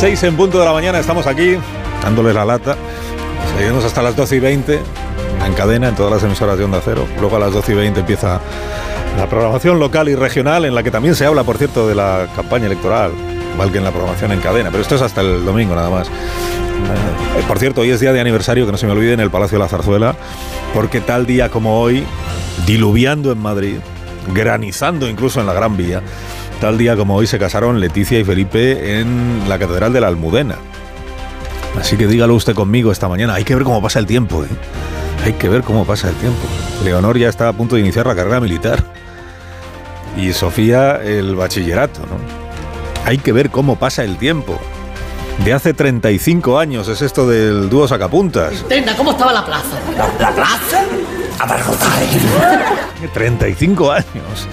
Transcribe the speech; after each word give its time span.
6 0.00 0.22
en 0.22 0.34
punto 0.34 0.58
de 0.58 0.64
la 0.64 0.72
mañana 0.72 0.98
estamos 0.98 1.26
aquí, 1.26 1.58
dándoles 2.02 2.34
la 2.34 2.46
lata. 2.46 2.74
Seguimos 3.58 3.84
hasta 3.84 4.00
las 4.00 4.16
12 4.16 4.36
y 4.36 4.40
20 4.40 4.80
en 5.44 5.52
cadena 5.52 5.88
en 5.88 5.94
todas 5.94 6.10
las 6.10 6.22
emisoras 6.22 6.56
de 6.56 6.64
Onda 6.64 6.80
Cero. 6.82 7.06
Luego 7.20 7.36
a 7.36 7.38
las 7.38 7.52
12 7.52 7.72
y 7.72 7.74
20 7.74 8.00
empieza 8.00 8.40
la 9.18 9.28
programación 9.28 9.78
local 9.78 10.08
y 10.08 10.14
regional, 10.14 10.64
en 10.64 10.74
la 10.74 10.82
que 10.82 10.90
también 10.90 11.14
se 11.14 11.26
habla, 11.26 11.44
por 11.44 11.58
cierto, 11.58 11.86
de 11.86 11.94
la 11.94 12.28
campaña 12.34 12.64
electoral, 12.64 13.12
igual 13.52 13.70
que 13.72 13.76
en 13.76 13.84
la 13.84 13.90
programación 13.90 14.32
en 14.32 14.40
cadena. 14.40 14.70
Pero 14.70 14.80
esto 14.80 14.94
es 14.94 15.02
hasta 15.02 15.20
el 15.20 15.44
domingo 15.44 15.74
nada 15.74 15.90
más. 15.90 16.08
Eh, 16.08 17.42
por 17.46 17.58
cierto, 17.58 17.82
hoy 17.82 17.90
es 17.90 18.00
día 18.00 18.14
de 18.14 18.20
aniversario, 18.22 18.64
que 18.64 18.72
no 18.72 18.78
se 18.78 18.86
me 18.86 18.92
olvide, 18.92 19.12
en 19.12 19.20
el 19.20 19.30
Palacio 19.30 19.58
de 19.58 19.64
la 19.64 19.68
Zarzuela, 19.68 20.16
porque 20.72 21.02
tal 21.02 21.26
día 21.26 21.50
como 21.50 21.78
hoy, 21.78 22.06
diluviando 22.64 23.32
en 23.32 23.38
Madrid, 23.38 23.76
granizando 24.32 25.10
incluso 25.10 25.40
en 25.40 25.46
la 25.46 25.52
Gran 25.52 25.76
Vía, 25.76 26.00
tal 26.60 26.76
día 26.76 26.94
como 26.94 27.16
hoy 27.16 27.26
se 27.26 27.38
casaron 27.38 27.80
Leticia 27.80 28.18
y 28.18 28.24
Felipe 28.24 29.00
en 29.00 29.48
la 29.48 29.58
Catedral 29.58 29.92
de 29.92 30.00
la 30.00 30.08
Almudena. 30.08 30.56
Así 31.78 31.96
que 31.96 32.06
dígalo 32.06 32.34
usted 32.34 32.54
conmigo 32.54 32.92
esta 32.92 33.08
mañana. 33.08 33.34
Hay 33.34 33.44
que 33.44 33.54
ver 33.54 33.64
cómo 33.64 33.80
pasa 33.80 33.98
el 33.98 34.06
tiempo, 34.06 34.44
¿eh? 34.44 34.48
Hay 35.24 35.32
que 35.34 35.48
ver 35.48 35.62
cómo 35.62 35.86
pasa 35.86 36.08
el 36.08 36.14
tiempo. 36.16 36.40
Leonor 36.84 37.18
ya 37.18 37.28
está 37.28 37.48
a 37.48 37.52
punto 37.52 37.76
de 37.76 37.80
iniciar 37.80 38.06
la 38.06 38.14
carrera 38.14 38.40
militar. 38.40 38.84
Y 40.16 40.32
Sofía 40.32 40.96
el 40.96 41.34
bachillerato, 41.34 42.00
¿no? 42.00 42.18
Hay 43.06 43.18
que 43.18 43.32
ver 43.32 43.50
cómo 43.50 43.76
pasa 43.76 44.04
el 44.04 44.18
tiempo. 44.18 44.60
De 45.44 45.54
hace 45.54 45.72
35 45.72 46.58
años 46.58 46.88
es 46.88 47.00
esto 47.00 47.26
del 47.26 47.70
dúo 47.70 47.88
sacapuntas. 47.88 48.64
Tenda, 48.68 48.94
¿cómo 48.94 49.12
estaba 49.12 49.32
la 49.32 49.46
plaza? 49.46 49.78
¿La 50.18 50.30
plaza? 50.34 50.84
Abarrotada. 51.40 52.00
35 53.14 53.90
años. 53.90 54.48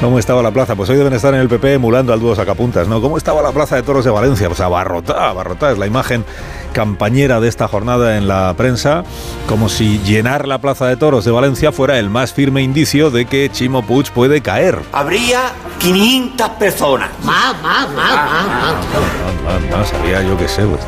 ¿Cómo 0.00 0.20
estaba 0.20 0.40
la 0.42 0.52
plaza? 0.52 0.76
Pues 0.76 0.88
hoy 0.90 0.96
deben 0.96 1.12
estar 1.12 1.34
en 1.34 1.40
el 1.40 1.48
PP 1.48 1.74
emulando 1.74 2.12
al 2.12 2.20
dúo 2.20 2.36
sacapuntas, 2.36 2.86
¿no? 2.86 3.00
¿Cómo 3.00 3.18
estaba 3.18 3.42
la 3.42 3.50
plaza 3.50 3.74
de 3.74 3.82
toros 3.82 4.04
de 4.04 4.12
Valencia? 4.12 4.46
Pues 4.46 4.60
abarrotada, 4.60 5.30
abarrotada. 5.30 5.72
Es 5.72 5.78
la 5.78 5.86
imagen 5.88 6.24
campañera 6.72 7.40
de 7.40 7.48
esta 7.48 7.66
jornada 7.66 8.16
en 8.16 8.28
la 8.28 8.54
prensa, 8.56 9.02
como 9.48 9.68
si 9.68 9.98
llenar 10.00 10.46
la 10.46 10.58
plaza 10.58 10.86
de 10.86 10.96
toros 10.96 11.24
de 11.24 11.32
Valencia 11.32 11.72
fuera 11.72 11.98
el 11.98 12.10
más 12.10 12.32
firme 12.32 12.62
indicio 12.62 13.10
de 13.10 13.26
que 13.26 13.50
Chimo 13.50 13.84
Puig 13.84 14.12
puede 14.12 14.40
caer. 14.40 14.78
Habría 14.92 15.52
500 15.80 16.50
personas. 16.50 17.10
Más, 17.24 17.60
más, 17.60 17.88
más, 17.90 18.14
más, 18.14 18.46
más. 18.46 19.70
No, 19.70 19.84
sabía 19.84 20.22
yo 20.22 20.36
que 20.36 20.46
sé, 20.46 20.62
pues. 20.64 20.82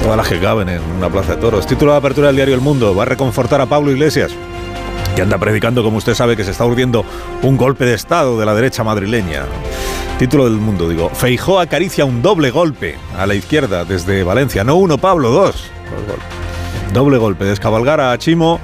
Todas 0.00 0.16
las 0.16 0.28
que 0.28 0.38
caben 0.38 0.68
en 0.68 0.80
una 0.96 1.08
plaza 1.08 1.34
de 1.34 1.40
toros. 1.40 1.66
Título 1.66 1.90
de 1.90 1.98
apertura 1.98 2.28
del 2.28 2.36
diario 2.36 2.54
El 2.54 2.60
Mundo. 2.60 2.94
Va 2.94 3.02
a 3.02 3.06
reconfortar 3.06 3.60
a 3.60 3.66
Pablo 3.66 3.90
Iglesias 3.90 4.30
que 5.18 5.22
anda 5.22 5.36
predicando, 5.36 5.82
como 5.82 5.96
usted 5.96 6.14
sabe, 6.14 6.36
que 6.36 6.44
se 6.44 6.52
está 6.52 6.64
urdiendo 6.64 7.04
un 7.42 7.56
golpe 7.56 7.84
de 7.84 7.92
Estado 7.92 8.38
de 8.38 8.46
la 8.46 8.54
derecha 8.54 8.84
madrileña. 8.84 9.46
Título 10.16 10.44
del 10.44 10.58
mundo, 10.58 10.88
digo. 10.88 11.10
Feijó 11.10 11.58
acaricia 11.58 12.04
un 12.04 12.22
doble 12.22 12.52
golpe 12.52 12.94
a 13.18 13.26
la 13.26 13.34
izquierda 13.34 13.84
desde 13.84 14.22
Valencia. 14.22 14.62
No 14.62 14.76
uno, 14.76 14.96
Pablo, 14.96 15.30
dos. 15.30 15.64
Doble 16.92 17.18
golpe. 17.18 17.46
Descabalgar 17.46 18.00
a 18.00 18.16
Chimo 18.16 18.60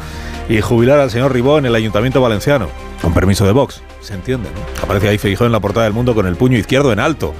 y 0.48 0.60
jubilar 0.60 1.00
al 1.00 1.10
señor 1.10 1.32
Ribó 1.32 1.58
en 1.58 1.66
el 1.66 1.74
Ayuntamiento 1.74 2.20
Valenciano. 2.20 2.68
Con 3.02 3.12
permiso 3.12 3.44
de 3.44 3.50
Vox, 3.50 3.82
se 4.04 4.14
entiende. 4.14 4.48
Aparece 4.82 5.08
ahí 5.08 5.18
Feijó 5.18 5.46
en 5.46 5.52
la 5.52 5.60
portada 5.60 5.84
del 5.84 5.92
mundo 5.92 6.14
con 6.14 6.26
el 6.26 6.36
puño 6.36 6.58
izquierdo 6.58 6.92
en 6.92 7.00
alto, 7.00 7.34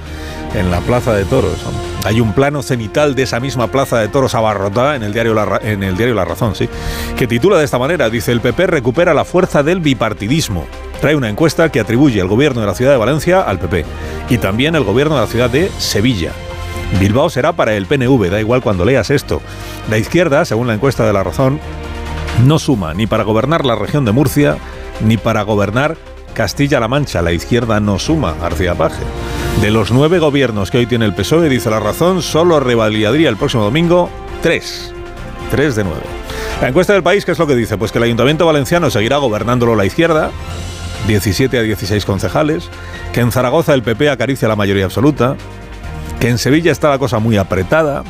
en 0.53 0.71
la 0.71 0.79
Plaza 0.81 1.13
de 1.13 1.25
Toros. 1.25 1.65
Hay 2.03 2.21
un 2.21 2.33
plano 2.33 2.61
cenital 2.61 3.15
de 3.15 3.23
esa 3.23 3.39
misma 3.39 3.67
Plaza 3.67 3.99
de 3.99 4.07
Toros 4.07 4.35
abarrotada 4.35 4.95
en 4.95 5.03
el 5.03 5.13
diario 5.13 5.33
La, 5.33 5.59
en 5.63 5.83
el 5.83 5.97
diario 5.97 6.15
La 6.15 6.25
Razón, 6.25 6.55
sí, 6.55 6.69
que 7.15 7.27
titula 7.27 7.57
de 7.57 7.65
esta 7.65 7.79
manera, 7.79 8.09
dice 8.09 8.31
el 8.31 8.41
PP 8.41 8.67
recupera 8.67 9.13
la 9.13 9.25
fuerza 9.25 9.63
del 9.63 9.79
bipartidismo. 9.79 10.65
Trae 11.01 11.15
una 11.15 11.29
encuesta 11.29 11.69
que 11.69 11.79
atribuye 11.79 12.19
el 12.19 12.27
gobierno 12.27 12.61
de 12.61 12.67
la 12.67 12.75
ciudad 12.75 12.91
de 12.91 12.97
Valencia 12.97 13.41
al 13.41 13.59
PP 13.59 13.85
y 14.29 14.37
también 14.37 14.75
el 14.75 14.83
gobierno 14.83 15.15
de 15.15 15.21
la 15.21 15.27
ciudad 15.27 15.49
de 15.49 15.69
Sevilla. 15.77 16.31
Bilbao 16.99 17.29
será 17.29 17.53
para 17.53 17.75
el 17.75 17.85
PNV, 17.85 18.29
da 18.29 18.39
igual 18.39 18.61
cuando 18.61 18.85
leas 18.85 19.09
esto. 19.09 19.41
La 19.89 19.97
izquierda, 19.97 20.45
según 20.45 20.67
la 20.67 20.73
encuesta 20.73 21.05
de 21.05 21.13
La 21.13 21.23
Razón, 21.23 21.59
no 22.45 22.59
suma 22.59 22.93
ni 22.93 23.07
para 23.07 23.23
gobernar 23.23 23.65
la 23.65 23.75
región 23.75 24.05
de 24.05 24.11
Murcia 24.11 24.57
ni 25.01 25.17
para 25.17 25.41
gobernar 25.43 25.97
Castilla-La 26.35 26.87
Mancha. 26.87 27.23
La 27.23 27.31
izquierda 27.31 27.79
no 27.79 27.97
suma, 27.97 28.35
García 28.39 28.75
Paje. 28.75 29.03
De 29.61 29.71
los 29.71 29.91
nueve 29.91 30.19
gobiernos 30.19 30.69
que 30.69 30.77
hoy 30.77 30.85
tiene 30.85 31.05
el 31.05 31.15
PSOE, 31.15 31.49
dice 31.49 31.71
la 31.71 31.79
razón, 31.79 32.21
solo 32.21 32.59
revalidaría 32.59 33.29
el 33.29 33.37
próximo 33.37 33.63
domingo 33.63 34.11
tres. 34.43 34.93
Tres 35.49 35.75
de 35.75 35.83
nueve. 35.83 36.03
La 36.61 36.67
encuesta 36.67 36.93
del 36.93 37.01
país, 37.01 37.25
¿qué 37.25 37.31
es 37.31 37.39
lo 37.39 37.47
que 37.47 37.55
dice? 37.55 37.77
Pues 37.77 37.91
que 37.91 37.97
el 37.97 38.03
Ayuntamiento 38.03 38.45
Valenciano 38.45 38.91
seguirá 38.91 39.17
gobernándolo 39.17 39.75
la 39.75 39.85
izquierda, 39.85 40.29
17 41.07 41.57
a 41.57 41.61
16 41.61 42.05
concejales, 42.05 42.69
que 43.13 43.21
en 43.21 43.31
Zaragoza 43.31 43.73
el 43.73 43.83
PP 43.83 44.09
acaricia 44.09 44.47
la 44.47 44.55
mayoría 44.55 44.85
absoluta, 44.85 45.35
que 46.19 46.29
en 46.29 46.37
Sevilla 46.37 46.71
está 46.71 46.89
la 46.89 46.99
cosa 46.99 47.19
muy 47.19 47.37
apretada, 47.37 48.03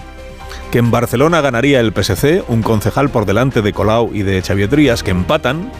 que 0.71 0.79
en 0.79 0.91
Barcelona 0.91 1.41
ganaría 1.41 1.79
el 1.79 1.93
PSC, 1.93 2.43
un 2.47 2.61
concejal 2.61 3.09
por 3.09 3.25
delante 3.25 3.61
de 3.61 3.73
Colau 3.73 4.11
y 4.13 4.23
de 4.23 4.41
Xavier 4.41 4.69
que 4.69 5.11
empatan. 5.11 5.71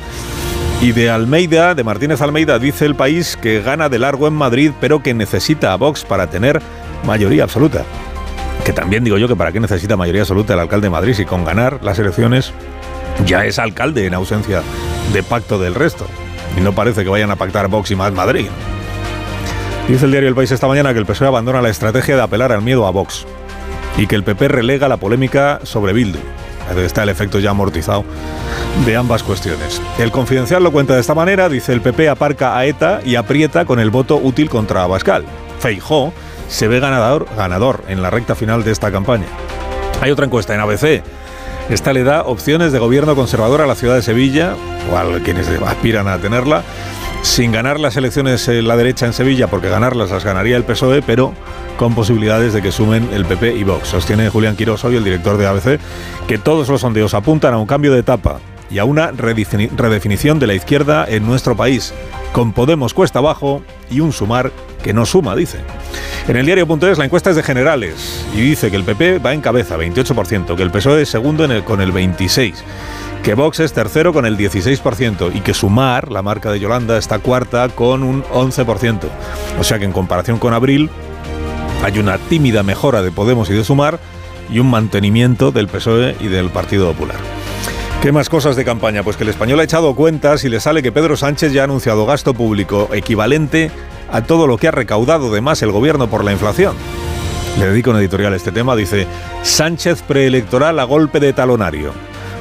Y 0.82 0.92
de 0.92 1.10
Almeida, 1.10 1.74
de 1.74 1.84
Martínez 1.84 2.22
Almeida, 2.22 2.60
dice 2.60 2.86
el 2.86 2.96
país 2.96 3.38
que 3.42 3.62
gana 3.62 3.90
de 3.90 3.98
largo 3.98 4.28
en 4.28 4.34
Madrid, 4.34 4.72
pero 4.80 5.02
que 5.02 5.14
necesita 5.14 5.74
a 5.74 5.78
Vox 5.78 6.04
para 6.04 6.30
tener 6.30 6.62
mayoría 7.06 7.44
absoluta. 7.44 7.84
Que 8.64 8.74
también 8.74 9.04
digo 9.04 9.18
yo 9.18 9.28
que 9.28 9.36
para 9.36 9.52
qué 9.52 9.60
necesita 9.60 9.98
mayoría 9.98 10.22
absoluta 10.22 10.54
el 10.54 10.60
alcalde 10.60 10.88
de 10.88 10.92
Madrid 10.92 11.14
si 11.14 11.26
con 11.26 11.46
ganar 11.46 11.80
las 11.84 12.00
elecciones 12.00 12.52
ya 13.26 13.46
es 13.46 13.60
alcalde 13.60 14.06
en 14.06 14.14
ausencia 14.14 14.62
de 15.14 15.24
pacto 15.24 15.58
del 15.60 15.76
resto. 15.76 16.06
Y 16.58 16.62
no 16.62 16.74
parece 16.74 17.04
que 17.04 17.10
vayan 17.10 17.32
a 17.32 17.36
pactar 17.36 17.68
Vox 17.68 17.92
y 17.92 17.96
más 17.96 18.12
Madrid. 18.12 18.48
Dice 19.88 20.06
el 20.06 20.12
diario 20.12 20.30
El 20.30 20.36
País 20.36 20.52
esta 20.52 20.68
mañana 20.68 20.94
que 20.94 21.00
el 21.00 21.06
PSOE 21.06 21.28
abandona 21.28 21.62
la 21.62 21.70
estrategia 21.70 22.16
de 22.16 22.22
apelar 22.22 22.52
al 22.52 22.62
miedo 22.62 22.88
a 22.88 22.92
Vox 22.92 23.26
y 23.98 24.08
que 24.08 24.16
el 24.16 24.24
PP 24.24 24.48
relega 24.48 24.88
la 24.88 24.98
polémica 24.98 25.60
sobre 25.64 25.94
Bildu. 25.94 26.20
Está 26.78 27.04
el 27.04 27.10
efecto 27.10 27.40
ya 27.40 27.52
amortizado 27.52 28.04
de 28.86 28.96
ambas 28.96 29.24
cuestiones. 29.24 29.82
El 29.98 30.12
confidencial 30.12 30.64
lo 30.64 30.72
cuenta 30.72 30.94
de 30.94 31.02
esta 31.02 31.16
manera, 31.16 31.50
dice 31.50 31.74
el 31.74 31.82
PP 31.82 32.10
aparca 32.10 32.58
a 32.58 32.66
ETA 32.66 33.02
y 33.06 33.16
aprieta 33.16 33.66
con 33.66 33.80
el 33.80 33.90
voto 33.90 34.18
útil 34.18 34.50
contra 34.50 34.84
Abascal. 34.84 35.26
Feijó 35.60 36.14
se 36.48 36.68
ve 36.68 36.80
ganador, 36.80 37.28
ganador 37.36 37.84
en 37.88 38.02
la 38.02 38.10
recta 38.10 38.36
final 38.36 38.64
de 38.64 38.72
esta 38.72 38.92
campaña. 38.92 39.26
Hay 40.02 40.12
otra 40.12 40.26
encuesta 40.26 40.54
en 40.54 40.62
ABC. 40.62 41.04
Esta 41.70 41.94
le 41.94 42.04
da 42.04 42.24
opciones 42.24 42.72
de 42.72 42.80
gobierno 42.80 43.16
conservador 43.16 43.62
a 43.62 43.66
la 43.66 43.76
ciudad 43.76 43.96
de 43.96 44.04
Sevilla, 44.04 44.56
o 44.92 44.98
a 44.98 45.20
quienes 45.24 45.48
aspiran 45.48 46.08
a 46.08 46.20
tenerla, 46.20 46.64
sin 47.26 47.52
ganar 47.52 47.80
las 47.80 47.98
elecciones 47.98 48.48
la 48.48 48.78
derecha 48.78 49.08
en 49.08 49.14
Sevilla, 49.14 49.48
porque 49.48 49.68
ganarlas 49.68 50.12
las 50.12 50.24
ganaría 50.24 50.56
el 50.58 50.64
PSOE, 50.64 51.02
pero 51.02 51.34
con 51.76 51.96
posibilidades 51.96 52.54
de 52.54 52.62
que 52.62 52.72
sumen 52.72 53.10
el 53.14 53.26
PP 53.26 53.56
y 53.56 53.64
Vox. 53.64 53.88
Sostiene 53.90 54.30
Julián 54.30 54.56
Quirós 54.56 54.86
hoy, 54.86 54.96
el 54.96 55.04
director 55.04 55.38
de 55.38 55.48
ABC, 55.48 55.80
que 56.28 56.38
todos 56.38 56.70
los 56.70 56.82
sondeos 56.82 57.14
apuntan 57.16 57.54
a 57.54 57.58
un 57.58 57.66
cambio 57.66 57.92
de 57.92 58.00
etapa 58.00 58.40
y 58.70 58.78
a 58.78 58.86
una 58.86 59.12
redefini- 59.12 59.70
redefinición 59.76 60.38
de 60.40 60.48
la 60.48 60.54
izquierda 60.54 61.06
en 61.10 61.26
nuestro 61.26 61.56
país, 61.58 61.94
con 62.32 62.54
Podemos 62.54 62.94
cuesta 62.94 63.20
abajo 63.20 63.64
y 63.90 64.00
un 64.02 64.14
sumar 64.14 64.52
que 64.84 64.94
no 64.94 65.06
suma, 65.08 65.36
dice. 65.36 65.58
En 66.28 66.38
el 66.38 66.46
diario.es 66.46 66.98
la 67.00 67.06
encuesta 67.06 67.32
es 67.32 67.36
de 67.36 67.44
generales 67.44 68.26
y 68.36 68.42
dice 68.42 68.70
que 68.70 68.78
el 68.78 68.84
PP 68.84 69.18
va 69.20 69.34
en 69.34 69.42
cabeza, 69.42 69.78
28%, 69.78 70.56
que 70.56 70.64
el 70.64 70.70
PSOE 70.72 71.02
es 71.02 71.10
segundo 71.10 71.48
con 71.66 71.82
el 71.82 71.92
26%, 71.92 72.54
que 73.24 73.34
Vox 73.34 73.60
es 73.60 73.74
tercero 73.74 74.14
con 74.14 74.26
el 74.26 74.38
16% 74.38 75.32
y 75.34 75.42
que 75.42 75.54
Sumar, 75.54 76.12
la 76.12 76.22
marca 76.22 76.52
de 76.52 76.60
Yolanda, 76.60 76.98
está 76.98 77.20
cuarta 77.20 77.70
con 77.70 78.04
un 78.04 78.24
11%. 78.24 79.00
O 79.60 79.64
sea 79.64 79.80
que 79.80 79.86
en 79.86 79.92
comparación 79.92 80.38
con 80.38 80.54
abril 80.54 80.90
hay 81.84 82.00
una 82.00 82.18
tímida 82.18 82.64
mejora 82.64 83.02
de 83.02 83.12
Podemos 83.12 83.50
y 83.50 83.54
de 83.54 83.64
Sumar 83.64 84.00
y 84.50 84.60
un 84.60 84.70
mantenimiento 84.70 85.52
del 85.52 85.68
PSOE 85.68 86.16
y 86.20 86.28
del 86.28 86.50
Partido 86.50 86.92
Popular. 86.92 87.18
¿Qué 88.02 88.12
más 88.12 88.30
cosas 88.30 88.56
de 88.56 88.66
campaña? 88.66 89.02
Pues 89.02 89.18
que 89.18 89.24
el 89.24 89.30
español 89.30 89.60
ha 89.60 89.64
echado 89.64 89.96
cuentas 89.96 90.44
y 90.44 90.50
le 90.50 90.60
sale 90.60 90.84
que 90.84 90.92
Pedro 90.92 91.18
Sánchez 91.18 91.52
ya 91.54 91.62
ha 91.62 91.64
anunciado 91.64 92.06
gasto 92.06 92.36
público 92.36 92.90
equivalente 92.94 93.72
a 94.12 94.22
todo 94.22 94.46
lo 94.46 94.58
que 94.58 94.68
ha 94.68 94.72
recaudado 94.72 95.34
de 95.34 95.42
más 95.42 95.64
el 95.64 95.72
gobierno 95.72 96.08
por 96.08 96.24
la 96.24 96.32
inflación. 96.32 96.76
Le 97.60 97.68
dedico 97.68 97.90
un 97.90 97.98
editorial 97.98 98.34
a 98.34 98.36
este 98.36 98.52
tema, 98.52 98.76
dice 98.76 99.08
Sánchez 99.42 100.04
preelectoral 100.04 100.80
a 100.80 100.84
golpe 100.84 101.20
de 101.20 101.34
talonario. 101.34 101.94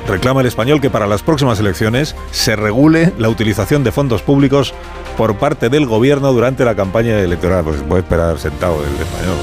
Reclama 0.08 0.42
el 0.42 0.46
español 0.46 0.80
que 0.80 0.90
para 0.90 1.06
las 1.06 1.22
próximas 1.22 1.58
elecciones 1.60 2.14
se 2.30 2.56
regule 2.56 3.12
la 3.18 3.28
utilización 3.28 3.84
de 3.84 3.92
fondos 3.92 4.22
públicos 4.22 4.74
por 5.16 5.36
parte 5.36 5.70
del 5.70 5.86
gobierno 5.86 6.32
durante 6.32 6.64
la 6.64 6.74
campaña 6.74 7.18
electoral. 7.20 7.64
Pues 7.64 7.80
puede 7.82 8.02
esperar 8.02 8.38
sentado 8.38 8.82
el 8.84 8.92
español. 9.00 9.36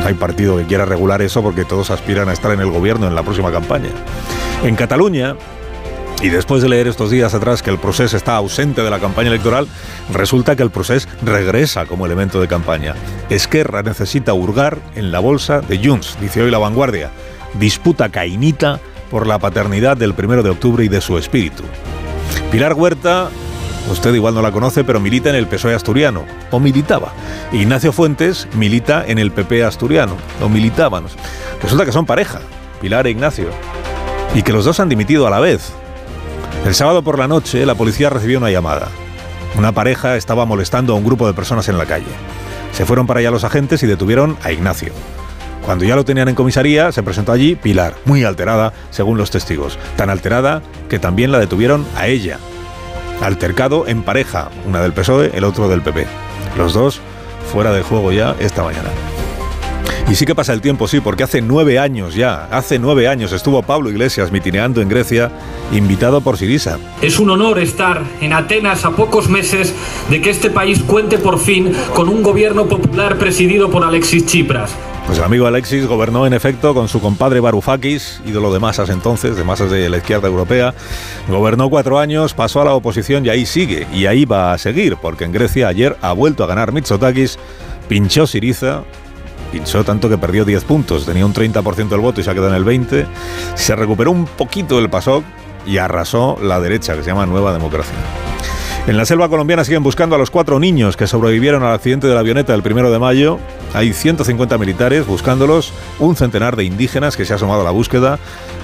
No 0.00 0.06
hay 0.06 0.14
partido 0.14 0.56
que 0.56 0.64
quiera 0.64 0.84
regular 0.84 1.22
eso 1.22 1.42
porque 1.42 1.64
todos 1.64 1.90
aspiran 1.90 2.28
a 2.28 2.32
estar 2.32 2.52
en 2.52 2.60
el 2.60 2.70
gobierno 2.70 3.06
en 3.06 3.14
la 3.14 3.22
próxima 3.22 3.50
campaña. 3.50 3.88
En 4.62 4.76
Cataluña, 4.76 5.36
y 6.22 6.28
después 6.28 6.62
de 6.62 6.68
leer 6.68 6.86
estos 6.86 7.10
días 7.10 7.34
atrás 7.34 7.62
que 7.62 7.70
el 7.70 7.78
proceso 7.78 8.16
está 8.16 8.36
ausente 8.36 8.82
de 8.82 8.90
la 8.90 9.00
campaña 9.00 9.28
electoral, 9.28 9.66
resulta 10.12 10.54
que 10.54 10.62
el 10.62 10.70
proceso 10.70 11.08
regresa 11.24 11.86
como 11.86 12.06
elemento 12.06 12.40
de 12.40 12.46
campaña. 12.46 12.94
Esquerra 13.28 13.82
necesita 13.82 14.32
hurgar 14.32 14.78
en 14.94 15.10
la 15.10 15.18
bolsa 15.18 15.60
de 15.60 15.84
Junts, 15.84 16.18
dice 16.20 16.42
hoy 16.42 16.50
La 16.50 16.58
Vanguardia. 16.58 17.10
Disputa 17.54 18.08
cainita 18.08 18.80
por 19.12 19.26
la 19.26 19.38
paternidad 19.38 19.98
del 19.98 20.14
primero 20.14 20.42
de 20.42 20.48
octubre 20.48 20.82
y 20.86 20.88
de 20.88 21.02
su 21.02 21.18
espíritu. 21.18 21.62
Pilar 22.50 22.72
Huerta, 22.72 23.28
usted 23.90 24.14
igual 24.14 24.34
no 24.34 24.40
la 24.40 24.52
conoce, 24.52 24.84
pero 24.84 25.00
milita 25.00 25.28
en 25.28 25.36
el 25.36 25.46
PSOE 25.46 25.74
asturiano, 25.74 26.24
o 26.50 26.58
militaba. 26.58 27.12
Ignacio 27.52 27.92
Fuentes 27.92 28.48
milita 28.54 29.04
en 29.06 29.18
el 29.18 29.30
PP 29.30 29.64
asturiano, 29.64 30.16
o 30.40 30.48
militaban. 30.48 31.04
Resulta 31.62 31.84
que 31.84 31.92
son 31.92 32.06
pareja, 32.06 32.40
Pilar 32.80 33.06
e 33.06 33.10
Ignacio, 33.10 33.50
y 34.34 34.42
que 34.42 34.54
los 34.54 34.64
dos 34.64 34.80
han 34.80 34.88
dimitido 34.88 35.26
a 35.26 35.30
la 35.30 35.40
vez. 35.40 35.72
El 36.64 36.74
sábado 36.74 37.02
por 37.02 37.18
la 37.18 37.28
noche 37.28 37.66
la 37.66 37.74
policía 37.74 38.08
recibió 38.08 38.38
una 38.38 38.50
llamada. 38.50 38.88
Una 39.58 39.72
pareja 39.72 40.16
estaba 40.16 40.46
molestando 40.46 40.94
a 40.94 40.96
un 40.96 41.04
grupo 41.04 41.26
de 41.26 41.34
personas 41.34 41.68
en 41.68 41.76
la 41.76 41.84
calle. 41.84 42.06
Se 42.72 42.86
fueron 42.86 43.06
para 43.06 43.20
allá 43.20 43.30
los 43.30 43.44
agentes 43.44 43.82
y 43.82 43.86
detuvieron 43.86 44.38
a 44.42 44.52
Ignacio. 44.52 44.94
Cuando 45.64 45.84
ya 45.84 45.96
lo 45.96 46.04
tenían 46.04 46.28
en 46.28 46.34
comisaría, 46.34 46.90
se 46.92 47.02
presentó 47.02 47.32
allí 47.32 47.54
Pilar, 47.54 47.94
muy 48.04 48.24
alterada, 48.24 48.72
según 48.90 49.16
los 49.16 49.30
testigos. 49.30 49.78
Tan 49.96 50.10
alterada 50.10 50.62
que 50.88 50.98
también 50.98 51.30
la 51.30 51.38
detuvieron 51.38 51.86
a 51.96 52.08
ella. 52.08 52.38
Altercado 53.20 53.86
en 53.86 54.02
pareja, 54.02 54.50
una 54.66 54.82
del 54.82 54.92
PSOE, 54.92 55.30
el 55.34 55.44
otro 55.44 55.68
del 55.68 55.82
PP. 55.82 56.06
Los 56.56 56.74
dos 56.74 57.00
fuera 57.52 57.72
de 57.72 57.82
juego 57.82 58.10
ya 58.10 58.34
esta 58.40 58.64
mañana. 58.64 58.88
Y 60.10 60.16
sí 60.16 60.26
que 60.26 60.34
pasa 60.34 60.52
el 60.52 60.60
tiempo, 60.60 60.88
sí, 60.88 61.00
porque 61.00 61.22
hace 61.22 61.40
nueve 61.40 61.78
años 61.78 62.14
ya, 62.14 62.46
hace 62.50 62.78
nueve 62.78 63.08
años 63.08 63.32
estuvo 63.32 63.62
Pablo 63.62 63.88
Iglesias 63.88 64.32
mitineando 64.32 64.82
en 64.82 64.88
Grecia, 64.88 65.30
invitado 65.72 66.20
por 66.20 66.36
Sirisa. 66.36 66.78
Es 67.00 67.18
un 67.18 67.30
honor 67.30 67.60
estar 67.60 68.02
en 68.20 68.32
Atenas 68.32 68.84
a 68.84 68.90
pocos 68.90 69.28
meses 69.28 69.72
de 70.10 70.20
que 70.20 70.30
este 70.30 70.50
país 70.50 70.82
cuente 70.82 71.18
por 71.18 71.38
fin 71.38 71.72
con 71.94 72.08
un 72.08 72.22
gobierno 72.22 72.66
popular 72.66 73.16
presidido 73.16 73.70
por 73.70 73.84
Alexis 73.84 74.26
Tsipras. 74.26 74.72
Pues 75.06 75.18
el 75.18 75.24
amigo 75.24 75.46
Alexis 75.46 75.86
gobernó 75.86 76.26
en 76.26 76.32
efecto 76.32 76.74
con 76.74 76.88
su 76.88 77.00
compadre 77.00 77.40
Varoufakis, 77.40 78.20
ídolo 78.24 78.52
de 78.52 78.60
masas 78.60 78.88
entonces, 78.88 79.36
de 79.36 79.44
masas 79.44 79.70
de 79.70 79.88
la 79.90 79.98
izquierda 79.98 80.28
europea. 80.28 80.74
Gobernó 81.28 81.68
cuatro 81.68 81.98
años, 81.98 82.34
pasó 82.34 82.62
a 82.62 82.64
la 82.64 82.74
oposición 82.74 83.26
y 83.26 83.28
ahí 83.28 83.44
sigue, 83.44 83.86
y 83.92 84.06
ahí 84.06 84.24
va 84.24 84.52
a 84.52 84.58
seguir, 84.58 84.96
porque 84.96 85.24
en 85.24 85.32
Grecia 85.32 85.68
ayer 85.68 85.96
ha 86.00 86.12
vuelto 86.12 86.44
a 86.44 86.46
ganar 86.46 86.72
Mitsotakis, 86.72 87.38
pinchó 87.88 88.26
Siriza, 88.26 88.84
pinchó 89.50 89.84
tanto 89.84 90.08
que 90.08 90.18
perdió 90.18 90.44
10 90.44 90.64
puntos, 90.64 91.04
tenía 91.04 91.26
un 91.26 91.34
30% 91.34 91.88
del 91.88 92.00
voto 92.00 92.20
y 92.20 92.24
se 92.24 92.30
ha 92.30 92.34
quedado 92.34 92.48
en 92.50 92.56
el 92.56 92.64
20%, 92.64 93.06
se 93.54 93.76
recuperó 93.76 94.12
un 94.12 94.24
poquito 94.24 94.78
el 94.78 94.88
PASOK 94.88 95.24
y 95.66 95.78
arrasó 95.78 96.38
la 96.42 96.60
derecha, 96.60 96.94
que 96.94 97.02
se 97.02 97.10
llama 97.10 97.26
Nueva 97.26 97.52
Democracia. 97.52 97.94
En 98.84 98.96
la 98.96 99.04
selva 99.04 99.28
colombiana 99.28 99.62
siguen 99.62 99.84
buscando 99.84 100.16
a 100.16 100.18
los 100.18 100.32
cuatro 100.32 100.58
niños 100.58 100.96
que 100.96 101.06
sobrevivieron 101.06 101.62
al 101.62 101.72
accidente 101.72 102.08
de 102.08 102.14
la 102.14 102.20
avioneta 102.20 102.52
del 102.52 102.64
primero 102.64 102.90
de 102.90 102.98
mayo. 102.98 103.38
Hay 103.74 103.92
150 103.92 104.58
militares 104.58 105.06
buscándolos, 105.06 105.72
un 106.00 106.16
centenar 106.16 106.56
de 106.56 106.64
indígenas 106.64 107.16
que 107.16 107.24
se 107.24 107.32
ha 107.32 107.38
sumado 107.38 107.60
a 107.60 107.64
la 107.64 107.70
búsqueda. 107.70 108.18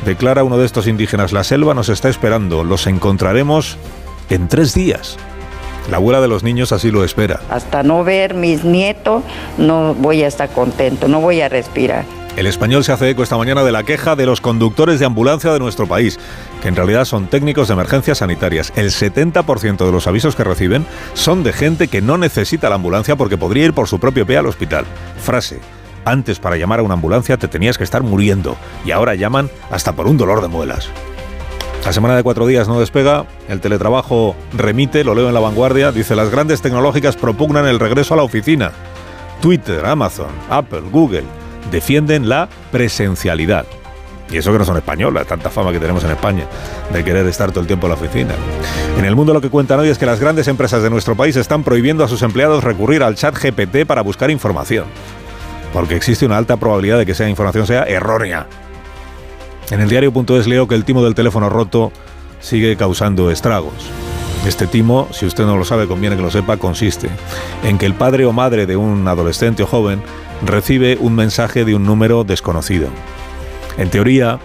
Declara 0.05 0.43
uno 0.43 0.59
de 0.59 0.67
estos 0.67 0.89
indígenas, 0.89 1.33
la 1.33 1.45
selva 1.45 1.73
nos 1.73 1.89
está 1.89 2.09
esperando, 2.09 2.65
los 2.65 2.89
encontraremos 2.89 3.77
en 4.29 4.49
tres 4.49 4.75
días. 4.75 5.17
La 5.89 5.99
abuela 5.99 6.21
de 6.21 6.27
los 6.27 6.43
niños 6.43 6.73
así 6.73 6.91
lo 6.91 7.05
espera. 7.05 7.39
Hasta 7.49 7.85
no 7.85 8.03
ver 8.03 8.35
mis 8.35 8.65
nietos, 8.65 9.23
no 9.57 9.95
voy 9.95 10.25
a 10.25 10.27
estar 10.27 10.49
contento, 10.49 11.07
no 11.07 11.21
voy 11.21 11.43
a 11.43 11.49
respirar. 11.49 12.05
El 12.39 12.47
español 12.47 12.85
se 12.85 12.93
hace 12.93 13.11
eco 13.11 13.25
esta 13.25 13.37
mañana 13.37 13.65
de 13.65 13.73
la 13.73 13.83
queja 13.83 14.15
de 14.15 14.25
los 14.25 14.41
conductores 14.41 15.01
de 15.01 15.07
ambulancia 15.07 15.53
de 15.53 15.59
nuestro 15.59 15.89
país, 15.89 16.21
que 16.63 16.69
en 16.69 16.77
realidad 16.77 17.05
son 17.05 17.27
técnicos 17.27 17.67
de 17.67 17.75
emergencias 17.75 18.19
sanitarias. 18.19 18.73
El 18.77 18.93
70% 18.93 19.85
de 19.85 19.91
los 19.91 20.07
avisos 20.07 20.37
que 20.37 20.45
reciben 20.45 20.87
son 21.15 21.43
de 21.43 21.53
gente 21.53 21.89
que 21.89 22.01
no 22.01 22.17
necesita 22.17 22.69
la 22.69 22.77
ambulancia 22.77 23.17
porque 23.17 23.37
podría 23.37 23.65
ir 23.65 23.73
por 23.73 23.89
su 23.89 23.99
propio 23.99 24.25
pie 24.25 24.37
al 24.37 24.47
hospital. 24.47 24.85
Frase. 25.21 25.59
Antes 26.05 26.39
para 26.39 26.57
llamar 26.57 26.79
a 26.79 26.85
una 26.85 26.95
ambulancia 26.95 27.39
te 27.39 27.49
tenías 27.49 27.77
que 27.77 27.83
estar 27.83 28.05
muriendo 28.05 28.57
y 28.85 28.93
ahora 28.93 29.17
llaman 29.17 29.51
hasta 29.73 29.95
por 29.95 30.07
un 30.07 30.17
dolor 30.17 30.41
de 30.41 30.47
muelas. 30.47 30.89
La 31.85 31.93
semana 31.93 32.15
de 32.15 32.23
cuatro 32.23 32.47
días 32.47 32.69
no 32.69 32.79
despega, 32.79 33.27
el 33.49 33.61
teletrabajo 33.61 34.37
remite, 34.57 35.03
lo 35.03 35.17
leo 35.17 35.27
en 35.27 35.35
la 35.35 35.41
vanguardia, 35.41 35.91
dice 35.91 36.15
las 36.15 36.31
grandes 36.31 36.63
tecnológicas 36.63 37.17
propugnan 37.17 37.67
el 37.67 37.81
regreso 37.81 38.15
a 38.15 38.19
la 38.19 38.23
oficina. 38.23 38.71
Twitter, 39.41 39.85
Amazon, 39.85 40.31
Apple, 40.49 40.83
Google 40.93 41.25
defienden 41.71 42.29
la 42.29 42.49
presencialidad. 42.71 43.67
Y 44.31 44.37
eso 44.37 44.53
que 44.53 44.59
no 44.59 44.65
son 44.65 44.77
españolas, 44.77 45.27
tanta 45.27 45.49
fama 45.49 45.73
que 45.73 45.81
tenemos 45.81 46.05
en 46.05 46.11
España 46.11 46.45
de 46.93 47.03
querer 47.03 47.27
estar 47.27 47.51
todo 47.51 47.61
el 47.61 47.67
tiempo 47.67 47.87
en 47.87 47.93
la 47.93 47.97
oficina. 47.97 48.35
En 48.99 49.05
el 49.05 49.17
mundo 49.17 49.33
lo 49.33 49.41
que 49.41 49.49
cuentan 49.49 49.81
hoy 49.81 49.89
es 49.89 49.97
que 49.97 50.05
las 50.05 50.21
grandes 50.21 50.49
empresas 50.49 50.83
de 50.83 50.91
nuestro 50.91 51.17
país 51.17 51.37
están 51.37 51.65
prohibiendo 51.65 52.05
a 52.05 52.09
sus 52.09 52.23
empleados 52.23 52.63
recurrir 52.63 53.03
al 53.03 53.15
chat 53.15 53.35
GPT 53.35 53.87
para 53.87 54.03
buscar 54.03 54.31
información. 54.31 54.85
Porque 55.73 55.97
existe 55.97 56.27
una 56.27 56.37
alta 56.37 56.57
probabilidad 56.59 56.99
de 56.99 57.07
que 57.07 57.13
esa 57.13 57.29
información 57.29 57.67
sea 57.67 57.85
errónea. 57.85 58.47
En 59.71 59.81
el 59.81 59.89
diario.es 59.89 60.47
leo 60.47 60.69
que 60.69 60.75
el 60.75 60.85
timo 60.85 61.03
del 61.03 61.15
teléfono 61.15 61.49
roto 61.49 61.93
sigue 62.41 62.77
causando 62.77 63.31
estragos. 63.31 63.75
Este 64.47 64.67
timo, 64.67 65.09
si 65.11 65.27
usted 65.27 65.45
no 65.45 65.57
lo 65.57 65.65
sabe, 65.65 65.87
conviene 65.87 66.17
que 66.17 66.23
lo 66.23 66.31
sepa, 66.31 66.57
consiste 66.57 67.09
en 67.65 67.77
que 67.77 67.87
el 67.87 67.95
padre 67.95 68.25
o 68.25 68.33
madre 68.33 68.67
de 68.67 68.77
un 68.77 69.07
adolescente 69.07 69.63
o 69.63 69.67
joven 69.67 70.01
recibe 70.45 70.97
un 71.01 71.15
mensaje 71.15 71.65
de 71.65 71.75
un 71.75 71.85
número 71.85 72.25
desconocido. 72.25 72.89
En 73.77 73.91
teoría, 73.91 74.39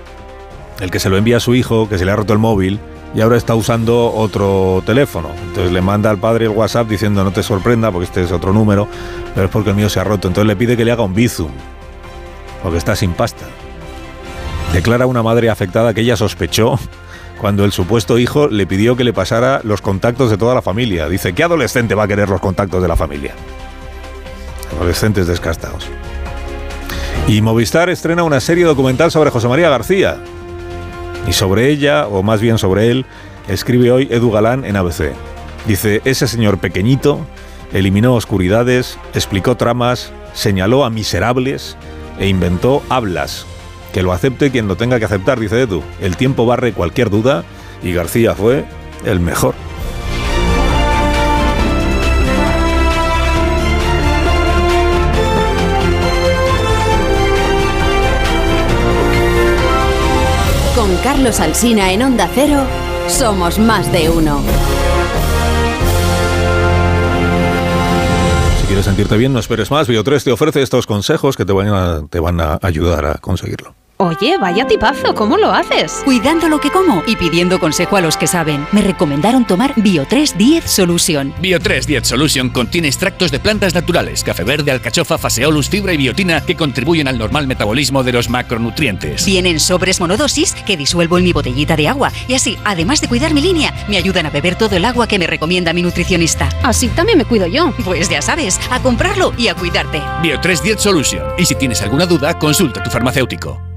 el 0.80 0.92
que 0.92 1.00
se 1.00 1.10
lo 1.10 1.18
envía 1.18 1.38
a 1.38 1.40
su 1.40 1.56
hijo, 1.56 1.88
que 1.90 1.98
se 1.98 2.06
le 2.06 2.12
ha 2.12 2.16
roto 2.16 2.34
el 2.34 2.40
móvil, 2.40 2.80
y 3.16 3.22
ahora 3.22 3.38
está 3.38 3.56
usando 3.56 4.12
otro 4.12 4.82
teléfono. 4.86 5.30
Entonces 5.48 5.72
le 5.72 5.82
manda 5.82 6.10
al 6.10 6.18
padre 6.18 6.46
el 6.46 6.52
WhatsApp 6.52 6.88
diciendo 6.88 7.24
no 7.24 7.32
te 7.32 7.44
sorprenda 7.44 7.92
porque 7.92 8.06
este 8.06 8.24
es 8.24 8.32
otro 8.32 8.54
número, 8.54 8.88
pero 9.36 9.46
es 9.46 9.52
porque 9.52 9.70
el 9.70 9.76
mío 9.76 9.90
se 9.90 10.00
ha 10.00 10.04
roto. 10.04 10.28
Entonces 10.28 10.48
le 10.48 10.56
pide 10.56 10.76
que 10.76 10.86
le 10.86 10.92
haga 10.92 11.04
un 11.04 11.14
bizum, 11.14 11.52
porque 12.62 12.78
está 12.78 12.96
sin 12.96 13.14
pasta. 13.14 13.46
Declara 14.74 15.06
una 15.06 15.22
madre 15.22 15.50
afectada 15.50 15.94
que 15.94 16.02
ella 16.02 16.16
sospechó 16.16 16.80
cuando 17.40 17.66
el 17.66 17.72
supuesto 17.72 18.18
hijo 18.18 18.48
le 18.48 18.66
pidió 18.66 18.96
que 18.96 19.04
le 19.04 19.14
pasara 19.14 19.62
los 19.64 19.82
contactos 19.82 20.32
de 20.32 20.38
toda 20.38 20.56
la 20.56 20.62
familia. 20.62 21.08
Dice, 21.10 21.34
¿qué 21.34 21.44
adolescente 21.44 21.94
va 21.94 22.04
a 22.04 22.08
querer 22.08 22.30
los 22.30 22.40
contactos 22.40 22.82
de 22.82 22.88
la 22.88 22.96
familia? 22.96 23.36
Adolescentes 24.76 25.28
descastados. 25.28 25.88
Y 27.28 27.42
Movistar 27.42 27.90
estrena 27.90 28.24
una 28.24 28.40
serie 28.40 28.66
documental 28.66 29.12
sobre 29.12 29.30
José 29.30 29.48
María 29.48 29.70
García. 29.70 30.18
Y 31.28 31.34
sobre 31.34 31.70
ella, 31.70 32.08
o 32.08 32.22
más 32.22 32.42
bien 32.42 32.58
sobre 32.58 32.90
él, 32.92 33.06
escribe 33.48 33.92
hoy 33.92 34.08
Edu 34.12 34.32
Galán 34.32 34.66
en 34.66 34.76
ABC. 34.76 35.14
Dice, 35.66 36.02
ese 36.04 36.28
señor 36.28 36.58
pequeñito 36.58 37.26
eliminó 37.72 38.16
oscuridades, 38.16 38.98
explicó 39.14 39.56
tramas, 39.56 40.12
señaló 40.34 40.84
a 40.84 40.90
miserables 40.90 41.78
e 42.20 42.28
inventó 42.28 42.84
hablas. 42.90 43.46
Que 43.94 44.04
lo 44.04 44.12
acepte 44.12 44.52
quien 44.52 44.68
lo 44.68 44.76
tenga 44.76 45.00
que 45.00 45.06
aceptar, 45.06 45.40
dice 45.40 45.62
Edu. 45.62 45.82
El 46.02 46.18
tiempo 46.18 46.46
barre 46.46 46.74
cualquier 46.74 47.10
duda 47.10 47.44
y 47.82 47.94
García 47.94 48.34
fue 48.36 48.66
el 49.06 49.20
mejor. 49.20 49.56
Carlos 61.04 61.42
Alsina 61.42 61.92
en 61.92 62.02
Onda 62.02 62.30
Cero, 62.34 62.66
somos 63.10 63.60
más 63.60 63.92
de 63.92 64.10
uno. 64.10 64.42
Si 68.62 68.68
quieres 68.68 68.86
sentirte 68.86 69.18
bien, 69.18 69.34
no 69.34 69.40
esperes 69.40 69.70
más. 69.70 69.90
Bio3 69.90 70.24
te 70.24 70.32
ofrece 70.32 70.62
estos 70.62 70.88
consejos 70.88 71.36
que 71.36 71.44
te 71.44 71.52
van 71.52 71.68
a, 71.68 72.08
te 72.08 72.22
van 72.22 72.40
a 72.40 72.58
ayudar 72.62 73.06
a 73.06 73.16
conseguirlo. 73.16 73.76
Oye, 74.04 74.38
vaya 74.38 74.68
tipazo, 74.68 75.16
¿cómo 75.16 75.38
lo 75.38 75.54
haces? 75.54 76.02
Cuidando 76.04 76.50
lo 76.50 76.60
que 76.60 76.70
como 76.70 77.02
y 77.08 77.16
pidiendo 77.16 77.58
consejo 77.58 77.96
a 77.96 78.02
los 78.02 78.18
que 78.18 78.28
saben. 78.28 78.68
Me 78.74 78.82
recomendaron 78.82 79.48
tomar 79.48 79.74
Bio3 79.76 80.36
10 80.36 80.66
Solution. 80.70 81.34
Bio3 81.36 81.86
10 81.86 82.06
Solution 82.06 82.50
contiene 82.50 82.90
extractos 82.90 83.32
de 83.32 83.40
plantas 83.40 83.74
naturales, 83.74 84.22
café 84.22 84.44
verde, 84.44 84.72
alcachofa, 84.72 85.18
faseolus, 85.18 85.70
fibra 85.70 85.94
y 85.94 85.98
biotina 85.98 86.42
que 86.42 86.58
contribuyen 86.58 87.08
al 87.08 87.18
normal 87.18 87.48
metabolismo 87.48 88.04
de 88.04 88.12
los 88.12 88.30
macronutrientes. 88.30 89.26
Vienen 89.26 89.62
sobres 89.62 90.02
monodosis 90.02 90.54
que 90.54 90.76
disuelvo 90.76 91.18
en 91.18 91.24
mi 91.24 91.32
botellita 91.32 91.78
de 91.78 91.88
agua 91.88 92.12
y 92.28 92.34
así, 92.34 92.58
además 92.66 93.00
de 93.00 93.08
cuidar 93.08 93.34
mi 93.34 93.42
línea, 93.42 93.74
me 93.88 93.96
ayudan 93.96 94.26
a 94.26 94.32
beber 94.32 94.56
todo 94.58 94.76
el 94.76 94.84
agua 94.84 95.08
que 95.08 95.18
me 95.18 95.28
recomienda 95.28 95.72
mi 95.72 95.82
nutricionista. 95.82 96.50
Así 96.62 96.90
también 96.90 97.20
me 97.20 97.24
cuido 97.24 97.48
yo. 97.48 97.74
Pues 97.86 98.10
ya 98.10 98.22
sabes, 98.22 98.60
a 98.70 98.82
comprarlo 98.82 99.34
y 99.38 99.48
a 99.48 99.56
cuidarte. 99.56 100.00
Bio3 100.22 100.62
10 100.62 100.82
Solution. 100.82 101.24
Y 101.38 101.46
si 101.46 101.56
tienes 101.56 101.82
alguna 101.82 102.06
duda, 102.06 102.38
consulta 102.38 102.82
a 102.82 102.84
tu 102.84 102.90
farmacéutico. 102.90 103.73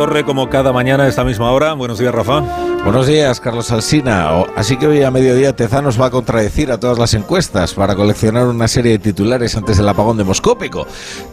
Torre 0.00 0.24
como 0.24 0.48
cada 0.48 0.72
mañana 0.72 1.04
a 1.04 1.08
esta 1.08 1.24
misma 1.24 1.50
hora. 1.50 1.74
Buenos 1.74 1.98
días, 1.98 2.14
Rafa. 2.14 2.40
Buenos 2.84 3.06
días, 3.06 3.38
Carlos 3.38 3.70
Alsina. 3.70 4.30
Así 4.56 4.78
que 4.78 4.86
hoy 4.86 5.02
a 5.02 5.10
mediodía 5.10 5.54
Tezanos 5.54 6.00
va 6.00 6.06
a 6.06 6.10
contradecir 6.10 6.72
a 6.72 6.80
todas 6.80 6.98
las 6.98 7.12
encuestas 7.12 7.74
para 7.74 7.94
coleccionar 7.94 8.46
una 8.46 8.66
serie 8.66 8.92
de 8.92 8.98
titulares 8.98 9.54
antes 9.58 9.76
del 9.76 9.86
apagón 9.86 10.16
demoscópico. 10.16 10.86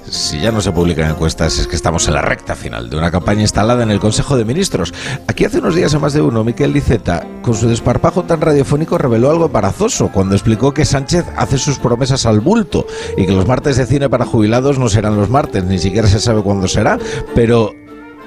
Si 0.10 0.42
ya 0.42 0.52
no 0.52 0.60
se 0.60 0.74
publican 0.74 1.10
encuestas 1.10 1.58
es 1.60 1.66
que 1.66 1.78
estamos 1.78 2.10
en 2.10 2.16
la 2.16 2.22
recta 2.22 2.58
final 2.58 2.90
de 2.90 2.98
una 2.98 3.10
campaña 3.10 3.40
instalada 3.40 3.84
en 3.84 3.90
el 3.90 4.02
Consejo 4.02 4.36
de 4.36 4.44
Ministros. 4.44 4.94
Aquí 5.28 5.46
hace 5.46 5.60
unos 5.60 5.74
días 5.74 5.96
a 5.96 6.00
más 6.00 6.12
de 6.12 6.22
uno, 6.22 6.44
Miquel 6.44 6.76
Iceta, 6.76 7.26
con 7.44 7.54
su 7.54 7.70
desparpajo 7.70 8.24
tan 8.24 8.42
radiofónico, 8.42 8.98
reveló 8.98 9.32
algo 9.32 9.46
embarazoso 9.46 10.10
cuando 10.14 10.36
explicó 10.36 10.74
que 10.74 10.84
Sánchez 10.84 11.24
hace 11.38 11.58
sus 11.58 11.80
promesas 11.80 12.26
al 12.26 12.42
bulto 12.42 12.86
y 13.16 13.26
que 13.26 13.32
los 13.32 13.48
martes 13.48 13.78
de 13.78 13.86
cine 13.86 14.10
para 14.10 14.26
jubilados 14.26 14.78
no 14.78 14.90
serán 14.90 15.16
los 15.16 15.30
martes, 15.30 15.64
ni 15.64 15.80
siquiera 15.80 16.10
se 16.10 16.20
sabe 16.20 16.42
cuándo 16.42 16.68
será, 16.68 17.00
pero 17.34 17.74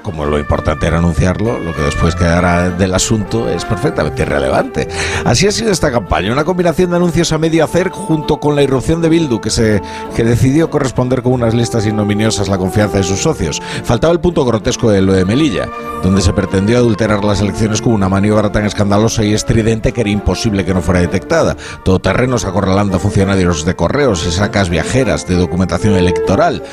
como 0.01 0.25
lo 0.25 0.39
importante 0.39 0.87
era 0.87 0.97
anunciarlo, 0.97 1.59
lo 1.59 1.75
que 1.75 1.81
después 1.81 2.15
quedará 2.15 2.69
del 2.69 2.93
asunto 2.93 3.49
es 3.49 3.65
perfectamente 3.65 4.23
irrelevante. 4.23 4.87
Así 5.25 5.47
ha 5.47 5.51
sido 5.51 5.71
esta 5.71 5.91
campaña, 5.91 6.31
una 6.31 6.43
combinación 6.43 6.89
de 6.89 6.97
anuncios 6.97 7.31
a 7.31 7.37
medio 7.37 7.63
hacer 7.63 7.89
junto 7.89 8.39
con 8.39 8.55
la 8.55 8.63
irrupción 8.63 9.01
de 9.01 9.09
Bildu, 9.09 9.39
que, 9.39 9.49
se, 9.49 9.81
que 10.15 10.23
decidió 10.23 10.69
corresponder 10.69 11.21
con 11.21 11.33
unas 11.33 11.53
listas 11.53 11.85
ignominiosas 11.85 12.49
la 12.49 12.57
confianza 12.57 12.97
de 12.97 13.03
sus 13.03 13.19
socios. 13.19 13.61
Faltaba 13.83 14.13
el 14.13 14.19
punto 14.19 14.45
grotesco 14.45 14.89
de 14.89 15.01
lo 15.01 15.13
de 15.13 15.25
Melilla, 15.25 15.67
donde 16.03 16.21
se 16.21 16.33
pretendió 16.33 16.77
adulterar 16.77 17.23
las 17.23 17.41
elecciones 17.41 17.81
con 17.81 17.93
una 17.93 18.09
maniobra 18.09 18.51
tan 18.51 18.65
escandalosa 18.65 19.23
y 19.23 19.33
estridente 19.33 19.91
que 19.91 20.01
era 20.01 20.09
imposible 20.09 20.65
que 20.65 20.73
no 20.73 20.81
fuera 20.81 21.01
detectada. 21.01 21.55
Todoterrenos 21.83 22.45
acorralando 22.45 22.97
a 22.97 22.99
funcionarios 22.99 23.65
de 23.65 23.75
correos 23.75 24.25
y 24.27 24.31
sacas 24.31 24.69
viajeras 24.69 25.27
de 25.27 25.35
documentación 25.35 25.95
electoral. 25.95 26.63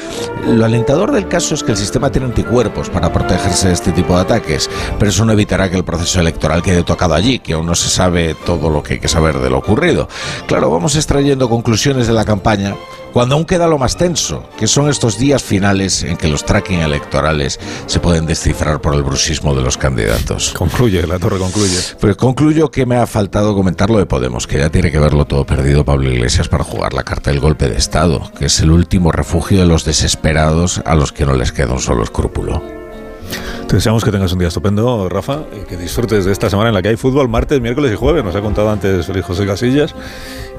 Lo 0.46 0.64
alentador 0.64 1.12
del 1.12 1.28
caso 1.28 1.54
es 1.54 1.62
que 1.62 1.72
el 1.72 1.78
sistema 1.78 2.10
tiene 2.10 2.26
anticuerpos 2.26 2.90
para 2.90 3.12
protegerse 3.18 3.68
de 3.68 3.74
este 3.74 3.92
tipo 3.92 4.14
de 4.14 4.22
ataques, 4.22 4.70
pero 4.98 5.10
eso 5.10 5.24
no 5.24 5.32
evitará 5.32 5.68
que 5.68 5.76
el 5.76 5.84
proceso 5.84 6.20
electoral 6.20 6.62
quede 6.62 6.84
tocado 6.84 7.14
allí, 7.14 7.40
que 7.40 7.54
aún 7.54 7.66
no 7.66 7.74
se 7.74 7.88
sabe 7.88 8.34
todo 8.46 8.70
lo 8.70 8.82
que 8.82 8.94
hay 8.94 9.00
que 9.00 9.08
saber 9.08 9.38
de 9.38 9.50
lo 9.50 9.58
ocurrido. 9.58 10.08
Claro, 10.46 10.70
vamos 10.70 10.94
extrayendo 10.96 11.48
conclusiones 11.48 12.06
de 12.06 12.12
la 12.12 12.24
campaña 12.24 12.74
cuando 13.12 13.34
aún 13.34 13.46
queda 13.46 13.66
lo 13.66 13.78
más 13.78 13.96
tenso, 13.96 14.44
que 14.58 14.66
son 14.66 14.88
estos 14.88 15.18
días 15.18 15.42
finales 15.42 16.02
en 16.02 16.16
que 16.16 16.28
los 16.28 16.44
tracking 16.44 16.80
electorales 16.80 17.58
se 17.86 18.00
pueden 18.00 18.26
descifrar 18.26 18.80
por 18.80 18.94
el 18.94 19.02
brusismo 19.02 19.54
de 19.54 19.62
los 19.62 19.76
candidatos. 19.76 20.52
Concluye, 20.56 21.06
la 21.06 21.18
torre 21.18 21.38
concluye. 21.38 21.78
Pues 22.00 22.16
concluyo 22.16 22.70
que 22.70 22.86
me 22.86 22.96
ha 22.96 23.06
faltado 23.06 23.54
comentar 23.54 23.90
lo 23.90 23.98
de 23.98 24.06
Podemos, 24.06 24.46
que 24.46 24.58
ya 24.58 24.70
tiene 24.70 24.92
que 24.92 24.98
verlo 24.98 25.24
todo 25.24 25.44
perdido 25.44 25.84
Pablo 25.84 26.12
Iglesias 26.12 26.48
para 26.48 26.64
jugar 26.64 26.92
la 26.92 27.02
carta 27.02 27.30
del 27.30 27.40
golpe 27.40 27.68
de 27.68 27.76
Estado, 27.76 28.30
que 28.38 28.46
es 28.46 28.60
el 28.60 28.70
último 28.70 29.10
refugio 29.10 29.58
de 29.58 29.66
los 29.66 29.84
desesperados 29.84 30.80
a 30.84 30.94
los 30.94 31.10
que 31.10 31.26
no 31.26 31.34
les 31.34 31.50
queda 31.50 31.72
un 31.72 31.80
solo 31.80 32.04
escrúpulo. 32.04 32.77
Te 33.68 33.76
deseamos 33.76 34.02
que 34.02 34.10
tengas 34.10 34.32
un 34.32 34.38
día 34.38 34.48
estupendo, 34.48 35.08
Rafa, 35.10 35.40
y 35.54 35.66
que 35.66 35.76
disfrutes 35.76 36.24
de 36.24 36.32
esta 36.32 36.48
semana 36.48 36.70
en 36.70 36.74
la 36.74 36.80
que 36.80 36.88
hay 36.88 36.96
fútbol 36.96 37.28
martes, 37.28 37.60
miércoles 37.60 37.92
y 37.92 37.96
jueves. 37.96 38.24
Nos 38.24 38.34
ha 38.34 38.40
contado 38.40 38.70
antes 38.70 39.04
Feliz 39.06 39.24
José 39.26 39.44
Casillas. 39.46 39.94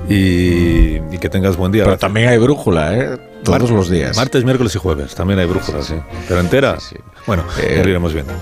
Y, 0.08 0.98
y 1.12 1.18
que 1.20 1.28
tengas 1.30 1.58
buen 1.58 1.72
día. 1.72 1.84
Pero 1.84 1.96
Rafa. 1.96 2.06
también 2.08 2.30
hay 2.30 2.38
brújula, 2.38 2.96
¿eh? 2.96 3.18
Todos 3.44 3.62
Mar- 3.64 3.72
los 3.72 3.90
días. 3.90 4.16
Martes, 4.16 4.44
miércoles 4.46 4.76
y 4.76 4.80
jueves. 4.80 5.16
También 5.16 5.40
hay 5.40 5.48
brújula, 5.48 5.82
sí. 5.82 5.96
Pero 6.28 6.40
entera. 6.40 6.78
Bueno, 7.26 7.44
Eh, 7.62 7.82
lo 7.84 7.90
iremos 7.90 8.14
viendo. 8.14 8.34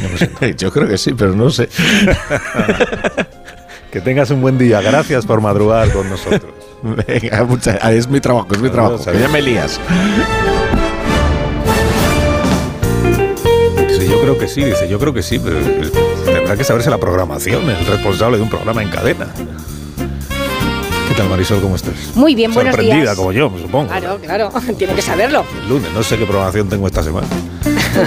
Yo 0.56 0.72
creo 0.72 0.88
que 0.88 0.96
sí, 0.96 1.12
pero 1.12 1.34
no 1.34 1.50
sé. 1.50 1.68
que 3.92 4.00
tengas 4.00 4.30
un 4.30 4.40
buen 4.40 4.56
día. 4.56 4.80
Gracias 4.80 5.26
por 5.26 5.42
madrugar 5.42 5.90
con 5.92 6.08
nosotros. 6.08 6.50
Venga, 7.06 7.44
mucha- 7.44 7.78
ah, 7.82 7.92
es 7.92 8.08
mi 8.08 8.20
trabajo, 8.20 8.48
es 8.52 8.58
mi 8.60 8.70
trabajo. 8.70 8.94
Adiós, 8.94 9.08
adiós. 9.08 9.22
Ya 9.22 9.28
me 9.28 9.42
lías. 9.42 9.78
Dice, 14.04 14.16
yo 14.16 14.20
creo 14.20 14.38
que 14.38 14.48
sí, 14.48 14.62
dice, 14.62 14.86
yo 14.86 14.98
creo 14.98 15.14
que 15.14 15.22
sí, 15.22 15.38
pero 15.38 15.56
tendrá 16.26 16.54
que 16.58 16.62
saberse 16.64 16.90
la 16.90 16.98
programación, 16.98 17.70
el 17.70 17.86
responsable 17.86 18.36
de 18.36 18.42
un 18.42 18.50
programa 18.50 18.82
en 18.82 18.90
cadena. 18.90 19.28
¿Qué 21.08 21.14
tal, 21.16 21.30
Marisol? 21.30 21.62
¿Cómo 21.62 21.74
estás? 21.74 21.94
Muy 22.14 22.34
bien, 22.34 22.52
buenos 22.52 22.74
Sorprendida 22.74 23.00
días. 23.02 23.16
como 23.16 23.32
yo, 23.32 23.48
me 23.48 23.62
supongo. 23.62 23.88
Claro, 23.88 24.18
claro, 24.20 24.52
tiene 24.78 24.94
que 24.94 25.00
saberlo. 25.00 25.46
El 25.62 25.68
lunes, 25.70 25.90
no 25.94 26.02
sé 26.02 26.18
qué 26.18 26.26
programación 26.26 26.68
tengo 26.68 26.86
esta 26.86 27.02
semana. 27.02 27.26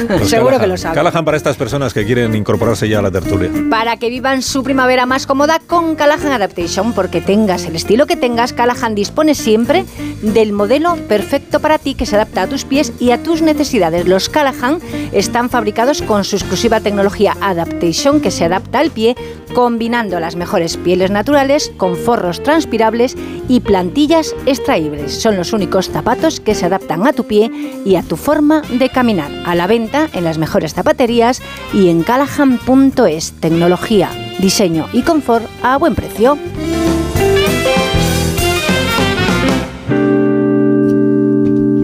Pues 0.08 0.29
Seguro 0.29 0.58
Callahan. 0.58 0.62
que 0.62 0.67
lo 0.67 0.77
sabe. 0.77 0.96
Callahan 0.96 1.25
para 1.25 1.38
estas 1.38 1.56
personas 1.56 1.94
que 1.94 2.06
quieren 2.06 2.36
incorporarse 2.36 2.88
ya 2.88 3.00
a 3.00 3.01
la 3.01 3.12
tertulia. 3.12 3.50
Para 3.70 3.98
que 3.98 4.10
vivan 4.10 4.41
su 4.41 4.63
primavera 4.63 5.06
más 5.06 5.25
cómoda 5.25 5.60
con 5.65 5.96
Callahan 5.96 6.32
Adaptation, 6.32 6.94
porque 6.94 7.22
tengas 7.22 7.65
el 7.65 7.75
estilo 7.75 8.06
que 8.08 8.15
tengas, 8.15 8.53
Callahan 8.53 8.96
dispone 8.96 9.36
siempre 9.36 9.86
del 10.22 10.53
modelo 10.53 10.96
perfecto 11.08 11.60
para 11.60 11.77
ti 11.77 11.96
que 11.96 12.06
se 12.06 12.15
adapta 12.15 12.44
a 12.44 12.48
tus 12.48 12.65
pies 12.65 12.94
y 13.00 13.12
a 13.12 13.22
tus 13.22 13.41
necesidades. 13.41 14.08
Los 14.08 14.29
Callahan 14.29 14.79
están 15.12 15.50
fabricados 15.50 16.01
con 16.01 16.24
su 16.24 16.36
exclusiva 16.36 16.79
tecnología 16.79 17.36
Adaptation 17.41 18.22
que 18.22 18.32
se 18.32 18.46
adapta 18.46 18.79
al 18.79 18.91
pie, 18.91 19.15
combinando 19.53 20.20
las 20.20 20.36
mejores 20.36 20.77
pieles 20.77 21.12
naturales 21.12 21.72
con 21.77 21.96
forros 21.96 22.44
transpirables 22.44 23.15
y 23.48 23.62
plantillas 23.62 24.36
extraíbles. 24.46 25.13
Son 25.22 25.38
los 25.38 25.53
únicos 25.53 25.89
zapatos 25.89 26.39
que 26.39 26.56
se 26.56 26.65
adaptan 26.65 27.06
a 27.08 27.13
tu 27.13 27.25
pie 27.25 27.51
y 27.86 27.96
a 27.96 28.03
tu 28.03 28.17
forma 28.17 28.62
de 28.62 28.89
caminar. 28.89 29.32
A 29.46 29.56
la 29.56 29.67
en 29.77 30.24
las 30.24 30.38
mejores 30.38 30.74
zapaterías 30.74 31.41
y 31.74 31.89
en 31.89 32.03
callahan.es. 32.03 33.34
Tecnología, 33.39 34.10
diseño 34.39 34.88
y 34.91 35.03
confort 35.03 35.46
a 35.62 35.77
buen 35.77 35.96
precio. 35.96 36.38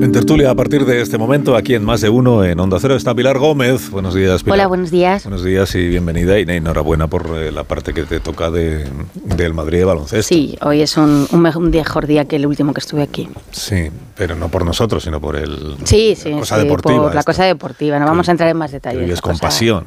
En 0.03 0.11
tertulia, 0.11 0.51
a 0.51 0.55
partir 0.55 0.85
de 0.85 1.01
este 1.01 1.17
momento, 1.17 1.55
aquí 1.55 1.75
en 1.75 1.85
Más 1.85 2.01
de 2.01 2.09
Uno, 2.09 2.43
en 2.43 2.59
Onda 2.59 2.77
Cero, 2.81 2.93
está 2.97 3.15
Pilar 3.15 3.37
Gómez. 3.37 3.89
Buenos 3.89 4.13
días, 4.13 4.43
Pilar. 4.43 4.57
Hola, 4.59 4.67
buenos 4.67 4.91
días. 4.91 5.23
Buenos 5.23 5.45
días 5.45 5.73
y 5.75 5.87
bienvenida. 5.87 6.37
Y 6.37 6.41
enhorabuena 6.43 7.07
por 7.07 7.25
eh, 7.37 7.53
la 7.53 7.63
parte 7.63 7.93
que 7.93 8.03
te 8.03 8.19
toca 8.19 8.51
de, 8.51 8.85
del 9.23 9.53
Madrid 9.53 9.77
de 9.77 9.85
baloncesto. 9.85 10.27
Sí, 10.27 10.57
hoy 10.61 10.81
es 10.81 10.97
un, 10.97 11.25
un 11.31 11.39
me- 11.41 11.55
un 11.55 11.69
mejor 11.69 12.05
día 12.05 12.25
que 12.25 12.35
el 12.35 12.45
último 12.45 12.73
que 12.73 12.81
estuve 12.81 13.01
aquí. 13.01 13.29
Sí, 13.51 13.89
pero 14.17 14.35
no 14.35 14.49
por 14.49 14.65
nosotros, 14.65 15.03
sino 15.03 15.21
por 15.21 15.37
el, 15.37 15.77
Sí, 15.85 16.17
sí, 16.21 16.31
la 16.31 16.39
cosa 16.39 16.57
sí, 16.57 16.63
deportiva. 16.63 16.97
por 17.03 17.13
la 17.13 17.19
esta, 17.21 17.31
cosa 17.31 17.45
deportiva. 17.45 17.97
No 17.97 18.05
vamos 18.05 18.27
a 18.27 18.31
entrar 18.31 18.49
en 18.49 18.57
más 18.57 18.73
detalles. 18.73 19.07
la 19.09 19.21
con 19.21 19.37
pasión. 19.39 19.85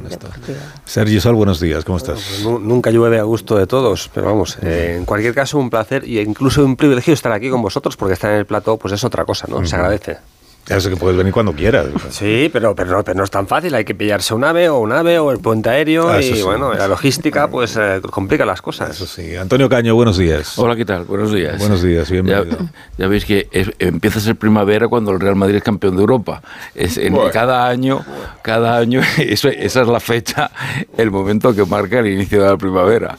Sergio 0.87 1.20
Sol, 1.20 1.35
buenos 1.35 1.61
días. 1.61 1.85
¿Cómo 1.85 1.99
estás? 1.99 2.40
Nu- 2.42 2.58
Nunca 2.58 2.90
llueve 2.90 3.18
a 3.18 3.23
gusto 3.25 3.58
de 3.58 3.66
todos, 3.66 4.11
pero 4.14 4.28
vamos, 4.28 4.56
eh, 4.62 4.94
en 4.99 5.04
cualquier 5.04 5.35
caso 5.35 5.58
un 5.58 5.68
placer 5.68 6.08
y 6.08 6.20
incluso 6.20 6.64
un 6.64 6.75
privilegio 6.76 7.12
estar 7.12 7.32
aquí 7.32 7.50
con 7.50 7.61
vosotros 7.61 7.99
porque 7.99 8.14
estar 8.14 8.30
en 8.32 8.38
el 8.38 8.46
plató 8.46 8.78
pues 8.78 8.94
es 8.94 9.04
otra 9.04 9.26
cosa, 9.26 9.46
¿no? 9.50 9.62
Se 9.66 9.76
agradece. 9.76 10.05
вмирати. 10.06 10.36
Ya 10.68 10.80
sé 10.80 10.90
que 10.90 10.96
puedes 10.96 11.16
venir 11.16 11.32
cuando 11.32 11.52
quieras. 11.52 11.87
Sí, 12.11 12.50
pero, 12.52 12.75
pero, 12.75 12.90
no, 12.90 13.04
pero 13.04 13.16
no 13.16 13.23
es 13.25 13.30
tan 13.30 13.46
fácil, 13.46 13.73
hay 13.76 13.85
que 13.85 13.94
pillarse 13.94 14.35
un 14.35 14.42
ave 14.42 14.68
o 14.68 14.78
un 14.78 14.90
ave 14.92 15.18
o 15.20 15.30
el 15.30 15.38
puente 15.38 15.70
aéreo 15.70 16.08
Ah, 16.11 16.20
y 16.20 16.35
sí. 16.35 16.42
bueno, 16.42 16.75
la 16.75 16.88
logística 16.88 17.49
pues 17.49 17.76
eh, 17.76 18.00
complica 18.11 18.44
las 18.44 18.61
cosas. 18.62 18.90
Eso 18.90 19.06
sí. 19.06 19.37
Antonio 19.37 19.68
Caño, 19.68 19.94
buenos 19.94 20.18
días. 20.18 20.58
Hola, 20.58 20.75
¿qué 20.75 20.85
tal? 20.85 21.04
Buenos 21.04 21.32
días. 21.32 21.58
Buenos 21.58 21.82
días, 21.82 22.08
Ya, 22.08 22.12
bienvenido. 22.14 22.58
ya 22.99 23.06
veis 23.06 23.25
que 23.25 23.49
es- 23.52 23.70
empieza 23.78 24.18
a 24.18 24.23
ser 24.23 24.35
primavera 24.37 24.88
cuando 24.88 25.12
el 25.12 25.20
Real 25.20 25.37
Madrid 25.37 25.56
es 25.56 25.62
campeón 25.62 25.94
de 25.94 26.00
Europa. 26.00 26.42
Es 26.75 26.99
en 26.99 27.12
Bueno. 27.14 27.30
cada 27.30 27.68
año, 27.68 28.04
cada 28.42 28.76
año, 28.76 29.02
eso- 29.18 29.49
esa 29.49 29.82
es 29.82 29.88
la 29.88 30.00
fecha, 30.00 30.50
el 30.96 31.12
momento 31.12 31.54
que 31.54 31.64
marca 31.64 32.00
el 32.00 32.08
inicio 32.08 32.42
de 32.42 32.49
la 32.50 32.56
primavera. 32.56 33.16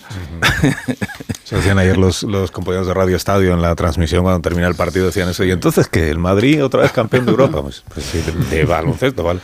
Se 1.44 1.56
decían 1.56 1.80
ayer 1.80 1.98
los, 1.98 2.24
los 2.24 2.52
compañeros 2.52 2.88
de 2.88 2.94
Radio 2.94 3.16
Estadio 3.16 3.54
en 3.54 3.62
la 3.62 3.74
transmisión 3.76 4.24
cuando 4.24 4.42
termina 4.42 4.68
el 4.68 4.76
partido, 4.76 5.06
decían 5.06 5.30
eso. 5.30 5.46
Y 5.46 5.52
entonces 5.52 5.88
que 5.88 6.10
el 6.10 6.18
Madrid 6.20 6.62
otra 6.62 6.82
vez 6.82 6.92
campeón 6.92 7.26
de 7.26 7.32
Europa. 7.46 7.62
Pues, 7.64 7.84
pues 7.94 8.06
sí, 8.06 8.20
de, 8.50 8.58
de 8.58 8.66
baloncesto, 8.66 9.24
¿vale? 9.24 9.40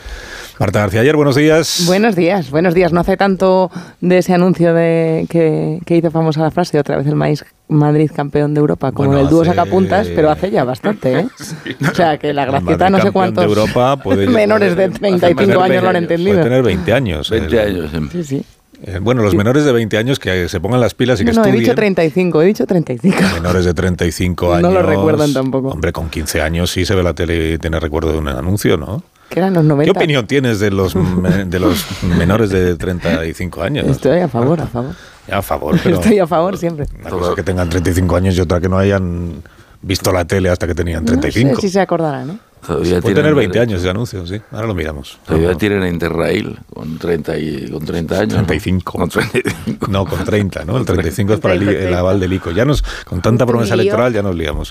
Marta 0.60 0.78
García, 0.80 1.00
ayer, 1.00 1.16
buenos 1.16 1.34
días. 1.34 1.82
Buenos 1.86 2.14
días, 2.14 2.48
buenos 2.50 2.74
días. 2.74 2.92
No 2.92 3.00
hace 3.00 3.16
tanto 3.16 3.72
de 4.00 4.18
ese 4.18 4.34
anuncio 4.34 4.72
de 4.72 5.26
que, 5.28 5.80
que 5.84 5.96
hizo 5.96 6.12
famosa 6.12 6.42
la 6.42 6.52
frase, 6.52 6.78
otra 6.78 6.96
vez 6.96 7.08
el 7.08 7.16
maíz 7.16 7.44
Madrid 7.66 8.08
campeón 8.14 8.54
de 8.54 8.60
Europa, 8.60 8.92
como 8.92 9.08
Bueno, 9.08 9.22
el 9.22 9.28
dúo 9.28 9.42
hace- 9.42 9.50
sacapuntas, 9.50 10.06
pero 10.14 10.30
hace 10.30 10.52
ya 10.52 10.62
bastante, 10.62 11.18
¿eh? 11.18 11.26
O 11.90 11.94
sea, 11.94 12.18
que 12.18 12.32
la 12.32 12.44
gracieta 12.44 12.88
no 12.88 13.00
sé 13.00 13.10
cuántos 13.10 13.42
de 13.44 13.48
Europa 13.48 13.96
puede- 13.96 14.26
menores 14.28 14.76
de 14.76 14.90
puede 14.90 14.98
35 15.18 15.40
tener 15.40 15.58
años 15.58 15.82
lo 15.82 15.88
han 15.88 15.94
20 15.94 15.98
entendido. 16.14 16.36
Puede 16.36 16.44
tener 16.44 16.62
20 16.62 16.92
años. 16.92 17.30
20 17.30 17.60
El- 17.62 17.76
años. 17.90 17.90
Sí, 18.12 18.22
sí. 18.24 18.44
Eh, 18.86 18.98
bueno, 19.00 19.22
los 19.22 19.34
menores 19.34 19.64
de 19.64 19.72
20 19.72 19.96
años 19.98 20.18
que 20.18 20.48
se 20.48 20.60
pongan 20.60 20.80
las 20.80 20.94
pilas 20.94 21.20
y 21.20 21.24
que 21.24 21.32
No, 21.32 21.36
no, 21.40 21.44
he 21.44 21.48
estudien. 21.48 21.64
dicho 21.64 21.74
35, 21.74 22.42
he 22.42 22.46
dicho 22.46 22.66
35. 22.66 23.16
Menores 23.34 23.64
de 23.64 23.74
35 23.74 24.52
años. 24.54 24.62
No 24.62 24.70
lo 24.70 24.82
recuerdan 24.82 25.32
tampoco. 25.32 25.68
Hombre, 25.68 25.92
con 25.92 26.08
15 26.10 26.40
años 26.42 26.70
sí 26.70 26.84
se 26.84 26.94
ve 26.94 27.02
la 27.02 27.14
tele 27.14 27.52
y 27.54 27.58
tiene 27.58 27.80
recuerdo 27.80 28.12
de 28.12 28.18
un 28.18 28.28
anuncio, 28.28 28.76
¿no? 28.76 29.02
Que 29.30 29.40
eran 29.40 29.54
los 29.54 29.64
90. 29.64 29.92
¿Qué 29.92 29.98
opinión 29.98 30.26
tienes 30.26 30.60
de 30.60 30.70
los, 30.70 30.94
de 30.94 31.58
los 31.58 31.84
menores 32.18 32.50
de 32.50 32.76
35 32.76 33.62
años? 33.62 33.86
Estoy 33.86 34.20
a 34.20 34.28
favor, 34.28 34.60
a 34.60 34.66
favor. 34.66 34.94
A 35.30 35.40
favor, 35.40 35.78
pero 35.82 35.96
Estoy 35.96 36.18
a 36.18 36.26
favor 36.26 36.58
siempre. 36.58 36.86
una 37.00 37.10
cosa 37.10 37.34
que 37.34 37.42
tengan 37.42 37.68
35 37.70 38.16
años 38.16 38.36
y 38.36 38.40
otra 38.42 38.60
que 38.60 38.68
no 38.68 38.76
hayan 38.76 39.42
visto 39.80 40.12
la 40.12 40.26
tele 40.26 40.50
hasta 40.50 40.66
que 40.66 40.74
tenían 40.74 41.04
No 41.04 41.12
sé 41.14 41.18
35. 41.18 41.60
si 41.62 41.68
se 41.70 41.80
acordará, 41.80 42.24
¿no? 42.24 42.38
Todavía 42.66 43.00
Puede 43.00 43.14
tener 43.14 43.34
20 43.34 43.52
derecho. 43.52 43.70
años 43.70 43.80
ese 43.80 43.90
anuncio, 43.90 44.26
sí. 44.26 44.40
Ahora 44.50 44.66
lo 44.66 44.74
miramos. 44.74 45.18
Todavía 45.26 45.54
tienen 45.54 45.86
Interrail 45.86 46.58
con 46.72 46.98
30, 46.98 47.38
y, 47.38 47.70
con 47.70 47.84
30 47.84 48.14
años. 48.20 48.34
35. 48.34 48.92
Con 48.92 49.08
35. 49.08 49.86
No, 49.88 50.06
con 50.06 50.24
30, 50.24 50.64
¿no? 50.64 50.76
El 50.78 50.84
35 50.84 51.34
es 51.34 51.40
para 51.40 51.54
el, 51.54 51.94
aval 51.94 52.20
del 52.20 52.32
ICO. 52.32 52.50
Ya 52.50 52.64
nos, 52.64 52.82
con 53.04 53.20
tanta 53.20 53.46
promesa 53.46 53.74
electoral 53.74 54.12
ya 54.12 54.22
nos 54.22 54.34
liamos. 54.34 54.70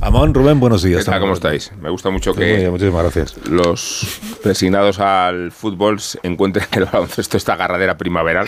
Amón, 0.00 0.34
Rubén, 0.34 0.60
buenos 0.60 0.82
días. 0.82 1.04
¿Qué 1.04 1.10
tal? 1.10 1.20
¿Cómo 1.20 1.34
estáis? 1.34 1.72
Me 1.80 1.90
gusta 1.90 2.10
mucho 2.10 2.32
bien, 2.34 2.60
que 2.60 2.70
muchísimas 2.70 3.02
gracias. 3.02 3.36
los 3.48 4.20
resignados 4.44 4.98
al 5.00 5.52
fútbol 5.52 6.00
encuentren 6.22 6.66
el 6.72 6.84
baloncesto 6.84 7.36
esta 7.36 7.54
agarradera 7.54 7.96
primaveral 7.96 8.46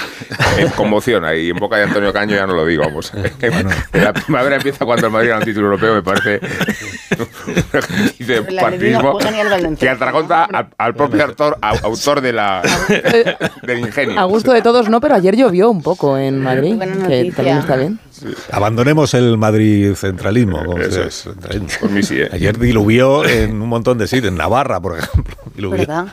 eh, 0.59 0.71
conmociona 0.77 1.35
y 1.35 1.51
en 1.51 1.57
boca 1.57 1.77
de 1.77 1.85
Antonio 1.85 2.13
Caño 2.13 2.37
ya 2.37 2.47
no 2.47 2.55
lo 2.55 2.65
digo. 2.67 2.85
Pues, 2.93 3.13
La 3.93 4.13
primavera 4.13 4.57
empieza 4.57 4.85
cuando 4.85 5.07
el 5.07 5.13
Madrid 5.13 5.29
gana 5.29 5.41
un 5.41 5.45
título 5.45 5.67
europeo, 5.67 5.95
me 5.95 6.03
parece 6.03 6.41
un 7.47 7.57
ejercicio 7.57 8.43
de 8.43 8.43
Que 9.79 9.89
atraconta 9.89 10.45
al, 10.45 10.69
al 10.79 10.95
propio 10.95 11.25
autor, 11.25 11.59
au- 11.61 11.81
autor 11.85 12.21
de 12.21 12.33
la, 12.33 12.63
del 13.63 13.79
ingenio. 13.81 14.19
A 14.19 14.25
gusto 14.25 14.53
de 14.53 14.63
todos 14.63 14.89
no, 14.89 15.01
pero 15.01 15.15
ayer 15.15 15.37
llovió 15.37 15.71
un 15.71 15.83
poco 15.83 16.17
en 16.19 16.41
Madrid, 16.43 16.79
que 17.09 17.33
también 17.35 17.59
está 17.59 17.77
bien. 17.77 17.99
Abandonemos 18.53 19.13
el 19.15 19.37
Madrid 19.37 19.95
centralismo. 19.95 20.79
Eso 20.79 21.03
es. 21.03 21.23
centralismo. 21.25 21.69
Por 21.81 21.91
mí 21.91 22.03
sí, 22.03 22.21
¿eh? 22.21 22.29
Ayer 22.33 22.59
diluvió 22.59 23.25
en 23.27 23.61
un 23.61 23.69
montón 23.69 23.99
de 23.99 24.07
sitios, 24.07 24.29
en 24.33 24.37
Navarra, 24.39 24.81
por 24.81 24.99
ejemplo. 24.99 25.35
diluvió. 25.55 26.07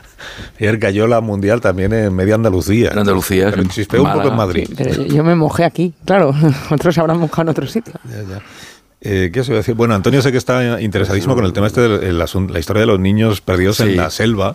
Ayer 0.58 0.78
cayó 0.78 1.06
la 1.06 1.20
mundial 1.20 1.60
también 1.60 1.92
en 1.92 2.14
media 2.14 2.34
Andalucía. 2.34 2.90
En 2.90 2.98
Andalucía, 2.98 3.50
Pero 3.50 3.62
sí. 3.64 3.68
chispeó 3.70 4.02
un 4.02 4.12
poco 4.12 4.28
en. 4.28 4.36
Madrid. 4.36 4.68
Pero 4.76 5.04
yo, 5.04 5.22
me 5.24 5.34
mojé 5.34 5.64
aquí, 5.64 5.94
claro. 6.04 6.34
Otros 6.70 6.96
habrán 6.98 7.18
mojado 7.18 7.42
en 7.42 7.48
otro 7.50 7.66
sitio. 7.66 7.94
Ya, 8.04 8.16
ya. 8.36 8.42
Eh, 9.04 9.30
¿Qué 9.32 9.40
os 9.40 9.48
iba 9.48 9.56
a 9.56 9.58
decir? 9.58 9.74
Bueno, 9.74 9.94
Antonio 9.94 10.22
sé 10.22 10.30
que 10.30 10.38
está 10.38 10.80
interesadísimo 10.80 11.34
con 11.34 11.44
el 11.44 11.52
tema 11.52 11.66
este 11.66 11.80
de 11.80 12.12
la 12.12 12.24
historia 12.58 12.80
de 12.82 12.86
los 12.86 13.00
niños 13.00 13.40
perdidos 13.40 13.78
Sí. 13.78 13.82
en 13.82 13.96
la 13.96 14.10
selva, 14.10 14.54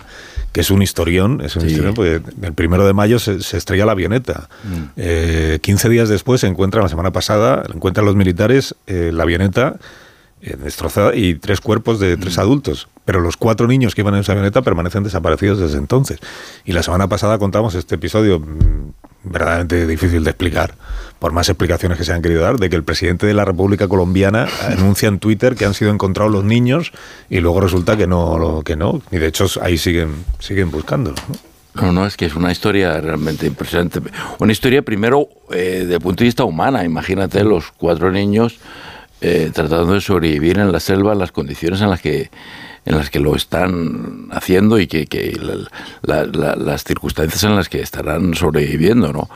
que 0.53 0.61
es 0.61 0.71
un 0.71 0.81
historión, 0.81 1.41
es 1.41 1.55
un 1.57 1.63
Sí. 1.63 1.67
historión 1.67 1.93
porque 1.93 2.21
el 2.41 2.53
primero 2.53 2.87
de 2.87 2.93
mayo 2.93 3.19
se, 3.19 3.41
se 3.41 3.57
estrella 3.57 3.85
la 3.85 3.91
avioneta. 3.91 4.47
Mm. 4.63 4.83
Eh, 4.95 5.59
15 5.61 5.89
días 5.89 6.07
después 6.07 6.39
se 6.41 6.47
encuentran, 6.47 6.81
la 6.83 6.89
semana 6.89 7.11
pasada, 7.11 7.63
encuentran 7.73 8.05
los 8.05 8.15
militares 8.15 8.73
eh, 8.87 9.11
la 9.13 9.23
avioneta 9.23 9.75
eh, 10.41 10.55
destrozada 10.55 11.15
y 11.15 11.33
tres 11.35 11.59
cuerpos 11.61 11.99
de 11.99 12.15
Mm. 12.15 12.19
tres 12.21 12.37
adultos. 12.37 12.87
Pero 13.05 13.19
los 13.19 13.37
cuatro 13.37 13.67
niños 13.67 13.95
que 13.95 14.01
iban 14.01 14.13
en 14.13 14.19
esa 14.21 14.31
avioneta 14.33 14.61
permanecen 14.61 15.03
desaparecidos 15.03 15.59
desde 15.59 15.77
entonces. 15.79 16.19
Y 16.63 16.71
la 16.73 16.83
semana 16.83 17.07
pasada 17.09 17.37
contamos 17.39 17.73
este 17.75 17.95
episodio 17.95 18.39
mm, 18.39 18.91
verdaderamente 19.29 19.87
difícil 19.87 20.23
de 20.23 20.31
explicar, 20.31 20.75
por 21.19 21.31
más 21.31 21.49
explicaciones 21.49 21.97
que 21.97 22.03
se 22.03 22.13
han 22.13 22.21
querido 22.21 22.41
dar, 22.41 22.57
de 22.57 22.69
que 22.69 22.75
el 22.75 22.83
presidente 22.83 23.25
de 23.25 23.33
la 23.33 23.45
República 23.45 23.87
Colombiana 23.87 24.47
anuncia 24.67 25.07
en 25.07 25.19
Twitter 25.19 25.55
que 25.55 25.65
han 25.65 25.73
sido 25.73 25.91
encontrados 25.91 26.31
los 26.31 26.43
niños 26.43 26.91
y 27.29 27.39
luego 27.39 27.61
resulta 27.61 27.97
que 27.97 28.07
no, 28.07 28.61
que 28.63 28.75
no. 28.75 29.01
Y 29.11 29.17
de 29.17 29.27
hecho 29.27 29.47
ahí 29.61 29.77
siguen, 29.77 30.25
siguen 30.39 30.71
buscándolos. 30.71 31.21
¿no? 31.29 31.35
No, 31.81 31.91
no, 31.91 32.05
es 32.07 32.17
que 32.17 32.25
es 32.25 32.35
una 32.35 32.51
historia 32.51 32.99
realmente 32.99 33.45
impresionante. 33.45 34.01
Una 34.39 34.51
historia 34.51 34.81
primero 34.81 35.29
eh, 35.51 35.79
desde 35.81 35.95
el 35.95 36.01
punto 36.01 36.23
de 36.23 36.25
vista 36.25 36.43
humana. 36.43 36.83
Imagínate 36.83 37.43
los 37.43 37.71
cuatro 37.71 38.11
niños 38.11 38.57
eh, 39.21 39.51
tratando 39.53 39.93
de 39.93 40.01
sobrevivir 40.01 40.59
en 40.59 40.71
la 40.71 40.79
selva 40.79 41.13
en 41.13 41.19
las 41.19 41.31
condiciones 41.31 41.81
en 41.81 41.89
las 41.89 42.01
que 42.01 42.29
en 42.87 42.95
las 42.97 43.09
que 43.09 43.19
lo 43.19 43.35
están 43.35 44.29
haciendo 44.31 44.79
y 44.79 44.87
que, 44.87 45.05
que 45.07 45.33
la- 45.39 45.67
la- 46.01 46.25
la- 46.25 46.55
las 46.55 46.83
circunstancias 46.85 47.43
en 47.43 47.55
las 47.55 47.67
que 47.69 47.81
estarán 47.81 48.33
sobreviviendo, 48.33 49.11
¿no? 49.11 49.29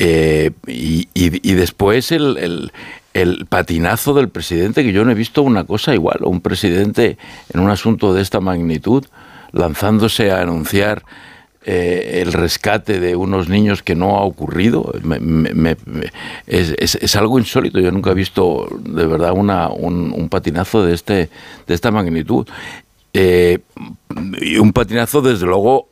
Eh, 0.00 0.50
y, 0.66 1.08
y- 1.14 1.48
y 1.48 1.54
después 1.54 2.10
el, 2.10 2.36
el- 2.36 2.72
el 3.14 3.46
patinazo 3.46 4.12
del 4.12 4.28
presidente, 4.28 4.82
que 4.82 4.92
yo 4.92 5.04
no 5.04 5.12
he 5.12 5.14
visto 5.14 5.42
una 5.42 5.62
cosa 5.64 5.94
igual, 5.94 6.18
un 6.24 6.40
presidente 6.40 7.16
en 7.52 7.60
un 7.60 7.70
asunto 7.70 8.12
de 8.12 8.20
esta 8.22 8.40
magnitud, 8.40 9.04
lanzándose 9.52 10.32
a 10.32 10.40
anunciar 10.40 11.04
eh, 11.66 12.20
el 12.22 12.32
rescate 12.32 13.00
de 13.00 13.16
unos 13.16 13.48
niños 13.48 13.82
que 13.82 13.94
no 13.94 14.16
ha 14.16 14.22
ocurrido, 14.22 14.92
me- 15.02 15.18
me- 15.20 15.54
me- 15.54 16.12
es, 16.46 16.74
es- 16.78 16.94
algo 17.16 17.38
insólito. 17.38 17.80
Yo 17.80 17.90
nunca 17.90 18.10
he 18.10 18.14
visto 18.14 18.68
de 18.80 19.06
verdad 19.06 19.32
una, 19.32 19.68
un, 19.68 20.12
patinazo 20.28 20.84
de, 20.84 20.94
este, 20.94 21.30
de 21.66 21.74
esta 21.74 21.90
magnitud. 21.90 22.46
Eh, 23.12 23.60
y 24.40 24.58
un 24.58 24.72
patinazo, 24.72 25.22
desde 25.22 25.46
luego, 25.46 25.88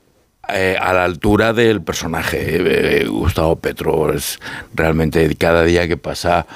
eh, 0.49 0.77
a 0.81 0.93
la 0.93 1.05
altura 1.05 1.53
del 1.53 1.81
personaje. 1.83 2.39
eh, 2.43 3.07
Gustavo 3.07 3.57
Petro 3.57 4.13
es 4.13 4.41
realmente 4.75 5.35
cada 5.37 5.63
día 5.65 5.87
que 5.89 5.97
pasa 5.97 6.47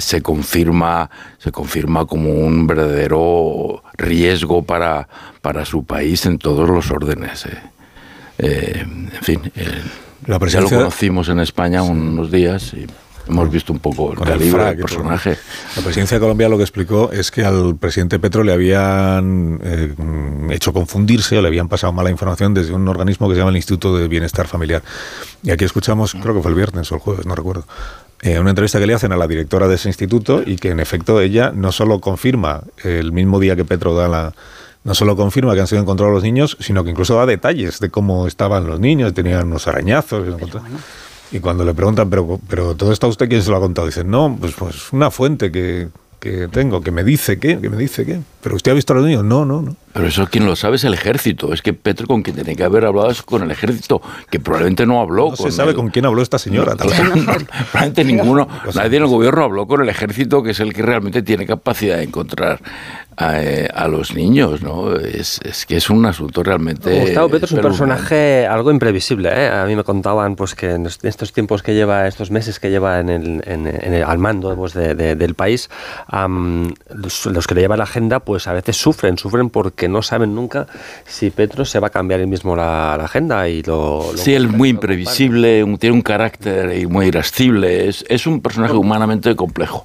se 0.00 0.22
confirma 0.22 1.08
se 1.38 1.52
confirma 1.52 2.06
como 2.06 2.30
un 2.32 2.66
verdadero 2.66 3.82
riesgo 3.96 4.62
para, 4.64 5.08
para 5.40 5.64
su 5.64 5.84
país 5.84 6.26
en 6.26 6.38
todos 6.38 6.68
los 6.68 6.90
órdenes. 6.90 7.46
Eh. 8.42 8.80
En 8.82 9.22
fin, 9.22 9.40
eh, 9.54 9.82
La 10.26 10.38
ya 10.46 10.60
lo 10.60 10.68
conocimos 10.68 11.28
en 11.28 11.40
España 11.40 11.82
unos 11.82 12.30
días 12.30 12.74
y 12.74 12.86
hemos 13.28 13.50
visto 13.50 13.72
un 13.72 13.78
poco 13.78 14.12
el 14.12 14.18
calibre 14.18 14.64
del 14.64 14.78
personaje. 14.78 15.36
La 15.76 15.82
presidencia 15.82 16.16
de 16.16 16.20
Colombia 16.20 16.48
lo 16.48 16.56
que 16.56 16.64
explicó 16.64 17.12
es 17.12 17.30
que 17.30 17.44
al 17.44 17.76
presidente 17.76 18.18
Petro 18.18 18.42
le 18.42 18.52
habían 18.52 19.60
eh, 19.62 19.94
hecho 20.50 20.72
confundirse 20.72 21.38
o 21.38 21.42
le 21.42 21.48
habían 21.48 21.68
pasado 21.68 21.92
mala 21.92 22.10
información 22.10 22.54
desde 22.54 22.72
un 22.72 22.86
organismo 22.88 23.28
que 23.28 23.34
se 23.34 23.38
llama 23.38 23.50
el 23.50 23.56
Instituto 23.56 23.96
de 23.96 24.08
Bienestar 24.08 24.46
Familiar. 24.48 24.82
Y 25.42 25.50
aquí 25.50 25.64
escuchamos, 25.64 26.14
creo 26.14 26.34
que 26.34 26.42
fue 26.42 26.50
el 26.50 26.56
viernes 26.56 26.90
o 26.92 26.96
el 26.96 27.00
jueves, 27.00 27.26
no 27.26 27.34
recuerdo, 27.34 27.64
eh, 28.22 28.38
una 28.38 28.50
entrevista 28.50 28.78
que 28.78 28.86
le 28.86 28.94
hacen 28.94 29.12
a 29.12 29.16
la 29.16 29.26
directora 29.26 29.66
de 29.66 29.74
ese 29.74 29.88
instituto 29.88 30.42
y 30.44 30.56
que 30.56 30.70
en 30.70 30.80
efecto 30.80 31.20
ella 31.20 31.52
no 31.54 31.72
solo 31.72 32.00
confirma 32.00 32.62
el 32.84 33.12
mismo 33.12 33.40
día 33.40 33.56
que 33.56 33.64
Petro 33.64 33.94
da 33.94 34.08
la... 34.08 34.34
No 34.84 34.94
solo 34.94 35.16
confirma 35.16 35.54
que 35.54 35.60
han 35.60 35.66
sido 35.66 35.80
encontrados 35.80 36.14
los 36.14 36.22
niños, 36.22 36.56
sino 36.60 36.82
que 36.82 36.90
incluso 36.90 37.14
da 37.14 37.26
detalles 37.26 37.78
de 37.78 37.90
cómo 37.90 38.26
estaban 38.26 38.66
los 38.66 38.80
niños, 38.80 39.14
tenían 39.14 39.46
unos 39.46 39.68
arañazos. 39.68 40.26
Y 41.30 41.40
cuando 41.40 41.64
le 41.64 41.72
preguntan, 41.72 42.10
pero, 42.10 42.40
pero 42.48 42.74
todo 42.74 42.92
esto 42.92 43.06
a 43.06 43.10
usted 43.10 43.28
quién 43.28 43.42
se 43.42 43.50
lo 43.50 43.56
ha 43.56 43.60
contado, 43.60 43.86
dicen, 43.86 44.10
no, 44.10 44.36
pues, 44.38 44.54
pues 44.54 44.92
una 44.92 45.10
fuente 45.10 45.50
que, 45.52 45.88
que 46.18 46.48
tengo, 46.48 46.82
que 46.82 46.90
me 46.90 47.04
dice 47.04 47.38
qué, 47.38 47.58
que 47.58 47.70
me 47.70 47.76
dice 47.76 48.04
qué. 48.04 48.20
Pero 48.42 48.56
usted 48.56 48.72
ha 48.72 48.74
visto 48.74 48.92
a 48.92 48.96
los 48.96 49.06
niños, 49.06 49.24
no, 49.24 49.44
no, 49.44 49.62
no. 49.62 49.76
Pero 49.92 50.06
eso 50.06 50.26
quien 50.26 50.46
lo 50.46 50.56
sabe 50.56 50.76
es 50.76 50.84
el 50.84 50.94
ejército. 50.94 51.52
Es 51.52 51.60
que 51.62 51.72
Petro 51.74 52.06
con 52.06 52.22
quien 52.22 52.36
tiene 52.36 52.56
que 52.56 52.64
haber 52.64 52.84
hablado 52.86 53.10
es 53.10 53.22
con 53.22 53.42
el 53.42 53.50
ejército, 53.50 54.00
que 54.30 54.40
probablemente 54.40 54.86
no 54.86 55.00
habló 55.00 55.30
No 55.30 55.36
con 55.36 55.50
se 55.50 55.56
sabe 55.56 55.70
el- 55.70 55.76
con 55.76 55.88
quién 55.90 56.06
habló 56.06 56.22
esta 56.22 56.38
señora. 56.38 56.74
tal 56.76 56.88
vez. 56.90 56.98
Probablemente 57.00 58.04
ninguno, 58.04 58.48
nadie 58.74 58.96
en 58.96 59.02
el 59.02 59.08
gobierno 59.08 59.44
habló 59.44 59.66
con 59.66 59.82
el 59.82 59.88
ejército, 59.88 60.42
que 60.42 60.50
es 60.52 60.60
el 60.60 60.72
que 60.72 60.82
realmente 60.82 61.22
tiene 61.22 61.46
capacidad 61.46 61.96
de 61.96 62.04
encontrar 62.04 62.60
a, 63.18 63.42
eh, 63.42 63.68
a 63.74 63.88
los 63.88 64.14
niños, 64.14 64.62
¿no? 64.62 64.96
Es, 64.96 65.38
es 65.44 65.66
que 65.66 65.76
es 65.76 65.90
un 65.90 66.06
asunto 66.06 66.42
realmente. 66.42 67.00
Gustavo 67.00 67.28
Petro 67.28 67.44
es 67.46 67.52
un 67.52 67.60
personaje 67.60 68.46
algo 68.46 68.70
imprevisible. 68.70 69.28
¿eh? 69.30 69.48
A 69.50 69.66
mí 69.66 69.76
me 69.76 69.84
contaban 69.84 70.34
pues 70.34 70.54
que 70.54 70.70
en 70.72 70.86
est- 70.86 71.04
estos 71.04 71.32
tiempos 71.34 71.62
que 71.62 71.74
lleva, 71.74 72.06
estos 72.08 72.30
meses 72.30 72.58
que 72.58 72.70
lleva 72.70 73.00
en 73.00 73.10
el, 73.10 73.42
en, 73.46 73.66
en 73.66 73.92
el- 73.94 74.04
al 74.04 74.16
mando 74.18 74.56
pues, 74.56 74.72
de- 74.72 74.94
de- 74.94 75.14
del 75.16 75.34
país, 75.34 75.68
am, 76.06 76.72
los, 76.94 77.26
los 77.26 77.46
que 77.46 77.54
le 77.54 77.60
llevan 77.60 77.78
la 77.78 77.84
agenda, 77.84 78.20
pues 78.20 78.46
a 78.48 78.54
veces 78.54 78.78
sufren, 78.78 79.18
sufren 79.18 79.50
porque 79.50 79.81
no 79.88 80.02
saben 80.02 80.34
nunca 80.34 80.66
si 81.06 81.30
Petro 81.30 81.64
se 81.64 81.78
va 81.80 81.88
a 81.88 81.90
cambiar 81.90 82.20
él 82.20 82.26
mismo 82.26 82.54
la, 82.56 82.94
la 82.98 83.04
agenda 83.04 83.48
y 83.48 83.62
lo. 83.62 84.12
lo- 84.12 84.16
Sí, 84.18 84.34
él 84.34 84.46
es 84.46 84.50
muy 84.52 84.68
imprevisible, 84.70 85.62
un- 85.64 85.78
tiene 85.78 85.94
un 85.96 86.02
carácter 86.02 86.76
y 86.76 86.86
muy 86.86 87.06
irascible, 87.06 87.88
es, 87.88 88.04
es 88.08 88.26
un 88.26 88.40
personaje 88.40 88.74
humanamente 88.74 89.34
complejo. 89.36 89.84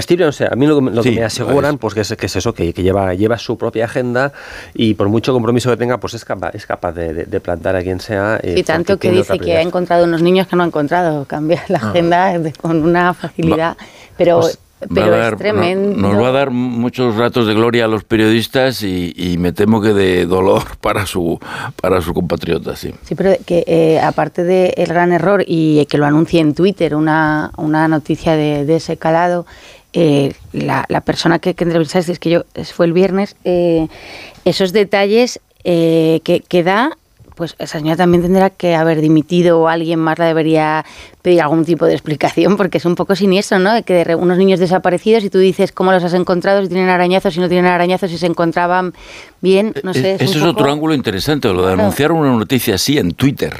Steve, 0.00 0.26
o 0.26 0.32
sea, 0.32 0.48
a 0.52 0.56
mí 0.56 0.66
lo, 0.66 0.80
que- 0.80 0.90
lo 0.90 1.02
Sí, 1.02 1.10
que 1.10 1.16
me 1.20 1.24
aseguran, 1.24 1.78
pues 1.78 1.94
que 1.94 2.00
es, 2.00 2.14
que 2.16 2.26
es 2.26 2.36
eso, 2.36 2.52
que, 2.54 2.72
que 2.72 2.82
lleva, 2.82 3.14
lleva 3.14 3.38
su 3.38 3.56
propia 3.56 3.84
agenda 3.86 4.32
y 4.74 4.94
por 4.94 5.08
mucho 5.08 5.32
compromiso 5.32 5.70
que 5.70 5.76
tenga, 5.76 5.98
pues 5.98 6.14
es 6.14 6.24
capaz, 6.24 6.50
es 6.54 6.66
capaz 6.66 6.92
de, 6.92 7.12
de- 7.14 7.24
de 7.24 7.40
plantar 7.40 7.76
a 7.76 7.82
quien 7.82 8.00
sea. 8.00 8.38
eh, 8.42 8.54
Y 8.58 8.62
tanto 8.62 8.94
porque 8.94 9.08
que 9.10 9.14
dice 9.16 9.38
que 9.38 9.56
ha 9.56 9.62
encontrado 9.62 10.04
unos 10.04 10.22
niños 10.22 10.46
que 10.46 10.56
no 10.56 10.62
ha 10.62 10.66
encontrado. 10.66 11.24
Cambia 11.26 11.62
la 11.68 11.78
Ah. 11.82 11.90
agenda 11.90 12.34
con 12.60 12.82
una 12.84 13.14
facilidad. 13.14 13.76
Pero, 14.16 14.40
Pues 14.40 14.58
va 14.84 14.94
pero 14.94 15.14
a 15.14 15.18
dar- 15.18 15.32
es 15.34 15.38
tremendo. 15.38 15.96
no- 15.96 16.12
Nos 16.12 16.22
va 16.22 16.28
a 16.28 16.32
dar 16.32 16.50
muchos 16.50 17.16
ratos 17.16 17.46
de 17.46 17.54
gloria 17.54 17.84
a 17.84 17.88
los 17.88 18.04
periodistas 18.04 18.82
y, 18.82 19.12
y 19.16 19.38
me 19.38 19.52
temo 19.52 19.80
que 19.80 19.92
de 19.92 20.26
dolor 20.26 20.62
para 20.80 21.06
su, 21.06 21.38
para 21.80 22.00
su 22.00 22.14
compatriota, 22.14 22.76
sí. 22.76 22.92
Sí, 23.04 23.14
pero 23.14 23.34
que 23.46 23.64
eh, 23.66 24.00
aparte 24.00 24.44
del 24.44 24.72
gran 24.86 25.12
error 25.12 25.44
y 25.46 25.84
que 25.86 25.98
lo 25.98 26.06
anuncie 26.06 26.40
en 26.40 26.54
Twitter, 26.54 26.94
una, 26.94 27.50
una 27.56 27.88
noticia 27.88 28.36
de, 28.36 28.64
de 28.64 28.76
ese 28.76 28.96
calado, 28.96 29.46
eh, 29.92 30.32
la, 30.52 30.84
la 30.88 31.00
persona 31.02 31.38
que, 31.38 31.54
que 31.54 31.64
entrevistasteis, 31.64 32.18
que 32.18 32.30
yo 32.30 32.42
fue 32.74 32.86
el 32.86 32.92
viernes, 32.92 33.36
eh, 33.44 33.86
esos 34.44 34.72
detalles 34.72 35.40
eh, 35.62 36.20
que, 36.24 36.40
que 36.40 36.62
da, 36.62 36.90
pues 37.34 37.56
esa 37.58 37.78
señora 37.78 37.96
también 37.96 38.22
tendrá 38.22 38.50
que 38.50 38.74
haber 38.76 39.00
dimitido 39.00 39.60
o 39.60 39.68
alguien 39.68 39.98
más 39.98 40.18
la 40.18 40.26
debería 40.26 40.84
pedir 41.22 41.42
algún 41.42 41.64
tipo 41.64 41.84
de 41.86 41.92
explicación, 41.92 42.56
porque 42.58 42.78
es 42.78 42.84
un 42.84 42.94
poco 42.94 43.16
siniestro, 43.16 43.58
¿no? 43.58 43.72
De 43.74 43.82
que 43.82 44.04
de 44.04 44.14
unos 44.14 44.38
niños 44.38 44.60
desaparecidos 44.60 45.24
y 45.24 45.30
tú 45.30 45.38
dices 45.38 45.72
cómo 45.72 45.90
los 45.92 46.04
has 46.04 46.14
encontrado, 46.14 46.62
si 46.62 46.68
tienen 46.68 46.88
arañazos, 46.88 47.34
si 47.34 47.40
no 47.40 47.48
tienen 47.48 47.66
arañazos, 47.70 48.10
si 48.10 48.18
se 48.18 48.26
encontraban 48.26 48.94
bien, 49.40 49.74
no 49.82 49.92
sé. 49.94 50.12
Eh, 50.12 50.16
Ese 50.20 50.38
un 50.38 50.44
es 50.44 50.50
otro 50.50 50.70
ángulo 50.70 50.94
interesante, 50.94 51.48
lo 51.48 51.62
de 51.62 51.68
Claro. 51.68 51.82
anunciar 51.82 52.12
una 52.12 52.30
noticia 52.36 52.76
así 52.76 52.98
en 52.98 53.12
Twitter. 53.12 53.54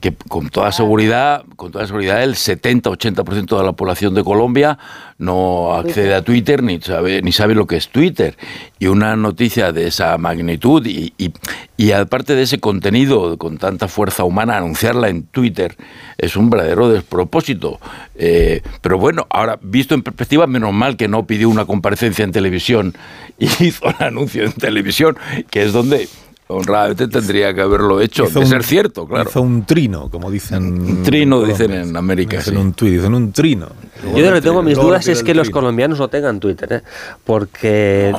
Que 0.00 0.14
con 0.14 0.48
toda 0.48 0.72
seguridad, 0.72 1.44
con 1.56 1.70
toda 1.70 1.86
seguridad 1.86 2.22
el 2.22 2.34
70-80% 2.34 3.58
de 3.58 3.64
la 3.64 3.72
población 3.72 4.14
de 4.14 4.24
Colombia 4.24 4.78
no 5.18 5.74
accede 5.74 6.14
a 6.14 6.22
Twitter 6.22 6.62
ni 6.62 6.80
sabe 6.80 7.20
ni 7.20 7.32
sabe 7.32 7.54
lo 7.54 7.66
que 7.66 7.76
es 7.76 7.88
Twitter. 7.88 8.36
Y 8.78 8.86
una 8.86 9.14
noticia 9.16 9.72
de 9.72 9.86
esa 9.86 10.16
magnitud 10.16 10.84
y, 10.86 11.12
y, 11.18 11.32
y 11.76 11.92
aparte 11.92 12.34
de 12.34 12.42
ese 12.42 12.58
contenido 12.58 13.36
con 13.36 13.58
tanta 13.58 13.88
fuerza 13.88 14.24
humana 14.24 14.56
anunciarla 14.56 15.08
en 15.08 15.24
Twitter 15.24 15.76
es 16.16 16.36
un 16.36 16.48
verdadero 16.48 16.88
despropósito. 16.88 17.78
Eh, 18.14 18.62
pero 18.80 18.98
bueno 18.98 19.26
ahora 19.30 19.58
visto 19.60 19.94
en 19.94 20.02
perspectiva 20.02 20.46
menos 20.46 20.72
mal 20.72 20.96
que 20.96 21.08
no 21.08 21.26
pidió 21.26 21.48
una 21.50 21.66
comparecencia 21.66 22.24
en 22.24 22.32
televisión 22.32 22.94
y 23.38 23.46
hizo 23.64 23.86
un 23.86 23.96
anuncio 23.98 24.44
en 24.44 24.52
televisión 24.52 25.18
que 25.50 25.62
es 25.62 25.72
donde 25.72 26.08
honradamente 26.50 27.08
tendría 27.08 27.54
que 27.54 27.60
haberlo 27.62 28.00
hecho 28.00 28.24
Hizo 28.24 28.40
de 28.40 28.44
un- 28.44 28.50
ser 28.50 28.62
cierto 28.64 29.06
claro 29.06 29.28
Hizo 29.30 29.40
un 29.42 29.64
trino, 29.64 30.10
como 30.10 30.30
dicen. 30.30 30.64
Un 30.82 31.02
trino, 31.02 31.42
en 31.42 31.48
dicen 31.48 31.72
en 31.72 31.96
América, 31.96 32.36
Dicen 32.38 32.54
sí. 32.54 32.60
un 32.60 32.72
tuit, 32.72 32.92
dicen 32.94 33.14
un 33.14 33.32
trino. 33.32 33.68
Yo 34.16 34.28
lo 34.28 34.34
que 34.34 34.40
tengo 34.40 34.62
mis 34.62 34.76
dudas 34.78 35.06
es 35.08 35.22
que 35.22 35.34
los 35.34 35.48
trino. 35.48 35.60
colombianos 35.60 35.98
no 35.98 36.08
tengan 36.08 36.40
Twitter, 36.40 36.72
¿eh? 36.72 36.80
porque 37.24 38.12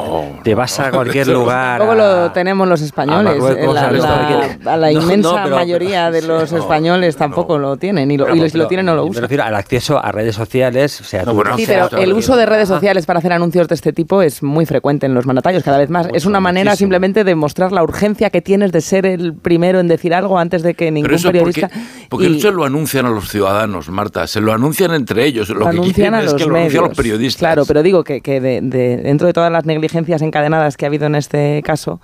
te 0.44 0.56
vas 0.56 0.80
a 0.80 0.92
cualquier 0.92 1.28
lugar. 1.30 1.78
Luego 1.80 1.94
a- 1.94 1.96
lo 2.26 2.32
tenemos 2.32 2.68
los 2.68 2.82
españoles. 2.82 3.38
Marruecos, 3.42 3.74
la, 3.76 3.88
a 3.88 3.92
la- 3.92 4.74
a 4.74 4.78
la 4.78 4.92
No, 4.92 4.94
no, 5.00 5.02
inmensa 5.04 5.44
pero- 5.44 5.56
mayoría 5.56 6.12
de 6.12 6.22
los 6.22 6.52
españoles 6.52 7.16
tampoco 7.18 7.58
lo 7.58 7.78
tienen. 7.78 8.10
Y, 8.12 8.18
lo, 8.18 8.34
y 8.36 8.40
los 8.40 8.52
que 8.52 8.58
lo 8.58 8.68
tienen 8.68 8.86
no 8.86 8.96
lo 8.96 9.04
Me 9.06 9.10
usan. 9.12 9.24
refiero 9.24 9.44
al 9.44 9.56
acceso 9.56 10.04
a 10.04 10.12
redes 10.12 10.36
sociales. 10.36 11.02
O 11.02 11.04
sea, 11.04 11.24
tú- 11.26 11.42
Sí, 11.58 11.66
pero 11.68 11.90
el 11.98 12.14
uso 12.14 12.36
de 12.36 12.46
redes 12.46 12.68
sociales 12.68 13.06
para 13.06 13.20
hacer 13.20 13.34
anuncios 13.34 13.68
de 13.68 13.76
este 13.76 13.92
tipo 13.94 14.22
es 14.22 14.44
muy 14.44 14.66
frecuente 14.66 15.06
en 15.06 15.14
los 15.14 15.26
mandatarios, 15.26 15.64
cada 15.64 15.78
vez 15.78 15.90
más. 15.90 16.08
es 16.14 16.26
una 16.26 16.40
manera 16.40 16.72
muchísimo. 16.72 16.86
simplemente 16.86 17.24
de 17.24 17.36
mostrar 17.36 17.72
la 17.72 17.84
urgencia 17.84 18.21
que 18.30 18.42
tienes 18.42 18.72
de 18.72 18.82
ser 18.82 19.06
el 19.06 19.34
primero 19.34 19.80
en 19.80 19.88
decir 19.88 20.14
algo 20.14 20.38
antes 20.38 20.62
de 20.64 20.74
que 20.76 20.92
ningún 20.92 21.08
Pero 21.08 21.16
eso 21.16 21.28
porque, 21.30 21.40
periodista. 21.62 21.70
porque 22.10 22.28
y- 22.28 22.34
no 22.36 22.40
se 22.40 22.52
lo 22.52 22.64
anuncian 22.64 23.06
a 23.06 23.10
los 23.10 23.30
ciudadanos, 23.30 23.90
Marta, 23.90 24.28
se 24.28 24.40
lo 24.42 24.54
anuncian 24.54 24.94
entre 24.94 25.26
ellos. 25.26 25.50
Lo, 25.50 25.56
lo 25.60 25.66
que 25.66 25.70
anuncian 25.72 26.14
a 26.14 26.20
es 26.20 26.26
los 26.26 26.36
que 26.36 26.46
lo 26.46 26.54
medios. 26.54 26.88
los 26.88 26.96
periodistas. 26.98 27.40
Claro, 27.40 27.64
pero 27.66 27.84
digo 27.84 28.04
que, 28.04 28.22
que 28.22 28.40
de- 28.40 28.62
de- 28.62 28.98
dentro 28.98 29.28
de 29.28 29.34
todas 29.34 29.52
las 29.52 29.66
negligencias 29.66 30.22
encadenadas 30.22 30.78
que 30.78 30.86
ha 30.86 30.88
habido 30.88 31.06
en 31.08 31.16
este 31.16 31.62
caso, 31.66 32.00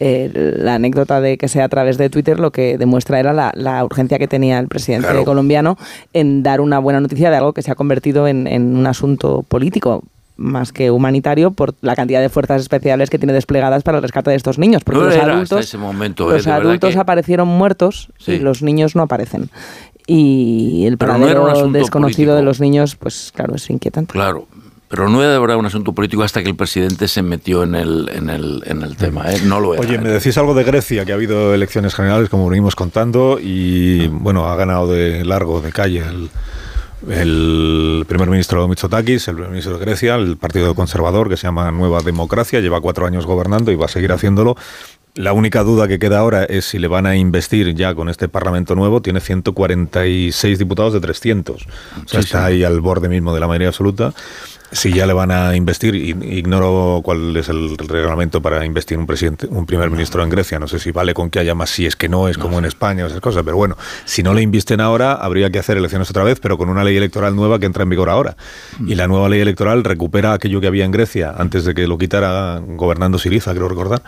eh, 0.00 0.30
la 0.58 0.74
anécdota 0.76 1.20
de 1.20 1.36
que 1.38 1.48
sea 1.48 1.64
a 1.64 1.68
través 1.68 1.98
de 1.98 2.08
Twitter 2.08 2.38
lo 2.38 2.52
que 2.52 2.78
demuestra 2.78 3.18
era 3.18 3.32
la, 3.32 3.50
la 3.56 3.84
urgencia 3.84 4.16
que 4.18 4.28
tenía 4.28 4.60
el 4.60 4.68
presidente 4.68 5.08
Claro. 5.08 5.24
colombiano 5.24 5.76
en 6.12 6.44
dar 6.44 6.60
una 6.60 6.78
buena 6.78 7.00
noticia 7.00 7.30
de 7.30 7.36
algo 7.36 7.52
que 7.52 7.62
se 7.62 7.72
ha 7.72 7.74
convertido 7.74 8.28
en, 8.28 8.46
en 8.46 8.76
un 8.76 8.86
asunto 8.86 9.42
político 9.48 10.04
más 10.38 10.72
que 10.72 10.90
humanitario 10.90 11.50
por 11.50 11.74
la 11.82 11.94
cantidad 11.96 12.20
de 12.22 12.28
fuerzas 12.30 12.62
especiales 12.62 13.10
que 13.10 13.18
tiene 13.18 13.32
desplegadas 13.34 13.82
para 13.82 13.98
el 13.98 14.02
rescate 14.02 14.30
de 14.30 14.36
estos 14.36 14.58
niños 14.58 14.82
porque 14.84 15.00
No 15.00 15.04
los 15.06 15.14
era 15.14 15.24
hasta 15.24 15.34
adultos 15.34 15.60
ese 15.60 15.76
momento, 15.78 16.30
eh, 16.30 16.34
los 16.36 16.44
de 16.44 16.50
verdad 16.52 16.66
adultos 16.66 16.94
que- 16.94 17.00
aparecieron 17.00 17.48
muertos 17.48 18.08
y 18.20 18.22
Sí. 18.24 18.38
los 18.38 18.62
niños 18.62 18.94
no 18.96 19.02
aparecen 19.02 19.50
y 20.06 20.84
el 20.86 20.92
no 20.92 20.98
paradero 20.98 21.46
asunto 21.48 21.78
desconocido 21.78 22.34
de 22.34 22.42
político. 22.42 22.44
los 22.48 22.60
niños 22.60 22.96
pues 22.96 23.32
claro 23.34 23.54
es 23.56 23.68
inquietante 23.68 24.12
Claro, 24.12 24.46
pero 24.88 25.08
no 25.10 25.22
era 25.22 25.32
de 25.32 25.38
verdad 25.38 25.56
un 25.58 25.66
asunto 25.66 25.92
político 25.92 26.22
hasta 26.22 26.42
que 26.42 26.48
el 26.48 26.56
presidente 26.56 27.08
se 27.08 27.22
metió 27.22 27.62
en 27.64 27.74
el, 27.74 28.08
en 28.14 28.30
el, 28.30 28.62
en 28.64 28.82
el 28.82 28.96
tema. 28.96 29.30
¿eh? 29.30 29.38
No 29.44 29.60
lo 29.60 29.74
era. 29.74 29.82
Oye, 29.82 29.98
me 29.98 30.08
decís 30.08 30.38
algo 30.38 30.54
de 30.54 30.64
Grecia, 30.64 31.04
que 31.04 31.12
ha 31.12 31.14
habido 31.16 31.52
elecciones 31.52 31.94
generales, 31.94 32.30
como 32.30 32.48
venimos 32.48 32.74
contando, 32.74 33.38
y 33.38 34.08
bueno, 34.08 34.46
ha 34.48 34.56
ganado 34.56 34.90
de 34.90 35.26
largo, 35.26 35.60
de 35.60 35.72
calle, 35.72 35.98
el, 35.98 36.30
el 37.08 38.04
primer 38.08 38.28
ministro 38.28 38.66
Mitsotakis, 38.66 39.28
el 39.28 39.34
primer 39.34 39.50
ministro 39.50 39.78
de 39.78 39.84
Grecia, 39.84 40.16
el 40.16 40.36
partido 40.36 40.74
conservador 40.74 41.28
que 41.28 41.36
se 41.36 41.44
llama 41.46 41.70
Nueva 41.70 42.00
Democracia, 42.00 42.60
lleva 42.60 42.80
cuatro 42.80 43.06
años 43.06 43.26
gobernando 43.26 43.70
y 43.70 43.76
va 43.76 43.86
a 43.86 43.88
seguir 43.88 44.12
haciéndolo. 44.12 44.56
La 45.14 45.32
única 45.32 45.62
duda 45.64 45.88
que 45.88 45.98
queda 45.98 46.18
ahora 46.20 46.44
es 46.44 46.64
si 46.66 46.78
le 46.78 46.86
van 46.86 47.04
a 47.06 47.16
investir 47.16 47.74
ya 47.74 47.94
con 47.94 48.08
este 48.08 48.28
Parlamento 48.28 48.74
nuevo. 48.76 49.02
Tiene 49.02 49.20
146 49.20 50.58
diputados 50.58 50.92
de 50.92 51.00
300. 51.00 51.56
O 51.56 51.58
sea, 51.58 51.68
Sí, 52.06 52.16
está 52.18 52.46
sí. 52.46 52.52
ahí 52.54 52.64
al 52.64 52.80
borde 52.80 53.08
mismo 53.08 53.34
de 53.34 53.40
la 53.40 53.48
mayoría 53.48 53.68
absoluta. 53.68 54.12
Si 54.70 54.92
ya 54.92 55.06
le 55.06 55.14
van 55.14 55.30
a 55.30 55.56
investir, 55.56 55.94
ignoro 55.94 57.00
cuál 57.02 57.36
es 57.36 57.48
el 57.48 57.76
reglamento 57.78 58.42
para 58.42 58.64
investir 58.66 58.98
un 58.98 59.06
presidente, 59.06 59.46
un 59.46 59.64
primer 59.64 59.90
ministro 59.90 60.22
en 60.22 60.28
Grecia. 60.28 60.58
No 60.58 60.68
sé 60.68 60.78
si 60.78 60.90
vale 60.90 61.14
con 61.14 61.30
que 61.30 61.38
haya 61.38 61.54
más, 61.54 61.70
si 61.70 61.86
es 61.86 61.96
que 61.96 62.08
no 62.08 62.28
es 62.28 62.36
como 62.36 62.58
en 62.58 62.64
España 62.66 63.04
o 63.04 63.06
esas 63.06 63.20
cosas. 63.20 63.42
Pero 63.44 63.56
bueno, 63.56 63.76
si 64.04 64.22
no 64.22 64.34
le 64.34 64.42
invisten 64.42 64.80
ahora, 64.80 65.12
habría 65.14 65.50
que 65.50 65.58
hacer 65.58 65.76
elecciones 65.78 66.10
otra 66.10 66.22
vez, 66.22 66.38
pero 66.40 66.58
con 66.58 66.68
una 66.68 66.84
ley 66.84 66.96
electoral 66.96 67.34
nueva 67.34 67.58
que 67.58 67.66
entra 67.66 67.82
en 67.82 67.88
vigor 67.88 68.10
ahora. 68.10 68.36
Y 68.86 68.94
la 68.94 69.06
nueva 69.08 69.28
ley 69.28 69.40
electoral 69.40 69.84
recupera 69.84 70.34
aquello 70.34 70.60
que 70.60 70.66
había 70.66 70.84
en 70.84 70.90
Grecia 70.90 71.34
antes 71.36 71.64
de 71.64 71.74
que 71.74 71.86
lo 71.88 71.96
quitara 71.96 72.60
gobernando 72.66 73.18
Siriza, 73.18 73.54
creo 73.54 73.68
recordar, 73.68 74.02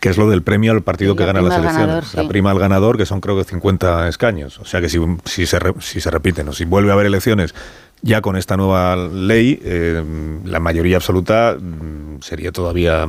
que 0.00 0.08
es 0.08 0.16
lo 0.16 0.30
del 0.30 0.42
premio 0.42 0.72
al 0.72 0.82
partido 0.82 1.16
que 1.16 1.26
gana 1.26 1.42
las 1.42 1.54
prima 1.54 1.68
al 1.68 1.74
elecciones. 1.76 2.04
ganador, 2.12 2.24
La 2.24 2.28
prima 2.28 2.50
al 2.52 2.58
ganador, 2.58 2.96
que 2.96 3.04
son 3.06 3.20
creo 3.20 3.36
que 3.36 3.44
50 3.44 4.08
escaños. 4.08 4.58
O 4.58 4.64
sea 4.64 4.80
que 4.80 4.88
si, 4.88 4.98
si, 5.26 5.44
se, 5.46 5.58
re- 5.58 5.74
si 5.80 6.00
se 6.00 6.10
repiten 6.10 6.48
o 6.48 6.52
si 6.54 6.64
vuelve 6.64 6.90
a 6.90 6.94
haber 6.94 7.06
elecciones 7.06 7.54
ya 8.02 8.20
con 8.20 8.36
esta 8.36 8.56
nueva 8.56 8.96
ley, 8.96 9.60
eh, 9.62 10.02
la 10.44 10.60
mayoría 10.60 10.96
absoluta 10.96 11.56
mm, 11.58 12.20
sería 12.20 12.52
todavía, 12.52 13.06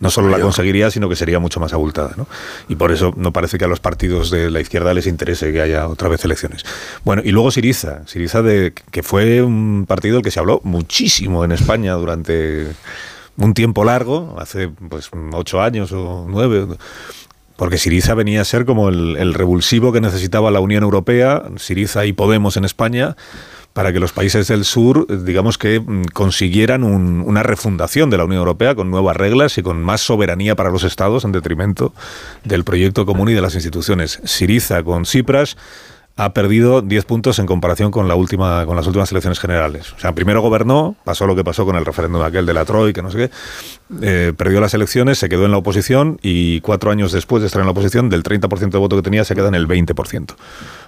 no 0.00 0.10
solo 0.10 0.28
la 0.28 0.40
conseguiría, 0.40 0.90
sino 0.90 1.08
que 1.08 1.16
sería 1.16 1.38
mucho 1.38 1.60
más 1.60 1.72
abultada. 1.72 2.14
¿no? 2.16 2.26
Y 2.68 2.76
por 2.76 2.92
eso 2.92 3.12
no 3.16 3.32
parece 3.32 3.58
que 3.58 3.64
a 3.64 3.68
los 3.68 3.80
partidos 3.80 4.30
de 4.30 4.50
la 4.50 4.60
izquierda 4.60 4.94
les 4.94 5.06
interese 5.06 5.52
que 5.52 5.60
haya 5.60 5.86
otra 5.88 6.08
vez 6.08 6.24
elecciones. 6.24 6.64
Bueno, 7.04 7.22
y 7.24 7.30
luego 7.30 7.50
Siriza, 7.50 8.06
Siriza 8.06 8.42
de, 8.42 8.72
que 8.90 9.02
fue 9.02 9.42
un 9.42 9.84
partido 9.86 10.16
del 10.16 10.24
que 10.24 10.30
se 10.30 10.40
habló 10.40 10.60
muchísimo 10.64 11.44
en 11.44 11.52
España 11.52 11.92
durante 11.94 12.68
un 13.36 13.54
tiempo 13.54 13.84
largo, 13.84 14.36
hace 14.38 14.68
pues 14.68 15.10
ocho 15.32 15.60
años 15.60 15.92
o 15.92 16.26
nueve. 16.28 16.66
Porque 17.56 17.76
Siriza 17.76 18.14
venía 18.14 18.40
a 18.40 18.44
ser 18.44 18.64
como 18.64 18.88
el, 18.88 19.16
el 19.18 19.34
revulsivo 19.34 19.92
que 19.92 20.00
necesitaba 20.00 20.50
la 20.50 20.60
Unión 20.60 20.82
Europea, 20.82 21.42
Siriza 21.58 22.06
y 22.06 22.12
Podemos 22.12 22.56
en 22.56 22.64
España, 22.64 23.14
para 23.72 23.92
que 23.92 24.00
los 24.00 24.12
países 24.12 24.48
del 24.48 24.64
sur, 24.64 25.06
digamos 25.24 25.56
que 25.58 25.80
mm, 25.80 26.04
consiguieran 26.12 26.84
un- 26.84 27.22
una 27.26 27.42
refundación 27.42 28.10
de 28.10 28.18
la 28.18 28.24
Unión 28.24 28.40
Europea 28.40 28.74
con 28.74 28.90
nuevas 28.90 29.16
reglas 29.16 29.56
y 29.58 29.62
con 29.62 29.82
más 29.82 30.00
soberanía 30.02 30.54
para 30.56 30.70
los 30.70 30.84
estados 30.84 31.24
en 31.24 31.32
detrimento 31.32 31.94
del 32.44 32.64
proyecto 32.64 33.06
común 33.06 33.30
y 33.30 33.34
de 33.34 33.40
las 33.40 33.54
instituciones. 33.54 34.20
Siriza 34.24 34.82
con 34.82 35.04
Tsipras 35.04 35.56
ha 36.14 36.34
perdido 36.34 36.82
10 36.82 37.04
puntos 37.06 37.38
en 37.38 37.46
comparación 37.46 37.90
con 37.90 38.06
la 38.06 38.14
última 38.14 38.66
con 38.66 38.76
las 38.76 38.86
últimas 38.86 39.10
elecciones 39.12 39.40
generales. 39.40 39.92
O 39.94 39.98
sea, 39.98 40.14
primero 40.14 40.42
gobernó, 40.42 40.94
pasó 41.04 41.26
lo 41.26 41.34
que 41.34 41.42
pasó 41.42 41.64
con 41.64 41.74
el 41.76 41.84
referéndum 41.86 42.22
aquel 42.22 42.44
de 42.44 42.52
la 42.54 42.64
Troika, 42.66 43.00
no 43.00 43.10
sé 43.10 43.16
qué, 43.16 43.30
eh, 44.02 44.32
perdió 44.36 44.60
las 44.60 44.74
elecciones, 44.74 45.18
se 45.18 45.28
quedó 45.28 45.46
en 45.46 45.50
la 45.52 45.56
oposición 45.56 46.18
y 46.22 46.60
cuatro 46.60 46.90
años 46.90 47.12
después 47.12 47.40
de 47.42 47.46
estar 47.46 47.60
en 47.60 47.66
la 47.66 47.72
oposición, 47.72 48.10
del 48.10 48.22
30% 48.22 48.70
de 48.70 48.78
voto 48.78 48.96
que 48.96 49.02
tenía, 49.02 49.24
se 49.24 49.34
queda 49.34 49.48
en 49.48 49.54
el 49.54 49.66
20%. 49.66 50.34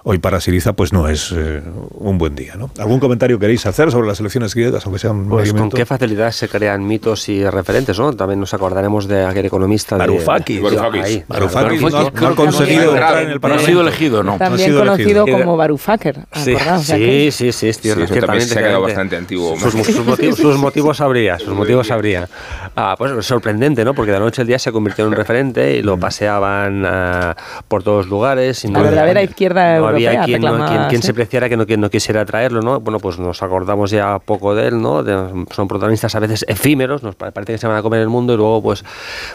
Hoy 0.06 0.18
para 0.18 0.40
Siriza, 0.40 0.74
pues 0.74 0.92
no 0.92 1.08
es 1.08 1.32
eh, 1.34 1.62
un 1.94 2.18
buen 2.18 2.34
día. 2.34 2.54
¿no? 2.56 2.70
¿Algún 2.78 3.00
comentario 3.00 3.38
queréis 3.38 3.64
hacer 3.64 3.90
sobre 3.90 4.06
las 4.06 4.20
elecciones 4.20 4.54
griegas, 4.54 4.84
aunque 4.84 4.98
sean 4.98 5.24
Pues 5.28 5.52
con 5.54 5.70
qué 5.70 5.86
facilidad 5.86 6.30
se 6.32 6.48
crean 6.48 6.86
mitos 6.86 7.28
y 7.30 7.42
referentes, 7.48 7.98
¿no? 7.98 8.12
También 8.14 8.40
nos 8.40 8.52
acordaremos 8.52 9.08
de 9.08 9.24
aquel 9.24 9.46
economista. 9.46 9.96
de- 9.96 10.00
Varoufakis. 10.00 10.60
ahí. 11.02 11.24
Varoufakis 11.26 11.80
no, 11.80 11.88
ha- 11.98 12.10
no 12.10 12.28
ha 12.28 12.34
conseguido 12.36 12.84
no 12.84 12.90
ha 12.90 12.92
entrar 12.92 13.16
en 13.22 13.28
el 13.28 13.30
No 13.30 13.36
ha 13.36 13.40
Parlamento. 13.40 13.66
sido 13.66 13.80
elegido, 13.80 14.22
¿no? 14.22 14.36
No 14.38 14.44
ha 14.44 14.58
sido 14.58 14.82
conocido 15.22 15.38
como 15.44 15.56
Varoufaker. 15.56 16.16
Sí, 16.32 16.54
¿acordado? 16.54 16.78
O 16.80 16.82
sea 16.82 16.96
sí, 16.96 17.30
sí, 17.30 17.52
sí, 17.52 17.68
es 17.68 17.76
Sí, 17.76 17.82
cierto, 17.82 18.04
eso 18.04 18.14
también 18.26 18.48
se 18.48 18.58
ha 18.58 18.62
quedado 18.62 18.82
bastante 18.82 19.16
antiguo. 19.16 19.56
Sus, 19.58 19.72
sus 19.72 20.04
motivos, 20.06 20.36
sus 20.38 20.56
motivos 20.58 21.00
habría, 21.00 21.38
sus 21.38 21.54
motivos 21.54 21.90
habría. 21.90 22.28
Ah, 22.76 22.94
pues 22.98 23.24
sorprendente, 23.26 23.84
¿no? 23.84 23.94
Porque 23.94 24.12
de 24.12 24.18
la 24.18 24.24
noche 24.24 24.40
al 24.42 24.46
día 24.46 24.58
se 24.58 24.72
convirtió 24.72 25.04
en 25.04 25.08
un 25.12 25.16
referente 25.16 25.76
y 25.76 25.82
lo 25.82 25.98
paseaban 25.98 26.84
ah, 26.86 27.36
por 27.68 27.82
todos 27.82 28.06
lugares. 28.08 28.64
Y 28.64 28.68
La 28.68 28.82
verdadera 28.82 29.22
izquierda 29.22 29.78
no 29.78 29.88
había 29.88 30.10
europea 30.10 30.24
quien, 30.26 30.40
no- 30.40 30.48
reclamaba, 30.52 30.76
quien- 30.76 30.88
quien 30.88 31.02
sí. 31.02 31.06
se 31.06 31.14
preciara 31.14 31.48
que 31.48 31.56
no, 31.56 31.66
que 31.66 31.76
no 31.76 31.90
quisiera 31.90 32.24
traerlo, 32.24 32.60
¿no? 32.62 32.80
Bueno, 32.80 32.98
pues 32.98 33.18
nos 33.18 33.42
acordamos 33.42 33.90
ya 33.90 34.18
poco 34.18 34.54
de 34.54 34.68
él, 34.68 34.80
¿no? 34.80 35.02
De- 35.02 35.44
son 35.54 35.68
protagonistas 35.68 36.14
a 36.14 36.20
veces 36.20 36.44
efímeros, 36.48 37.02
nos 37.02 37.14
pa- 37.14 37.30
parece 37.30 37.52
que 37.52 37.58
se 37.58 37.66
van 37.66 37.76
a 37.76 37.82
comer 37.82 38.00
el 38.00 38.08
mundo 38.08 38.34
y 38.34 38.36
luego 38.36 38.62
pues, 38.62 38.84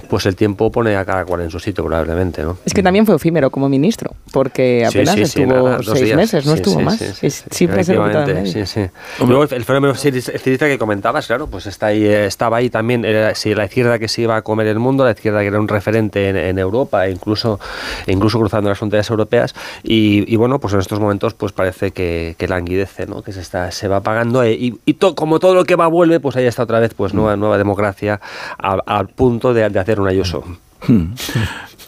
pues 0.10 0.26
el 0.26 0.36
tiempo 0.36 0.72
pone 0.72 0.96
a 0.96 1.06
cada 1.06 1.26
cual 1.26 1.42
en 1.42 1.50
su 1.52 1.60
sitio 1.60 1.84
probablemente, 1.86 2.44
¿no? 2.44 2.58
Es 2.66 2.74
que 2.74 2.84
también 2.84 3.06
fue 3.06 3.16
efímero 3.16 3.50
como 3.50 3.70
ministro, 3.70 4.12
porque 4.32 4.86
Sí, 4.92 4.98
apenas 4.98 5.16
sí, 5.16 5.26
sí, 5.26 5.42
estuvo 5.42 5.69
dos 5.78 5.86
seis 5.98 6.06
días. 6.06 6.18
meses, 6.18 6.46
no 6.46 6.52
Sí, 6.54 6.58
estuvo 6.58 6.80
sí, 6.80 6.86
más. 6.86 6.98
sí, 6.98 7.30
sí, 7.30 7.44
Siempre 7.52 7.84
se. 7.84 7.94
Luego 7.94 9.44
el, 9.44 9.54
el 9.54 9.66
fenómeno 9.66 9.96
cirista 9.96 10.68
que 10.68 10.78
comentabas, 10.78 11.28
claro, 11.28 11.48
pues 11.48 11.66
está 11.68 11.88
ahí, 11.88 12.04
eh, 12.06 12.26
estaba 12.26 12.58
ahí 12.58 12.70
también, 12.70 13.06
era, 13.06 13.34
sí, 13.36 13.54
la 13.56 13.66
izquierda 13.66 14.00
que 14.00 14.08
se 14.08 14.22
iba 14.24 14.36
a 14.36 14.42
comer 14.42 14.68
el 14.68 14.80
mundo, 14.80 15.04
la 15.06 15.12
izquierda 15.12 15.42
que 15.42 15.48
era 15.48 15.60
un 15.60 15.68
referente 15.68 16.30
en, 16.30 16.38
en 16.38 16.60
Europa, 16.60 17.06
e 17.08 17.12
incluso, 17.12 17.60
e 18.06 18.12
incluso 18.12 18.40
cruzando 18.40 18.70
las 18.70 18.78
fronteras 18.78 19.10
europeas, 19.10 19.54
y, 19.84 20.32
y 20.32 20.36
bueno, 20.36 20.60
pues 20.60 20.74
en 20.74 20.80
estos 20.80 21.00
momentos 21.00 21.34
pues 21.34 21.52
parece 21.52 21.92
que, 21.92 22.36
que 22.38 22.48
languidece, 22.48 23.06
¿no? 23.08 23.22
que 23.22 23.32
se, 23.34 23.42
está, 23.42 23.72
se 23.72 23.88
va 23.88 23.98
apagando, 23.98 24.44
eh, 24.44 24.54
y, 24.54 24.80
y 24.86 24.94
to- 24.96 25.16
como 25.16 25.40
todo 25.40 25.56
lo 25.56 25.66
que 25.66 25.76
va 25.76 25.88
vuelve, 25.88 26.20
pues 26.20 26.36
ahí 26.36 26.46
está 26.46 26.64
otra 26.64 26.80
vez 26.80 26.94
pues 26.94 27.14
nueva, 27.14 27.36
nueva 27.36 27.58
democracia 27.58 28.20
a- 28.58 28.80
al 28.86 29.08
punto 29.10 29.54
de, 29.54 29.70
de 29.70 29.80
hacer 29.80 30.00
un 30.00 30.08
ayuso. 30.08 30.44
Hmm. 30.88 31.14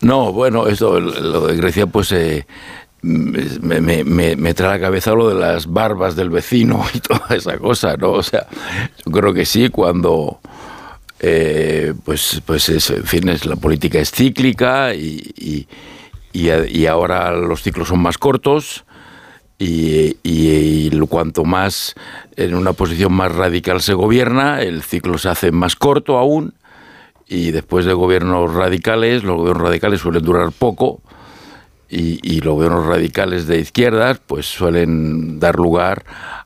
No, 0.01 0.33
bueno, 0.33 0.67
esto, 0.67 0.99
lo 0.99 1.47
de 1.47 1.55
Grecia, 1.55 1.85
pues 1.87 2.11
eh, 2.11 2.45
me, 3.01 3.81
me- 3.81 4.03
me- 4.03 4.35
me 4.35 4.53
trae 4.53 4.69
a 4.69 4.73
la 4.73 4.79
cabeza 4.79 5.13
lo 5.13 5.29
de 5.29 5.35
las 5.35 5.67
barbas 5.67 6.15
del 6.15 6.29
vecino 6.29 6.83
y 6.93 6.99
toda 7.01 7.35
esa 7.35 7.57
cosa, 7.57 7.95
¿no? 7.97 8.11
O 8.11 8.23
sea, 8.23 8.47
yo 9.05 9.11
creo 9.11 9.33
que 9.33 9.45
sí, 9.45 9.69
cuando, 9.69 10.39
eh, 11.19 11.93
pues, 12.05 12.41
pues 12.45 12.69
es, 12.69 12.89
en 12.91 13.03
fin, 13.05 13.29
es, 13.29 13.45
la 13.45 13.55
política 13.55 13.99
es 13.99 14.11
cíclica 14.11 14.93
y, 14.93 15.31
y- 15.37 15.67
y, 16.33 16.49
y 16.49 16.85
ahora 16.85 17.31
los 17.31 17.61
ciclos 17.61 17.89
son 17.89 17.99
más 18.01 18.17
cortos 18.17 18.85
y, 19.59 20.15
cuanto 21.07 21.43
más 21.43 21.93
en 22.37 22.55
una 22.55 22.71
posición 22.71 23.11
más 23.11 23.35
radical 23.35 23.81
se 23.81 23.93
gobierna, 23.93 24.61
el 24.61 24.81
ciclo 24.81 25.17
se 25.17 25.27
hace 25.27 25.51
más 25.51 25.75
corto 25.75 26.17
aún 26.17 26.53
y 27.27 27.51
después 27.51 27.85
de 27.85 27.91
gobiernos 27.93 28.53
radicales, 28.53 29.23
los 29.23 29.35
gobiernos 29.37 29.63
radicales 29.67 29.99
suelen 29.99 30.23
durar 30.23 30.51
poco 30.53 31.01
y, 31.91 32.19
y 32.23 32.39
los 32.39 32.55
gobiernos 32.55 32.87
radicales 32.87 33.45
de 33.47 33.59
izquierdas 33.59 34.19
pues 34.25 34.45
suelen 34.45 35.39
dar 35.39 35.57
lugar 35.57 36.05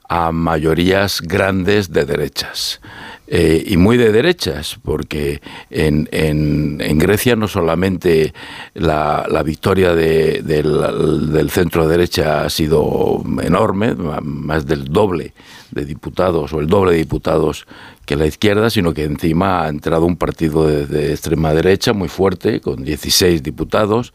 a 0.09 0.31
mayorías 0.31 1.21
grandes 1.21 1.91
de 1.91 2.05
derechas. 2.05 2.81
Eh, 3.27 3.63
y 3.65 3.77
muy 3.77 3.97
de 3.97 4.11
derechas, 4.11 4.77
porque 4.83 5.41
en, 5.71 6.07
en, 6.11 6.99
Grecia 6.99 7.35
no 7.35 7.47
solamente 7.47 8.35
la, 8.75 9.25
la 9.27 9.41
victoria 9.41 9.95
de, 9.95 10.43
del, 10.43 11.31
del 11.33 11.49
centro 11.49 11.87
derecha 11.87 12.43
ha 12.43 12.49
sido 12.51 13.23
enorme, 13.41 13.95
más 13.95 14.67
del 14.67 14.85
doble 14.85 15.33
de 15.71 15.85
diputados 15.85 16.53
o 16.53 16.59
el 16.59 16.67
doble 16.67 16.91
de 16.91 16.99
diputados 16.99 17.65
que 18.05 18.15
la 18.15 18.27
izquierda, 18.27 18.69
sino 18.69 18.93
que 18.93 19.05
encima 19.05 19.63
ha 19.63 19.69
entrado 19.69 20.05
un 20.05 20.17
partido 20.17 20.67
de, 20.67 20.85
de 20.85 21.11
extrema 21.11 21.51
derecha 21.51 21.93
muy 21.93 22.09
fuerte, 22.09 22.61
con 22.61 22.83
16 22.83 23.41
diputados. 23.41 24.13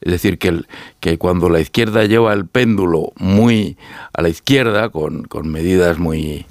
Es 0.00 0.12
decir, 0.12 0.38
que, 0.38 0.48
el, 0.48 0.66
que 1.00 1.18
cuando 1.18 1.48
la 1.48 1.60
izquierda 1.60 2.04
lleva 2.04 2.32
el 2.32 2.46
péndulo 2.46 3.12
muy 3.16 3.76
a 4.12 4.22
la 4.22 4.28
izquierda, 4.28 4.90
con, 4.90 5.24
con 5.24 5.48
medidas 5.48 5.98
muy 5.98 6.46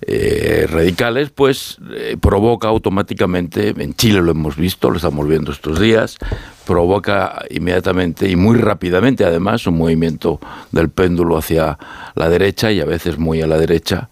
eh, 0.00 0.66
radicales, 0.70 1.30
pues 1.30 1.78
eh, 1.90 2.16
provoca 2.20 2.68
automáticamente, 2.68 3.74
en 3.76 3.94
Chile 3.94 4.22
lo 4.22 4.30
hemos 4.30 4.56
visto, 4.56 4.90
lo 4.90 4.96
estamos 4.96 5.26
viendo 5.26 5.50
estos 5.50 5.80
días, 5.80 6.18
provoca 6.64 7.44
inmediatamente 7.50 8.28
y 8.28 8.36
muy 8.36 8.58
rápidamente 8.58 9.24
además 9.24 9.66
un 9.66 9.76
movimiento 9.76 10.38
del 10.70 10.88
péndulo 10.88 11.36
hacia 11.36 11.78
la 12.14 12.28
derecha 12.28 12.70
y 12.70 12.80
a 12.80 12.84
veces 12.84 13.18
muy 13.18 13.42
a 13.42 13.48
la 13.48 13.58
derecha 13.58 14.08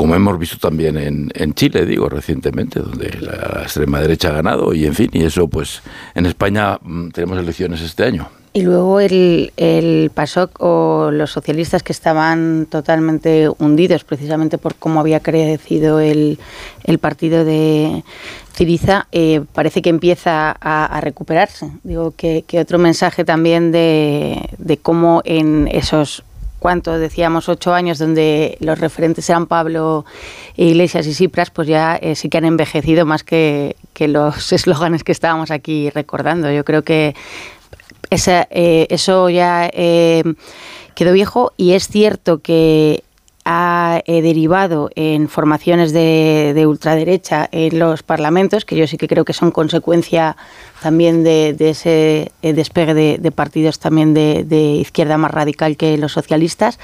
como 0.00 0.14
hemos 0.14 0.38
visto 0.38 0.56
también 0.56 0.96
en, 0.96 1.30
en, 1.34 1.52
Chile, 1.52 1.84
digo, 1.84 2.08
recientemente, 2.08 2.80
donde 2.80 3.10
la 3.20 3.64
extrema 3.64 4.00
derecha 4.00 4.30
ha 4.30 4.32
ganado, 4.32 4.72
y 4.72 4.86
en 4.86 4.94
fin, 4.94 5.10
y 5.12 5.24
eso 5.24 5.46
pues 5.46 5.82
en 6.14 6.24
España 6.24 6.78
mm, 6.80 7.10
tenemos 7.10 7.38
elecciones 7.38 7.82
este 7.82 8.04
año. 8.04 8.26
Y 8.54 8.62
luego 8.62 8.98
el, 8.98 9.52
el 9.58 10.10
PASOK 10.14 10.58
o 10.58 11.10
los 11.12 11.30
socialistas 11.30 11.82
que 11.82 11.92
estaban 11.92 12.66
totalmente 12.70 13.50
hundidos 13.58 14.04
precisamente 14.04 14.56
por 14.56 14.74
cómo 14.74 15.00
había 15.00 15.20
crecido 15.20 16.00
el, 16.00 16.38
el 16.84 16.98
partido 16.98 17.44
de 17.44 18.02
Tiriza, 18.56 19.06
eh, 19.12 19.42
parece 19.52 19.82
que 19.82 19.90
empieza 19.90 20.56
a, 20.58 20.86
a 20.86 21.00
recuperarse. 21.02 21.70
Digo 21.82 22.14
que, 22.16 22.42
que, 22.46 22.58
otro 22.58 22.78
mensaje 22.78 23.26
también 23.26 23.70
de, 23.70 24.48
de 24.56 24.78
cómo 24.78 25.20
en 25.26 25.68
esos 25.70 26.24
cuánto 26.60 26.98
decíamos 26.98 27.48
ocho 27.48 27.74
años 27.74 27.98
donde 27.98 28.56
los 28.60 28.78
referentes 28.78 29.28
eran 29.28 29.46
Pablo 29.46 30.04
Iglesias 30.56 31.06
y 31.08 31.14
Cipras, 31.14 31.50
pues 31.50 31.66
ya 31.66 31.96
eh, 31.96 32.14
sí 32.14 32.28
que 32.28 32.38
han 32.38 32.44
envejecido 32.44 33.04
más 33.06 33.24
que, 33.24 33.74
los 33.98 34.52
eslóganes 34.52 35.02
que 35.02 35.10
estábamos 35.10 35.50
aquí 35.50 35.90
recordando. 35.90 36.52
Yo 36.52 36.64
creo 36.64 36.82
que 36.82 37.16
eh, 38.10 38.86
eso 38.90 39.28
ya 39.30 39.68
eh, 39.72 40.22
quedó 40.94 41.12
viejo 41.12 41.52
y 41.56 41.72
es 41.72 41.88
cierto 41.88 42.38
que 42.38 43.02
ha 43.44 44.02
eh, 44.06 44.22
derivado 44.22 44.90
en 44.94 45.28
formaciones 45.28 45.92
de, 45.92 46.52
de, 46.54 46.66
ultraderecha 46.66 47.48
en 47.50 47.78
los 47.78 48.02
parlamentos, 48.02 48.64
que 48.64 48.76
yo 48.76 48.86
sí 48.86 48.96
que 48.96 49.08
creo 49.08 49.24
que 49.24 49.32
son 49.32 49.50
consecuencia 49.50 50.36
también 50.82 51.24
de, 51.24 51.54
de 51.54 51.70
ese 51.70 52.32
eh, 52.42 52.52
despegue 52.52 52.94
de, 52.94 53.18
de 53.18 53.30
partidos 53.32 53.78
también 53.78 54.14
de, 54.14 54.44
izquierda 54.80 55.18
más 55.18 55.30
radical 55.30 55.76
que 55.76 55.96
los 55.96 56.12
socialistas 56.12 56.78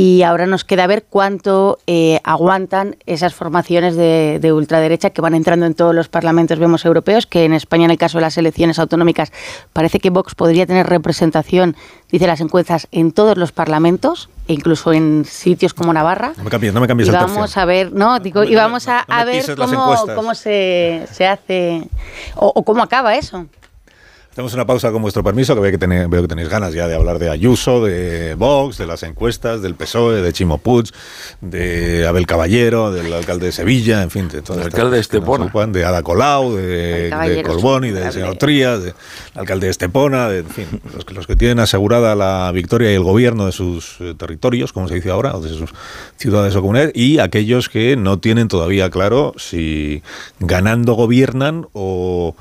y 0.00 0.22
ahora 0.22 0.46
nos 0.46 0.62
queda 0.62 0.86
ver 0.86 1.06
cuánto 1.10 1.80
eh, 1.88 2.20
aguantan 2.22 2.94
esas 3.06 3.34
formaciones 3.34 3.96
de, 3.96 4.38
de, 4.40 4.52
ultraderecha 4.52 5.10
que 5.10 5.20
van 5.20 5.34
entrando 5.34 5.66
en 5.66 5.74
todos 5.74 5.92
los 5.92 6.08
parlamentos, 6.08 6.60
vemos 6.60 6.84
europeos, 6.84 7.26
que 7.26 7.44
en 7.44 7.52
España, 7.52 7.86
en 7.86 7.90
el 7.90 7.98
caso 7.98 8.18
de 8.18 8.22
las 8.22 8.38
elecciones 8.38 8.78
autonómicas, 8.78 9.32
parece 9.72 9.98
que 9.98 10.10
Vox 10.10 10.36
podría 10.36 10.66
tener 10.66 10.86
representación, 10.86 11.74
dice 12.12 12.28
las 12.28 12.40
encuestas, 12.40 12.86
en 12.92 13.10
todos 13.10 13.36
los 13.36 13.50
parlamentos, 13.50 14.30
e 14.46 14.52
incluso 14.52 14.92
en 14.92 15.24
sitios 15.24 15.74
como 15.74 15.92
Navarra. 15.92 16.32
No 16.36 16.44
me 16.44 16.50
cambies, 16.50 16.72
no 16.72 16.80
me 16.80 16.86
cambies 16.86 17.08
y 17.08 17.10
el 17.10 17.16
vamos 17.16 17.36
tercio. 17.36 17.62
a 17.62 17.64
ver, 17.64 17.92
no, 17.92 18.20
digo, 18.20 18.44
no, 18.44 18.48
y 18.48 18.54
vamos 18.54 18.86
a, 18.86 19.04
ver 19.24 19.56
cómo, 19.56 19.96
cómo 20.14 20.36
se, 20.36 21.08
se 21.10 21.26
hace 21.26 21.88
o, 22.36 22.52
o 22.54 22.62
cómo 22.62 22.84
acaba 22.84 23.16
eso. 23.16 23.46
Hacemos 24.38 24.54
una 24.54 24.66
pausa 24.66 24.92
con 24.92 25.02
vuestro 25.02 25.24
permiso, 25.24 25.56
que 25.56 25.60
veo 25.60 25.72
que, 25.72 25.78
tenéis, 25.78 26.08
veo 26.08 26.22
que 26.22 26.28
tenéis 26.28 26.48
ganas 26.48 26.72
ya 26.72 26.86
de 26.86 26.94
hablar 26.94 27.18
de 27.18 27.28
Ayuso, 27.28 27.84
de 27.84 28.36
Vox, 28.36 28.78
de 28.78 28.86
las 28.86 29.02
encuestas, 29.02 29.62
del 29.62 29.74
PSOE, 29.74 30.22
de 30.22 30.32
Chimo 30.32 30.58
Puig, 30.58 30.92
de 31.40 32.06
Abel 32.06 32.24
Caballero, 32.24 32.92
del 32.92 33.12
alcalde 33.12 33.46
de 33.46 33.52
Sevilla, 33.52 34.00
en 34.00 34.12
fin, 34.12 34.28
de 34.28 34.40
todo. 34.40 34.58
El 34.58 34.66
alcalde 34.66 34.94
de 34.94 35.00
Estepona. 35.00 35.50
De 35.66 35.84
Ada 35.84 36.04
Colau, 36.04 36.54
de, 36.54 37.10
de 37.10 37.42
Colbón 37.42 37.84
y 37.86 37.90
del 37.90 38.12
señor 38.12 38.36
Trías, 38.36 38.80
del 38.80 38.94
alcalde 39.34 39.66
de 39.66 39.70
Estepona, 39.72 40.28
de, 40.28 40.38
en 40.38 40.50
fin, 40.50 40.80
los, 40.94 41.12
los, 41.12 41.26
que 41.26 41.34
tienen 41.34 41.58
asegurada 41.58 42.14
la 42.14 42.52
victoria 42.52 42.92
y 42.92 42.94
el 42.94 43.02
gobierno 43.02 43.44
de 43.44 43.50
sus 43.50 43.96
eh, 43.98 44.14
territorios, 44.16 44.72
como 44.72 44.86
se 44.86 44.94
dice 44.94 45.10
ahora, 45.10 45.34
o 45.34 45.40
de 45.40 45.48
sus 45.48 45.70
ciudades 46.16 46.54
o 46.54 46.60
comunidades, 46.60 46.92
y 46.94 47.18
aquellos 47.18 47.68
que 47.68 47.96
no 47.96 48.20
tienen 48.20 48.46
todavía 48.46 48.88
claro 48.88 49.34
si 49.36 50.04
ganando 50.38 50.92
gobiernan 50.92 51.66
o 51.72 52.36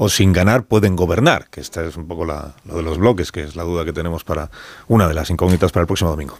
o 0.00 0.08
sin 0.08 0.32
ganar 0.32 0.62
pueden 0.62 0.94
gobernar, 0.94 1.46
que 1.50 1.60
esta 1.60 1.84
es 1.84 1.96
un 1.96 2.06
poco 2.06 2.24
la, 2.24 2.54
lo 2.64 2.76
de 2.76 2.82
los 2.84 2.98
bloques, 2.98 3.32
que 3.32 3.42
es 3.42 3.56
la 3.56 3.64
duda 3.64 3.84
que 3.84 3.92
tenemos 3.92 4.22
para 4.22 4.48
una 4.86 5.08
de 5.08 5.14
las 5.14 5.28
incógnitas 5.28 5.72
para 5.72 5.82
el 5.82 5.86
próximo 5.88 6.10
domingo. 6.10 6.38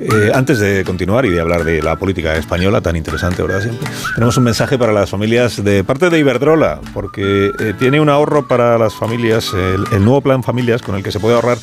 Eh, 0.00 0.32
antes 0.34 0.58
de 0.58 0.82
continuar 0.84 1.24
y 1.24 1.30
de 1.30 1.40
hablar 1.40 1.62
de 1.62 1.80
la 1.80 1.94
política 1.96 2.36
española, 2.36 2.80
tan 2.80 2.96
interesante, 2.96 3.40
¿verdad? 3.40 3.62
Siempre, 3.62 3.88
tenemos 4.16 4.36
un 4.36 4.42
mensaje 4.42 4.76
para 4.76 4.92
las 4.92 5.10
familias 5.10 5.62
de 5.62 5.84
parte 5.84 6.10
de 6.10 6.18
Iberdrola, 6.18 6.80
porque 6.92 7.52
eh, 7.60 7.72
tiene 7.78 8.00
un 8.00 8.08
ahorro 8.08 8.48
para 8.48 8.76
las 8.78 8.94
familias, 8.94 9.52
el, 9.54 9.84
el 9.92 10.04
nuevo 10.04 10.20
plan 10.20 10.42
familias 10.42 10.82
con 10.82 10.96
el 10.96 11.04
que 11.04 11.12
se 11.12 11.20
puede 11.20 11.36
ahorrar 11.36 11.58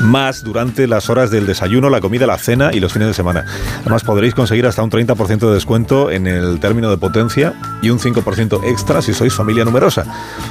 más 0.00 0.42
durante 0.42 0.86
las 0.86 1.10
horas 1.10 1.30
del 1.30 1.46
desayuno, 1.46 1.90
la 1.90 2.00
comida, 2.00 2.26
la 2.26 2.38
cena 2.38 2.70
y 2.72 2.80
los 2.80 2.92
fines 2.92 3.08
de 3.08 3.14
semana. 3.14 3.44
Además, 3.80 4.04
podréis 4.04 4.34
conseguir 4.34 4.66
hasta 4.66 4.82
un 4.82 4.90
30% 4.90 5.38
de 5.38 5.54
descuento 5.54 6.10
en 6.10 6.26
el 6.26 6.60
término 6.60 6.90
de 6.90 6.96
potencia 6.96 7.54
y 7.82 7.90
un 7.90 7.98
5% 7.98 8.60
extra 8.64 9.02
si 9.02 9.14
sois 9.14 9.34
familia 9.34 9.64
numerosa. 9.64 10.04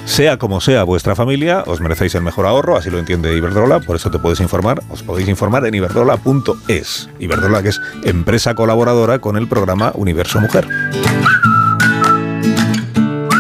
Sea 0.06 0.38
como 0.38 0.62
sea 0.62 0.84
vuestra 0.84 1.16
familia, 1.16 1.64
os 1.66 1.82
merecéis 1.82 2.16
el 2.16 2.22
mejor 2.22 2.46
ahorro, 2.46 2.78
así 2.78 2.90
lo 2.90 3.00
entiende 3.00 3.36
Iberdrola, 3.36 3.80
por 3.80 3.96
eso 3.96 4.12
te 4.12 4.20
puedes 4.20 4.40
informar, 4.40 4.82
os 4.90 5.04
podéis 5.04 5.30
informar 5.30 5.66
en 5.66 5.76
iberdrola.es. 5.76 7.10
Iberdrola 7.20 7.64
que 7.64 7.70
es 7.70 7.82
empresa 8.04 8.56
colaboradora 8.56 9.20
con 9.20 9.38
el 9.38 9.48
programa 9.48 9.92
Universo 9.96 10.40
Mujer. 10.40 10.68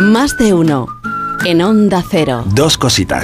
Más 0.01 0.37
de 0.37 0.53
uno 0.53 0.87
en 1.45 1.61
Onda 1.61 2.03
Cero. 2.09 2.43
Dos 2.47 2.77
cositas. 2.77 3.23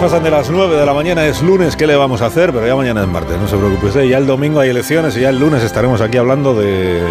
Pasan 0.00 0.22
de 0.22 0.30
las 0.30 0.48
9 0.48 0.76
de 0.76 0.86
la 0.86 0.94
mañana, 0.94 1.26
es 1.26 1.42
lunes, 1.42 1.74
¿qué 1.74 1.84
le 1.84 1.96
vamos 1.96 2.22
a 2.22 2.26
hacer? 2.26 2.52
Pero 2.52 2.64
ya 2.64 2.76
mañana 2.76 3.02
es 3.02 3.08
martes, 3.08 3.36
no 3.36 3.48
se 3.48 3.56
preocupe 3.56 3.86
usted, 3.86 4.04
ya 4.04 4.18
el 4.18 4.26
domingo 4.26 4.60
hay 4.60 4.70
elecciones 4.70 5.16
y 5.16 5.20
ya 5.20 5.30
el 5.30 5.40
lunes 5.40 5.64
estaremos 5.64 6.00
aquí 6.00 6.16
hablando 6.18 6.54
de 6.54 7.02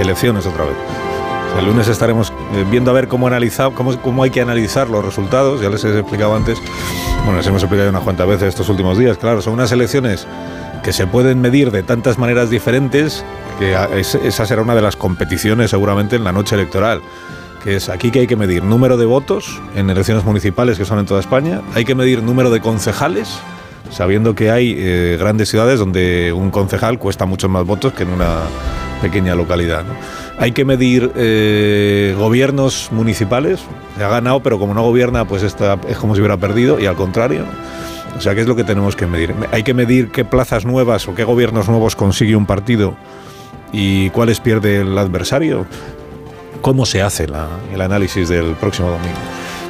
elecciones 0.00 0.46
otra 0.46 0.64
vez. 0.64 0.74
El 1.58 1.66
lunes 1.66 1.88
estaremos 1.88 2.32
viendo 2.70 2.92
a 2.92 2.94
ver 2.94 3.08
cómo, 3.08 3.26
analizar, 3.26 3.72
cómo, 3.72 3.94
cómo 4.00 4.22
hay 4.22 4.30
que 4.30 4.40
analizar 4.40 4.88
los 4.88 5.04
resultados, 5.04 5.60
ya 5.60 5.68
les 5.68 5.84
he 5.84 5.98
explicado 5.98 6.34
antes, 6.34 6.58
bueno, 7.24 7.38
les 7.38 7.46
hemos 7.46 7.62
explicado 7.62 7.90
unas 7.90 8.02
cuantas 8.02 8.26
veces 8.26 8.48
estos 8.48 8.70
últimos 8.70 8.96
días, 8.96 9.18
claro, 9.18 9.42
son 9.42 9.52
unas 9.52 9.70
elecciones 9.72 10.26
que 10.82 10.94
se 10.94 11.06
pueden 11.06 11.42
medir 11.42 11.70
de 11.70 11.82
tantas 11.82 12.16
maneras 12.16 12.48
diferentes, 12.48 13.22
que 13.58 13.76
esa 13.98 14.46
será 14.46 14.62
una 14.62 14.74
de 14.74 14.82
las 14.82 14.96
competiciones 14.96 15.70
seguramente 15.70 16.16
en 16.16 16.24
la 16.24 16.32
noche 16.32 16.54
electoral 16.54 17.02
que 17.62 17.76
es 17.76 17.88
aquí 17.88 18.10
que 18.10 18.20
hay 18.20 18.26
que 18.26 18.36
medir 18.36 18.64
número 18.64 18.96
de 18.96 19.06
votos 19.06 19.60
en 19.74 19.90
elecciones 19.90 20.24
municipales 20.24 20.78
que 20.78 20.84
son 20.84 20.98
en 20.98 21.06
toda 21.06 21.20
España, 21.20 21.62
hay 21.74 21.84
que 21.84 21.94
medir 21.94 22.22
número 22.22 22.50
de 22.50 22.60
concejales, 22.60 23.38
sabiendo 23.90 24.34
que 24.34 24.50
hay 24.50 24.74
eh, 24.76 25.16
grandes 25.18 25.48
ciudades 25.48 25.78
donde 25.78 26.32
un 26.32 26.50
concejal 26.50 26.98
cuesta 26.98 27.26
muchos 27.26 27.50
más 27.50 27.64
votos 27.66 27.92
que 27.92 28.04
en 28.04 28.10
una 28.10 28.40
pequeña 29.02 29.34
localidad. 29.34 29.84
Hay 30.38 30.52
que 30.52 30.64
medir 30.64 31.12
eh, 31.16 32.14
gobiernos 32.18 32.88
municipales, 32.92 33.60
se 33.96 34.04
ha 34.04 34.08
ganado, 34.08 34.40
pero 34.42 34.58
como 34.58 34.74
no 34.74 34.82
gobierna, 34.82 35.26
pues 35.26 35.42
esta, 35.42 35.78
es 35.88 35.98
como 35.98 36.14
si 36.14 36.20
hubiera 36.20 36.36
perdido, 36.36 36.80
y 36.80 36.86
al 36.86 36.96
contrario. 36.96 37.44
O 38.16 38.20
sea, 38.20 38.34
¿qué 38.34 38.40
es 38.40 38.46
lo 38.46 38.56
que 38.56 38.64
tenemos 38.64 38.96
que 38.96 39.06
medir? 39.06 39.34
Hay 39.52 39.62
que 39.62 39.72
medir 39.72 40.10
qué 40.10 40.24
plazas 40.24 40.64
nuevas 40.64 41.06
o 41.08 41.14
qué 41.14 41.24
gobiernos 41.24 41.68
nuevos 41.68 41.94
consigue 41.94 42.34
un 42.36 42.44
partido 42.44 42.96
¿Y 43.72 44.10
cuáles 44.10 44.40
pierde 44.40 44.80
el 44.80 44.96
adversario? 44.98 45.66
¿Cómo 46.62 46.84
se 46.86 47.02
hace 47.02 47.26
la- 47.26 47.48
el 47.72 47.80
análisis 47.80 48.28
del 48.28 48.54
próximo 48.54 48.90
domingo? 48.90 49.16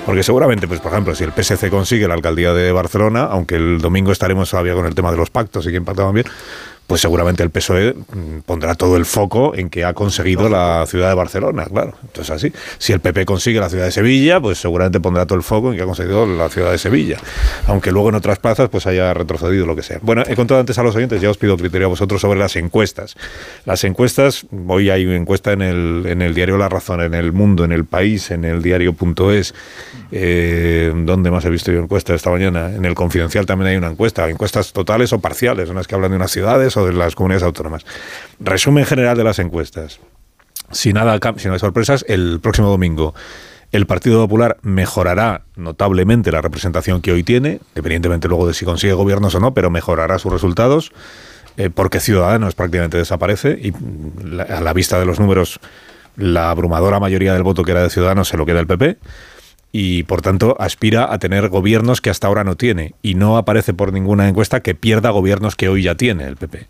Porque 0.06 0.22
seguramente, 0.22 0.66
pues 0.66 0.80
por 0.80 0.90
ejemplo, 0.92 1.14
si 1.14 1.22
el 1.24 1.32
PSC 1.32 1.70
consigue 1.70 2.08
la 2.08 2.14
alcaldía 2.14 2.52
de 2.52 2.72
Barcelona, 2.72 3.24
aunque 3.30 3.56
el 3.56 3.80
domingo 3.80 4.10
estaremos 4.12 4.50
todavía 4.50 4.74
con 4.74 4.86
el 4.86 4.94
tema 4.94 5.10
de 5.10 5.16
los 5.18 5.30
pactos 5.30 5.66
y 5.66 5.70
quién 5.70 5.84
pactaban 5.84 6.14
bien, 6.14 6.26
pues 6.90 7.02
seguramente 7.02 7.44
el 7.44 7.50
PSOE 7.50 7.94
mm, 7.94 8.40
pondrá 8.44 8.74
todo 8.74 8.96
el 8.96 9.04
foco 9.04 9.54
en 9.54 9.70
que 9.70 9.84
ha 9.84 9.94
conseguido 9.94 10.48
la 10.48 10.84
ciudad 10.88 11.08
de 11.08 11.14
Barcelona, 11.14 11.66
claro. 11.66 11.94
Entonces 12.02 12.34
así, 12.34 12.52
si 12.78 12.92
el 12.92 12.98
PP 12.98 13.26
consigue 13.26 13.60
la 13.60 13.68
ciudad 13.68 13.84
de 13.84 13.92
Sevilla, 13.92 14.40
pues 14.40 14.58
seguramente 14.58 14.98
pondrá 14.98 15.24
todo 15.24 15.36
el 15.38 15.44
foco 15.44 15.70
en 15.70 15.76
que 15.76 15.84
ha 15.84 15.86
conseguido 15.86 16.26
la 16.26 16.48
ciudad 16.48 16.72
de 16.72 16.78
Sevilla. 16.78 17.18
Aunque 17.68 17.92
luego 17.92 18.08
en 18.08 18.16
otras 18.16 18.40
plazas 18.40 18.70
pues 18.70 18.88
haya 18.88 19.14
retrocedido 19.14 19.66
lo 19.66 19.76
que 19.76 19.84
sea. 19.84 20.00
Bueno, 20.02 20.24
he 20.26 20.34
contado 20.34 20.58
antes 20.58 20.78
a 20.78 20.82
los 20.82 20.96
oyentes, 20.96 21.20
ya 21.20 21.30
os 21.30 21.38
pido 21.38 21.56
criterio 21.56 21.86
a 21.86 21.90
vosotros 21.90 22.20
sobre 22.20 22.40
las 22.40 22.56
encuestas. 22.56 23.16
Las 23.66 23.84
encuestas, 23.84 24.46
hoy 24.66 24.90
hay 24.90 25.06
una 25.06 25.14
encuesta 25.14 25.52
en 25.52 25.62
el, 25.62 26.06
en 26.08 26.22
el 26.22 26.34
diario 26.34 26.58
La 26.58 26.68
Razón, 26.68 27.02
en 27.02 27.14
El 27.14 27.30
Mundo, 27.30 27.64
en 27.64 27.70
El 27.70 27.84
País, 27.84 28.32
en 28.32 28.44
el 28.44 28.62
diario.es. 28.62 29.54
Eh, 30.12 30.92
¿Dónde 30.94 31.30
más 31.30 31.44
he 31.44 31.50
visto 31.50 31.70
yo 31.70 31.80
encuestas 31.80 32.16
esta 32.16 32.30
mañana? 32.30 32.74
En 32.74 32.84
el 32.84 32.94
Confidencial 32.94 33.46
también 33.46 33.68
hay 33.68 33.76
una 33.76 33.88
encuesta, 33.88 34.28
encuestas 34.28 34.72
totales 34.72 35.12
o 35.12 35.20
parciales, 35.20 35.68
unas 35.68 35.86
que 35.86 35.94
hablan 35.94 36.10
de 36.10 36.16
unas 36.16 36.30
ciudades 36.30 36.76
o 36.76 36.86
de 36.86 36.92
las 36.92 37.14
comunidades 37.14 37.44
autónomas. 37.44 37.84
Resumen 38.40 38.84
general 38.84 39.16
de 39.16 39.24
las 39.24 39.38
encuestas. 39.38 40.00
Si 40.70 40.92
nada, 40.92 41.18
si 41.36 41.48
no 41.48 41.54
hay 41.54 41.60
sorpresas, 41.60 42.04
el 42.08 42.40
próximo 42.40 42.68
domingo 42.68 43.14
el 43.72 43.86
Partido 43.86 44.20
Popular 44.20 44.56
mejorará 44.62 45.42
notablemente 45.54 46.32
la 46.32 46.40
representación 46.40 47.00
que 47.00 47.12
hoy 47.12 47.22
tiene, 47.22 47.60
independientemente 47.70 48.26
luego 48.26 48.46
de 48.46 48.54
si 48.54 48.64
consigue 48.64 48.92
gobiernos 48.94 49.34
o 49.36 49.40
no, 49.40 49.54
pero 49.54 49.70
mejorará 49.70 50.18
sus 50.18 50.32
resultados, 50.32 50.92
eh, 51.56 51.70
porque 51.70 52.00
Ciudadanos 52.00 52.54
prácticamente 52.54 52.96
desaparece 52.96 53.58
y 53.62 53.70
mm, 53.70 54.40
a 54.48 54.60
la 54.60 54.72
vista 54.72 54.98
de 54.98 55.06
los 55.06 55.20
números, 55.20 55.60
la 56.16 56.50
abrumadora 56.50 56.98
mayoría 56.98 57.32
del 57.32 57.44
voto 57.44 57.62
que 57.62 57.70
era 57.70 57.82
de 57.82 57.90
Ciudadanos 57.90 58.28
se 58.28 58.36
lo 58.36 58.44
queda 58.44 58.58
el 58.58 58.66
PP 58.66 58.98
y 59.72 60.02
por 60.04 60.22
tanto 60.22 60.56
aspira 60.58 61.12
a 61.12 61.18
tener 61.18 61.48
gobiernos 61.48 62.00
que 62.00 62.10
hasta 62.10 62.26
ahora 62.26 62.44
no 62.44 62.56
tiene 62.56 62.94
y 63.02 63.14
no 63.14 63.36
aparece 63.36 63.72
por 63.72 63.92
ninguna 63.92 64.28
encuesta 64.28 64.60
que 64.60 64.74
pierda 64.74 65.10
gobiernos 65.10 65.56
que 65.56 65.68
hoy 65.68 65.82
ya 65.82 65.94
tiene 65.94 66.24
el 66.24 66.36
PP. 66.36 66.66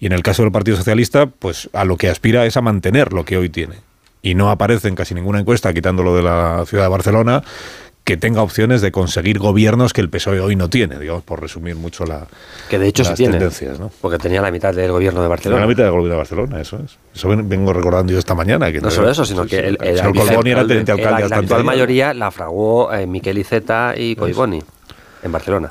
Y 0.00 0.06
en 0.06 0.12
el 0.12 0.22
caso 0.22 0.42
del 0.42 0.52
Partido 0.52 0.76
Socialista, 0.76 1.26
pues 1.26 1.70
a 1.72 1.84
lo 1.84 1.96
que 1.96 2.08
aspira 2.08 2.46
es 2.46 2.56
a 2.56 2.62
mantener 2.62 3.12
lo 3.12 3.24
que 3.24 3.36
hoy 3.36 3.48
tiene. 3.48 3.76
Y 4.22 4.34
no 4.34 4.50
aparece 4.50 4.88
en 4.88 4.96
casi 4.96 5.14
ninguna 5.14 5.40
encuesta, 5.40 5.72
quitándolo 5.72 6.14
de 6.14 6.22
la 6.22 6.64
ciudad 6.66 6.84
de 6.84 6.90
Barcelona, 6.90 7.42
que 8.10 8.16
tenga 8.16 8.42
opciones 8.42 8.80
de 8.80 8.90
conseguir 8.90 9.38
gobiernos 9.38 9.92
que 9.92 10.00
el 10.00 10.10
PSOE 10.10 10.40
hoy 10.40 10.56
no 10.56 10.68
tiene, 10.68 10.98
digamos, 10.98 11.22
por 11.22 11.40
resumir 11.40 11.76
mucho 11.76 12.04
la, 12.04 12.26
Que 12.68 12.76
de 12.76 12.88
hecho 12.88 13.04
las 13.04 13.10
sí 13.12 13.18
tiene. 13.18 13.34
tendencias. 13.34 13.78
¿no? 13.78 13.88
Porque 14.00 14.18
tenía 14.18 14.42
la 14.42 14.50
mitad 14.50 14.74
del 14.74 14.90
gobierno 14.90 15.22
de 15.22 15.28
Barcelona. 15.28 15.60
la 15.60 15.68
mitad 15.68 15.84
del 15.84 15.92
gobierno 15.92 16.10
de 16.14 16.16
Barcelona, 16.16 16.60
eso 16.60 16.80
es. 16.84 16.98
Eso 17.14 17.28
ven- 17.28 17.48
vengo 17.48 17.72
recordando 17.72 18.12
yo 18.12 18.18
esta 18.18 18.34
mañana. 18.34 18.72
Que 18.72 18.80
No 18.80 18.90
solo 18.90 19.08
eso, 19.12 19.24
sino 19.24 19.46
que 19.46 19.60
el, 19.60 19.78
el, 19.80 19.96
señor 19.96 20.16
Colboni 20.16 20.50
era 20.50 20.62
el 20.62 20.66
teniente 20.66 20.90
alcalde 20.90 21.28
la, 21.28 21.36
actual 21.36 21.62
mayoría 21.62 22.12
la 22.12 22.32
fraguó 22.32 22.92
eh, 22.92 23.06
Miquel 23.06 23.38
Iceta 23.38 23.94
y 23.96 24.16
Coiboni 24.16 24.60
en 25.22 25.30
Barcelona. 25.30 25.70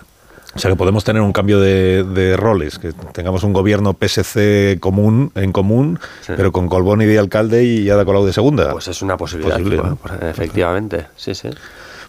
O 0.56 0.60
sea 0.60 0.72
que 0.72 0.78
podemos 0.78 1.04
tener 1.04 1.22
un 1.22 1.34
cambio 1.34 1.60
de, 1.60 2.06
de 2.06 2.38
roles, 2.38 2.80
que 2.80 2.94
tengamos 3.12 3.44
un 3.44 3.52
gobierno 3.52 3.94
PSC 4.00 4.80
común, 4.80 5.32
en 5.36 5.52
común, 5.52 6.00
pero 6.26 6.54
con 6.54 6.70
Colboni 6.70 7.06
de 7.06 7.20
alcalde 7.20 7.66
y 7.66 7.90
Ada 7.90 8.06
Colau 8.06 8.26
de 8.26 8.32
segunda. 8.32 8.72
Pues 8.72 8.88
es 8.88 9.02
una 9.02 9.18
posibilidad, 9.18 9.58
Posible, 9.58 9.76
bueno, 9.78 9.98
¿no? 10.22 10.28
efectivamente, 10.30 11.06
sí, 11.18 11.36
sí. 11.36 11.50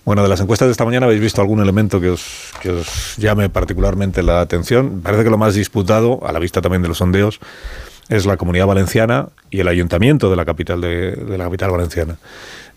Bueno, 0.05 0.23
de 0.23 0.29
las 0.29 0.41
encuestas 0.41 0.69
de 0.69 0.73
esta 0.73 0.85
mañana 0.85 1.07
habéis 1.07 1.21
visto 1.21 1.41
algún 1.41 1.61
elemento 1.61 2.01
que 2.01 2.11
os, 2.11 2.53
que 2.63 2.71
os 2.71 3.17
llame 3.17 3.49
particularmente 3.49 4.23
la 4.23 4.41
atención. 4.41 5.01
Parece 5.03 5.25
que 5.25 5.31
lo 5.31 5.39
más 5.39 5.55
disputado, 5.55 6.21
a 6.27 6.33
la 6.33 6.39
vista 6.39 6.63
también 6.63 6.83
de 6.83 6.89
los 6.89 6.99
sondeos, 6.99 7.39
es 8.09 8.27
la 8.27 8.37
Comunidad 8.37 8.67
Valenciana 8.67 9.29
y 9.51 9.61
el 9.61 9.69
Ayuntamiento 9.69 10.31
de 10.31 10.37
la 10.37 10.45
capital 10.45 10.81
de, 10.81 11.13
de 11.13 11.39
la 11.39 11.45
capital 11.45 11.71
valenciana. 11.71 12.17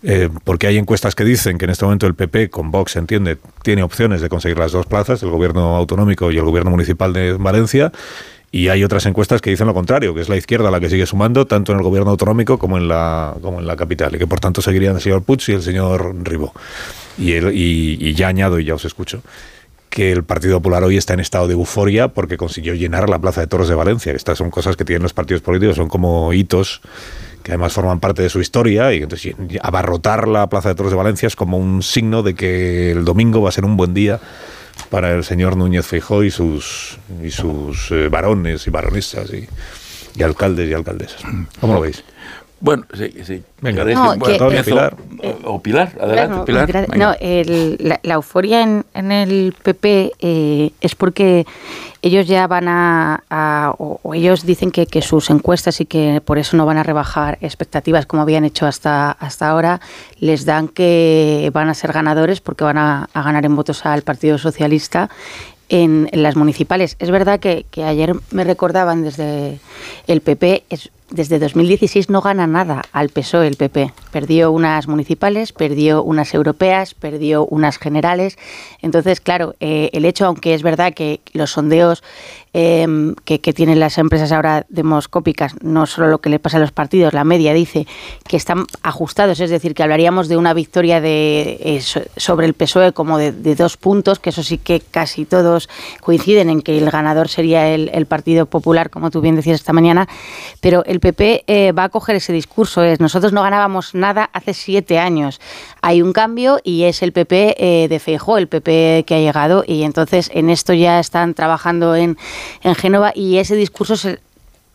Eh, 0.06 0.28
porque 0.44 0.66
hay 0.66 0.76
encuestas 0.76 1.14
que 1.14 1.24
dicen 1.24 1.56
que 1.56 1.64
en 1.64 1.70
este 1.70 1.86
momento 1.86 2.06
el 2.06 2.14
PP, 2.14 2.50
con 2.50 2.70
Vox, 2.70 2.96
entiende, 2.96 3.38
tiene 3.62 3.82
opciones 3.82 4.20
de 4.20 4.28
conseguir 4.28 4.58
las 4.58 4.72
dos 4.72 4.84
plazas, 4.84 5.22
el 5.22 5.30
gobierno 5.30 5.76
autonómico 5.76 6.30
y 6.30 6.36
el 6.36 6.44
gobierno 6.44 6.70
municipal 6.70 7.14
de 7.14 7.32
Valencia. 7.32 7.90
Y 8.52 8.68
hay 8.68 8.84
otras 8.84 9.06
encuestas 9.06 9.40
que 9.40 9.50
dicen 9.50 9.66
lo 9.66 9.72
contrario, 9.72 10.14
que 10.14 10.20
es 10.20 10.28
la 10.28 10.36
izquierda 10.36 10.70
la 10.70 10.78
que 10.78 10.90
sigue 10.90 11.06
sumando, 11.06 11.46
tanto 11.46 11.72
en 11.72 11.78
el 11.78 11.84
gobierno 11.84 12.10
autonómico 12.10 12.58
como 12.58 12.76
en 12.76 12.86
la, 12.86 13.34
como 13.40 13.60
en 13.60 13.66
la 13.66 13.76
capital, 13.76 14.14
y 14.14 14.18
que 14.18 14.26
por 14.26 14.40
tanto 14.40 14.60
seguirían 14.60 14.94
el 14.94 15.00
señor 15.00 15.22
Puig 15.22 15.40
y 15.48 15.52
el 15.52 15.62
señor 15.62 16.14
Ribó. 16.22 16.52
Y, 17.18 17.32
el- 17.32 17.54
y, 17.56 17.96
y 18.00 18.14
ya 18.14 18.28
añado, 18.28 18.58
y 18.58 18.64
ya 18.64 18.74
os 18.74 18.84
escucho, 18.84 19.22
que 19.90 20.10
el 20.10 20.24
Partido 20.24 20.58
Popular 20.58 20.82
hoy 20.82 20.96
está 20.96 21.14
en 21.14 21.20
estado 21.20 21.46
de 21.46 21.54
euforia 21.54 22.08
porque 22.08 22.36
consiguió 22.36 22.74
llenar 22.74 23.08
la 23.08 23.18
Plaza 23.20 23.40
de 23.40 23.46
Toros 23.46 23.68
de 23.68 23.74
Valencia. 23.76 24.12
Estas 24.12 24.38
son 24.38 24.50
cosas 24.50 24.76
que 24.76 24.84
tienen 24.84 25.02
los 25.04 25.12
partidos 25.14 25.40
políticos, 25.42 25.76
son 25.76 25.88
como 25.88 26.32
hitos 26.32 26.80
que 27.44 27.52
además 27.52 27.74
forman 27.74 28.00
parte 28.00 28.22
de 28.22 28.30
su 28.30 28.40
historia 28.40 28.92
y 28.94 29.02
entonces 29.02 29.34
abarrotar 29.62 30.26
la 30.26 30.48
Plaza 30.48 30.70
de 30.70 30.74
Toros 30.74 30.90
de 30.92 30.96
Valencia 30.96 31.26
es 31.26 31.36
como 31.36 31.58
un 31.58 31.82
signo 31.82 32.22
de 32.22 32.34
que 32.34 32.90
el 32.92 33.04
domingo 33.04 33.42
va 33.42 33.50
a 33.50 33.52
ser 33.52 33.66
un 33.66 33.76
buen 33.76 33.92
día 33.92 34.18
para 34.90 35.12
el 35.12 35.22
señor 35.24 35.54
Núñez 35.56 35.86
Feijó 35.86 36.24
y 36.24 36.30
sus 36.30 36.98
y 37.22 37.30
sus 37.30 37.90
eh, 37.92 38.08
varones 38.08 38.66
y 38.66 38.70
baronistas 38.70 39.30
y, 39.34 39.46
y 40.18 40.22
alcaldes 40.22 40.70
y 40.70 40.72
alcaldesas. 40.72 41.22
¿Cómo 41.60 41.74
lo 41.74 41.80
veis? 41.82 42.02
Bueno, 42.60 42.84
sí, 42.94 43.12
sí. 43.24 43.42
Venga, 43.60 43.80
¿Queréis 43.82 43.98
No, 43.98 44.18
que- 44.18 44.36
empiezo? 44.36 44.64
Pilar. 44.64 44.96
O 45.44 45.60
Pilar, 45.60 45.92
adelante, 46.00 46.44
Claro, 46.50 46.66
Pilar. 46.66 46.68
gra-. 46.88 46.96
No, 46.96 47.14
el- 47.20 47.76
la, 47.80 48.00
la 48.02 48.14
euforia 48.14 48.62
en, 48.62 48.84
en 48.94 49.12
el 49.12 49.54
PP 49.62 50.12
eh, 50.18 50.70
es 50.80 50.94
porque 50.94 51.46
ellos 52.00 52.26
ya 52.26 52.46
van 52.46 52.68
a, 52.68 53.22
a- 53.28 53.74
o, 53.78 54.00
o 54.02 54.14
ellos 54.14 54.46
dicen 54.46 54.70
que, 54.70 54.86
que 54.86 55.02
sus 55.02 55.28
encuestas 55.30 55.80
y 55.80 55.86
que 55.86 56.22
por 56.24 56.38
eso 56.38 56.56
no 56.56 56.64
van 56.64 56.78
a 56.78 56.82
rebajar 56.82 57.36
expectativas 57.42 58.06
como 58.06 58.22
habían 58.22 58.44
hecho 58.44 58.66
hasta, 58.66 59.10
hasta 59.10 59.48
ahora, 59.48 59.80
les 60.18 60.46
dan 60.46 60.68
que 60.68 61.50
van 61.52 61.68
a 61.68 61.74
ser 61.74 61.92
ganadores 61.92 62.40
porque 62.40 62.64
van 62.64 62.78
a, 62.78 63.08
a 63.12 63.22
ganar 63.22 63.44
en 63.44 63.56
votos 63.56 63.84
al 63.84 64.02
Partido 64.02 64.38
Socialista 64.38 65.10
en, 65.68 66.08
en 66.12 66.22
las 66.22 66.36
municipales. 66.36 66.96
Es 66.98 67.10
verdad 67.10 67.40
que, 67.40 67.66
que 67.70 67.84
ayer 67.84 68.14
me 68.30 68.44
recordaban 68.44 69.02
desde 69.02 69.58
el 70.06 70.20
PP, 70.22 70.64
es- 70.70 70.90
desde 71.14 71.38
2016 71.38 72.10
no 72.10 72.20
gana 72.20 72.48
nada 72.48 72.82
al 72.92 73.08
PSOE 73.08 73.46
el 73.46 73.56
PP. 73.56 73.92
Perdió 74.10 74.50
unas 74.50 74.88
municipales, 74.88 75.52
perdió 75.52 76.02
unas 76.02 76.34
europeas, 76.34 76.94
perdió 76.94 77.46
unas 77.46 77.78
generales. 77.78 78.36
Entonces, 78.82 79.20
claro, 79.20 79.54
eh, 79.60 79.90
el 79.92 80.06
hecho, 80.06 80.26
aunque 80.26 80.54
es 80.54 80.64
verdad 80.64 80.92
que 80.92 81.20
los 81.32 81.52
sondeos 81.52 82.02
eh, 82.54 82.86
que, 83.24 83.40
que 83.40 83.52
tienen 83.52 83.80
las 83.80 83.98
empresas 83.98 84.32
ahora 84.32 84.64
demoscópicas, 84.68 85.54
no 85.62 85.84
solo 85.86 86.08
lo 86.08 86.18
que 86.20 86.30
le 86.30 86.38
pasa 86.38 86.56
a 86.56 86.60
los 86.60 86.72
partidos, 86.72 87.12
la 87.12 87.24
media 87.24 87.52
dice 87.52 87.86
que 88.26 88.36
están 88.36 88.64
ajustados, 88.82 89.40
es 89.40 89.50
decir, 89.50 89.74
que 89.74 89.82
hablaríamos 89.82 90.28
de 90.28 90.36
una 90.36 90.54
victoria 90.54 91.00
de, 91.00 91.58
eh, 91.60 91.80
so- 91.82 92.00
sobre 92.16 92.46
el 92.46 92.54
PSOE 92.54 92.92
como 92.92 93.18
de, 93.18 93.32
dos 93.54 93.76
puntos, 93.76 94.18
que 94.20 94.30
eso 94.30 94.42
sí 94.42 94.56
que 94.58 94.80
casi 94.80 95.24
todos 95.24 95.68
coinciden 96.00 96.48
en 96.48 96.62
que 96.62 96.78
el 96.78 96.90
ganador 96.90 97.28
sería 97.28 97.68
el, 97.74 97.90
el 97.92 98.06
Partido 98.06 98.46
Popular, 98.46 98.88
como 98.88 99.10
tú 99.10 99.20
bien 99.20 99.36
decías 99.36 99.60
esta 99.60 99.72
mañana, 99.72 100.08
pero 100.60 100.84
el 100.86 101.00
PP 101.00 101.44
eh, 101.46 101.72
va 101.72 101.84
a 101.84 101.88
coger 101.88 102.16
ese 102.16 102.32
discurso, 102.32 102.82
es 102.82 103.00
nosotros 103.00 103.32
no 103.32 103.42
ganábamos 103.42 103.94
nada 103.94 104.30
hace 104.32 104.54
siete 104.54 104.98
años, 104.98 105.40
hay 105.82 106.02
un 106.02 106.12
cambio 106.12 106.60
y 106.62 106.84
es 106.84 107.02
el 107.02 107.12
PP 107.12 107.56
eh, 107.58 107.88
de 107.88 107.98
Feijó, 107.98 108.38
el 108.38 108.46
PP 108.48 109.04
que 109.06 109.16
ha 109.16 109.18
llegado 109.18 109.64
y 109.66 109.82
entonces 109.82 110.30
en 110.32 110.50
esto 110.50 110.72
ya 110.72 111.00
están 111.00 111.34
trabajando 111.34 111.96
en, 111.96 112.16
en 112.62 112.74
Génova 112.74 113.12
y 113.14 113.38
ese 113.38 113.56
discurso 113.56 113.96
se, 113.96 114.20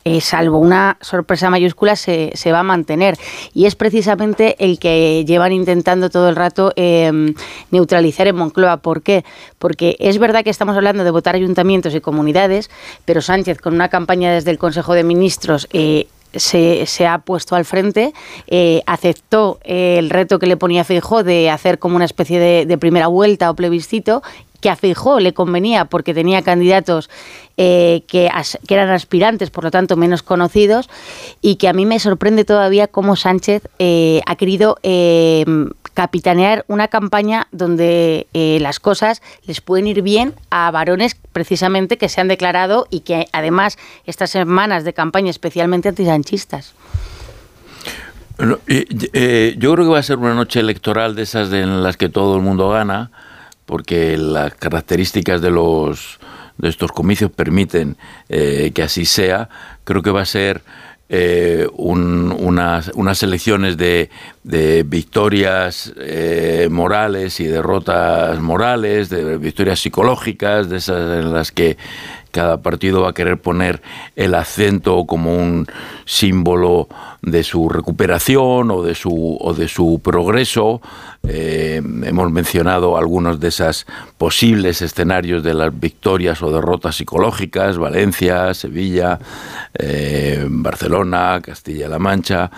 eh, 0.05 0.21
salvo 0.21 0.59
una 0.59 0.97
sorpresa 1.01 1.49
mayúscula, 1.49 1.95
se, 1.95 2.31
va 2.51 2.59
a 2.59 2.63
mantener. 2.63 3.17
Y 3.53 3.65
es 3.65 3.75
precisamente 3.75 4.55
el 4.59 4.79
que 4.79 5.25
llevan 5.25 5.51
intentando 5.51 6.09
todo 6.09 6.29
el 6.29 6.35
rato 6.35 6.71
eh, 6.77 7.11
neutralizar 7.69 8.27
en 8.27 8.37
Moncloa. 8.37 8.77
¿Por 8.77 9.01
qué? 9.01 9.25
Porque 9.57 9.97
es 9.99 10.17
verdad 10.17 10.43
que 10.43 10.49
estamos 10.49 10.75
hablando 10.75 11.03
de 11.03 11.11
votar 11.11 11.35
ayuntamientos 11.35 11.93
y 11.93 12.01
comunidades, 12.01 12.69
pero 13.05 13.21
Sánchez, 13.21 13.59
con 13.59 13.73
una 13.73 13.89
campaña 13.89 14.31
desde 14.31 14.51
el 14.51 14.57
Consejo 14.57 14.93
de 14.93 15.03
Ministros, 15.03 15.67
eh, 15.73 16.07
se, 16.33 17.07
ha 17.07 17.17
puesto 17.19 17.55
al 17.55 17.65
frente, 17.65 18.13
eh, 18.47 18.83
aceptó 18.85 19.59
el 19.63 20.09
reto 20.11 20.39
que 20.39 20.45
le 20.45 20.57
ponía 20.57 20.83
Feijó 20.83 21.23
de 21.23 21.49
hacer 21.49 21.79
como 21.79 21.95
una 21.95 22.05
especie 22.05 22.39
de, 22.39 22.65
de 22.67 22.77
primera 22.77 23.07
vuelta 23.07 23.49
o 23.49 23.55
plebiscito 23.55 24.21
que 24.61 24.69
a 24.69 24.75
Feijó 24.75 25.19
le 25.19 25.33
convenía 25.33 25.85
porque 25.85 26.13
tenía 26.13 26.41
candidatos 26.41 27.09
eh, 27.57 28.03
que, 28.07 28.29
eran 28.69 28.89
aspirantes, 28.89 29.49
por 29.49 29.63
lo 29.63 29.71
tanto 29.71 29.97
menos 29.97 30.23
conocidos, 30.23 30.89
y 31.41 31.55
que 31.55 31.67
a 31.67 31.73
mí 31.73 31.85
me 31.85 31.99
sorprende 31.99 32.45
todavía 32.45 32.87
cómo 32.87 33.15
Sánchez 33.15 33.63
eh, 33.79 34.21
ha 34.25 34.35
querido 34.35 34.77
eh, 34.83 35.45
capitanear 35.99 36.63
una 36.69 36.87
campaña 36.87 37.47
donde 37.51 38.27
eh, 38.33 38.59
las 38.61 38.79
cosas 38.79 39.21
les 39.45 39.59
pueden 39.59 39.85
ir 39.85 40.01
bien 40.01 40.33
a 40.49 40.71
varones 40.71 41.17
precisamente 41.33 41.97
que 41.97 42.07
se 42.07 42.21
han 42.21 42.29
declarado 42.29 42.87
y 42.89 43.01
que 43.01 43.27
además 43.33 43.77
estas 44.05 44.29
semanas 44.29 44.85
de 44.85 44.93
campaña 44.93 45.29
especialmente 45.29 45.89
antisanchistas. 45.89 46.73
Eh, 48.67 49.55
yo 49.57 49.73
creo 49.73 49.85
que 49.85 49.91
va 49.91 49.99
a 49.99 50.03
ser 50.03 50.19
una 50.19 50.33
noche 50.33 50.61
electoral 50.61 51.15
de 51.15 51.23
esas 51.23 51.51
en 51.51 51.83
las 51.83 51.97
que 51.97 52.07
todo 52.07 52.37
el 52.37 52.41
mundo 52.41 52.69
gana, 52.69 53.11
porque 53.69 54.17
las 54.17 54.55
características 54.55 55.41
de 55.41 55.51
los 55.51 56.19
de 56.57 56.69
estos 56.69 56.91
comicios 56.91 57.29
permiten 57.31 57.95
eh, 58.27 58.71
que 58.73 58.81
así 58.81 59.05
sea. 59.05 59.47
Creo 59.83 60.01
que 60.01 60.09
va 60.09 60.21
a 60.23 60.25
ser 60.25 60.61
eh, 61.07 61.67
un- 61.77 62.35
unas, 62.37 62.91
unas 62.95 63.21
elecciones 63.23 63.77
de, 63.77 64.09
de 64.43 64.83
victorias 64.83 65.93
eh, 65.99 66.67
morales 66.69 67.39
y 67.39 67.45
derrotas 67.47 68.39
morales, 68.39 69.09
de 69.09 69.37
victorias 69.37 69.79
psicológicas, 69.79 70.69
de 70.69 70.77
esas 70.77 71.23
en 71.23 71.31
las 71.31 71.51
que 71.51 71.77
cada 72.31 72.61
partido 72.61 73.01
va 73.01 73.09
a 73.09 73.13
querer 73.13 73.39
poner 73.39 73.81
el 74.15 74.35
acento 74.35 75.05
como 75.05 75.35
un 75.35 75.67
símbolo 76.05 76.87
de 77.21 77.43
su 77.43 77.69
recuperación 77.69 78.71
o 78.71 78.83
de 78.83 78.95
su, 78.95 79.37
o 79.39 79.53
de 79.53 79.67
su 79.67 79.99
progreso. 80.03 80.81
Eh, 81.27 81.81
hemos 81.83 82.31
mencionado 82.31 82.97
algunos 82.97 83.39
de 83.39 83.49
esos 83.49 83.85
posibles 84.17 84.81
escenarios 84.81 85.43
de 85.43 85.53
las 85.53 85.77
victorias 85.77 86.41
o 86.41 86.51
derrotas 86.51 86.95
psicológicas, 86.95 87.77
Valencia, 87.77 88.53
Sevilla, 88.53 89.19
eh, 89.73 90.45
Barcelona, 90.47 91.41
Castilla-La 91.43 91.99
Mancha, 91.99 92.49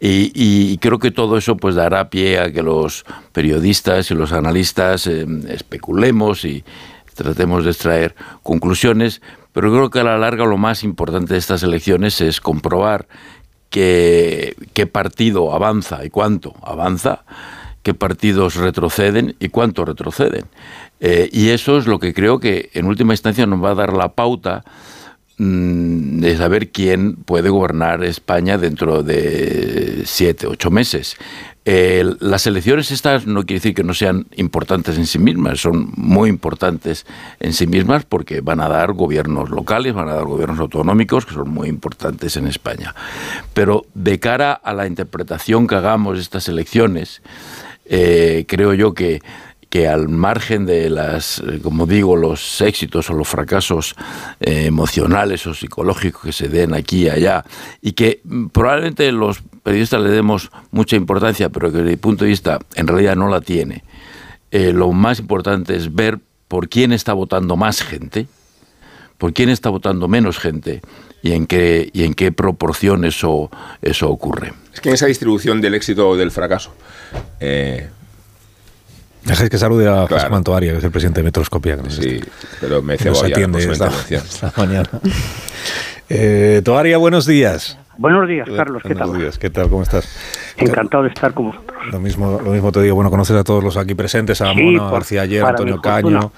y, 0.00 0.76
creo 0.78 0.98
que 0.98 1.10
todo 1.10 1.36
eso 1.36 1.56
pues 1.56 1.74
dará 1.74 2.10
pie 2.10 2.38
a 2.38 2.52
que 2.52 2.62
los 2.62 3.04
periodistas 3.32 4.10
y 4.10 4.14
los 4.14 4.32
analistas 4.32 5.06
eh, 5.06 5.26
especulemos 5.48 6.44
y 6.44 6.64
tratemos 7.18 7.64
de 7.64 7.70
extraer 7.70 8.14
conclusiones, 8.42 9.20
pero 9.52 9.72
creo 9.72 9.90
que 9.90 10.00
a 10.00 10.04
la 10.04 10.18
larga 10.18 10.46
lo 10.46 10.56
más 10.56 10.84
importante 10.84 11.34
de 11.34 11.38
estas 11.38 11.62
elecciones 11.64 12.20
es 12.20 12.40
comprobar 12.40 13.08
qué 13.70 14.54
partido 14.90 15.52
avanza 15.52 16.04
y 16.04 16.10
cuánto 16.10 16.54
avanza, 16.62 17.24
qué 17.82 17.92
partidos 17.92 18.54
retroceden 18.54 19.34
y 19.40 19.48
cuánto 19.48 19.84
retroceden. 19.84 20.44
Eh, 21.00 21.28
y 21.32 21.50
eso 21.50 21.76
es 21.76 21.86
lo 21.86 21.98
que 21.98 22.14
creo 22.14 22.38
que 22.38 22.70
en 22.74 22.86
última 22.86 23.12
instancia 23.12 23.46
nos 23.46 23.62
va 23.62 23.70
a 23.70 23.74
dar 23.74 23.92
la 23.92 24.14
pauta 24.14 24.64
mm, 25.38 26.20
de 26.20 26.36
saber 26.36 26.70
quién 26.70 27.16
puede 27.16 27.50
gobernar 27.50 28.04
España 28.04 28.58
dentro 28.58 29.02
de 29.02 30.02
siete, 30.06 30.46
ocho 30.46 30.70
meses. 30.70 31.16
Eh, 31.70 32.02
las 32.20 32.46
elecciones 32.46 32.90
estas 32.90 33.26
no 33.26 33.44
quiere 33.44 33.60
decir 33.60 33.74
que 33.74 33.84
no 33.84 33.92
sean 33.92 34.26
importantes 34.36 34.96
en 34.96 35.04
sí 35.04 35.18
mismas, 35.18 35.60
son 35.60 35.92
muy 35.96 36.30
importantes 36.30 37.04
en 37.40 37.52
sí 37.52 37.66
mismas 37.66 38.06
porque 38.06 38.40
van 38.40 38.62
a 38.62 38.70
dar 38.70 38.94
gobiernos 38.94 39.50
locales, 39.50 39.92
van 39.92 40.08
a 40.08 40.14
dar 40.14 40.24
gobiernos 40.24 40.58
autonómicos 40.60 41.26
que 41.26 41.34
son 41.34 41.50
muy 41.50 41.68
importantes 41.68 42.38
en 42.38 42.46
España. 42.46 42.94
Pero 43.52 43.84
de 43.92 44.18
cara 44.18 44.54
a 44.54 44.72
la 44.72 44.86
interpretación 44.86 45.66
que 45.66 45.74
hagamos 45.74 46.16
de 46.16 46.22
estas 46.22 46.48
elecciones, 46.48 47.20
eh, 47.84 48.46
creo 48.48 48.72
yo 48.72 48.94
que 48.94 49.20
que 49.68 49.86
al 49.86 50.08
margen 50.08 50.64
de 50.64 50.88
las, 50.88 51.40
eh, 51.40 51.60
como 51.62 51.84
digo, 51.84 52.16
los 52.16 52.62
éxitos 52.62 53.10
o 53.10 53.12
los 53.12 53.28
fracasos 53.28 53.94
emocionales 54.40 55.46
o 55.46 55.52
psicológicos 55.52 56.22
que 56.22 56.32
se 56.32 56.48
den 56.48 56.72
aquí 56.72 57.02
y 57.02 57.10
allá, 57.10 57.44
y 57.82 57.92
que 57.92 58.22
mm, 58.24 58.46
probablemente 58.46 59.12
los 59.12 59.42
periodistas 59.68 60.00
le 60.02 60.10
demos 60.10 60.50
mucha 60.70 60.96
importancia, 60.96 61.48
pero 61.50 61.70
que 61.70 61.78
desde 61.78 61.90
mi 61.90 61.96
punto 61.96 62.24
de 62.24 62.30
vista 62.30 62.58
en 62.74 62.86
realidad 62.86 63.16
no 63.16 63.28
la 63.28 63.40
tiene, 63.40 63.84
eh, 64.50 64.72
lo 64.72 64.92
más 64.92 65.18
importante 65.20 65.76
es 65.76 65.94
ver 65.94 66.18
por 66.48 66.68
quién 66.68 66.92
está 66.92 67.12
votando 67.12 67.56
más 67.56 67.82
gente, 67.82 68.26
por 69.18 69.32
quién 69.34 69.48
está 69.50 69.68
votando 69.70 70.08
menos 70.08 70.38
gente 70.38 70.80
y 71.22 71.32
en 71.32 71.46
qué, 71.46 71.90
y 71.92 72.04
en 72.04 72.14
qué 72.14 72.32
proporción 72.32 73.04
eso, 73.04 73.50
eso 73.82 74.08
ocurre. 74.08 74.52
Es 74.72 74.80
que 74.80 74.88
en 74.88 74.94
esa 74.94 75.06
distribución 75.06 75.60
del 75.60 75.74
éxito 75.74 76.08
o 76.08 76.16
del 76.16 76.30
fracaso. 76.30 76.72
eh, 77.40 77.88
Dejáis 79.24 79.50
que 79.50 79.58
salude 79.58 79.86
a 79.88 80.06
José 80.06 80.28
Mantoaria, 80.30 80.72
que 80.72 80.78
es 80.78 80.84
el 80.84 80.90
presidente 80.90 81.20
de 81.20 81.24
Metroscopía. 81.24 81.76
Que 81.76 81.82
nos 81.82 81.94
sí, 81.96 82.08
está- 82.14 82.30
pero 82.60 82.80
me 82.80 82.94
nos 82.94 83.02
cebo 83.02 83.20
ya 83.26 83.34
atiende 83.34 83.58
esta, 83.70 83.90
esta 84.10 84.52
mañana. 84.56 84.88
Eh, 86.08 86.62
Toaria, 86.64 86.96
buenos 86.96 87.26
días. 87.26 87.76
Buenos 87.98 88.28
días, 88.28 88.48
Carlos. 88.56 88.80
¿Qué 88.82 88.94
Buenos 88.94 89.10
tal? 89.10 89.20
días, 89.20 89.38
¿qué 89.38 89.50
tal? 89.50 89.68
¿Cómo 89.68 89.82
estás? 89.82 90.54
Encantado 90.56 91.02
de 91.02 91.08
estar 91.08 91.34
con 91.34 91.46
vosotros. 91.46 91.76
Lo 91.90 91.98
mismo, 91.98 92.40
lo 92.40 92.52
mismo 92.52 92.70
te 92.70 92.80
digo. 92.80 92.94
Bueno, 92.94 93.10
conoces 93.10 93.36
a 93.36 93.42
todos 93.42 93.62
los 93.64 93.76
aquí 93.76 93.96
presentes, 93.96 94.40
a 94.40 94.52
Sí, 94.54 94.62
Mona, 94.62 94.88
García 94.88 95.22
Ayer, 95.22 95.44
Antonio 95.44 95.80
fortuna. 95.82 96.30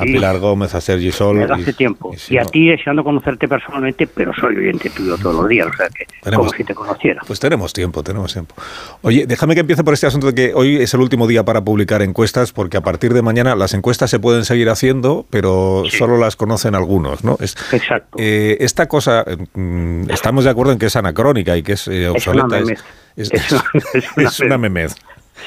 A 0.00 0.04
Sí. 0.04 0.12
Pilar 0.12 0.38
Gómez, 0.38 0.74
a 0.74 0.80
Sergi 0.80 1.12
Sol. 1.12 1.38
Desde 1.38 1.58
y- 1.58 1.62
hace 1.62 1.72
tiempo. 1.74 2.12
si 2.16 2.34
Y 2.34 2.38
a 2.38 2.42
no- 2.44 2.48
ti 2.50 2.68
deseando 2.68 3.04
conocerte 3.04 3.46
personalmente, 3.46 4.06
pero 4.06 4.32
soy 4.34 4.56
oyente 4.56 4.88
tuyo 4.90 5.16
todos 5.18 5.36
los 5.36 5.48
días, 5.48 5.66
o 5.66 5.72
sea 5.76 5.88
que 5.90 6.06
Tenemos- 6.22 6.46
como 6.46 6.56
si 6.56 6.64
te 6.64 6.74
conociera. 6.74 7.22
Pues 7.26 7.38
tenemos 7.40 7.72
tiempo, 7.72 8.02
tenemos 8.02 8.32
tiempo. 8.32 8.54
Oye, 9.02 9.26
déjame 9.26 9.54
que 9.54 9.60
empiece 9.60 9.84
por 9.84 9.94
este 9.94 10.06
asunto 10.06 10.28
de 10.28 10.34
que 10.34 10.54
hoy 10.54 10.76
es 10.76 10.94
el 10.94 11.00
último 11.00 11.26
día 11.26 11.44
para 11.44 11.62
publicar 11.62 12.02
encuestas, 12.02 12.52
porque 12.52 12.76
a 12.76 12.80
partir 12.80 13.12
de 13.14 13.22
mañana 13.22 13.54
las 13.54 13.74
encuestas 13.74 14.10
se 14.10 14.18
pueden 14.18 14.44
seguir 14.44 14.70
haciendo, 14.70 15.26
pero 15.30 15.82
solo 15.90 16.16
las 16.18 16.36
conocen 16.36 16.74
algunos, 16.74 17.22
¿no? 17.24 17.36
Es, 17.40 17.56
Exacto. 17.72 18.16
eh, 18.18 18.56
esta 18.60 18.88
cosa, 18.88 19.24
mm, 19.54 20.10
estamos 20.10 20.44
de 20.44 20.50
acuerdo 20.50 20.72
en 20.72 20.78
que 20.78 20.86
es 20.86 20.96
anacrónica 20.96 21.56
y 21.56 21.62
que 21.62 21.72
es 21.72 21.86
eh, 21.88 22.04
Es 22.04 22.26
una 22.26 22.42
obsoleta. 22.44 22.46
memez. 22.60 22.80
es- 23.16 23.30
Es 23.32 24.06
es 24.16 24.40
una 24.40 24.56
memez. 24.56 24.94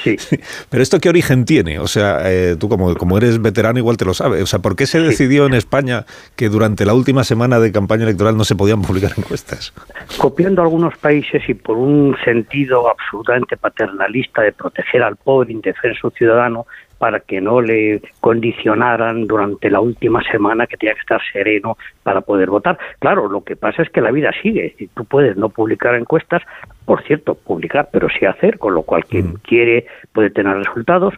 Sí. 0.02 0.16
Pero 0.70 0.82
esto 0.82 0.98
qué 1.00 1.08
origen 1.08 1.44
tiene? 1.44 1.78
O 1.78 1.86
sea, 1.86 2.20
eh, 2.24 2.56
tú 2.58 2.68
como, 2.68 2.94
como 2.94 3.18
eres 3.18 3.40
veterano 3.40 3.78
igual 3.78 3.96
te 3.96 4.04
lo 4.04 4.14
sabes. 4.14 4.42
O 4.42 4.46
sea, 4.46 4.58
¿por 4.58 4.76
qué 4.76 4.86
se 4.86 5.00
decidió 5.00 5.46
en 5.46 5.54
España 5.54 6.04
que 6.36 6.48
durante 6.48 6.84
la 6.84 6.94
última 6.94 7.24
semana 7.24 7.60
de 7.60 7.72
campaña 7.72 8.04
electoral 8.04 8.36
no 8.36 8.44
se 8.44 8.56
podían 8.56 8.82
publicar 8.82 9.12
encuestas? 9.16 9.72
Copiando 10.18 10.62
algunos 10.62 10.96
países 10.98 11.42
y 11.48 11.54
por 11.54 11.76
un 11.76 12.16
sentido 12.24 12.88
absolutamente 12.88 13.56
paternalista 13.56 14.42
de 14.42 14.52
proteger 14.52 15.02
al 15.02 15.16
pobre 15.16 15.52
indefenso 15.52 16.10
ciudadano 16.10 16.66
para 17.04 17.20
que 17.20 17.38
no 17.38 17.60
le 17.60 18.00
condicionaran 18.18 19.26
durante 19.26 19.68
la 19.68 19.78
última 19.80 20.22
semana 20.22 20.66
que 20.66 20.78
tenía 20.78 20.94
que 20.94 21.00
estar 21.00 21.20
sereno 21.34 21.76
para 22.02 22.22
poder 22.22 22.48
votar. 22.48 22.78
Claro, 22.98 23.28
lo 23.28 23.44
que 23.44 23.56
pasa 23.56 23.82
es 23.82 23.90
que 23.90 24.00
la 24.00 24.10
vida 24.10 24.30
sigue 24.40 24.74
y 24.78 24.86
tú 24.86 25.04
puedes 25.04 25.36
no 25.36 25.50
publicar 25.50 25.96
encuestas, 25.96 26.40
por 26.86 27.02
cierto, 27.02 27.34
publicar, 27.34 27.90
pero 27.92 28.08
sí 28.08 28.24
hacer, 28.24 28.56
con 28.56 28.72
lo 28.72 28.84
cual 28.84 29.04
quien 29.04 29.34
quiere 29.34 29.86
puede 30.14 30.30
tener 30.30 30.56
resultados. 30.56 31.12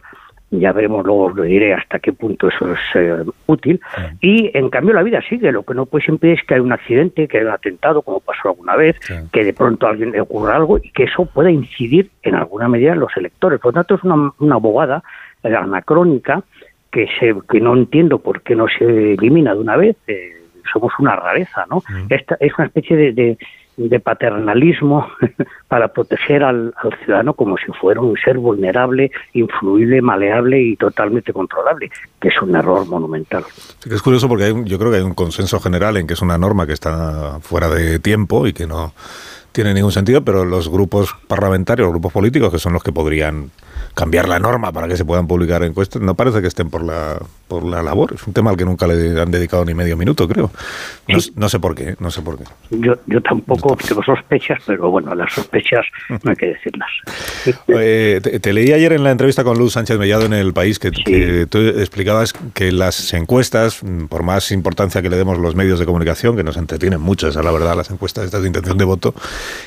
Ya 0.51 0.73
veremos, 0.73 1.05
luego 1.05 1.29
lo 1.29 1.43
diré 1.43 1.73
hasta 1.73 1.99
qué 1.99 2.11
punto 2.11 2.49
eso 2.49 2.73
es 2.73 2.79
eh, 2.95 3.23
útil. 3.45 3.79
Y 4.19 4.51
en 4.57 4.69
cambio 4.69 4.93
la 4.93 5.03
vida 5.03 5.21
sigue. 5.21 5.53
Lo 5.53 5.63
que 5.63 5.73
no 5.73 5.85
puedes 5.85 6.09
impedir 6.09 6.37
es 6.39 6.45
que 6.45 6.55
hay 6.55 6.59
un 6.59 6.73
accidente, 6.73 7.29
que 7.29 7.37
hay 7.37 7.45
un 7.45 7.51
atentado, 7.51 8.01
como 8.01 8.19
pasó 8.19 8.49
alguna 8.49 8.75
vez, 8.75 8.97
que 9.31 9.45
de 9.45 9.53
pronto 9.53 9.87
a 9.87 9.91
alguien 9.91 10.11
le 10.11 10.19
ocurra 10.19 10.57
algo 10.57 10.79
y 10.79 10.91
que 10.91 11.03
eso 11.03 11.25
pueda 11.25 11.49
incidir 11.49 12.11
en 12.23 12.35
alguna 12.35 12.67
medida 12.67 12.91
en 12.91 12.99
los 12.99 13.15
electores. 13.15 13.61
Por 13.61 13.73
lo 13.73 13.81
tanto, 13.81 13.95
es 13.95 14.03
una, 14.03 14.33
una 14.39 14.55
abogada 14.55 14.97
eh, 14.97 15.26
anacrónica 15.55 16.43
que, 16.91 17.07
se, 17.19 17.35
que 17.49 17.59
no 17.59 17.75
entiendo 17.75 18.19
por 18.19 18.41
qué 18.41 18.55
no 18.55 18.65
se 18.67 19.13
elimina 19.13 19.53
de 19.53 19.59
una 19.59 19.75
vez. 19.77 19.95
eh, 20.07 20.33
somos 20.71 20.91
una 20.99 21.15
rareza, 21.15 21.65
¿no? 21.69 21.81
Esta 22.09 22.35
es 22.39 22.51
una 22.57 22.67
especie 22.67 22.97
de, 22.97 23.13
de, 23.13 23.37
de 23.77 23.99
paternalismo 23.99 25.07
para 25.67 25.87
proteger 25.87 26.43
al, 26.43 26.73
al 26.75 26.93
ciudadano 27.03 27.33
como 27.33 27.55
si 27.57 27.71
fuera 27.79 28.01
un 28.01 28.17
ser 28.17 28.37
vulnerable, 28.37 29.11
influible, 29.33 30.01
maleable 30.01 30.61
y 30.61 30.75
totalmente 30.75 31.31
controlable, 31.31 31.89
que 32.19 32.27
es 32.27 32.41
un 32.41 32.55
error 32.55 32.85
monumental. 32.87 33.43
Sí 33.79 33.89
que 33.89 33.95
es 33.95 34.01
curioso 34.01 34.27
porque 34.27 34.45
hay 34.45 34.53
yo 34.65 34.77
creo 34.77 34.91
que 34.91 34.97
hay 34.97 35.03
un 35.03 35.13
consenso 35.13 35.59
general 35.59 35.97
en 35.97 36.07
que 36.07 36.13
es 36.15 36.21
una 36.21 36.37
norma 36.37 36.67
que 36.67 36.73
está 36.73 37.39
fuera 37.41 37.69
de 37.69 37.99
tiempo 37.99 38.47
y 38.47 38.53
que 38.53 38.67
no 38.67 38.93
tiene 39.53 39.73
ningún 39.73 39.91
sentido, 39.91 40.21
pero 40.23 40.45
los 40.45 40.69
grupos 40.69 41.15
parlamentarios, 41.27 41.85
los 41.85 41.93
grupos 41.93 42.13
políticos, 42.13 42.51
que 42.51 42.59
son 42.59 42.73
los 42.73 42.83
que 42.83 42.91
podrían 42.91 43.51
cambiar 43.97 44.29
la 44.29 44.37
norma 44.37 44.71
para 44.71 44.87
que 44.87 44.95
se 44.95 45.03
puedan 45.03 45.25
publicar 45.25 45.63
encuestas, 45.63 46.03
no 46.03 46.13
parece 46.13 46.39
que 46.39 46.47
estén 46.47 46.69
por 46.69 46.83
la, 46.83 47.19
por 47.47 47.63
la 47.63 47.81
labor. 47.81 48.13
Es 48.15 48.25
un 48.27 48.33
tema 48.33 48.49
al 48.51 48.57
que 48.57 48.65
nunca 48.65 48.87
le 48.87 49.19
han 49.19 49.31
dedicado 49.31 49.63
ni 49.65 49.73
medio 49.73 49.95
minuto, 49.97 50.27
creo. 50.27 50.51
No, 51.07 51.17
no 51.35 51.49
sé 51.49 51.59
por 51.59 51.75
qué, 51.75 51.95
no 51.99 52.11
sé 52.11 52.21
por 52.21 52.37
qué. 52.37 52.43
Yo, 52.71 52.95
yo 53.05 53.21
tampoco 53.21 53.77
tengo 53.77 54.03
sospechas, 54.03 54.59
pero 54.65 54.89
bueno, 54.91 55.15
las 55.15 55.31
sospechas 55.33 55.85
no 56.23 56.31
hay 56.31 56.35
que 56.35 56.47
decirlas. 56.47 56.89
Eh, 57.67 58.19
te, 58.21 58.39
te 58.39 58.53
leí 58.53 58.71
ayer 58.73 58.93
en 58.93 59.03
la 59.03 59.11
entrevista 59.11 59.43
con 59.43 59.57
Luz 59.57 59.73
Sánchez 59.73 59.97
Mellado 59.97 60.25
en 60.25 60.33
El 60.33 60.53
País 60.53 60.79
que, 60.79 60.91
que 60.91 61.47
tú 61.49 61.59
explicabas 61.59 62.33
que 62.53 62.71
las 62.71 63.13
encuestas, 63.13 63.81
por 64.09 64.23
más 64.23 64.51
importancia 64.51 65.01
que 65.01 65.09
le 65.09 65.17
demos 65.17 65.37
los 65.37 65.55
medios 65.55 65.79
de 65.79 65.85
comunicación, 65.85 66.35
que 66.35 66.43
nos 66.43 66.57
entretienen 66.57 66.99
mucho, 67.01 67.27
esa 67.27 67.39
es 67.39 67.45
la 67.45 67.51
verdad, 67.51 67.75
las 67.75 67.89
encuestas 67.91 68.25
estas 68.25 68.41
de 68.41 68.47
intención 68.47 68.77
de 68.77 68.85
voto, 68.85 69.13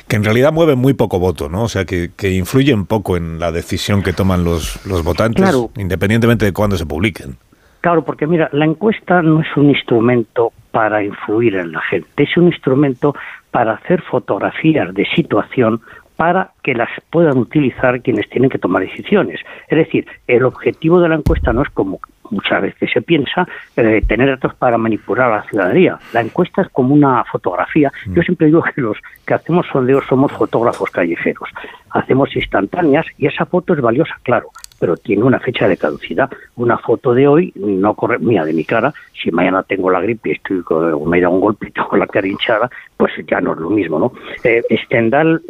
que 0.07 0.15
en 0.15 0.23
realidad 0.23 0.51
mueven 0.53 0.77
muy 0.77 0.93
poco 0.93 1.19
voto, 1.19 1.49
¿no? 1.49 1.63
O 1.63 1.69
sea, 1.69 1.85
que, 1.85 2.11
que 2.15 2.31
influyen 2.31 2.85
poco 2.85 3.17
en 3.17 3.39
la 3.39 3.51
decisión 3.51 4.03
que 4.03 4.13
toman 4.13 4.43
los, 4.43 4.85
los 4.85 5.03
votantes, 5.03 5.41
Claro. 5.41 5.71
independientemente 5.77 6.45
de 6.45 6.53
cuándo 6.53 6.77
se 6.77 6.85
publiquen. 6.85 7.37
Claro, 7.81 8.03
porque 8.03 8.27
mira, 8.27 8.49
la 8.53 8.65
encuesta 8.65 9.21
no 9.21 9.41
es 9.41 9.57
un 9.57 9.69
instrumento 9.69 10.53
para 10.71 11.03
influir 11.03 11.55
en 11.55 11.71
la 11.71 11.81
gente, 11.81 12.23
es 12.23 12.37
un 12.37 12.47
instrumento 12.47 13.15
para 13.49 13.73
hacer 13.73 14.01
fotografías 14.03 14.93
de 14.93 15.05
situación 15.15 15.81
para 16.15 16.51
que 16.61 16.75
las 16.75 16.89
puedan 17.09 17.39
utilizar 17.39 18.01
quienes 18.01 18.29
tienen 18.29 18.51
que 18.51 18.59
tomar 18.59 18.83
decisiones. 18.83 19.39
Es 19.67 19.77
decir, 19.77 20.05
el 20.27 20.43
objetivo 20.43 21.01
de 21.01 21.09
la 21.09 21.15
encuesta 21.15 21.51
no 21.51 21.63
es 21.63 21.69
como 21.69 21.99
muchas 22.31 22.61
veces 22.61 22.89
se 22.91 23.01
piensa, 23.01 23.47
eh, 23.75 24.01
tener 24.07 24.29
datos 24.29 24.55
para 24.55 24.77
manipular 24.77 25.31
a 25.31 25.37
la 25.37 25.43
ciudadanía. 25.43 25.99
La 26.13 26.21
encuesta 26.21 26.61
es 26.61 26.69
como 26.69 26.93
una 26.93 27.23
fotografía. 27.25 27.91
Yo 28.07 28.21
siempre 28.23 28.47
digo 28.47 28.63
que 28.63 28.81
los 28.81 28.97
que 29.25 29.33
hacemos 29.33 29.67
sondeos 29.67 30.05
somos 30.07 30.31
fotógrafos 30.31 30.89
callejeros. 30.91 31.49
Hacemos 31.89 32.35
instantáneas 32.35 33.05
y 33.17 33.27
esa 33.27 33.45
foto 33.45 33.73
es 33.73 33.81
valiosa, 33.81 34.15
claro, 34.23 34.49
pero 34.81 34.97
tiene 34.97 35.21
una 35.21 35.39
fecha 35.39 35.67
de 35.67 35.77
caducidad. 35.77 36.27
Una 36.55 36.75
foto 36.79 37.13
de 37.13 37.27
hoy 37.27 37.53
no 37.55 37.93
corre, 37.93 38.17
mía, 38.17 38.43
de 38.43 38.51
mi 38.51 38.65
cara, 38.65 38.91
si 39.13 39.29
mañana 39.29 39.61
tengo 39.61 39.91
la 39.91 40.01
gripe 40.01 40.29
y 40.29 40.31
estoy 40.33 40.63
con, 40.63 41.07
me 41.07 41.21
da 41.21 41.29
un 41.29 41.39
golpe 41.39 41.67
y 41.67 41.71
tengo 41.71 41.95
la 41.97 42.07
cara 42.07 42.27
hinchada, 42.27 42.67
pues 43.01 43.13
ya 43.27 43.41
no 43.41 43.53
es 43.53 43.57
lo 43.57 43.71
mismo, 43.71 43.97
¿no? 43.97 44.13
Eh, 44.43 44.61
Stendhal 44.85 45.41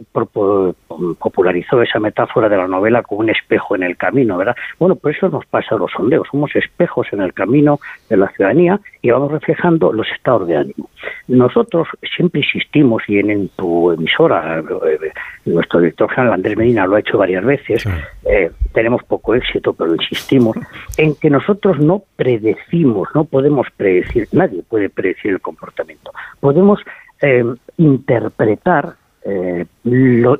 popularizó 1.20 1.82
esa 1.82 2.00
metáfora 2.00 2.48
de 2.48 2.56
la 2.56 2.66
novela 2.66 3.04
como 3.04 3.20
un 3.20 3.30
espejo 3.30 3.76
en 3.76 3.84
el 3.84 3.98
camino, 3.98 4.38
¿verdad? 4.38 4.56
Bueno, 4.80 4.96
pues 4.96 5.18
eso 5.18 5.28
nos 5.28 5.46
pasa 5.48 5.76
a 5.76 5.78
los 5.78 5.92
sondeos, 5.92 6.30
somos 6.32 6.56
espejos 6.56 7.08
en 7.12 7.20
el 7.20 7.34
camino 7.34 7.82
de 8.10 8.16
la 8.16 8.30
ciudadanía 8.30 8.80
y 9.02 9.10
vamos 9.10 9.34
reflejando 9.34 9.92
los 9.92 10.08
estados 10.16 10.48
de 10.48 10.56
ánimo. 10.56 10.90
Nosotros 11.28 11.90
siempre 12.16 12.40
insistimos, 12.40 13.04
y 13.10 13.20
en, 13.20 13.50
tu 13.50 13.92
emisora, 13.92 14.60
eh, 14.60 15.12
nuestro 15.44 15.82
director 15.82 16.10
general 16.10 16.36
Andrés 16.36 16.56
Medina 16.56 16.88
lo 16.88 16.96
ha 16.96 17.02
hecho 17.02 17.18
varias 17.18 17.44
veces, 17.44 17.86
eh, 18.24 18.50
tenemos 18.72 19.04
poco 19.04 19.36
éxito, 19.36 19.74
pero 19.74 19.94
insistimos, 19.94 20.56
en 20.96 21.16
que 21.16 21.30
nosotros 21.30 21.80
no 21.80 22.04
predecimos, 22.16 23.10
no 23.14 23.26
podemos 23.26 23.68
predecir, 23.76 24.30
nadie 24.32 24.64
puede 24.64 24.90
predecir 24.90 25.32
el 25.32 25.42
comportamiento. 25.42 26.14
Podemos 26.40 26.80
eh, 27.22 27.46
interpretar 27.78 28.96
eh, 29.24 29.66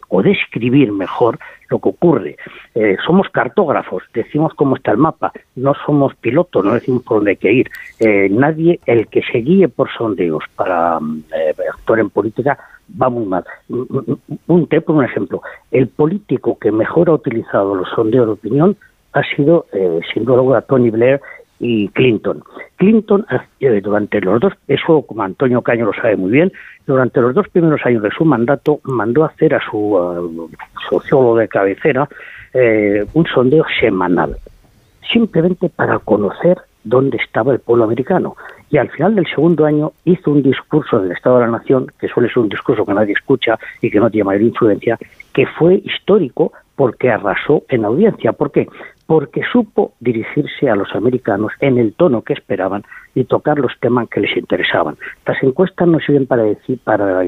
o 0.10 0.24
describir 0.24 0.92
mejor 0.92 1.38
lo 1.70 1.80
que 1.80 1.90
ocurre. 1.90 2.36
Eh, 2.74 2.98
somos 3.06 3.30
cartógrafos, 3.30 4.04
decimos 4.14 4.54
cómo 4.56 4.76
está 4.76 4.92
el 4.92 4.98
mapa, 4.98 5.32
no 5.56 5.74
somos 5.86 6.16
pilotos, 6.16 6.66
no 6.66 6.74
decimos 6.74 7.04
por 7.04 7.18
dónde 7.18 7.32
hay 7.32 7.38
que 7.38 7.54
ir. 7.54 7.70
nadie, 8.32 8.80
el 8.88 9.08
que 9.08 9.22
se 9.32 9.40
guíe 9.40 9.68
por 9.68 9.92
sondeos 9.92 10.44
para 10.56 11.00
actuar 11.72 12.00
en 12.00 12.10
política, 12.10 12.58
va 13.00 13.10
muy 13.10 13.26
mal. 13.26 13.46
Un, 13.70 14.68
te 14.68 14.82
por 14.82 14.96
un 14.96 15.06
ejemplo, 15.06 15.42
el 15.70 15.88
político 15.88 16.58
que 16.60 16.72
mejor 16.72 17.10
ha 17.10 17.14
utilizado 17.14 17.76
los 17.76 17.90
sondeos 17.90 18.26
de 18.26 18.34
opinión 18.34 18.78
ha 19.14 19.22
sido, 19.36 19.68
sin 20.14 20.26
duda 20.26 20.62
Tony 20.62 20.90
Blair 20.90 21.22
y 21.62 21.88
Clinton. 21.90 22.44
Clinton, 22.76 23.26
eh, 23.60 23.82
durante 23.82 24.20
los 24.20 24.40
dos, 24.40 24.54
eso 24.68 25.04
como 25.04 25.22
Antonio 25.22 25.62
Caño 25.62 25.86
lo 25.86 25.94
sabe 25.94 26.18
muy 26.18 26.32
bien, 26.32 26.52
durante 26.88 27.22
los 27.22 27.36
dos 27.36 27.48
primeros 27.50 27.80
años 27.86 28.02
de 28.02 28.10
su 28.10 28.26
mandato 28.26 28.80
mandó 28.84 29.24
hacer 29.24 29.54
a 29.54 29.62
su 29.70 30.50
sociólogo 30.90 31.38
de 31.38 31.48
cabecera 31.48 32.10
eh, 32.54 33.06
un 33.14 33.26
sondeo 33.28 33.64
semanal, 33.80 34.36
simplemente 35.14 35.70
para 35.70 36.00
conocer 36.00 36.58
dónde 36.84 37.18
estaba 37.18 37.54
el 37.54 37.60
pueblo 37.60 37.84
americano. 37.84 38.36
Y 38.72 38.78
al 38.78 38.90
final 38.90 39.14
del 39.14 39.28
segundo 39.28 39.66
año 39.66 39.92
hizo 40.06 40.32
un 40.32 40.42
discurso 40.42 41.00
del 41.00 41.12
Estado 41.12 41.40
de 41.40 41.46
la 41.46 41.52
Nación, 41.52 41.88
que 42.00 42.08
suele 42.08 42.30
ser 42.30 42.40
un 42.40 42.50
discurso 42.50 42.86
que 42.86 42.94
nadie 42.94 43.14
escucha 43.14 43.60
y 43.82 43.92
que 43.92 44.00
no 44.00 44.10
tiene 44.10 44.24
mayor 44.24 44.42
influencia, 44.42 44.98
que 45.34 45.46
fue 45.46 45.76
histórico 45.76 46.54
porque 46.76 47.12
arrasó 47.12 47.64
en 47.70 47.86
audiencia. 47.86 48.34
¿Por 48.34 48.52
qué? 48.52 48.68
Porque 49.12 49.42
supo 49.52 49.92
dirigirse 50.00 50.70
a 50.70 50.76
los 50.78 50.96
americanos 50.96 51.52
en 51.60 51.78
el 51.78 51.92
tono 51.92 52.22
que 52.22 52.32
esperaban 52.32 52.84
y 53.14 53.26
tocar 53.26 53.60
los 53.60 53.74
temas 53.82 54.08
que 54.08 54.22
les 54.22 54.38
interesaban. 54.38 54.96
Las 55.26 55.44
encuestas 55.44 55.86
no 55.86 56.00
sirven 56.00 56.28
para 56.28 56.44
decir, 56.44 56.80
para 56.82 57.22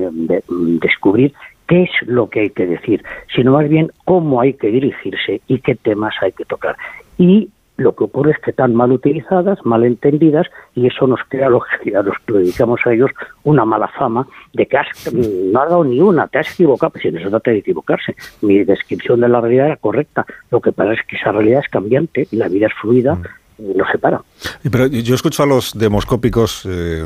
descubrir 0.80 1.34
qué 1.68 1.84
es 1.84 1.90
lo 2.08 2.30
que 2.30 2.40
hay 2.40 2.50
que 2.52 2.68
decir, 2.68 3.04
sino 3.36 3.52
más 3.52 3.68
bien 3.68 3.92
cómo 4.06 4.40
hay 4.40 4.54
que 4.54 4.68
dirigirse 4.68 5.42
y 5.46 5.60
qué 5.60 5.76
temas 5.76 6.16
hay 6.22 6.32
que 6.32 6.46
tocar. 6.46 6.78
Y 7.18 7.50
lo 7.84 7.96
que 7.96 8.06
ocurre 8.06 8.32
es 8.32 8.40
que 8.40 8.52
están 8.52 8.74
mal 8.74 8.92
utilizadas, 8.92 9.60
mal 9.66 9.84
entendidas, 9.84 10.48
y 10.74 10.88
eso 10.88 11.06
nos 11.06 11.20
crea 11.28 11.48
a 11.48 11.50
los, 11.50 11.64
que 11.76 12.34
dedicamos 12.34 12.80
a 12.86 12.94
ellos 12.94 13.12
una 13.44 13.66
mala 13.66 13.88
fama 13.90 14.28
de 14.54 14.66
que 14.66 14.78
has, 14.78 14.88
no 15.14 15.62
has 15.62 15.70
dado 15.70 15.84
ni 15.84 16.00
una, 16.00 16.28
te 16.28 16.40
has 16.40 16.52
equivocado, 16.54 16.92
pues 16.92 17.04
si 17.04 17.12
no 17.12 17.20
se 17.20 17.30
trata 17.30 17.52
de 17.52 17.58
equivocarse. 17.58 18.16
Mi 18.42 18.64
descripción 18.64 19.22
de 19.22 19.30
la 19.30 19.42
realidad 19.42 19.68
era 19.68 19.78
correcta. 19.78 20.26
Lo 20.50 20.60
que 20.62 20.72
pasa 20.72 20.94
es 20.94 21.00
que 21.08 21.18
esa 21.18 21.32
realidad 21.32 21.62
es 21.64 21.70
cambiante 21.70 22.28
y 22.32 22.38
la 22.38 22.48
vida 22.48 22.68
es 22.68 22.74
fluida. 22.74 23.16
Mm 23.16 23.24
lo 23.60 23.86
separa. 23.86 24.22
Pero 24.70 24.88
yo 24.88 25.16
escucho 25.16 25.44
a 25.44 25.46
los 25.46 25.78
demoscópicos 25.78 26.64
eh, 26.66 27.04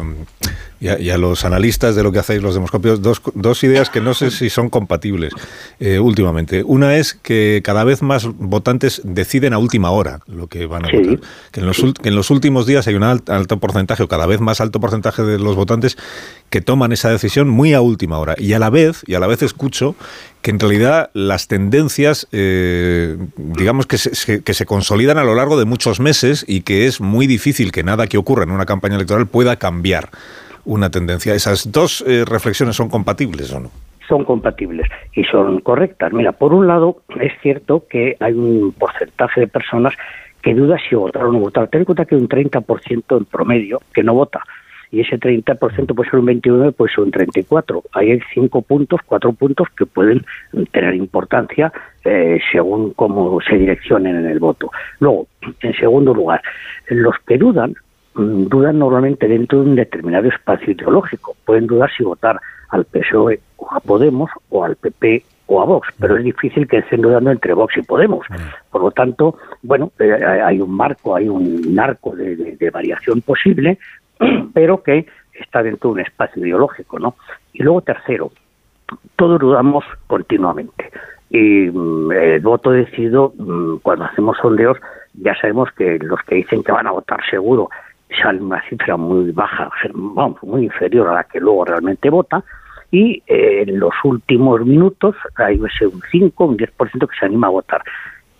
y, 0.80 1.10
a, 1.10 1.18
los 1.18 1.46
analistas 1.46 1.96
de 1.96 2.04
lo 2.04 2.12
que 2.12 2.20
hacéis 2.20 2.42
los 2.42 2.54
demoscópicos 2.54 3.02
dos, 3.02 3.22
dos 3.34 3.64
ideas 3.64 3.90
que 3.90 4.02
no 4.02 4.14
sé 4.14 4.32
si 4.32 4.50
son 4.50 4.70
compatibles 4.70 5.34
eh, 5.80 6.00
últimamente. 6.00 6.64
Una 6.64 6.98
es 6.98 7.14
que 7.14 7.62
cada 7.64 7.84
vez 7.84 8.02
más 8.02 8.28
votantes 8.28 9.02
deciden 9.04 9.54
a 9.54 9.58
última 9.58 9.92
hora 9.92 10.20
lo 10.28 10.48
que 10.48 10.66
van 10.66 10.86
a 10.86 10.90
votar. 10.92 11.20
Que 11.52 11.60
en, 11.62 11.66
los, 11.66 11.78
que 11.78 12.10
en 12.10 12.16
los 12.16 12.30
últimos 12.30 12.66
días 12.66 12.88
hay 12.88 12.96
un 12.96 13.04
alto 13.04 13.60
porcentaje 13.60 14.04
o 14.04 14.08
cada 14.08 14.26
vez 14.26 14.40
más 14.40 14.62
alto 14.62 14.80
porcentaje 14.80 15.24
de 15.24 15.40
los 15.40 15.56
votantes 15.56 15.98
que 16.50 16.62
toman 16.62 16.92
esa 16.92 17.10
decisión 17.10 17.50
muy 17.50 17.74
a 17.74 17.82
última 17.82 18.20
hora. 18.20 18.36
Y 18.38 18.54
a 18.54 18.60
la 18.60 18.70
vez, 18.70 19.04
y 19.06 19.16
a 19.16 19.20
la 19.20 19.28
vez 19.28 19.42
escucho 19.42 19.96
que 20.42 20.52
en 20.52 20.60
realidad 20.60 21.10
las 21.14 21.48
tendencias, 21.48 22.28
eh, 22.32 23.18
digamos 23.36 23.86
que 23.86 23.98
se, 23.98 24.44
que 24.44 24.54
se 24.54 24.66
consolidan 24.66 25.18
a 25.18 25.24
lo 25.24 25.36
largo 25.36 25.58
de 25.60 25.66
muchos 25.66 26.00
meses 26.00 26.46
y 26.48 26.62
que 26.62 26.88
es 26.88 27.02
muy 27.02 27.27
difícil 27.28 27.72
que 27.72 27.84
nada 27.84 28.08
que 28.08 28.18
ocurra 28.18 28.44
en 28.44 28.52
una 28.52 28.66
campaña 28.66 28.96
electoral 28.96 29.28
pueda 29.28 29.58
cambiar 29.58 30.10
una 30.66 30.90
tendencia. 30.90 31.34
¿Esas 31.34 31.72
dos 31.72 32.04
eh, 32.08 32.26
reflexiones 32.26 32.76
son 32.76 32.90
compatibles 32.90 33.54
o 33.54 33.60
no? 33.60 33.72
Son 34.08 34.24
compatibles 34.24 34.88
y 35.14 35.24
son 35.26 35.60
correctas. 35.60 36.14
Mira, 36.14 36.32
por 36.32 36.54
un 36.54 36.68
lado, 36.68 37.02
es 37.20 37.34
cierto 37.42 37.86
que 37.90 38.16
hay 38.20 38.34
un 38.34 38.74
porcentaje 38.78 39.42
de 39.42 39.48
personas 39.48 39.94
que 40.42 40.54
duda 40.54 40.78
si 40.88 40.96
votar 40.96 41.26
o 41.26 41.32
no 41.32 41.40
votar. 41.40 41.68
Ten 41.68 41.82
en 41.82 41.86
cuenta 41.86 42.06
que 42.06 42.16
hay 42.16 42.22
un 42.22 42.30
30% 42.30 43.18
en 43.18 43.26
promedio 43.26 43.82
que 43.94 44.04
no 44.04 44.14
vota 44.14 44.42
y 44.92 45.02
ese 45.02 45.20
30% 45.20 45.96
puede 45.96 46.10
ser 46.10 46.20
un 46.20 46.26
29, 46.26 46.72
puede 46.72 46.94
ser 46.94 47.04
un 47.04 47.12
34. 47.12 47.84
Ahí 47.94 48.12
hay 48.12 48.20
cinco 48.34 48.62
puntos, 48.62 49.02
cuatro 49.06 49.34
puntos 49.34 49.68
que 49.78 49.86
pueden 49.86 50.26
tener 50.72 50.96
importancia 50.96 51.72
eh, 52.06 52.40
según 52.52 52.94
cómo 52.94 53.40
se 53.42 53.58
direccionen 53.58 54.16
en 54.16 54.28
el 54.28 54.40
voto. 54.40 54.72
Luego, 55.00 55.28
en 55.62 55.74
segundo 55.76 56.14
lugar, 56.14 56.42
los 56.88 57.16
que 57.26 57.38
dudan, 57.38 57.76
mm, 58.16 58.46
dudan 58.46 58.80
normalmente 58.80 59.28
dentro 59.28 59.62
de 59.62 59.70
un 59.70 59.76
determinado 59.76 60.28
espacio 60.30 60.72
ideológico. 60.72 61.36
Pueden 61.46 61.68
dudar 61.68 61.90
si 61.96 62.04
votar 62.04 62.40
al 62.70 62.86
PSOE 62.86 63.40
o 63.58 63.68
a 63.72 63.80
Podemos 63.80 64.30
o 64.50 64.64
al 64.64 64.76
PP 64.76 65.24
o 65.48 65.62
a 65.62 65.66
Vox, 65.66 65.88
pero 65.98 66.18
es 66.18 66.24
difícil 66.26 66.68
que 66.68 66.80
estén 66.80 67.02
dudando 67.02 67.32
entre 67.32 67.54
Vox 67.54 67.78
y 67.78 67.82
Podemos. 67.82 68.26
Por 68.70 68.82
lo 68.82 68.92
tanto, 68.92 69.38
bueno, 69.64 69.92
eh, 70.00 70.12
hay 70.12 70.60
un 70.60 70.72
marco, 70.72 71.16
hay 71.16 71.30
un 71.30 71.78
arco 71.80 72.14
de 72.16 72.70
variación 72.70 73.22
posible, 73.22 73.78
pero 74.54 74.84
que 74.84 75.06
está 75.34 75.64
dentro 75.64 75.90
de 75.90 75.94
un 75.94 76.00
espacio 76.02 76.46
ideológico, 76.46 77.00
¿no? 77.00 77.16
Y 77.54 77.64
luego 77.64 77.82
tercero, 77.82 78.32
todos 79.16 79.40
dudamos 79.40 79.84
continuamente. 80.08 80.92
Y 81.30 81.70
mm, 81.70 82.12
el 82.12 82.42
voto 82.42 82.72
decidido, 82.72 83.34
mm, 83.38 83.78
cuando 83.78 84.06
hacemos 84.06 84.38
sondeos, 84.42 84.78
ya 85.14 85.36
sabemos 85.36 85.70
que 85.72 86.00
los 86.00 86.22
que 86.22 86.36
dicen 86.36 86.64
que 86.64 86.72
van 86.72 86.88
a 86.88 86.92
votar 86.92 87.20
seguro 87.30 87.70
salen 88.22 88.44
una 88.44 88.62
cifra 88.70 88.96
muy 88.96 89.32
baja, 89.32 89.70
vamos, 89.94 90.42
muy 90.42 90.64
inferior 90.64 91.10
a 91.10 91.16
la 91.16 91.24
que 91.26 91.42
luego 91.42 91.66
realmente 91.66 92.10
vota, 92.10 92.42
y 92.90 93.22
eh, 93.28 93.66
en 93.68 93.80
los 93.80 93.94
últimos 94.06 94.66
minutos 94.66 95.16
hay 95.36 95.60
un 95.60 96.02
5, 96.10 96.46
un 96.46 96.58
10% 96.58 97.08
que 97.08 97.20
se 97.20 97.26
anima 97.26 97.48
a 97.48 97.52
votar. 97.52 97.82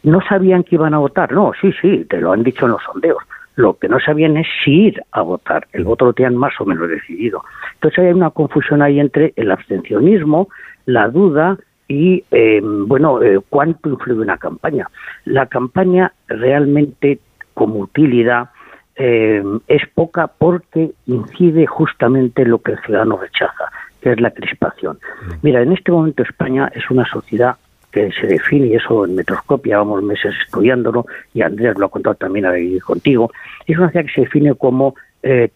¿No 0.04 0.22
sabían 0.22 0.64
que 0.64 0.76
iban 0.76 0.94
a 0.94 1.00
votar? 1.00 1.34
No, 1.34 1.52
sí, 1.60 1.74
sí, 1.82 2.06
te 2.06 2.22
lo 2.22 2.32
han 2.32 2.44
dicho 2.44 2.66
en 2.66 2.72
los 2.72 2.84
sondeos 2.84 3.22
lo 3.58 3.78
que 3.80 3.90
no 3.90 4.00
sabían 4.00 4.38
es 4.38 4.48
si 4.64 4.88
ir 4.88 5.04
a 5.12 5.22
votar. 5.24 5.68
El 5.74 5.84
voto 5.84 6.06
lo 6.06 6.14
tenían 6.14 6.38
más 6.38 6.54
o 6.60 6.66
menos 6.66 6.88
decidido. 6.88 7.44
Entonces 7.74 8.00
hay 8.00 8.14
una 8.14 8.30
confusión 8.30 8.84
ahí 8.84 9.00
entre 9.00 9.34
el 9.36 9.52
abstencionismo, 9.52 10.48
la 10.86 11.10
duda 11.10 11.58
y, 11.88 12.24
eh, 12.30 12.62
bueno, 12.64 13.22
eh, 13.24 13.40
cuánto 13.50 13.90
influye 13.90 14.22
una 14.22 14.38
campaña. 14.38 14.88
La 15.26 15.48
campaña 15.48 16.14
realmente 16.28 17.20
como 17.56 17.80
utilidad 17.80 18.52
eh, 18.96 19.44
es 19.68 19.82
poca 19.96 20.28
porque 20.28 20.92
incide 21.08 21.66
justamente 21.66 22.44
en 22.44 22.52
lo 22.52 22.60
que 22.60 22.74
el 22.74 22.80
ciudadano 22.82 23.18
rechaza, 23.18 23.72
que 24.02 24.12
es 24.12 24.22
la 24.22 24.30
crispación. 24.30 25.00
Mira, 25.42 25.64
en 25.64 25.72
este 25.72 25.92
momento 25.92 26.22
España 26.22 26.72
es 26.76 26.88
una 26.92 27.06
sociedad 27.06 27.56
que 27.98 28.12
se 28.12 28.28
define, 28.28 28.76
eso 28.76 29.06
en 29.06 29.16
Metroscopia, 29.16 29.80
vamos 29.80 30.04
meses 30.04 30.34
estudiándolo, 30.46 31.06
y 31.34 31.42
Andrés 31.42 31.76
lo 31.78 31.88
ha 31.88 31.90
contado 31.90 32.16
también 32.16 32.46
ahí 32.46 32.80
contigo, 32.80 33.32
es 33.66 33.78
una 33.78 33.90
ciudad 33.90 34.06
que 34.06 34.14
se 34.14 34.22
define 34.22 34.54
como 34.54 34.96
eh, 35.24 35.50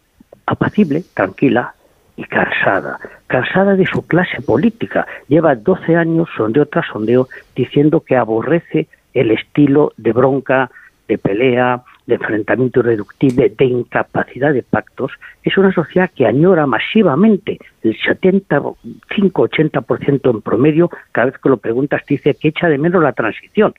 apacible, 0.47 1.03
tranquila 1.13 1.75
y 2.15 2.23
cansada, 2.23 2.99
cansada 3.27 3.75
de 3.75 3.85
su 3.85 4.05
clase 4.07 4.41
política. 4.41 5.05
Lleva 5.27 5.55
12 5.55 5.95
años, 5.95 6.29
sondeo 6.35 6.65
tras 6.65 6.87
sondeo, 6.87 7.27
diciendo 7.55 8.01
que 8.01 8.15
aborrece 8.15 8.87
el 9.13 9.31
estilo 9.31 9.93
de 9.97 10.11
bronca, 10.11 10.71
de 11.07 11.17
pelea, 11.17 11.83
de 12.05 12.15
enfrentamiento 12.15 12.81
irreductible, 12.81 13.49
de 13.49 13.65
incapacidad 13.65 14.53
de 14.53 14.63
pactos, 14.63 15.11
es 15.43 15.57
una 15.57 15.73
sociedad 15.73 16.09
que 16.15 16.25
añora 16.25 16.65
masivamente, 16.65 17.59
el 17.83 17.97
75-80% 17.97 20.29
en 20.29 20.41
promedio, 20.41 20.89
cada 21.11 21.25
vez 21.27 21.37
que 21.37 21.49
lo 21.49 21.57
preguntas 21.57 22.03
te 22.05 22.13
dice 22.15 22.33
que 22.35 22.47
echa 22.49 22.67
de 22.67 22.77
menos 22.77 23.01
la 23.03 23.13
transición. 23.13 23.73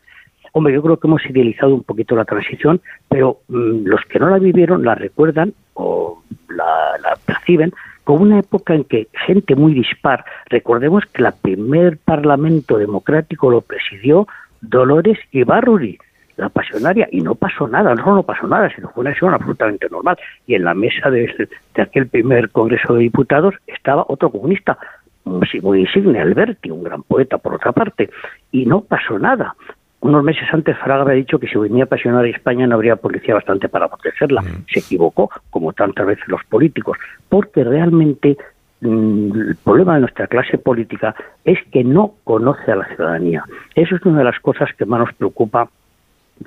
Hombre, 0.52 0.72
yo 0.74 0.82
creo 0.82 0.98
que 0.98 1.06
hemos 1.06 1.24
idealizado 1.24 1.74
un 1.74 1.82
poquito 1.82 2.14
la 2.14 2.26
transición, 2.26 2.82
pero 3.08 3.40
mm, 3.48 3.86
los 3.86 4.04
que 4.04 4.18
no 4.18 4.28
la 4.28 4.38
vivieron 4.38 4.84
la 4.84 4.94
recuerdan 4.94 5.54
o 5.74 6.22
la, 6.48 7.16
perciben 7.24 7.72
como 8.04 8.22
una 8.22 8.40
época 8.40 8.74
en 8.74 8.84
que 8.84 9.08
gente 9.26 9.54
muy 9.54 9.74
dispar, 9.74 10.24
recordemos 10.50 11.04
que 11.06 11.22
el 11.22 11.32
primer 11.40 11.98
parlamento 11.98 12.76
democrático 12.76 13.50
lo 13.50 13.62
presidió 13.62 14.26
Dolores 14.60 15.18
Ibarruri, 15.30 15.98
la 16.36 16.48
pasionaria 16.48 17.08
y 17.10 17.20
no 17.20 17.34
pasó 17.34 17.68
nada, 17.68 17.94
no 17.94 18.14
no 18.14 18.22
pasó 18.22 18.46
nada, 18.46 18.70
sino 18.74 18.88
fue 18.90 19.02
una 19.02 19.10
acción 19.10 19.34
absolutamente 19.34 19.88
normal. 19.90 20.16
Y 20.46 20.54
en 20.54 20.64
la 20.64 20.74
mesa 20.74 21.10
de, 21.10 21.48
de 21.74 21.82
aquel 21.82 22.08
primer 22.08 22.50
Congreso 22.50 22.94
de 22.94 23.00
Diputados 23.00 23.54
estaba 23.66 24.04
otro 24.08 24.30
comunista, 24.30 24.78
muy 25.24 25.80
insigne, 25.80 26.20
Alberti, 26.20 26.70
un 26.70 26.82
gran 26.82 27.02
poeta 27.02 27.38
por 27.38 27.54
otra 27.54 27.72
parte, 27.72 28.10
y 28.50 28.66
no 28.66 28.80
pasó 28.82 29.18
nada. 29.18 29.54
Unos 30.00 30.24
meses 30.24 30.48
antes 30.52 30.76
Fraga 30.78 31.02
había 31.02 31.14
dicho 31.14 31.38
que 31.38 31.46
si 31.46 31.56
venía 31.56 31.86
pasionaria 31.86 32.32
a 32.32 32.36
España 32.36 32.66
no 32.66 32.74
habría 32.74 32.96
policía 32.96 33.34
bastante 33.34 33.68
para 33.68 33.86
protegerla. 33.86 34.42
Se 34.72 34.80
equivocó, 34.80 35.30
como 35.50 35.72
tantas 35.72 36.06
veces 36.06 36.26
los 36.26 36.42
políticos, 36.44 36.98
porque 37.28 37.62
realmente 37.62 38.36
mm, 38.80 39.30
el 39.32 39.56
problema 39.62 39.94
de 39.94 40.00
nuestra 40.00 40.26
clase 40.26 40.58
política 40.58 41.14
es 41.44 41.58
que 41.70 41.84
no 41.84 42.14
conoce 42.24 42.72
a 42.72 42.76
la 42.76 42.86
ciudadanía. 42.86 43.44
Eso 43.76 43.94
es 43.94 44.04
una 44.04 44.18
de 44.18 44.24
las 44.24 44.40
cosas 44.40 44.70
que 44.76 44.86
más 44.86 44.98
nos 44.98 45.14
preocupa 45.14 45.68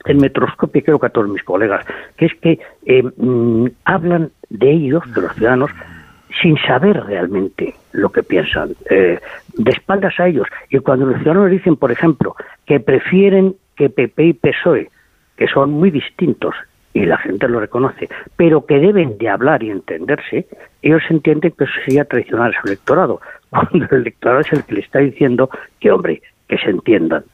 en 0.05 0.17
Metroscopio, 0.17 0.83
creo 0.83 0.99
que 0.99 1.07
a 1.07 1.09
todos 1.09 1.29
mis 1.29 1.43
colegas, 1.43 1.85
que 2.17 2.25
es 2.25 2.33
que 2.35 2.59
eh, 2.85 3.03
mm, 3.03 3.67
hablan 3.85 4.31
de 4.49 4.71
ellos, 4.71 5.03
de 5.13 5.21
los 5.21 5.33
ciudadanos, 5.33 5.71
sin 6.41 6.57
saber 6.57 7.01
realmente 7.05 7.75
lo 7.93 8.09
que 8.09 8.23
piensan, 8.23 8.75
eh, 8.89 9.19
de 9.53 9.71
espaldas 9.71 10.19
a 10.19 10.27
ellos. 10.27 10.47
Y 10.69 10.79
cuando 10.79 11.05
los 11.05 11.17
ciudadanos 11.17 11.49
dicen, 11.49 11.75
por 11.77 11.91
ejemplo, 11.91 12.35
que 12.65 12.79
prefieren 12.79 13.55
que 13.75 13.89
PP 13.89 14.23
y 14.25 14.33
PSOE, 14.33 14.89
que 15.37 15.47
son 15.47 15.71
muy 15.71 15.91
distintos, 15.91 16.55
y 16.93 17.05
la 17.05 17.17
gente 17.17 17.49
lo 17.49 17.59
reconoce, 17.59 18.07
pero 18.37 18.65
que 18.65 18.79
deben 18.79 19.17
de 19.17 19.27
hablar 19.27 19.61
y 19.63 19.69
entenderse, 19.69 20.47
ellos 20.81 21.03
entienden 21.09 21.51
que 21.51 21.65
eso 21.65 21.73
sería 21.83 22.05
traicionar 22.05 22.51
a 22.55 22.61
su 22.61 22.67
electorado, 22.67 23.19
cuando 23.49 23.85
el 23.91 24.01
electorado 24.01 24.41
es 24.41 24.53
el 24.53 24.63
que 24.63 24.75
le 24.75 24.79
está 24.79 24.99
diciendo 24.99 25.49
que, 25.79 25.91
hombre, 25.91 26.21
que 26.47 26.57
se 26.57 26.69
entiendan. 26.69 27.25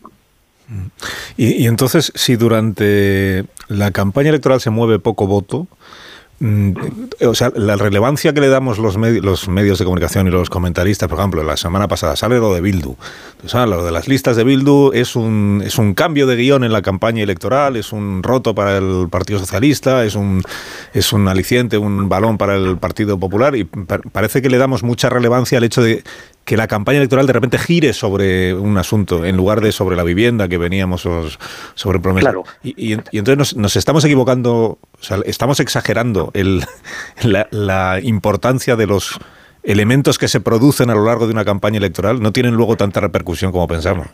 Y, 1.37 1.67
entonces, 1.67 2.11
si 2.15 2.35
durante 2.35 3.45
la 3.67 3.91
campaña 3.91 4.29
electoral 4.29 4.61
se 4.61 4.69
mueve 4.69 4.99
poco 4.99 5.27
voto, 5.27 5.67
Mm, 6.43 6.73
o 7.27 7.35
sea, 7.35 7.51
la 7.55 7.75
relevancia 7.75 8.33
que 8.33 8.41
le 8.41 8.47
damos 8.47 8.79
los, 8.79 8.95
los 8.97 9.47
medios 9.47 9.77
de 9.77 9.85
comunicación 9.85 10.25
y 10.25 10.31
los 10.31 10.49
comentaristas, 10.49 11.07
por 11.07 11.19
ejemplo, 11.19 11.43
la 11.43 11.55
semana 11.55 11.87
pasada 11.87 12.15
sale 12.15 12.39
lo 12.39 12.51
de 12.51 12.61
Bildu. 12.61 12.95
lo 13.53 13.85
de 13.85 13.91
las 13.91 14.07
listas 14.07 14.37
de 14.37 14.43
Bildu 14.43 14.91
es 14.91 15.15
un, 15.15 15.61
es 15.63 15.77
un 15.77 15.93
cambio 15.93 16.25
de 16.25 16.37
guion 16.37 16.63
en 16.63 16.71
la 16.71 16.81
campaña 16.81 17.21
electoral, 17.21 17.75
es 17.75 17.93
un 17.93 18.23
roto 18.23 18.55
para 18.55 18.77
el 18.77 19.07
Partido 19.11 19.37
Socialista, 19.37 20.03
es 20.03 20.15
un, 20.15 20.41
es 20.95 21.13
un 21.13 21.27
aliciente, 21.27 21.77
un 21.77 22.09
balón 22.09 22.39
para 22.39 22.55
el 22.55 22.79
Partido 22.79 23.19
Popular 23.19 23.55
y 23.55 23.65
parece 23.65 24.41
que 24.41 24.49
le 24.49 24.57
damos 24.57 24.81
mucha 24.81 25.11
relevancia 25.11 25.59
al 25.59 25.63
hecho 25.63 25.83
de 25.83 26.03
que 26.45 26.57
la 26.57 26.67
campaña 26.67 26.97
electoral 26.97 27.27
de 27.27 27.33
repente 27.33 27.57
gire 27.57 27.93
sobre 27.93 28.53
un 28.53 28.77
asunto 28.77 29.25
en 29.25 29.37
lugar 29.37 29.61
de 29.61 29.71
sobre 29.71 29.95
la 29.95 30.03
vivienda 30.03 30.47
que 30.47 30.57
veníamos 30.57 31.07
sobre 31.75 31.99
promesas. 31.99 32.35
Y, 32.63 32.93
entonces 32.93 33.55
nos, 33.55 33.75
estamos 33.75 34.03
equivocando, 34.05 34.79
o 34.91 35.03
sea, 35.03 35.19
estamos 35.25 35.59
exagerando 35.59 36.31
el, 36.33 36.61
la, 37.51 37.99
importancia 38.01 38.75
de 38.75 38.87
los 38.87 39.19
elementos 39.63 40.17
que 40.17 40.27
se 40.27 40.41
producen 40.41 40.89
a 40.89 40.95
lo 40.95 41.05
largo 41.05 41.27
de 41.27 41.33
una 41.33 41.45
campaña 41.45 41.77
electoral. 41.77 42.21
No 42.21 42.31
tienen 42.31 42.55
luego 42.55 42.75
tanta 42.75 42.99
repercusión 42.99 43.51
como 43.51 43.67
pensamos. 43.67 44.07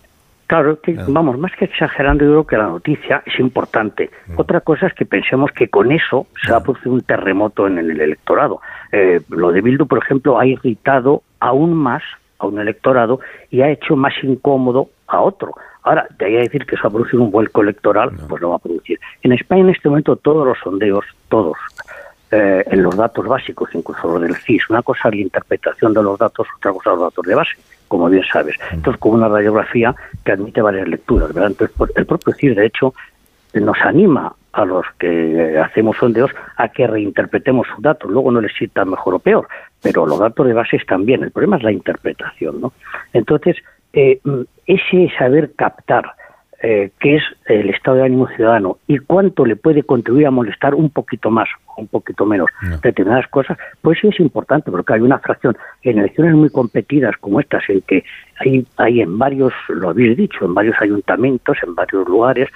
Claro, 0.47 0.79
que, 0.79 0.93
vamos, 1.09 1.37
más 1.37 1.51
que 1.57 1.65
exagerando, 1.65 2.23
yo 2.23 2.31
creo 2.31 2.47
que 2.47 2.57
la 2.57 2.67
noticia 2.67 3.21
es 3.25 3.37
importante. 3.37 4.09
Mm. 4.27 4.33
Otra 4.37 4.61
cosa 4.61 4.87
es 4.87 4.93
que 4.93 5.05
pensemos 5.05 5.51
que 5.51 5.67
con 5.67 5.91
eso 5.91 6.27
se 6.41 6.51
va 6.51 6.59
a 6.59 6.63
producir 6.63 6.87
un 6.87 7.01
terremoto 7.01 7.67
en 7.67 7.77
el 7.77 7.99
electorado. 7.99 8.61
Eh, 8.93 9.19
lo 9.29 9.51
de 9.51 9.59
Bildu, 9.59 9.87
por 9.87 9.97
ejemplo, 9.97 10.39
ha 10.39 10.45
irritado 10.45 11.21
aún 11.41 11.73
más 11.73 12.01
a 12.39 12.47
un 12.47 12.59
electorado 12.59 13.19
y 13.49 13.61
ha 13.61 13.69
hecho 13.69 13.95
más 13.95 14.13
incómodo 14.23 14.89
a 15.07 15.21
otro. 15.21 15.53
Ahora, 15.83 16.07
de 16.17 16.25
ahí 16.25 16.35
a 16.37 16.41
decir 16.41 16.65
que 16.65 16.75
eso 16.75 16.83
va 16.83 16.89
a 16.89 16.93
producir 16.93 17.19
un 17.19 17.31
vuelco 17.31 17.61
electoral, 17.61 18.11
pues 18.27 18.41
lo 18.41 18.49
va 18.49 18.55
a 18.57 18.59
producir. 18.59 18.99
En 19.23 19.31
España 19.31 19.61
en 19.61 19.69
este 19.69 19.87
momento 19.89 20.15
todos 20.17 20.45
los 20.45 20.57
sondeos, 20.59 21.05
todos, 21.29 21.57
eh, 22.29 22.63
en 22.69 22.83
los 22.83 22.95
datos 22.97 23.25
básicos, 23.25 23.69
incluso 23.73 24.07
los 24.11 24.21
del 24.21 24.35
CIS, 24.35 24.69
una 24.69 24.81
cosa 24.81 25.07
es 25.07 25.15
la 25.15 25.21
interpretación 25.21 25.93
de 25.93 26.03
los 26.03 26.19
datos, 26.19 26.45
otra 26.57 26.73
cosa 26.73 26.89
los 26.89 27.01
datos 27.01 27.25
de 27.25 27.35
base, 27.35 27.51
como 27.87 28.09
bien 28.09 28.23
sabes. 28.31 28.57
Entonces, 28.71 28.99
con 28.99 29.13
una 29.13 29.29
radiografía 29.29 29.95
que 30.25 30.33
admite 30.33 30.61
varias 30.61 30.89
lecturas, 30.89 31.33
¿verdad? 31.33 31.51
Entonces, 31.51 31.75
el 31.95 32.05
propio 32.05 32.33
CIS, 32.33 32.55
de 32.57 32.65
hecho, 32.65 32.93
nos 33.53 33.77
anima 33.81 34.35
a 34.57 34.65
los 34.65 34.85
que 34.97 35.57
hacemos 35.63 35.97
sondeos 35.97 36.31
a 36.55 36.69
que 36.69 36.87
reinterpretemos 36.87 37.67
sus 37.67 37.81
datos. 37.81 38.09
Luego 38.09 38.31
no 38.31 38.41
les 38.41 38.53
sienta 38.53 38.83
mejor 38.85 39.15
o 39.15 39.19
peor, 39.19 39.47
pero 39.81 40.05
los 40.05 40.19
datos 40.19 40.47
de 40.47 40.53
base 40.53 40.77
están 40.77 41.05
bien. 41.05 41.23
El 41.23 41.31
problema 41.31 41.57
es 41.57 41.63
la 41.63 41.71
interpretación, 41.71 42.59
¿no? 42.59 42.73
Entonces, 43.13 43.57
eh, 43.93 44.19
ese 44.65 45.09
saber 45.17 45.51
captar 45.55 46.11
eh, 46.63 46.89
qué 46.99 47.17
es 47.17 47.23
el 47.45 47.69
estado 47.69 47.97
de 47.97 48.05
ánimo 48.05 48.27
ciudadano 48.29 48.79
y 48.87 48.97
cuánto 48.97 49.45
le 49.45 49.55
puede 49.55 49.83
contribuir 49.83 50.25
a 50.25 50.31
molestar 50.31 50.73
un 50.73 50.89
poquito 50.89 51.29
más 51.29 51.47
o 51.67 51.81
un 51.81 51.87
poquito 51.87 52.25
menos 52.25 52.49
determinadas 52.81 53.27
cosas, 53.27 53.59
pues 53.83 53.99
sí 54.01 54.07
es 54.07 54.19
importante, 54.19 54.71
porque 54.71 54.93
hay 54.93 55.01
una 55.01 55.19
fracción 55.19 55.55
en 55.83 55.99
elecciones 55.99 56.33
muy 56.33 56.49
competidas 56.49 57.15
como 57.17 57.39
estas, 57.39 57.61
en 57.69 57.81
que 57.81 58.03
hay, 58.39 58.65
hay 58.77 59.01
en 59.01 59.19
varios, 59.19 59.53
lo 59.69 59.89
habéis 59.89 60.17
dicho, 60.17 60.45
en 60.45 60.55
varios 60.55 60.75
ayuntamientos, 60.81 61.57
en 61.61 61.75
varios 61.75 62.07
lugares, 62.07 62.49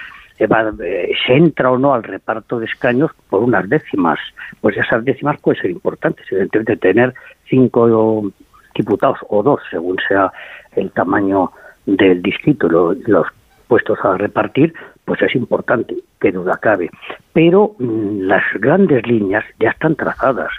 eh, 0.83 1.11
se 1.25 1.33
entra 1.33 1.71
o 1.71 1.77
no 1.77 1.93
al 1.93 2.03
reparto 2.03 2.59
de 2.59 2.65
escaños 2.65 3.11
por 3.29 3.43
unas 3.43 3.67
décimas. 3.69 4.19
Pues 4.59 4.77
esas 4.77 5.03
décimas 5.05 5.39
pueden 5.39 5.61
ser 5.61 5.71
importantes. 5.71 6.25
Evidentemente, 6.31 6.77
tener 6.77 7.13
cinco 7.49 8.31
diputados 8.75 9.19
o 9.29 9.43
dos, 9.43 9.59
según 9.69 9.97
sea 10.07 10.31
el 10.75 10.91
tamaño 10.91 11.51
del 11.85 12.21
distrito, 12.21 12.67
los 12.69 13.27
puestos 13.67 13.99
a 14.03 14.17
repartir, 14.17 14.73
pues 15.11 15.23
es 15.23 15.35
importante, 15.35 15.93
que 16.21 16.31
duda 16.31 16.57
cabe. 16.61 16.89
Pero 17.33 17.75
mm, 17.77 18.21
las 18.21 18.43
grandes 18.61 19.05
líneas 19.05 19.43
ya 19.59 19.71
están 19.71 19.93
trazadas. 19.97 20.49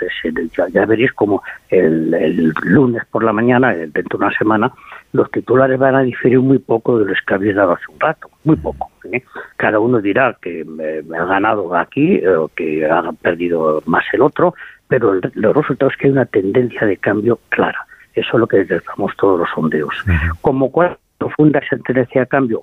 ya, 0.75 0.85
veréis 0.85 1.11
como 1.15 1.43
el, 1.71 2.53
lunes 2.61 3.03
por 3.11 3.25
la 3.25 3.33
mañana, 3.33 3.73
eh, 3.73 3.89
dentro 3.91 4.19
de 4.19 4.27
una 4.27 4.37
semana, 4.37 4.71
los 5.15 5.31
titulares 5.31 5.79
van 5.79 5.95
a 5.95 6.03
diferir 6.03 6.39
muy 6.41 6.59
poco 6.59 6.99
de 6.99 7.07
los 7.07 7.19
que 7.27 7.33
habéis 7.33 7.55
dado 7.55 7.73
hace 7.73 7.87
un 7.91 7.99
rato, 7.99 8.29
muy 8.45 8.57
poco. 8.57 8.91
¿eh? 9.11 9.23
Cada 9.57 9.81
uno 9.81 10.03
dirá 10.03 10.37
que 10.39 10.67
me, 10.67 10.99
ha 11.17 11.25
ganado 11.25 11.75
aquí 11.75 12.17
eh, 12.17 12.29
o 12.29 12.49
que 12.49 12.85
ha 12.85 13.11
perdido 13.23 13.83
más 13.87 14.05
el 14.13 14.21
otro, 14.21 14.53
pero 14.87 15.15
el, 15.15 15.23
los 15.33 15.57
resultados 15.57 15.95
es 15.95 15.99
que 15.99 16.07
hay 16.09 16.13
una 16.13 16.27
tendencia 16.27 16.87
de 16.87 16.99
cambio 16.99 17.39
clara. 17.49 17.87
Eso 18.13 18.29
es 18.35 18.39
lo 18.39 18.47
que 18.47 18.59
detectamos 18.59 19.17
todos 19.17 19.39
los 19.39 19.49
sondeos. 19.55 19.95
Como 20.43 20.71
cual 20.71 20.99
profunda 21.17 21.61
esa 21.61 21.79
tendencia 21.79 22.21
de 22.21 22.27
cambio, 22.27 22.61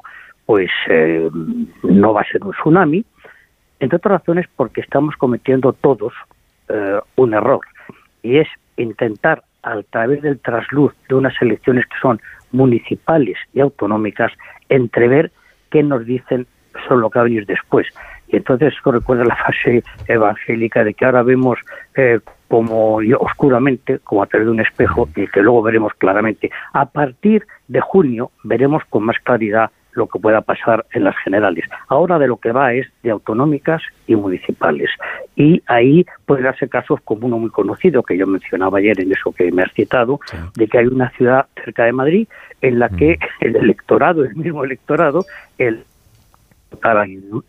pues 0.50 0.72
eh, 0.88 1.30
no 1.84 2.12
va 2.12 2.22
a 2.22 2.32
ser 2.32 2.44
un 2.44 2.54
tsunami, 2.54 3.06
entre 3.80 3.98
otras 3.98 4.20
razones 4.20 4.48
porque 4.56 4.82
estamos 4.82 5.16
cometiendo 5.16 5.74
todos 5.74 6.12
un 7.18 7.36
error, 7.36 7.62
y 8.24 8.38
es 8.38 8.48
intentar 8.76 9.44
a 9.62 9.80
través 9.92 10.24
del 10.24 10.40
trasluz 10.40 10.92
de 11.08 11.14
unas 11.14 11.40
elecciones 11.40 11.86
que 11.86 12.00
son 12.02 12.20
municipales 12.52 13.38
y 13.54 13.60
autonómicas, 13.60 14.32
entrever 14.70 15.32
qué 15.70 15.84
nos 15.84 16.04
dicen 16.04 16.48
sobre 16.88 17.02
lo 17.02 17.46
después. 17.46 17.86
Y 18.28 18.38
entonces 18.38 18.74
esto 18.76 18.92
recuerda 18.92 19.26
la 19.26 19.36
fase 19.46 19.84
evangélica 20.08 20.84
de 20.84 20.96
que 20.96 21.06
ahora 21.06 21.22
vemos 21.22 21.60
eh, 21.96 22.22
como 22.48 23.02
oscuramente, 23.20 24.00
como 24.00 24.24
a 24.24 24.26
través 24.26 24.48
de 24.48 24.52
un 24.52 24.62
espejo, 24.62 25.08
y 25.16 25.28
que 25.28 25.44
luego 25.44 25.62
veremos 25.62 25.94
claramente. 25.94 26.50
A 26.74 26.86
partir 26.86 27.46
de 27.68 27.82
junio 27.82 28.32
veremos 28.44 28.82
con 28.90 29.04
más 29.04 29.18
claridad 29.20 29.70
lo 29.94 30.08
que 30.08 30.20
pueda 30.20 30.42
pasar 30.42 30.86
en 30.94 31.04
las 31.04 31.16
generales. 31.18 31.66
Ahora 31.88 32.20
de 32.20 32.28
lo 32.28 32.38
que 32.38 32.52
va 32.52 32.74
es 32.74 32.88
de 33.04 33.12
autonómicas 33.12 33.82
y 34.08 34.16
municipales. 34.16 34.90
Y 35.36 35.62
ahí 35.68 36.06
puede 36.26 36.44
darse 36.44 36.70
casos 36.70 37.00
como 37.04 37.28
uno 37.28 37.38
muy 37.38 37.50
conocido 37.50 38.04
que 38.04 38.18
yo 38.18 38.28
mencionaba 38.28 38.80
ayer 38.80 39.00
en 39.00 39.12
eso 39.12 39.32
que 39.32 39.52
me 39.52 39.64
has 39.64 39.74
citado, 39.74 40.20
de 40.56 40.68
que 40.68 40.78
hay 40.78 40.88
una 40.88 41.10
ciudad 41.12 41.48
cerca 41.64 41.86
de 41.86 41.94
Madrid 41.94 42.28
en 42.62 42.80
la 42.80 42.90
que 42.90 43.18
mm. 43.18 43.26
el 43.46 43.56
electorado, 43.56 44.24
el 44.24 44.36
mismo 44.36 44.64
electorado, 44.64 45.26
el 45.58 45.84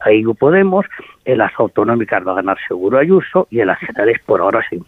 ahí 0.00 0.24
Podemos, 0.38 0.86
en 1.26 1.38
las 1.38 1.52
autonómicas 1.58 2.26
va 2.26 2.32
a 2.32 2.36
ganar 2.36 2.56
seguro 2.66 2.98
Ayuso 2.98 3.46
y 3.50 3.60
en 3.60 3.66
las 3.66 3.78
generales 3.78 4.18
por 4.24 4.40
ahora 4.40 4.64
se 4.68 4.80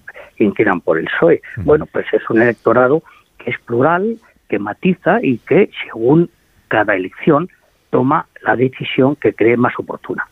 inclinan 0.43 0.81
por 0.81 0.99
el 0.99 1.05
PSOE. 1.05 1.43
Mm. 1.57 1.65
Bueno, 1.65 1.87
pues 1.87 2.07
es 2.13 2.23
un 2.31 2.41
electorado 2.41 3.03
que 3.39 3.51
es 3.51 3.59
plural, 3.59 4.17
que 4.49 4.59
matiza 4.59 5.19
y 5.23 5.39
que 5.39 5.71
según 5.85 6.31
cada 6.73 6.97
elección 6.97 7.51
toma 7.91 8.27
la 8.41 8.57
decisión 8.57 9.14
que 9.16 9.35
cree 9.35 9.59
más 9.59 9.75
oportuna. 9.79 10.27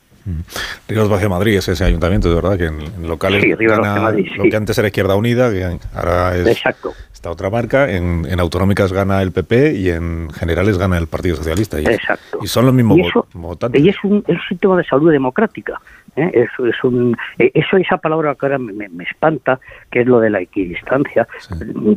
Ríos 0.88 1.10
Valle 1.10 1.28
Madrid 1.28 1.56
es 1.58 1.68
ese 1.68 1.84
ayuntamiento, 1.84 2.30
de 2.30 2.34
verdad, 2.34 2.56
que 2.56 2.64
en, 2.64 3.06
locales 3.06 3.42
sí, 3.42 3.66
gana 3.66 4.10
lo 4.10 4.44
que 4.44 4.56
antes 4.56 4.78
era 4.78 4.88
Izquierda 4.88 5.16
Unida, 5.16 5.50
que 5.50 5.78
ahora 5.94 6.34
es 6.34 6.46
Exacto. 6.46 6.92
esta 7.12 7.30
otra 7.30 7.50
marca. 7.50 7.90
En, 7.90 8.40
autonómicas 8.40 8.90
gana 8.90 9.20
el 9.20 9.32
PP 9.32 9.74
y 9.74 9.90
en 9.90 10.30
generales 10.30 10.78
gana 10.78 10.96
el 10.96 11.08
Partido 11.08 11.36
Socialista. 11.36 11.78
Y, 11.78 11.86
Exacto. 11.86 12.38
Y 12.42 12.46
son 12.46 12.64
los 12.64 12.74
mismos 12.74 12.98
votantes. 13.34 13.82
Y 13.82 13.90
es 13.90 13.96
un, 14.02 14.24
es 14.26 14.36
un 14.36 14.48
sistema 14.48 14.78
de 14.78 14.84
salud 14.84 15.10
democrática, 15.10 15.78
¿eh? 16.16 16.30
Eso 16.32 16.66
es 16.66 16.82
un, 16.84 17.16
eh, 17.38 17.50
eso 17.54 17.76
esa 17.76 17.96
palabra 17.98 18.34
que 18.34 18.46
ahora 18.46 18.58
me, 18.58 18.88
me 18.88 19.04
espanta, 19.04 19.60
que 19.90 20.00
es 20.00 20.06
lo 20.06 20.20
de 20.20 20.30
la 20.30 20.40
equidistancia. 20.40 21.26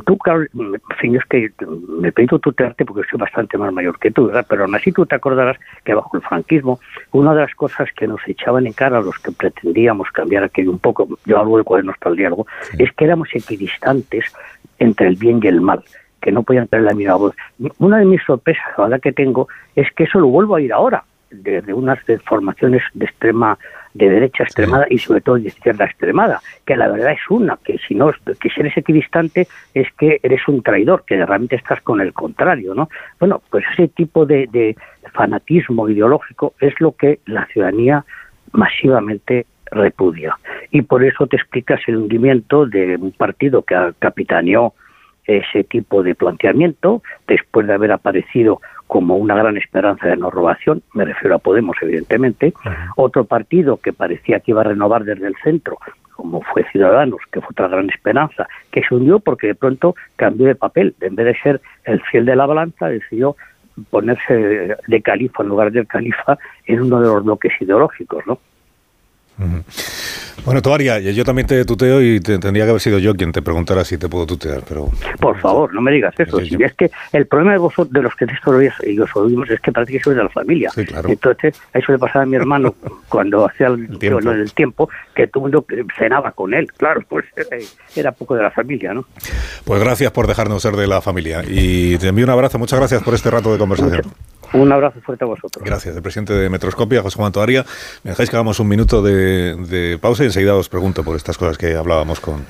Tú, 0.06 0.18
Carl, 0.18 0.48
en 0.54 0.96
fin, 0.98 1.16
es 1.16 1.24
que 1.26 1.50
me 2.00 2.12
pido 2.12 2.38
tutearte 2.38 2.84
porque 2.84 3.08
soy 3.08 3.18
bastante 3.18 3.58
más 3.58 3.72
mayor 3.72 3.98
que 3.98 4.10
tú, 4.10 4.26
¿verdad? 4.26 4.46
Pero 4.48 4.64
aún 4.64 4.74
así 4.74 4.92
tú 4.92 5.06
te 5.06 5.14
acordarás 5.14 5.58
que 5.84 5.94
bajo 5.94 6.16
el 6.16 6.22
franquismo, 6.22 6.80
una 7.12 7.34
de 7.34 7.42
las 7.42 7.54
cosas 7.54 7.88
que 7.96 8.06
nos 8.06 8.20
echaban 8.26 8.66
en 8.66 8.72
cara 8.72 8.98
a 8.98 9.02
los 9.02 9.18
que 9.18 9.32
pretendíamos 9.32 10.10
cambiar 10.10 10.44
aquello 10.44 10.70
un 10.70 10.78
poco, 10.78 11.08
yo 11.24 11.38
hablo 11.38 11.58
de 11.58 11.64
cuadernos 11.64 11.96
para 11.98 12.12
el 12.12 12.18
diálogo, 12.18 12.46
es 12.78 12.92
que 12.92 13.04
éramos 13.04 13.28
equidistantes 13.32 14.24
entre 14.78 15.08
el 15.08 15.16
bien 15.16 15.40
y 15.42 15.48
el 15.48 15.60
mal 15.60 15.82
que 16.20 16.32
no 16.32 16.42
podían 16.42 16.66
tener 16.68 16.86
la 16.86 16.94
misma 16.94 17.16
voz. 17.16 17.34
Una 17.78 17.98
de 17.98 18.06
mis 18.06 18.22
sorpresas 18.22 18.64
ahora 18.78 18.98
que 18.98 19.12
tengo 19.12 19.46
es 19.76 19.92
que 19.92 20.04
eso 20.04 20.18
lo 20.18 20.28
vuelvo 20.28 20.56
a 20.56 20.60
ir 20.60 20.72
ahora, 20.72 21.04
de, 21.30 21.60
de 21.60 21.74
unas 21.74 21.98
formaciones 22.24 22.82
de 22.94 23.04
extrema 23.04 23.58
de 23.94 24.10
derecha 24.10 24.42
extremada 24.42 24.86
y 24.90 24.98
sobre 24.98 25.20
todo 25.20 25.36
de 25.36 25.48
izquierda 25.48 25.84
extremada, 25.84 26.40
que 26.66 26.76
la 26.76 26.88
verdad 26.88 27.12
es 27.12 27.30
una, 27.30 27.56
que 27.64 27.78
si 27.78 27.94
no 27.94 28.12
que 28.40 28.50
si 28.50 28.60
eres 28.60 28.76
equidistante 28.76 29.46
es 29.72 29.88
que 29.96 30.20
eres 30.22 30.46
un 30.48 30.62
traidor, 30.62 31.04
que 31.06 31.24
realmente 31.24 31.56
estás 31.56 31.80
con 31.80 32.00
el 32.00 32.12
contrario, 32.12 32.74
¿no? 32.74 32.90
Bueno, 33.20 33.40
pues 33.50 33.64
ese 33.72 33.88
tipo 33.88 34.26
de, 34.26 34.48
de 34.50 34.76
fanatismo 35.12 35.88
ideológico 35.88 36.54
es 36.60 36.74
lo 36.80 36.92
que 36.92 37.20
la 37.26 37.46
ciudadanía 37.46 38.04
masivamente 38.52 39.46
repudia. 39.70 40.36
Y 40.70 40.82
por 40.82 41.04
eso 41.04 41.26
te 41.26 41.36
explicas 41.36 41.80
el 41.86 41.96
hundimiento 41.96 42.66
de 42.66 42.96
un 42.96 43.12
partido 43.12 43.62
que 43.62 43.92
capitaneó 43.98 44.74
ese 45.26 45.64
tipo 45.64 46.02
de 46.02 46.14
planteamiento, 46.14 47.02
después 47.26 47.66
de 47.66 47.74
haber 47.74 47.92
aparecido 47.92 48.60
como 48.94 49.16
una 49.16 49.34
gran 49.34 49.56
esperanza 49.56 50.06
de 50.06 50.16
no 50.16 50.30
robación, 50.30 50.80
me 50.92 51.04
refiero 51.04 51.34
a 51.34 51.40
Podemos, 51.40 51.76
evidentemente, 51.82 52.54
otro 52.94 53.24
partido 53.24 53.78
que 53.78 53.92
parecía 53.92 54.38
que 54.38 54.52
iba 54.52 54.60
a 54.60 54.70
renovar 54.72 55.02
desde 55.02 55.26
el 55.26 55.34
centro, 55.42 55.78
como 56.12 56.42
fue 56.42 56.64
Ciudadanos, 56.70 57.18
que 57.32 57.40
fue 57.40 57.48
otra 57.50 57.66
gran 57.66 57.90
esperanza, 57.90 58.46
que 58.70 58.84
se 58.84 58.94
hundió 58.94 59.18
porque 59.18 59.48
de 59.48 59.56
pronto 59.56 59.96
cambió 60.14 60.46
de 60.46 60.54
papel, 60.54 60.94
en 61.00 61.16
vez 61.16 61.26
de 61.26 61.40
ser 61.40 61.60
el 61.86 62.00
fiel 62.02 62.24
de 62.24 62.36
la 62.36 62.46
balanza, 62.46 62.86
decidió 62.86 63.34
ponerse 63.90 64.76
de 64.86 65.02
califa 65.02 65.42
en 65.42 65.48
lugar 65.48 65.72
del 65.72 65.88
califa 65.88 66.38
en 66.66 66.82
uno 66.82 67.00
de 67.00 67.08
los 67.08 67.24
bloques 67.24 67.52
ideológicos, 67.60 68.24
¿no? 68.28 68.38
Bueno, 70.44 70.60
Toaria, 70.60 70.98
yo 71.00 71.24
también 71.24 71.46
te 71.46 71.64
tuteo 71.64 72.02
y 72.02 72.20
te, 72.20 72.38
tendría 72.38 72.64
que 72.64 72.70
haber 72.70 72.80
sido 72.80 72.98
yo 72.98 73.14
quien 73.14 73.32
te 73.32 73.40
preguntara 73.40 73.82
si 73.84 73.96
te 73.96 74.08
puedo 74.08 74.26
tutear, 74.26 74.62
pero... 74.68 74.90
Por 75.18 75.40
favor, 75.40 75.72
no 75.72 75.80
me 75.80 75.90
digas 75.90 76.14
eso. 76.18 76.38
Si 76.40 76.62
es 76.62 76.74
que 76.74 76.90
el 77.12 77.26
problema 77.26 77.52
de 77.52 77.58
vosotros, 77.58 77.92
de 77.92 78.02
los 78.02 78.14
que 78.14 78.26
te 78.26 78.34
y 78.86 78.98
os 78.98 79.16
oímos, 79.16 79.48
es 79.50 79.60
que 79.60 79.72
parece 79.72 79.92
que 79.92 80.00
sois 80.00 80.16
de 80.16 80.22
la 80.22 80.28
familia. 80.28 80.70
Entonces, 80.76 81.60
eso 81.72 81.92
le 81.92 81.98
pasaba 81.98 82.24
a 82.24 82.26
mi 82.26 82.36
hermano 82.36 82.74
cuando 83.08 83.46
hacía 83.46 83.68
el, 83.68 83.98
tiempo. 84.54 84.88
Que 85.14 85.26
todo 85.26 85.46
el 85.46 85.52
mundo 85.52 85.66
cenaba 85.98 86.32
con 86.32 86.52
él. 86.52 86.70
Claro, 86.72 87.00
pues 87.08 87.24
era 87.96 88.12
poco 88.12 88.34
de 88.34 88.42
la 88.42 88.50
familia, 88.50 88.92
¿no? 88.92 89.06
Pues 89.64 89.80
gracias 89.80 90.12
por 90.12 90.26
dejarnos 90.26 90.62
ser 90.62 90.76
de 90.76 90.86
la 90.86 91.00
familia. 91.00 91.42
Y 91.46 91.96
te 91.98 92.08
envío 92.08 92.24
un 92.24 92.30
abrazo. 92.30 92.58
Muchas 92.58 92.78
gracias 92.78 93.02
por 93.02 93.14
este 93.14 93.30
rato 93.30 93.52
de 93.52 93.58
conversación. 93.58 94.02
Un 94.54 94.70
abrazo 94.70 95.00
fuerte 95.00 95.24
a 95.24 95.26
vosotros. 95.26 95.64
Gracias. 95.64 95.96
El 95.96 96.02
presidente 96.02 96.32
de 96.32 96.48
Metroscopia, 96.48 97.02
José 97.02 97.16
Juan 97.16 97.32
Toaria. 97.32 97.66
Me 98.04 98.12
dejáis 98.12 98.30
que 98.30 98.36
hagamos 98.36 98.60
un 98.60 98.68
minuto 98.68 99.02
de, 99.02 99.56
de 99.56 99.98
pausa 99.98 100.22
y 100.22 100.26
enseguida 100.26 100.54
os 100.54 100.68
pregunto 100.68 101.02
por 101.02 101.16
estas 101.16 101.36
cosas 101.36 101.58
que 101.58 101.74
hablábamos 101.74 102.20
con, 102.20 102.46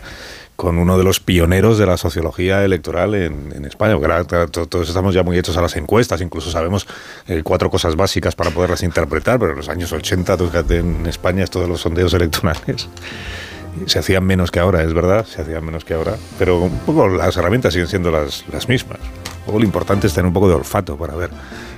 con 0.55 0.79
uno 0.79 0.99
de 0.99 1.05
los 1.05 1.21
pioneros 1.21 1.79
de 1.79 1.87
la 1.87 1.97
sociología 1.97 2.63
electoral 2.63 3.15
en, 3.15 3.53
en 3.57 3.65
España. 3.65 3.95
Porque 3.95 4.13
ahora 4.13 4.47
todos 4.47 4.87
estamos 4.87 5.15
ya 5.15 5.23
muy 5.23 5.39
hechos 5.39 5.57
a 5.57 5.63
las 5.63 5.77
encuestas, 5.77 6.21
incluso 6.21 6.51
sabemos 6.51 6.87
eh, 7.27 7.41
cuatro 7.43 7.71
cosas 7.71 7.97
básicas 7.97 8.37
para 8.37 8.51
poderlas 8.51 8.83
interpretar, 8.83 9.39
pero 9.39 9.53
en 9.53 9.57
los 9.57 9.71
años 9.71 9.91
80, 9.91 10.37
fíjate, 10.37 10.79
en 10.79 11.07
España, 11.07 11.47
todos 11.47 11.69
los 11.69 11.81
sondeos 11.81 12.13
electorales 12.13 12.89
se 13.87 13.99
hacían 13.99 14.25
menos 14.25 14.51
que 14.51 14.61
ahora, 14.61 14.83
es 14.83 14.93
verdad, 14.93 15.25
se 15.25 15.41
hacían 15.41 15.65
menos 15.65 15.85
que 15.85 15.95
ahora, 15.95 16.17
pero 16.39 16.61
un 16.61 16.79
poco 16.81 17.09
las 17.09 17.37
herramientas 17.37 17.73
siguen 17.73 17.89
siendo 17.89 18.11
las, 18.11 18.45
las 18.53 18.69
mismas. 18.69 18.99
lo 19.47 19.61
importante 19.61 20.07
es 20.07 20.15
tener 20.15 20.27
un 20.27 20.33
poco 20.33 20.49
de 20.49 20.55
olfato 20.55 20.97
para 20.97 21.17
ver 21.17 21.31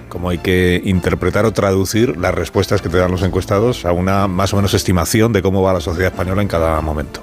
cómo 0.09 0.31
hay 0.31 0.39
que 0.39 0.81
interpretar 0.85 1.45
o 1.45 1.53
traducir 1.53 2.17
las 2.17 2.35
respuestas 2.35 2.83
que 2.83 2.89
te 2.89 2.99
dan 2.99 3.11
los 3.11 3.23
encuestados 3.23 3.85
a 3.85 3.93
una 3.93 4.29
más 4.29 4.53
o 4.53 4.57
menos 4.57 4.75
estimación 4.75 5.33
de 5.33 5.43
cómo 5.43 5.63
va 5.63 5.73
la 5.73 5.81
sociedad 5.81 6.13
española 6.13 6.43
en 6.43 6.49
cada 6.49 6.81
momento. 6.81 7.21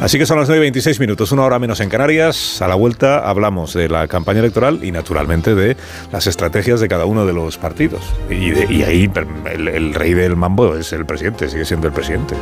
Así 0.00 0.18
que 0.18 0.26
son 0.26 0.38
las 0.38 0.48
9 0.48 0.58
y 0.58 0.60
26 0.62 1.00
minutos, 1.00 1.32
una 1.32 1.42
hora 1.42 1.58
menos 1.58 1.80
en 1.80 1.88
Canarias. 1.88 2.60
A 2.62 2.68
la 2.68 2.74
vuelta 2.74 3.28
hablamos 3.28 3.74
de 3.74 3.88
la 3.88 4.08
campaña 4.08 4.40
electoral 4.40 4.80
y 4.82 4.92
naturalmente 4.92 5.54
de 5.54 5.76
las 6.12 6.26
estrategias 6.26 6.80
de 6.80 6.88
cada 6.88 7.06
uno 7.06 7.26
de 7.26 7.32
los 7.32 7.58
partidos. 7.58 8.02
Y, 8.30 8.52
ahí 8.82 9.10
el, 9.52 9.94
rey 9.94 10.14
del 10.14 10.36
mambo 10.36 10.76
es 10.76 10.92
el 10.92 11.06
presidente, 11.06 11.48
sigue 11.48 11.64
siendo 11.64 11.86
el 11.86 11.92
presidente. 11.92 12.34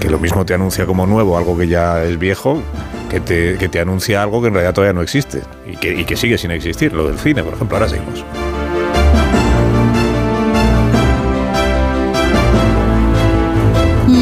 Que 0.00 0.10
lo 0.10 0.18
mismo 0.18 0.44
te 0.44 0.54
anuncia 0.54 0.86
como 0.86 1.06
nuevo 1.06 1.36
algo 1.36 1.56
que 1.56 1.68
ya 1.68 2.02
es 2.04 2.18
viejo, 2.18 2.62
que 3.10 3.20
te, 3.20 3.58
que 3.58 3.68
te 3.68 3.80
anuncia 3.80 4.22
algo 4.22 4.40
que 4.40 4.48
en 4.48 4.54
realidad 4.54 4.74
todavía 4.74 4.92
no 4.92 5.02
existe 5.02 5.42
y 5.66 5.76
que, 5.76 5.92
y 5.92 6.04
que 6.04 6.16
sigue 6.16 6.38
sin 6.38 6.50
existir, 6.50 6.92
lo 6.92 7.06
del 7.06 7.18
cine, 7.18 7.42
por 7.42 7.54
ejemplo. 7.54 7.76
Ahora 7.76 7.88
seguimos. 7.88 8.24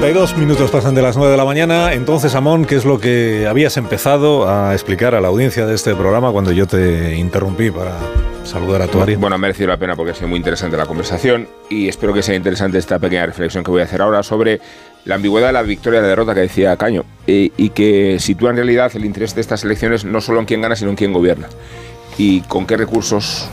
Dos 0.00 0.36
minutos 0.36 0.70
pasan 0.70 0.94
de 0.94 1.02
las 1.02 1.16
9 1.16 1.30
de 1.30 1.36
la 1.36 1.44
mañana. 1.44 1.92
Entonces, 1.92 2.34
Amón, 2.34 2.64
¿qué 2.64 2.76
es 2.76 2.84
lo 2.84 2.98
que 2.98 3.46
habías 3.46 3.76
empezado 3.76 4.48
a 4.48 4.72
explicar 4.72 5.14
a 5.14 5.20
la 5.20 5.28
audiencia 5.28 5.64
de 5.64 5.74
este 5.74 5.94
programa 5.94 6.32
cuando 6.32 6.50
yo 6.50 6.66
te 6.66 7.16
interrumpí 7.16 7.70
para 7.70 7.98
saludar 8.42 8.82
a 8.82 8.88
tu 8.88 9.00
área? 9.00 9.16
Bueno, 9.16 9.36
ha 9.36 9.38
merecido 9.38 9.68
la 9.68 9.76
pena 9.76 9.94
porque 9.94 10.10
ha 10.10 10.14
sido 10.14 10.28
muy 10.28 10.38
interesante 10.38 10.76
la 10.76 10.86
conversación 10.86 11.46
y 11.70 11.88
espero 11.88 12.12
que 12.12 12.22
sea 12.22 12.34
interesante 12.34 12.78
esta 12.78 12.98
pequeña 12.98 13.26
reflexión 13.26 13.62
que 13.62 13.70
voy 13.70 13.80
a 13.80 13.84
hacer 13.84 14.02
ahora 14.02 14.22
sobre 14.22 14.60
la 15.04 15.14
ambigüedad 15.14 15.48
de 15.48 15.52
la 15.52 15.62
victoria 15.62 16.00
y 16.00 16.02
la 16.02 16.08
derrota 16.08 16.34
que 16.34 16.40
decía 16.40 16.76
Caño 16.76 17.04
y, 17.26 17.52
y 17.56 17.70
que 17.70 18.18
sitúa 18.18 18.50
en 18.50 18.56
realidad 18.56 18.90
el 18.94 19.04
interés 19.04 19.34
de 19.34 19.40
estas 19.40 19.62
elecciones 19.62 20.04
no 20.04 20.20
solo 20.20 20.40
en 20.40 20.46
quién 20.46 20.62
gana, 20.62 20.74
sino 20.74 20.90
en 20.90 20.96
quién 20.96 21.12
gobierna 21.12 21.48
y 22.18 22.40
con 22.42 22.66
qué 22.66 22.76
recursos, 22.76 23.48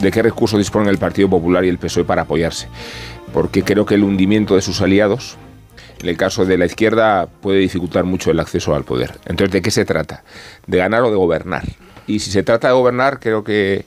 de 0.00 0.10
qué 0.10 0.22
recursos 0.22 0.58
disponen 0.58 0.88
el 0.88 0.98
Partido 0.98 1.30
Popular 1.30 1.64
y 1.64 1.68
el 1.68 1.78
PSOE 1.78 2.04
para 2.04 2.22
apoyarse. 2.22 2.68
Porque 3.32 3.64
creo 3.64 3.86
que 3.86 3.96
el 3.96 4.04
hundimiento 4.04 4.54
de 4.54 4.62
sus 4.62 4.80
aliados, 4.80 5.36
en 6.00 6.08
el 6.08 6.16
caso 6.16 6.44
de 6.44 6.58
la 6.58 6.66
izquierda 6.66 7.26
puede 7.26 7.58
dificultar 7.58 8.04
mucho 8.04 8.30
el 8.30 8.40
acceso 8.40 8.74
al 8.74 8.84
poder. 8.84 9.12
Entonces, 9.26 9.52
¿de 9.52 9.62
qué 9.62 9.70
se 9.70 9.84
trata? 9.84 10.24
¿De 10.66 10.78
ganar 10.78 11.02
o 11.02 11.10
de 11.10 11.16
gobernar? 11.16 11.64
Y 12.06 12.18
si 12.18 12.30
se 12.30 12.42
trata 12.42 12.68
de 12.68 12.74
gobernar, 12.74 13.18
creo 13.20 13.44
que 13.44 13.84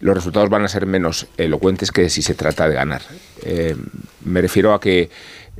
los 0.00 0.14
resultados 0.14 0.48
van 0.48 0.64
a 0.64 0.68
ser 0.68 0.86
menos 0.86 1.26
elocuentes 1.36 1.92
que 1.92 2.08
si 2.08 2.22
se 2.22 2.34
trata 2.34 2.68
de 2.68 2.74
ganar. 2.74 3.02
Eh, 3.42 3.76
me 4.24 4.40
refiero 4.40 4.72
a 4.72 4.80
que 4.80 5.10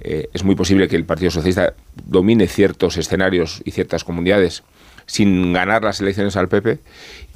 eh, 0.03 0.29
es 0.33 0.45
muy 0.45 0.55
posible 0.55 0.89
que 0.89 0.97
el 0.97 1.05
Partido 1.05 1.31
Socialista 1.31 1.75
domine 2.07 2.47
ciertos 2.47 2.97
escenarios 2.97 3.61
y 3.65 3.73
ciertas 3.73 4.05
comunidades 4.05 4.63
sin 5.07 5.53
ganar 5.53 5.83
las 5.83 6.01
elecciones 6.01 6.37
al 6.37 6.49
PP 6.49 6.79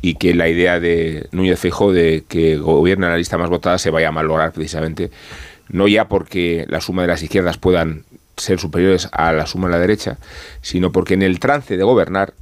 y 0.00 0.14
que 0.14 0.32
la 0.32 0.48
idea 0.48 0.80
de 0.80 1.28
Núñez 1.32 1.58
Feijóo 1.58 1.92
de 1.92 2.24
que 2.26 2.56
gobierne 2.56 3.08
la 3.08 3.16
lista 3.16 3.36
más 3.36 3.50
votada 3.50 3.78
se 3.78 3.90
vaya 3.90 4.08
a 4.08 4.12
malograr 4.12 4.52
precisamente 4.52 5.10
no 5.68 5.88
ya 5.88 6.06
porque 6.08 6.66
la 6.68 6.80
suma 6.80 7.02
de 7.02 7.08
las 7.08 7.22
izquierdas 7.22 7.58
puedan 7.58 8.04
ser 8.36 8.58
superiores 8.58 9.08
a 9.12 9.32
la 9.32 9.46
suma 9.46 9.68
de 9.68 9.74
la 9.74 9.80
derecha, 9.80 10.18
sino 10.60 10.92
porque 10.92 11.14
en 11.14 11.22
el 11.22 11.40
trance 11.40 11.76
de 11.76 11.84
gobernar, 11.84 12.34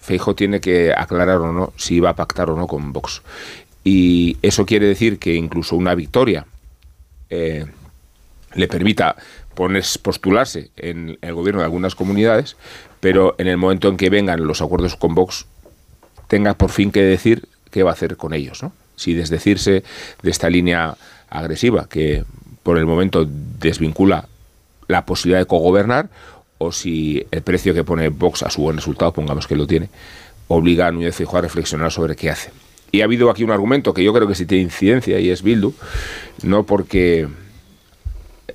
Feijo 0.00 0.34
tiene 0.34 0.60
que 0.60 0.92
aclarar 0.96 1.38
o 1.38 1.52
no 1.52 1.72
si 1.76 1.98
va 1.98 2.10
a 2.10 2.16
pactar 2.16 2.50
o 2.50 2.56
no 2.56 2.66
con 2.66 2.92
Vox. 2.92 3.22
Y 3.82 4.36
eso 4.42 4.66
quiere 4.66 4.86
decir 4.86 5.18
que 5.18 5.34
incluso 5.34 5.76
una 5.76 5.94
victoria 5.94 6.46
eh, 7.30 7.66
le 8.54 8.68
permita 8.68 9.16
postularse 9.54 10.70
en 10.76 11.18
el 11.22 11.34
gobierno 11.34 11.60
de 11.60 11.66
algunas 11.66 11.94
comunidades, 11.94 12.56
pero 13.00 13.34
en 13.38 13.48
el 13.48 13.56
momento 13.56 13.88
en 13.88 13.96
que 13.96 14.10
vengan 14.10 14.46
los 14.46 14.60
acuerdos 14.60 14.96
con 14.96 15.14
Vox, 15.14 15.46
tenga 16.28 16.54
por 16.54 16.70
fin 16.70 16.90
que 16.92 17.02
decir 17.02 17.48
qué 17.70 17.82
va 17.82 17.90
a 17.90 17.94
hacer 17.94 18.16
con 18.16 18.34
ellos. 18.34 18.62
¿no? 18.62 18.72
Si 18.96 19.14
desdecirse 19.14 19.82
de 20.22 20.30
esta 20.30 20.50
línea 20.50 20.96
agresiva 21.28 21.88
que 21.88 22.24
por 22.62 22.78
el 22.78 22.86
momento 22.86 23.26
desvincula 23.28 24.28
la 24.88 25.04
posibilidad 25.04 25.40
de 25.40 25.46
cogobernar 25.46 26.08
o 26.58 26.72
si 26.72 27.26
el 27.30 27.42
precio 27.42 27.74
que 27.74 27.84
pone 27.84 28.08
Vox 28.08 28.42
a 28.42 28.50
su 28.50 28.62
buen 28.62 28.76
resultado, 28.76 29.12
pongamos 29.12 29.46
que 29.46 29.56
lo 29.56 29.66
tiene, 29.66 29.88
obliga 30.48 30.86
a 30.86 30.92
Núñez 30.92 31.14
Feijóo 31.14 31.38
a 31.38 31.42
reflexionar 31.42 31.92
sobre 31.92 32.16
qué 32.16 32.30
hace. 32.30 32.50
Y 32.92 33.00
ha 33.00 33.04
habido 33.04 33.30
aquí 33.30 33.44
un 33.44 33.50
argumento 33.50 33.92
que 33.92 34.02
yo 34.04 34.12
creo 34.14 34.26
que 34.28 34.34
sí 34.34 34.46
tiene 34.46 34.62
incidencia 34.64 35.18
y 35.18 35.28
es 35.30 35.42
Bildu, 35.42 35.74
no 36.44 36.62
porque 36.64 37.26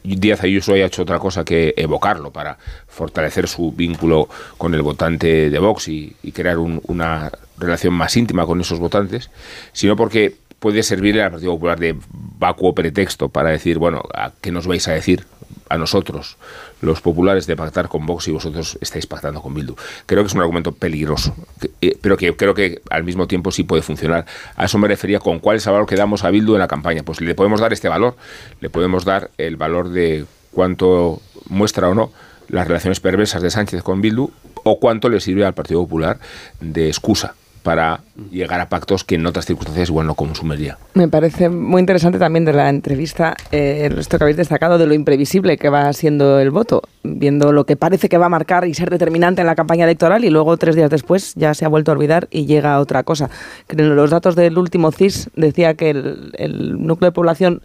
Díaz 0.04 0.42
Ayuso 0.44 0.74
haya 0.74 0.86
hecho 0.88 1.04
otra 1.04 1.20
cosa 1.20 1.46
que 1.46 1.74
evocarlo 1.78 2.32
para 2.32 2.58
fortalecer 2.88 3.48
su 3.48 3.72
vínculo 3.72 4.28
con 4.58 4.74
el 4.74 4.82
votante 4.82 5.50
de 5.52 5.60
Vox 5.60 5.90
y, 5.90 6.16
y 6.24 6.32
crear 6.32 6.58
un- 6.58 6.82
una 6.88 7.30
relación 7.58 7.94
más 7.94 8.16
íntima 8.18 8.46
con 8.48 8.60
esos 8.62 8.80
votantes, 8.80 9.30
sino 9.74 9.96
porque 9.96 10.34
puede 10.60 10.82
servirle 10.82 11.22
al 11.22 11.32
Partido 11.32 11.52
Popular 11.54 11.80
de 11.80 11.96
vacuo 12.40 12.74
pretexto 12.74 13.30
para 13.30 13.50
decir, 13.52 13.78
bueno, 13.78 14.02
¿a 14.16 14.32
¿qué 14.42 14.52
nos 14.52 14.66
vais 14.66 14.88
a 14.88 14.94
decir 14.94 15.26
a 15.72 15.78
nosotros, 15.78 16.38
los 16.82 17.02
populares, 17.02 17.48
de 17.48 17.56
pactar 17.56 17.88
con 17.88 18.06
Vox 18.06 18.28
y 18.28 18.32
vosotros 18.32 18.78
estáis 18.82 19.08
pactando 19.08 19.42
con 19.42 19.54
Bildu? 19.54 19.76
Creo 20.06 20.24
que 20.24 20.28
es 20.28 20.34
un 20.34 20.42
argumento 20.42 20.72
peligroso, 20.72 21.36
eh, 21.82 21.98
pero 22.02 22.18
que 22.18 22.36
creo 22.36 22.54
que 22.54 22.82
al 22.90 23.04
mismo 23.04 23.28
tiempo 23.28 23.52
sí 23.52 23.64
puede 23.64 23.82
funcionar. 23.82 24.26
A 24.56 24.66
eso 24.66 24.78
me 24.78 24.88
refería 24.88 25.20
con 25.20 25.40
cuál 25.40 25.58
es 25.58 25.66
el 25.66 25.74
valor 25.74 25.88
que 25.88 25.96
damos 25.96 26.24
a 26.24 26.30
Bildu 26.30 26.54
en 26.54 26.60
la 26.60 26.68
campaña. 26.68 27.04
Pues 27.04 27.22
le 27.22 27.36
podemos 27.36 27.60
dar 27.60 27.74
este 27.74 27.90
valor, 27.90 28.16
le 28.60 28.70
podemos 28.70 29.06
dar 29.06 29.32
el 29.38 29.58
valor 29.58 29.90
de 29.90 30.26
cuánto 30.52 31.22
muestra 31.48 31.90
o 31.90 31.96
no 31.96 32.12
las 32.50 32.68
relaciones 32.68 33.00
perversas 33.00 33.42
de 33.42 33.50
Sánchez 33.50 33.82
con 33.82 34.02
Bildu 34.02 34.30
o 34.64 34.80
cuánto 34.80 35.10
le 35.10 35.20
sirve 35.22 35.46
al 35.46 35.54
Partido 35.54 35.82
Popular 35.82 36.20
de 36.60 36.88
excusa 36.88 37.36
para 37.64 38.02
llegar 38.32 38.60
a 38.60 38.70
pactos 38.70 39.04
que 39.04 39.16
en 39.16 39.26
otras 39.26 39.46
circunstancias 39.46 39.90
igual 39.90 40.08
no 40.08 40.16
consumiría. 40.16 40.78
Me 40.94 41.08
parece 41.08 41.50
muy 41.50 41.80
interesante 41.80 42.20
también 42.20 42.46
de 42.46 42.54
la 42.54 42.70
entrevista 42.70 43.36
eh, 43.52 43.90
esto 43.98 44.18
que 44.18 44.24
habéis 44.24 44.38
destacado 44.38 44.78
de 44.78 44.88
lo 44.88 44.94
imprevisible 44.94 45.58
que 45.58 45.70
va 45.70 45.92
siendo 45.94 46.40
el 46.40 46.52
voto, 46.52 46.82
viendo 47.04 47.52
lo 47.52 47.66
que 47.66 47.76
parece 47.76 48.10
que 48.10 48.18
va 48.18 48.28
a 48.28 48.30
marcar 48.30 48.68
y 48.68 48.74
ser 48.74 48.90
determinante 48.90 49.42
en 49.42 49.48
la 49.48 49.56
campaña 49.56 49.86
electoral 49.86 50.26
y 50.26 50.30
luego 50.30 50.58
tres 50.58 50.76
días 50.76 50.90
después 50.90 51.34
ya 51.36 51.54
se 51.54 51.66
ha 51.66 51.68
vuelto 51.68 51.92
a 51.92 51.96
olvidar 51.96 52.28
y 52.32 52.46
llega 52.46 52.74
a 52.74 52.80
otra 52.80 53.04
cosa. 53.04 53.30
Los 53.70 54.10
datos 54.10 54.36
del 54.36 54.58
último 54.58 54.92
CIS 54.92 55.30
decía 55.36 55.76
que 55.76 55.90
el 55.90 56.86
núcleo 56.86 57.10
de 57.10 57.14
población 57.14 57.62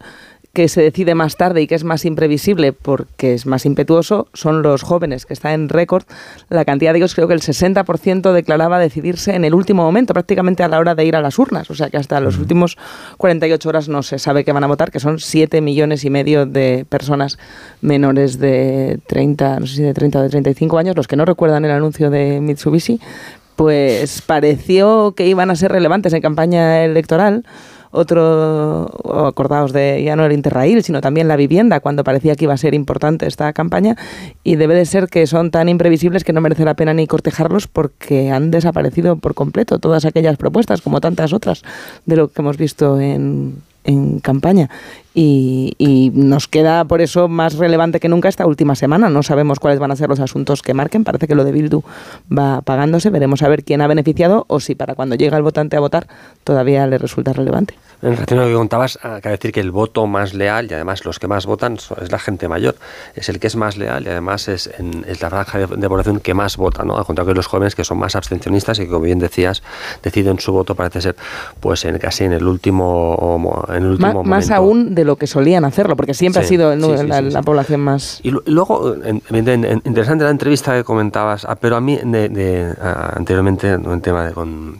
que 0.57 0.69
se 0.69 0.81
decide 0.81 1.13
más 1.13 1.37
tarde 1.37 1.61
y 1.61 1.67
que 1.67 1.75
es 1.75 1.83
más 1.83 2.03
imprevisible 2.03 2.73
porque 2.73 3.35
es 3.35 3.45
más 3.45 3.67
impetuoso 3.67 4.27
son 4.33 4.63
los 4.63 4.81
jóvenes, 4.81 5.27
que 5.27 5.33
está 5.35 5.53
en 5.53 5.69
récord. 5.69 6.05
La 6.49 6.65
cantidad 6.65 6.93
de 6.93 6.97
ellos, 6.97 7.13
creo 7.13 7.27
que 7.27 7.35
el 7.35 7.41
60% 7.41 8.33
declaraba 8.33 8.79
decidirse 8.79 9.35
en 9.35 9.45
el 9.45 9.53
último 9.53 9.83
momento, 9.83 10.15
prácticamente 10.15 10.63
a 10.63 10.67
la 10.67 10.79
hora 10.79 10.95
de 10.95 11.05
ir 11.05 11.15
a 11.15 11.21
las 11.21 11.37
urnas. 11.37 11.69
O 11.69 11.75
sea 11.75 11.91
que 11.91 11.97
hasta 11.97 12.19
los 12.21 12.39
últimos 12.39 12.75
48 13.17 13.69
horas 13.69 13.87
no 13.87 14.01
se 14.01 14.17
sabe 14.17 14.43
que 14.43 14.51
van 14.51 14.63
a 14.63 14.67
votar, 14.67 14.89
que 14.89 14.99
son 14.99 15.19
7 15.19 15.61
millones 15.61 16.03
y 16.05 16.09
medio 16.09 16.47
de 16.47 16.87
personas 16.89 17.37
menores 17.81 18.39
de 18.39 18.99
30, 19.05 19.59
no 19.59 19.67
sé 19.67 19.75
si 19.75 19.83
de 19.83 19.93
30 19.93 20.17
o 20.17 20.21
de 20.23 20.29
35 20.29 20.79
años, 20.79 20.95
los 20.95 21.07
que 21.07 21.17
no 21.17 21.25
recuerdan 21.25 21.65
el 21.65 21.71
anuncio 21.71 22.09
de 22.09 22.41
Mitsubishi, 22.41 22.99
pues 23.55 24.23
pareció 24.23 25.13
que 25.15 25.27
iban 25.27 25.51
a 25.51 25.55
ser 25.55 25.71
relevantes 25.71 26.13
en 26.13 26.21
campaña 26.23 26.83
electoral 26.83 27.45
otro, 27.91 28.89
acordaos 29.27 29.73
de 29.73 30.03
ya 30.03 30.15
no 30.15 30.25
el 30.25 30.31
Interrail, 30.31 30.83
sino 30.83 31.01
también 31.01 31.27
la 31.27 31.35
vivienda, 31.35 31.79
cuando 31.79 32.03
parecía 32.03 32.35
que 32.35 32.45
iba 32.45 32.53
a 32.53 32.57
ser 32.57 32.73
importante 32.73 33.27
esta 33.27 33.51
campaña, 33.53 33.95
y 34.43 34.55
debe 34.55 34.75
de 34.75 34.85
ser 34.85 35.07
que 35.07 35.27
son 35.27 35.51
tan 35.51 35.69
imprevisibles 35.69 36.23
que 36.23 36.33
no 36.33 36.41
merece 36.41 36.65
la 36.65 36.75
pena 36.75 36.93
ni 36.93 37.07
cortejarlos 37.07 37.67
porque 37.67 38.31
han 38.31 38.51
desaparecido 38.51 39.17
por 39.17 39.33
completo 39.33 39.79
todas 39.79 40.05
aquellas 40.05 40.37
propuestas, 40.37 40.81
como 40.81 41.01
tantas 41.01 41.33
otras 41.33 41.63
de 42.05 42.15
lo 42.15 42.29
que 42.29 42.41
hemos 42.41 42.57
visto 42.57 42.99
en, 42.99 43.61
en 43.83 44.19
campaña. 44.19 44.69
Y, 45.19 45.73
y 45.79 46.11
nos 46.13 46.47
queda 46.47 46.85
por 46.85 47.01
eso 47.01 47.27
más 47.27 47.55
relevante 47.55 47.99
que 47.99 48.07
nunca 48.07 48.29
esta 48.29 48.45
última 48.45 48.75
semana. 48.75 49.09
No 49.09 49.23
sabemos 49.23 49.59
cuáles 49.59 49.79
van 49.79 49.89
a 49.89 49.95
ser 49.95 50.09
los 50.09 50.19
asuntos 50.19 50.61
que 50.61 50.75
marquen. 50.75 51.03
Parece 51.03 51.27
que 51.27 51.33
lo 51.33 51.43
de 51.43 51.51
Bildu 51.53 51.81
va 52.31 52.61
pagándose. 52.61 53.09
Veremos 53.09 53.41
a 53.41 53.49
ver 53.49 53.63
quién 53.63 53.81
ha 53.81 53.87
beneficiado 53.87 54.45
o 54.47 54.59
si 54.59 54.75
para 54.75 54.93
cuando 54.93 55.15
llega 55.15 55.35
el 55.35 55.41
votante 55.41 55.75
a 55.75 55.79
votar 55.79 56.05
todavía 56.43 56.85
le 56.85 56.99
resulta 56.99 57.33
relevante. 57.33 57.73
En 58.03 58.11
relación 58.11 58.39
a 58.39 58.43
lo 58.43 58.49
que 58.49 58.53
contabas, 58.53 58.99
ah, 59.01 59.17
cabe 59.23 59.37
decir 59.37 59.51
que 59.51 59.59
el 59.59 59.71
voto 59.71 60.05
más 60.05 60.35
leal 60.35 60.67
y 60.69 60.75
además 60.75 61.03
los 61.03 61.17
que 61.17 61.27
más 61.27 61.47
votan 61.47 61.77
es 61.99 62.11
la 62.11 62.19
gente 62.19 62.47
mayor. 62.47 62.75
Es 63.15 63.27
el 63.27 63.39
que 63.39 63.47
es 63.47 63.55
más 63.55 63.75
leal 63.75 64.05
y 64.05 64.09
además 64.09 64.47
es, 64.49 64.69
en- 64.77 65.03
es 65.07 65.19
la 65.23 65.31
franja 65.31 65.57
de, 65.57 65.65
de 65.65 65.89
población 65.89 66.19
que 66.19 66.35
más 66.35 66.57
vota, 66.57 66.83
¿no? 66.83 66.95
Al 66.95 67.05
contrario 67.05 67.33
que 67.33 67.37
los 67.37 67.47
jóvenes 67.47 67.73
que 67.73 67.83
son 67.83 67.97
más 67.97 68.15
abstencionistas 68.15 68.77
y 68.77 68.83
que, 68.83 68.89
como 68.89 69.01
bien 69.01 69.17
decías, 69.17 69.63
deciden 70.03 70.37
su 70.37 70.51
voto, 70.51 70.75
parece 70.75 71.01
ser, 71.01 71.15
pues 71.59 71.85
en 71.85 71.97
casi 71.97 72.25
en 72.25 72.33
el 72.33 72.43
último, 72.45 73.65
en 73.69 73.75
el 73.77 73.85
último 73.87 74.23
más 74.23 74.45
momento. 74.45 74.53
aún 74.53 74.93
de 74.93 75.06
lo 75.07 75.15
que 75.15 75.25
solían 75.25 75.65
hacerlo, 75.65 75.95
porque 75.95 76.13
siempre 76.13 76.41
ha 76.41 76.43
Sí, 76.43 76.49
sido 76.49 76.71
el 76.73 76.81
sí, 76.83 76.87
sí, 76.99 77.07
la, 77.07 77.21
la 77.21 77.41
población 77.41 77.79
más... 77.81 78.19
Y 78.21 78.29
lu- 78.29 78.43
y 78.45 78.51
luego, 78.51 78.93
en- 79.03 79.23
en- 79.31 79.47
en- 79.65 79.81
interesante 79.85 80.23
la 80.23 80.29
entrevista 80.29 80.75
que 80.75 80.83
comentabas, 80.83 81.45
ah, 81.45 81.55
pero 81.55 81.75
a 81.77 81.81
mí 81.81 81.99
de, 82.03 82.29
de, 82.29 82.73
ah, 82.79 83.13
anteriormente, 83.15 83.75
un 83.75 84.01
tema 84.01 84.27
de, 84.27 84.33
con, 84.33 84.79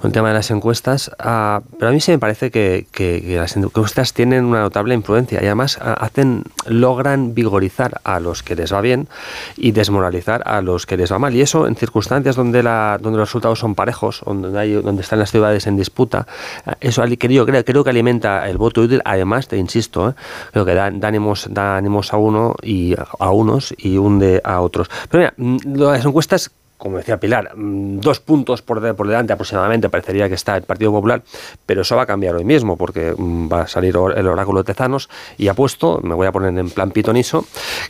con 0.00 0.08
el 0.08 0.12
tema 0.12 0.28
de 0.28 0.34
las 0.34 0.50
encuestas, 0.50 1.10
ah, 1.18 1.60
pero 1.78 1.90
a 1.90 1.92
mí 1.92 2.00
sí 2.00 2.10
me 2.12 2.18
parece 2.18 2.50
que, 2.50 2.86
que- 2.92 3.22
que 3.22 3.36
las 3.36 3.56
encuestas 3.56 4.12
tienen 4.12 4.44
una 4.44 4.60
notable 4.60 4.94
influencia 4.94 5.40
y 5.42 5.46
además 5.46 5.78
ah, 5.80 5.92
hacen, 5.94 6.44
logran 6.66 7.34
vigorizar 7.34 8.00
a 8.04 8.20
los 8.20 8.42
que 8.42 8.54
les 8.56 8.72
va 8.72 8.80
bien 8.80 9.08
y 9.56 9.72
desmoralizar 9.72 10.42
a 10.46 10.60
los 10.62 10.86
que 10.86 10.96
les 10.96 11.12
va 11.12 11.18
mal. 11.18 11.34
Y 11.34 11.40
eso 11.42 11.66
en 11.66 11.76
circunstancias 11.76 12.36
donde, 12.36 12.62
la, 12.62 12.98
donde 13.00 13.18
los 13.18 13.28
resultados 13.28 13.58
son 13.58 13.74
parejos, 13.74 14.22
donde, 14.24 14.82
donde 14.82 15.02
están 15.02 15.18
las 15.18 15.30
ciudades 15.30 15.66
en 15.66 15.76
disputa, 15.76 16.26
ah, 16.66 16.76
eso 16.80 17.02
ali- 17.02 17.16
creo, 17.16 17.46
creo, 17.46 17.64
creo 17.64 17.84
que 17.84 17.90
alimenta 17.90 18.48
el 18.48 18.58
voto 18.58 18.82
útil, 18.82 19.00
además 19.04 19.48
te 19.48 19.56
insisto, 19.56 20.10
¿eh? 20.10 20.14
creo 20.52 20.64
que 20.64 20.74
da, 20.74 20.90
da 20.90 21.08
ánimos, 21.08 21.46
da 21.50 21.76
ánimos 21.76 22.12
a 22.12 22.16
uno 22.16 22.54
y 22.62 22.94
a 23.18 23.30
unos 23.30 23.74
y 23.78 23.96
hunde 23.98 24.40
a 24.44 24.60
otros. 24.60 24.88
Pero 25.10 25.20
mira, 25.22 25.34
mm, 25.36 25.76
las 25.78 26.04
encuestas 26.04 26.50
como 26.84 26.98
decía 26.98 27.18
Pilar, 27.18 27.56
mm, 27.56 28.00
dos 28.00 28.20
puntos 28.20 28.60
por, 28.60 28.78
de- 28.82 28.92
por 28.92 29.08
delante 29.08 29.32
aproximadamente 29.32 29.88
parecería 29.88 30.28
que 30.28 30.34
está 30.34 30.54
el 30.54 30.64
Partido 30.64 30.92
Popular, 30.92 31.22
pero 31.64 31.80
eso 31.80 31.96
va 31.96 32.02
a 32.02 32.06
cambiar 32.06 32.34
hoy 32.34 32.44
mismo 32.44 32.76
porque 32.76 33.14
mm, 33.16 33.48
va 33.50 33.62
a 33.62 33.66
salir 33.66 33.96
el 34.16 34.28
oráculo 34.28 34.62
de 34.62 34.64
Tezanos 34.74 35.08
y 35.38 35.48
apuesto, 35.48 36.00
me 36.02 36.14
voy 36.14 36.26
a 36.26 36.32
poner 36.32 36.56
en 36.58 36.68
plan 36.68 36.90
pitoniso, 36.90 37.46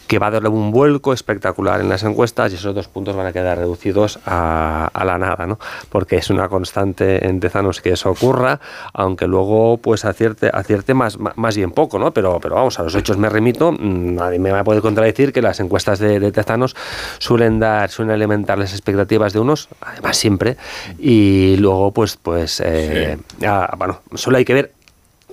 que 0.06 0.20
va 0.20 0.28
a 0.28 0.30
darle 0.30 0.48
un 0.48 0.70
vuelco 0.70 1.12
espectacular 1.12 1.80
en 1.80 1.88
las 1.88 2.04
encuestas 2.04 2.52
y 2.52 2.54
esos 2.54 2.72
dos 2.72 2.86
puntos 2.86 3.16
van 3.16 3.26
a 3.26 3.32
quedar 3.32 3.58
reducidos 3.58 4.20
a, 4.26 4.88
a 4.94 5.04
la 5.04 5.18
nada, 5.18 5.44
¿no? 5.46 5.58
Porque 5.88 6.14
es 6.16 6.30
una 6.30 6.48
constante 6.48 7.26
en 7.26 7.40
Tezanos 7.40 7.80
que 7.80 7.90
eso 7.90 8.10
ocurra, 8.10 8.60
aunque 8.92 9.26
luego 9.26 9.78
pues 9.78 10.04
acierte, 10.04 10.50
acierte 10.54 10.94
más, 10.94 11.18
más 11.18 11.56
bien 11.56 11.72
poco, 11.72 11.98
¿no? 11.98 12.12
Pero, 12.12 12.38
pero 12.40 12.54
vamos, 12.54 12.78
a 12.78 12.84
los 12.84 12.94
hechos 12.94 13.16
me 13.18 13.28
remito, 13.28 13.72
mm, 13.72 14.14
nadie 14.14 14.38
me 14.38 14.52
va 14.52 14.60
a 14.60 14.64
poder 14.64 14.82
contradecir 14.82 15.32
que 15.32 15.42
las 15.42 15.58
encuestas 15.58 15.98
de, 15.98 16.20
de 16.20 16.30
Tezanos 16.30 16.76
suelen 17.18 17.58
dar, 17.58 17.90
suelen 17.90 18.14
alimentar 18.14 18.56
las 18.56 18.72
expectativas 18.84 19.32
de 19.32 19.40
unos, 19.40 19.68
además 19.80 20.16
siempre, 20.18 20.56
y 20.98 21.56
luego 21.56 21.90
pues, 21.92 22.18
pues, 22.20 22.60
eh, 22.64 23.16
ah, 23.46 23.74
bueno, 23.78 24.02
solo 24.14 24.36
hay 24.36 24.44
que 24.44 24.52
ver 24.52 24.72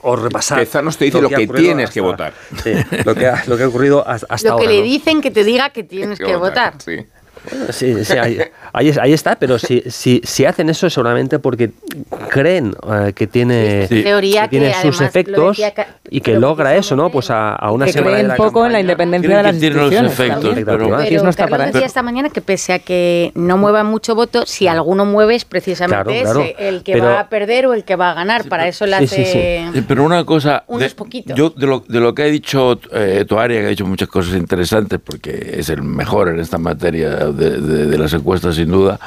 o 0.04 0.16
repasar. 0.16 0.60
Tezanos 0.60 0.97
te 0.97 1.06
dice 1.06 1.22
lo 1.22 1.28
que 1.30 1.45
tienes 1.47 1.89
que 1.91 1.99
hasta- 1.99 2.12
votar. 2.12 2.34
Sí, 2.64 2.72
lo 3.06 3.14
que 3.14 3.28
ha, 3.28 3.43
lo 3.47 3.58
que 3.58 3.64
ha 3.64 3.68
ocurrido 3.68 4.08
hasta 4.08 4.26
hasta 4.34 4.49
Lo 4.49 4.56
que 4.58 4.64
ahora. 4.64 4.72
le 4.74 4.80
¿no? 4.80 4.86
dicen 4.86 5.22
que 5.22 5.32
te 5.32 5.43
diga 5.43 5.70
que 5.72 5.84
tienes 5.84 6.18
que 6.18 6.36
votar. 6.38 6.76
Sí, 6.84 7.06
sí, 7.70 7.96
ahí, 8.20 8.39
ahí 8.74 8.92
ahí 9.02 9.14
está, 9.14 9.36
pero 9.36 9.58
si, 9.60 9.82
si, 9.88 10.22
si 10.24 10.46
hacen 10.46 10.70
eso 10.70 10.88
es 10.88 10.94
seguramente 10.94 11.39
porque 11.39 11.72
creen 12.30 12.74
eh, 12.92 13.14
que 13.14 13.28
tiene, 13.28 13.88
Sí. 13.88 14.04
Teoría 14.04 14.44
que 14.44 14.50
tiene 14.50 14.68
que 14.72 14.82
sus 14.82 15.00
lo 15.00 15.06
efectos 15.08 15.58
decía 15.58 15.88
y 16.10 16.22
que 16.22 16.36
logra 16.39 16.76
eso, 16.76 16.96
¿no? 16.96 17.10
Pues 17.10 17.30
a, 17.32 17.56
a 17.56 17.72
una 17.72 17.86
que 17.86 17.94
semana 17.94 18.10
de 18.12 18.16
creen 18.24 18.28
la 18.30 18.36
poco 18.36 18.66
en 18.66 18.72
la 18.74 18.80
independencia 18.80 19.38
de 19.38 19.44
las 19.44 19.54
instituciones. 19.56 20.16
también. 20.16 20.66
Pero- 20.66 20.96
Aquí 20.96 21.16
no 21.16 21.30
está 21.30 21.44
Carlos 21.44 21.50
para 21.60 21.66
decía 21.72 21.86
esta 21.86 22.02
mañana 22.04 22.30
que 22.30 22.42
pese 22.42 22.74
a 22.74 22.80
que 22.80 23.32
no 23.36 23.58
mueva 23.58 23.84
mucho 23.84 24.16
voto, 24.16 24.46
si 24.46 24.68
alguno 24.68 25.06
mueve 25.06 25.36
es 25.36 25.46
precisamente 25.46 26.22
Claro, 26.22 26.22
claro. 26.34 26.42
ese, 26.42 26.68
el 26.68 26.84
que 26.84 26.94
Pero- 26.94 27.06
va 27.06 27.20
a 27.22 27.30
perder 27.30 27.66
o 27.68 27.74
el 27.74 27.84
que 27.84 27.96
va 27.96 28.12
a 28.12 28.14
ganar. 28.14 28.48
Para 28.48 28.68
eso 28.68 28.86
le 28.86 28.96
hace... 28.96 29.66
Sí, 29.74 29.84
pero 29.88 30.04
una 30.04 30.24
cosa, 30.26 30.64
Unos 30.68 30.82
de, 30.82 30.89
poquitos. 30.96 31.36
yo 31.36 31.50
de 31.52 31.66
lo, 31.68 31.84
de 31.88 32.00
lo 32.00 32.14
que 32.14 32.24
ha 32.24 32.26
dicho 32.26 32.80
eh, 32.92 33.26
Toaria, 33.28 33.60
que 33.62 33.66
ha 33.68 33.70
dicho 33.70 33.86
muchas 33.86 34.08
cosas 34.10 34.36
interesantes, 34.36 35.00
porque 35.04 35.56
es 35.58 35.70
el 35.70 35.82
mejor 35.84 36.30
en 36.30 36.39
esta 36.39 36.58
materia 36.58 37.10
de, 37.34 37.98
las 37.98 38.14
encuestas, 38.14 38.56
sin 38.56 38.70
duda. 38.70 39.00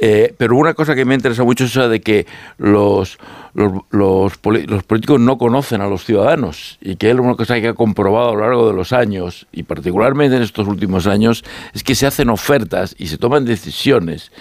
eh, 0.00 0.34
pero 0.36 0.56
una 0.56 0.74
cosa 0.74 0.94
que 0.94 1.04
me 1.04 1.14
interesa 1.14 1.44
mucho 1.44 1.64
es 1.64 1.72
esa 1.72 1.88
de 1.88 2.00
que 2.00 2.26
los, 2.58 3.18
los, 3.54 3.82
los 3.90 4.82
políticos 4.84 5.20
no 5.20 5.36
conocen 5.36 5.80
a 5.82 5.88
los 5.88 6.04
ciudadanos 6.04 6.78
y 6.80 6.96
que 6.96 7.10
es 7.10 7.16
una 7.16 7.34
cosa 7.34 7.60
que 7.60 7.68
ha 7.68 7.74
comprobado 7.74 8.30
a 8.30 8.34
lo 8.34 8.40
largo 8.40 8.68
de 8.68 8.74
los 8.74 8.92
años 8.92 9.46
y 9.52 9.64
particularmente 9.64 10.36
en 10.36 10.42
estos 10.42 10.66
últimos 10.66 11.06
años 11.06 11.44
es 11.74 11.82
que 11.82 11.94
se 11.94 12.06
hacen 12.06 12.30
ofertas 12.30 12.94
y 12.98 13.08
se 13.08 13.18
toman 13.18 13.44
decisiones 13.44 14.32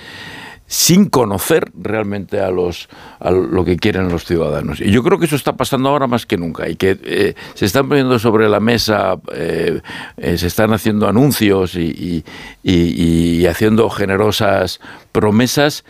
sin 0.72 1.10
conocer 1.10 1.72
realmente 1.74 2.40
a 2.40 2.52
los 2.52 2.90
a 3.20 3.32
lo 3.32 3.66
que 3.66 3.76
quieren 3.78 4.10
los 4.10 4.24
ciudadanos. 4.24 4.80
Y 4.82 4.92
yo 4.92 5.02
creo 5.02 5.18
que 5.18 5.26
eso 5.26 5.36
está 5.36 5.58
pasando 5.58 5.90
ahora 5.90 6.06
más 6.06 6.28
que 6.28 6.38
nunca 6.38 6.70
y 6.70 6.76
que 6.76 6.98
eh, 7.04 7.34
se 7.56 7.66
están 7.66 7.90
poniendo 7.90 8.20
sobre 8.20 8.48
la 8.48 8.60
mesa, 8.60 9.16
eh, 9.34 9.82
eh, 10.18 10.38
se 10.38 10.46
están 10.46 10.72
haciendo 10.72 11.08
anuncios 11.08 11.74
y, 11.76 12.24
y- 12.64 13.46
haciendo 13.48 13.90
generosas 13.90 14.80
promesas 15.12 15.84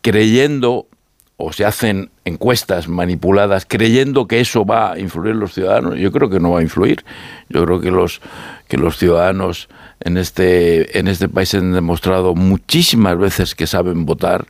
creyendo 0.00 0.86
o 1.40 1.52
se 1.52 1.64
hacen 1.64 2.10
encuestas 2.24 2.88
manipuladas 2.88 3.66
creyendo 3.66 4.26
que 4.26 4.40
eso 4.40 4.64
va 4.64 4.92
a 4.92 4.98
influir 4.98 5.32
en 5.32 5.40
los 5.40 5.54
ciudadanos. 5.54 5.98
Yo 5.98 6.12
creo 6.12 6.28
que 6.30 6.40
no 6.40 6.50
va 6.52 6.60
a 6.60 6.62
influir. 6.62 7.04
Yo 7.48 7.64
creo 7.64 7.80
que 7.80 7.90
los 7.90 8.20
que 8.68 8.76
los 8.76 8.98
ciudadanos 8.98 9.68
en 10.00 10.16
este 10.16 10.98
en 10.98 11.08
este 11.08 11.28
país 11.28 11.54
han 11.54 11.72
demostrado 11.72 12.34
muchísimas 12.34 13.18
veces 13.18 13.54
que 13.54 13.66
saben 13.66 14.06
votar 14.06 14.46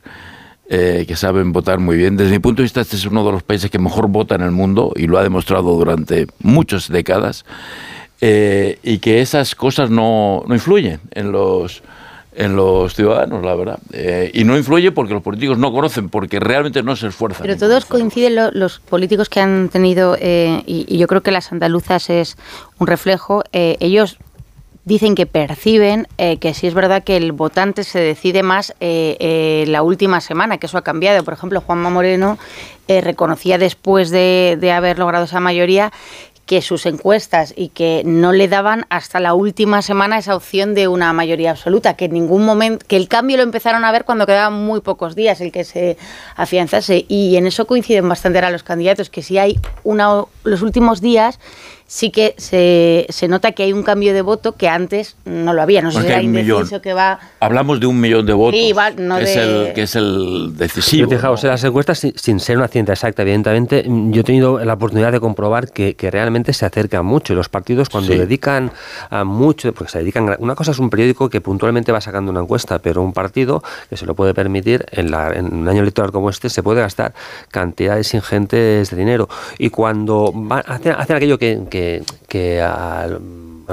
eh, 0.69 1.05
que 1.07 1.15
saben 1.15 1.51
votar 1.51 1.79
muy 1.79 1.97
bien. 1.97 2.15
Desde 2.15 2.31
mi 2.31 2.39
punto 2.39 2.61
de 2.61 2.63
vista, 2.63 2.81
este 2.81 2.95
es 2.95 3.05
uno 3.05 3.25
de 3.25 3.31
los 3.33 3.43
países 3.43 3.69
que 3.69 3.79
mejor 3.79 4.07
vota 4.07 4.35
en 4.35 4.41
el 4.41 4.51
mundo 4.51 4.93
y 4.95 5.07
lo 5.07 5.17
ha 5.17 5.23
demostrado 5.23 5.75
durante 5.75 6.27
muchas 6.39 6.87
décadas. 6.89 7.43
eh, 8.21 8.77
y 8.83 8.99
que 8.99 9.19
esas 9.21 9.55
cosas 9.55 9.89
no, 9.89 10.43
no 10.47 10.53
influyen 10.53 10.99
en 11.11 11.31
los 11.31 11.81
en 12.41 12.55
los 12.55 12.95
ciudadanos, 12.95 13.43
la 13.45 13.53
verdad. 13.55 13.79
Eh, 13.93 14.31
y 14.33 14.43
no 14.43 14.57
influye 14.57 14.91
porque 14.91 15.13
los 15.13 15.21
políticos 15.21 15.57
no 15.59 15.71
conocen, 15.71 16.09
porque 16.09 16.39
realmente 16.39 16.81
no 16.81 16.95
se 16.95 17.07
esfuerzan. 17.07 17.43
Pero 17.43 17.55
todos 17.57 17.85
coinciden 17.85 18.35
lo- 18.35 18.51
los 18.51 18.79
políticos 18.79 19.29
que 19.29 19.39
han 19.39 19.69
tenido, 19.69 20.17
eh, 20.19 20.63
y, 20.65 20.97
yo 20.97 21.05
creo 21.07 21.21
que 21.21 21.31
las 21.31 21.51
andaluzas 21.51 22.09
es 22.09 22.37
un 22.79 22.87
reflejo, 22.87 23.43
eh, 23.53 23.77
ellos 23.79 24.17
dicen 24.85 25.13
que 25.13 25.27
perciben 25.27 26.07
que 26.17 26.53
sí 26.55 26.65
es 26.65 26.73
verdad 26.73 27.03
que 27.03 27.15
el 27.15 27.33
votante 27.33 27.83
se 27.83 27.99
decide 27.99 28.41
más 28.41 28.73
eh, 28.79 29.63
la 29.67 29.83
última 29.83 30.21
semana, 30.21 30.57
que 30.57 30.65
eso 30.65 30.79
ha 30.79 30.81
cambiado. 30.81 31.23
Por 31.23 31.35
ejemplo, 31.35 31.61
Juanma 31.61 31.91
Moreno 31.91 32.39
reconocía 32.87 33.59
después 33.59 34.09
de, 34.09 34.57
de 34.59 34.71
haber 34.71 34.97
logrado 34.97 35.25
esa 35.25 35.39
mayoría 35.39 35.93
que 36.51 36.61
sus 36.61 36.85
encuestas 36.85 37.53
y 37.55 37.69
que 37.69 38.01
no 38.03 38.33
le 38.33 38.49
daban 38.49 38.85
hasta 38.89 39.21
la 39.21 39.33
última 39.33 39.81
semana 39.81 40.17
esa 40.17 40.35
opción 40.35 40.75
de 40.75 40.89
una 40.89 41.13
mayoría 41.13 41.51
absoluta, 41.51 41.95
que 41.95 42.03
en 42.03 42.11
ningún 42.11 42.43
momento, 42.43 42.85
que 42.89 42.97
el 42.97 43.07
cambio 43.07 43.37
lo 43.37 43.43
empezaron 43.43 43.85
a 43.85 43.91
ver 43.93 44.03
cuando 44.03 44.25
quedaban 44.25 44.51
muy 44.65 44.81
pocos 44.81 45.15
días 45.15 45.39
el 45.39 45.53
que 45.53 45.63
se 45.63 45.95
afianzase. 46.35 47.05
Y 47.07 47.37
en 47.37 47.47
eso 47.47 47.67
coinciden 47.67 48.09
bastante 48.09 48.39
ahora 48.39 48.49
los 48.49 48.63
candidatos, 48.63 49.09
que 49.09 49.21
si 49.21 49.37
hay 49.37 49.61
una 49.85 50.25
los 50.43 50.61
últimos 50.61 50.99
días 50.99 51.39
sí 51.93 52.09
que 52.09 52.35
se, 52.37 53.05
se 53.09 53.27
nota 53.27 53.51
que 53.51 53.63
hay 53.63 53.73
un 53.73 53.83
cambio 53.83 54.13
de 54.13 54.21
voto 54.21 54.53
que 54.53 54.69
antes 54.69 55.17
no 55.25 55.51
lo 55.53 55.61
había, 55.61 55.81
no 55.81 55.91
sé 55.91 55.99
si 55.99 56.07
era 56.07 56.19
hay 56.19 56.25
un 56.25 56.31
millón. 56.31 56.59
indeciso 56.59 56.81
que 56.81 56.93
va 56.93 57.19
Hablamos 57.41 57.81
de 57.81 57.85
un 57.87 57.99
millón 57.99 58.25
de 58.25 58.31
votos, 58.31 58.57
Sí, 58.57 58.71
va, 58.71 58.91
no 58.91 59.17
que, 59.17 59.23
es 59.23 59.35
el, 59.35 59.73
que 59.73 59.81
es 59.81 59.95
el 59.97 60.53
decisivo. 60.55 61.09
Yo, 61.09 61.17
fijaos, 61.17 61.43
en 61.43 61.49
las 61.49 61.61
encuestas, 61.65 61.99
sin, 61.99 62.17
sin 62.17 62.39
ser 62.39 62.57
una 62.57 62.69
ciencia 62.69 62.93
exacta, 62.93 63.23
evidentemente, 63.23 63.83
yo 63.85 64.21
he 64.21 64.23
tenido 64.23 64.63
la 64.63 64.75
oportunidad 64.75 65.11
de 65.11 65.19
comprobar 65.19 65.69
que, 65.69 65.95
que 65.95 66.09
realmente 66.09 66.53
se 66.53 66.65
acercan 66.65 67.05
mucho. 67.05 67.33
Y 67.33 67.35
Los 67.35 67.49
partidos, 67.49 67.89
cuando 67.89 68.13
Sí. 68.13 68.17
dedican 68.19 68.71
a 69.09 69.25
mucho, 69.25 69.73
porque 69.73 69.91
se 69.91 69.99
dedican. 69.99 70.33
Una 70.39 70.55
cosa 70.55 70.71
es 70.71 70.79
un 70.79 70.89
periódico 70.89 71.29
que 71.29 71.41
puntualmente 71.41 71.91
va 71.91 71.99
sacando 71.99 72.31
una 72.31 72.39
encuesta, 72.39 72.79
pero 72.79 73.01
un 73.01 73.11
partido 73.11 73.61
que 73.89 73.97
se 73.97 74.05
lo 74.05 74.15
puede 74.15 74.33
permitir 74.33 74.85
en, 74.91 75.11
la- 75.11 75.33
en 75.33 75.53
un 75.53 75.67
año 75.67 75.81
electoral 75.81 76.13
como 76.13 76.29
este, 76.29 76.49
se 76.49 76.63
puede 76.63 76.79
gastar 76.79 77.13
cantidades 77.49 78.13
ingentes 78.13 78.91
de 78.91 78.95
dinero. 78.95 79.27
Y 79.57 79.71
cuando 79.71 80.31
va- 80.33 80.59
hacen, 80.59 80.93
hacen 80.93 81.17
aquello 81.17 81.37
que, 81.37 81.59
que, 81.69 81.80
que 82.27 82.61
al- 82.61 83.21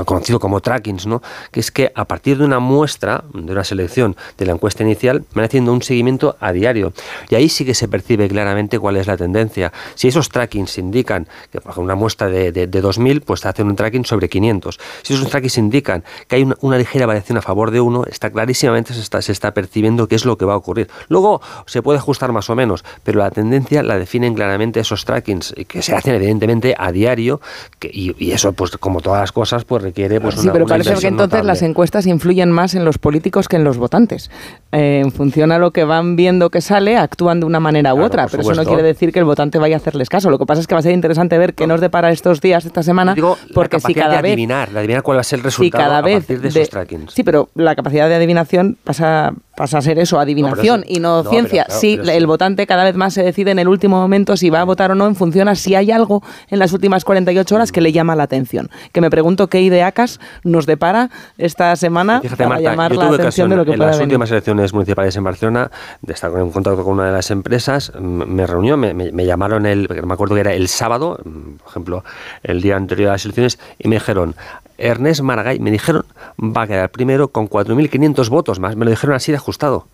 conocido 0.04 0.38
como 0.38 0.60
trackings, 0.60 1.06
¿no? 1.06 1.22
que 1.50 1.60
es 1.60 1.70
que 1.70 1.92
a 1.94 2.04
partir 2.04 2.38
de 2.38 2.44
una 2.44 2.58
muestra, 2.58 3.24
de 3.32 3.52
una 3.52 3.64
selección 3.64 4.16
de 4.36 4.46
la 4.46 4.52
encuesta 4.52 4.82
inicial, 4.82 5.24
van 5.34 5.44
haciendo 5.44 5.72
un 5.72 5.82
seguimiento 5.82 6.36
a 6.40 6.52
diario. 6.52 6.92
Y 7.28 7.34
ahí 7.34 7.48
sí 7.48 7.64
que 7.64 7.74
se 7.74 7.88
percibe 7.88 8.28
claramente 8.28 8.78
cuál 8.78 8.96
es 8.96 9.06
la 9.06 9.16
tendencia. 9.16 9.72
Si 9.94 10.08
esos 10.08 10.28
trackings 10.28 10.78
indican 10.78 11.26
que, 11.50 11.60
por 11.60 11.72
ejemplo, 11.72 11.84
una 11.84 11.94
muestra 11.94 12.28
de, 12.28 12.52
de, 12.52 12.66
de 12.66 12.82
2.000, 12.82 13.22
pues 13.24 13.44
hacen 13.46 13.66
un 13.66 13.76
tracking 13.76 14.04
sobre 14.04 14.28
500. 14.28 14.78
Si 15.02 15.14
esos 15.14 15.28
trackings 15.28 15.58
indican 15.58 16.04
que 16.26 16.36
hay 16.36 16.48
una, 16.60 16.78
ligera 16.78 17.06
variación 17.06 17.38
a 17.38 17.42
favor 17.42 17.70
de 17.70 17.80
uno, 17.80 18.04
está 18.04 18.30
clarísimamente 18.30 18.94
se 18.94 19.00
está, 19.00 19.20
se 19.22 19.32
está 19.32 19.52
percibiendo 19.52 20.08
qué 20.08 20.14
es 20.14 20.24
lo 20.24 20.38
que 20.38 20.44
va 20.44 20.54
a 20.54 20.56
ocurrir. 20.56 20.88
Luego 21.08 21.40
se 21.66 21.82
puede 21.82 21.98
ajustar 21.98 22.32
más 22.32 22.50
o 22.50 22.54
menos, 22.54 22.84
pero 23.02 23.18
la 23.18 23.30
tendencia 23.30 23.82
la 23.82 23.98
definen 23.98 24.34
claramente 24.34 24.80
esos 24.80 25.04
trackings, 25.04 25.54
y 25.56 25.64
que 25.64 25.82
se 25.82 25.94
hacen 25.94 26.14
evidentemente 26.14 26.74
a 26.78 26.92
diario, 26.92 27.40
y, 27.80 28.14
y 28.24 28.32
eso, 28.32 28.52
pues 28.52 28.76
como 28.76 29.00
todas 29.00 29.20
las 29.20 29.32
cosas, 29.32 29.64
pues 29.64 29.82
requiere 29.88 30.20
pues 30.20 30.34
Sí, 30.36 30.42
una, 30.42 30.52
pero 30.52 30.64
una 30.64 30.74
parece 30.74 30.94
que 30.94 31.06
entonces 31.08 31.44
las 31.44 31.62
encuestas 31.62 32.06
influyen 32.06 32.50
más 32.52 32.74
en 32.74 32.84
los 32.84 32.98
políticos 32.98 33.48
que 33.48 33.56
en 33.56 33.64
los 33.64 33.76
votantes. 33.78 34.30
Eh, 34.72 35.00
en 35.04 35.12
función 35.12 35.50
a 35.52 35.58
lo 35.58 35.70
que 35.70 35.84
van 35.84 36.14
viendo 36.16 36.50
que 36.50 36.60
sale, 36.60 36.96
actúan 36.96 37.40
de 37.40 37.46
una 37.46 37.60
manera 37.60 37.94
u 37.94 38.02
otra, 38.02 38.26
pero 38.28 38.42
eso 38.42 38.54
no 38.54 38.64
quiere 38.64 38.82
decir 38.82 39.12
que 39.12 39.18
el 39.18 39.24
votante 39.24 39.58
vaya 39.58 39.76
a 39.76 39.78
hacerles 39.78 40.08
caso. 40.08 40.30
Lo 40.30 40.38
que 40.38 40.46
pasa 40.46 40.60
es 40.60 40.66
que 40.66 40.74
va 40.74 40.80
a 40.80 40.82
ser 40.82 40.92
interesante 40.92 41.36
ver 41.38 41.54
qué 41.54 41.66
nos 41.66 41.80
depara 41.80 42.10
estos 42.10 42.40
días, 42.40 42.64
esta 42.64 42.82
semana, 42.82 43.14
Digo, 43.14 43.36
la 43.48 43.54
porque 43.54 43.78
si 43.80 43.82
capacidad 43.94 44.04
cada 44.04 44.16
de 44.16 44.22
vez 44.22 44.32
adivinar, 44.32 44.70
de 44.70 44.78
adivinar 44.78 45.02
cuál 45.02 45.16
va 45.16 45.20
a 45.20 45.24
ser 45.24 45.38
el 45.38 45.42
si 45.42 45.46
resultado 45.46 45.82
cada 45.84 45.98
a 45.98 46.02
vez 46.02 46.18
partir 46.18 46.40
de 46.40 46.50
de- 46.50 46.60
esos 46.60 46.70
trackings. 46.70 47.12
Sí, 47.12 47.22
pero 47.24 47.48
la 47.54 47.74
capacidad 47.74 48.08
de 48.08 48.14
adivinación 48.16 48.76
pasa, 48.84 49.32
pasa 49.58 49.78
a 49.78 49.82
ser 49.82 49.98
eso, 49.98 50.20
adivinación 50.20 50.84
y 50.86 51.00
no, 51.00 51.24
No, 51.24 51.30
ciencia. 51.30 51.64
pero 51.66 51.66
claro, 51.66 51.80
sí, 51.80 51.96
pero 52.00 52.12
el 52.12 52.20
sí. 52.20 52.26
votante 52.26 52.66
cada 52.68 52.84
vez 52.84 52.94
más 52.94 53.12
se 53.12 53.24
decide 53.24 53.50
en 53.50 53.58
el 53.58 53.66
último 53.66 54.00
momento 54.00 54.36
si 54.36 54.50
va 54.50 54.60
a 54.60 54.64
votar 54.64 54.92
o 54.92 54.94
no 54.94 55.06
en 55.08 55.16
función 55.16 55.48
a 55.48 55.56
si 55.56 55.74
hay 55.74 55.90
algo 55.90 56.22
en 56.48 56.60
las 56.60 56.72
últimas 56.72 57.04
48 57.04 57.54
horas 57.56 57.72
que 57.72 57.80
le 57.80 57.90
llama 57.90 58.14
la 58.14 58.22
atención. 58.22 58.70
Que 58.92 59.00
me 59.00 59.10
pregunto 59.10 59.48
qué 59.48 59.60
ideacas 59.60 60.20
nos 60.44 60.64
depara 60.66 61.10
esta 61.38 61.74
semana 61.74 62.20
Fíjate, 62.20 62.36
para 62.44 62.48
Marta, 62.50 62.70
llamar 62.70 62.92
yo 62.92 63.02
la 63.02 63.08
atención 63.16 63.50
de 63.50 63.56
lo 63.56 63.64
que 63.64 63.72
en 63.72 63.76
pueda 63.78 63.90
las 63.90 63.98
venir. 63.98 64.12
últimas 64.14 64.30
elecciones 64.30 64.72
municipales 64.72 65.16
en 65.16 65.24
Barcelona 65.24 65.70
de 66.02 66.12
estar 66.12 66.30
en 66.32 66.50
contacto 66.50 66.84
con 66.84 66.94
una 66.94 67.06
de 67.06 67.12
las 67.12 67.30
empresas, 67.32 67.92
me 68.00 68.46
reunió, 68.46 68.76
me, 68.76 68.94
me- 68.94 69.10
me 69.10 69.26
llamaron 69.26 69.66
el, 69.66 69.88
me 70.04 70.14
acuerdo 70.14 70.36
que 70.36 70.40
era 70.42 70.52
el 70.54 70.68
sábado, 70.68 71.18
por 71.24 71.68
ejemplo, 71.70 72.04
el 72.44 72.62
día 72.62 72.76
anterior 72.76 73.08
a 73.08 73.12
las 73.14 73.24
elecciones, 73.24 73.58
y 73.78 73.88
me 73.88 73.96
dijeron, 73.96 74.36
Ernest 74.78 75.20
Maragall, 75.20 75.60
me 75.60 75.70
dijeron, 75.70 76.06
va 76.38 76.62
a 76.62 76.66
quedar 76.66 76.90
primero 76.90 77.28
con 77.28 77.48
4.500 77.48 78.28
votos 78.28 78.60
más, 78.60 78.76
me 78.76 78.84
lo 78.84 78.90
dijeron 78.90 79.16
así 79.16 79.32
de 79.32 79.36
ajustado. 79.36 79.88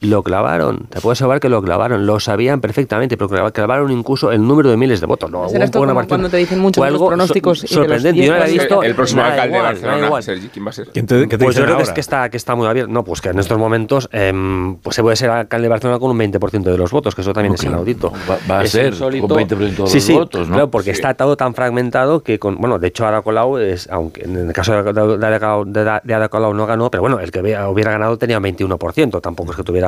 Lo 0.00 0.22
clavaron, 0.22 0.86
te 0.90 1.00
puedo 1.00 1.12
asegurar 1.12 1.40
que 1.40 1.48
lo 1.48 1.62
clavaron, 1.62 2.04
lo 2.04 2.20
sabían 2.20 2.60
perfectamente, 2.60 3.16
pero 3.16 3.30
clava- 3.30 3.50
clavaron 3.50 3.90
incluso 3.90 4.30
el 4.30 4.46
número 4.46 4.68
de 4.68 4.76
miles 4.76 5.00
de 5.00 5.06
votos. 5.06 5.30
No, 5.30 5.48
¿Será 5.48 5.64
esto 5.64 5.80
como 5.80 6.06
cuando 6.06 6.28
te 6.28 6.36
dicen 6.36 6.58
muchos 6.60 6.84
algo 6.84 7.06
pronósticos 7.08 7.64
y 7.64 7.68
so- 7.68 7.76
sorprendente. 7.76 8.22
Yo 8.22 8.36
no 8.36 8.44
he 8.44 8.50
visto. 8.52 8.82
el 8.82 8.94
próximo 8.94 9.22
nada 9.22 9.32
alcalde 9.32 9.56
igual, 9.56 9.74
de 9.74 9.80
Barcelona, 9.80 10.06
igual. 10.06 10.22
Sergi, 10.22 10.48
¿quién 10.48 10.66
va 10.66 10.70
a 10.70 10.72
ser? 10.74 10.88
¿Quién 10.88 11.06
te, 11.06 11.20
qué 11.26 11.38
te 11.38 11.44
Pues 11.44 11.54
dicen 11.56 11.62
yo 11.62 11.64
creo 11.66 11.76
que 11.78 11.82
es 11.84 11.90
que 11.92 12.00
está, 12.00 12.28
que 12.28 12.36
está 12.36 12.54
muy 12.54 12.66
abierto. 12.66 12.92
No, 12.92 13.04
pues 13.04 13.22
que 13.22 13.30
en 13.30 13.38
estos 13.38 13.56
momentos 13.58 14.06
em, 14.12 14.76
pues 14.76 14.94
se 14.96 15.02
puede 15.02 15.16
ser 15.16 15.30
alcalde 15.30 15.62
de 15.64 15.68
Barcelona 15.70 15.98
con 15.98 16.10
un 16.10 16.18
20% 16.18 16.62
de 16.70 16.76
los 16.76 16.90
votos, 16.90 17.14
que 17.14 17.22
eso 17.22 17.32
también 17.32 17.54
es 17.54 17.64
inaudito. 17.64 18.12
Va- 18.30 18.36
va 18.50 18.58
a 18.60 18.64
Es 18.64 18.72
ser 18.72 18.88
insólito. 18.92 19.26
con 19.28 19.38
20% 19.38 19.48
de 19.48 19.78
los 19.78 19.90
sí, 19.90 20.12
votos, 20.12 20.46
¿no? 20.46 20.54
Claro, 20.56 20.70
porque 20.70 20.90
Sí. 20.90 20.96
está 21.00 21.14
todo 21.14 21.38
tan 21.38 21.54
fragmentado 21.54 22.22
que 22.22 22.38
con. 22.38 22.56
Bueno, 22.56 22.78
de 22.78 22.88
hecho, 22.88 23.06
Ada 23.06 23.22
Colau 23.22 23.56
es. 23.56 23.88
Aunque 23.90 24.24
en 24.24 24.36
el 24.36 24.52
caso 24.52 24.74
de, 24.82 24.92
de, 24.92 25.16
de 25.16 25.26
Ada 25.26 25.40
Colau- 25.40 26.02
de 26.04 26.14
Ada- 26.14 26.28
Colau 26.28 26.52
no 26.52 26.66
ganó, 26.66 26.90
pero 26.90 27.00
bueno, 27.00 27.18
el 27.18 27.30
que 27.30 27.40
hubiera 27.40 27.66
hubiera 27.70 27.92
ganado 27.92 28.18
tenía 28.18 28.38
21%. 28.40 29.22
Tampoco 29.22 29.52
es 29.52 29.56
que 29.56 29.62
tuviera 29.62 29.85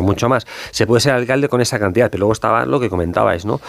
mucho 0.00 0.28
más. 0.28 0.46
Se 0.70 0.86
puede 0.86 1.00
ser 1.00 1.12
alcalde 1.12 1.48
con 1.48 1.60
esa 1.60 1.78
cantidad, 1.78 2.10
pero 2.10 2.20
luego 2.20 2.32
estaba 2.32 2.64
lo 2.66 2.80
que 2.80 2.88
comentabais, 2.90 3.44
¿no? 3.44 3.60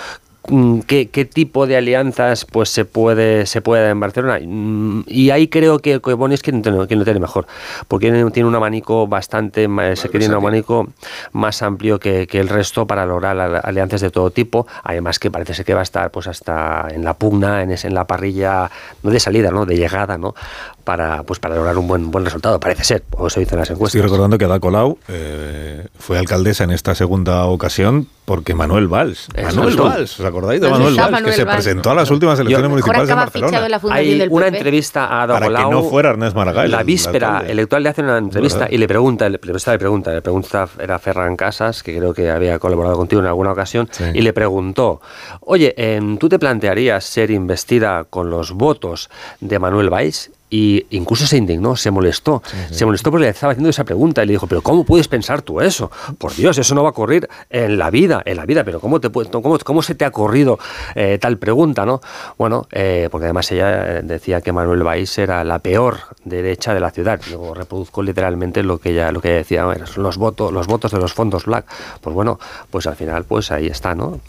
Mm, 0.53 0.79
¿Qué, 0.81 1.07
qué 1.09 1.23
tipo 1.23 1.65
de 1.65 1.77
alianzas 1.77 2.43
pues 2.45 2.67
se 2.69 2.83
puede 2.83 3.45
se 3.45 3.61
puede 3.61 3.83
dar 3.83 3.91
en 3.91 3.99
Barcelona. 4.01 4.37
Mm, 4.43 5.03
y 5.07 5.29
ahí 5.29 5.47
creo 5.47 5.79
que 5.79 6.01
que 6.01 6.13
Boni 6.13 6.33
es 6.35 6.41
quien, 6.41 6.61
quien 6.61 6.75
lo 6.99 7.05
tiene 7.05 7.19
mejor 7.21 7.47
porque 7.87 8.11
tiene, 8.31 8.47
un 8.47 8.55
abanico 8.55 9.07
bastante 9.07 9.67
más, 9.69 9.99
se 9.99 10.09
tiene 10.09 10.27
un 10.27 10.33
abanico 10.33 10.89
más 11.31 11.61
amplio 11.61 11.99
que, 11.99 12.27
que 12.27 12.39
el 12.39 12.49
resto 12.49 12.85
para 12.85 13.05
lograr 13.05 13.39
alianzas 13.63 14.01
de 14.01 14.09
todo 14.11 14.29
tipo. 14.29 14.67
Además 14.83 15.19
que 15.19 15.31
parece 15.31 15.53
ser 15.53 15.65
que 15.65 15.73
va 15.73 15.79
a 15.79 15.83
estar 15.83 16.11
pues 16.11 16.27
hasta 16.27 16.87
en 16.91 17.03
la 17.05 17.13
pugna 17.13 17.63
en, 17.63 17.71
ese- 17.71 17.87
en 17.87 17.93
la 17.93 18.05
parrilla 18.05 18.69
no 19.03 19.09
de 19.09 19.19
salida 19.21 19.51
no 19.51 19.65
de 19.65 19.77
llegada 19.77 20.17
no 20.17 20.35
para 20.83 21.23
pues 21.23 21.39
para 21.39 21.55
lograr 21.55 21.77
un 21.77 21.87
buen 21.87 22.11
buen 22.11 22.25
resultado 22.25 22.59
parece 22.59 22.83
ser. 22.83 23.03
O 23.11 23.27
eso 23.27 23.39
dicen 23.39 23.57
las 23.57 23.69
encuestas. 23.69 23.95
Estoy 23.95 24.01
recordando 24.09 24.37
que 24.37 24.45
Ada 24.45 24.59
Colau 24.59 24.97
eh, 25.07 25.85
fue 25.97 26.17
alcaldesa 26.17 26.65
en 26.65 26.71
esta 26.71 26.93
segunda 26.93 27.45
ocasión 27.45 28.07
porque 28.31 28.55
Manuel 28.55 28.87
Valls. 28.87 29.27
Exacto. 29.35 29.55
Manuel 29.57 29.75
Valls, 29.75 30.17
¿os 30.21 30.25
acordáis 30.25 30.61
de 30.61 30.67
¿Dónde 30.69 30.79
Manuel 30.85 30.97
Valls? 30.97 31.11
Manuel 31.11 31.31
que 31.33 31.37
se 31.37 31.45
presentó 31.45 31.91
a 31.91 31.95
las 31.95 32.09
últimas 32.11 32.39
elecciones 32.39 32.63
Yo- 32.63 32.69
municipales 32.69 33.07
de 33.09 33.13
Barcelona. 33.13 33.67
la 33.67 33.81
Hay 33.91 34.17
del 34.17 34.29
una 34.31 34.45
PP. 34.45 34.57
entrevista 34.57 35.05
a 35.07 35.23
Ada 35.23 35.33
Para 35.33 35.47
que 35.47 35.69
no 35.69 35.83
fuera 35.83 36.09
Ernest 36.11 36.33
Maragall. 36.33 36.71
La 36.71 36.83
víspera, 36.83 37.41
el 37.43 37.51
electoral 37.51 37.83
le 37.83 37.89
hace 37.89 38.01
una 38.03 38.17
entrevista 38.19 38.59
¿Verdad? 38.59 38.71
y 38.73 38.77
le 38.77 38.87
pregunta, 38.87 39.27
le 39.27 39.37
pregunta, 39.37 39.71
le 39.73 39.79
pregunta, 39.79 40.11
le 40.13 40.21
pregunta, 40.21 40.69
era 40.79 40.97
Ferran 40.97 41.35
Casas, 41.35 41.83
que 41.83 41.97
creo 41.97 42.13
que 42.13 42.31
había 42.31 42.57
colaborado 42.57 42.95
contigo 42.95 43.21
en 43.21 43.27
alguna 43.27 43.51
ocasión, 43.51 43.89
y 44.13 44.21
le 44.21 44.31
preguntó, 44.31 45.01
oye, 45.41 45.73
em, 45.75 46.17
¿tú 46.17 46.29
te 46.29 46.39
plantearías 46.39 47.03
ser 47.03 47.31
investida 47.31 48.05
con 48.05 48.29
los 48.29 48.53
votos 48.53 49.09
de 49.41 49.59
Manuel 49.59 49.89
Valls? 49.89 50.31
Y 50.53 50.85
incluso 50.89 51.25
se 51.25 51.37
indignó, 51.37 51.77
se 51.77 51.91
molestó. 51.91 52.43
Se 52.71 52.85
molestó 52.85 53.09
porque 53.09 53.23
le 53.23 53.29
estaba 53.29 53.51
haciendo 53.53 53.69
esa 53.69 53.85
pregunta 53.85 54.21
y 54.21 54.25
le 54.27 54.33
dijo, 54.33 54.47
pero 54.47 54.61
¿cómo 54.61 54.83
puedes 54.83 55.07
pensar 55.07 55.41
tú 55.41 55.61
eso? 55.61 55.89
Por 56.17 56.35
Dios, 56.35 56.57
eso 56.57 56.75
no 56.75 56.83
va 56.83 56.89
a 56.89 56.91
ocurrir 56.91 57.29
en 57.49 57.77
la 57.77 57.89
vida, 57.89 58.21
en 58.25 58.35
la 58.35 58.45
vida, 58.45 58.65
pero 58.65 58.81
¿cómo, 58.81 58.99
te, 58.99 59.09
puede- 59.09 59.29
cómo, 59.31 59.57
cómo 59.59 59.81
se 59.81 59.95
te 59.95 60.03
ha 60.03 60.09
ocurrido 60.09 60.59
eh, 60.95 61.17
tal 61.21 61.37
pregunta? 61.37 61.85
¿no? 61.85 62.01
Bueno, 62.37 62.67
eh, 62.73 63.07
porque 63.09 63.25
además 63.27 63.49
ella 63.53 63.99
eh, 63.99 64.01
decía 64.03 64.41
que 64.41 64.51
Manuel 64.51 64.83
Valls 64.83 65.17
era 65.19 65.41
la 65.45 65.59
peor 65.59 65.99
derecha 66.25 66.73
de 66.73 66.81
la 66.81 66.91
ciudad. 66.91 67.21
Luego 67.29 67.53
reproduzco 67.53 68.03
literalmente 68.03 68.61
lo 68.61 68.77
que 68.77 68.89
ella, 68.91 69.13
lo 69.13 69.21
que 69.21 69.29
ella 69.29 69.37
decía, 69.37 69.63
"Bueno, 69.63 69.87
son 69.87 70.03
los 70.03 70.17
votos, 70.17 70.51
los 70.51 70.67
votos 70.67 70.91
de 70.91 70.97
los 70.99 71.13
fondos 71.13 71.45
black. 71.45 71.65
Pues 72.01 72.13
bueno, 72.13 72.37
pues 72.69 72.87
al 72.87 72.97
final, 72.97 73.23
pues 73.23 73.51
ahí 73.51 73.67
está, 73.67 73.95
¿no? 73.95 74.19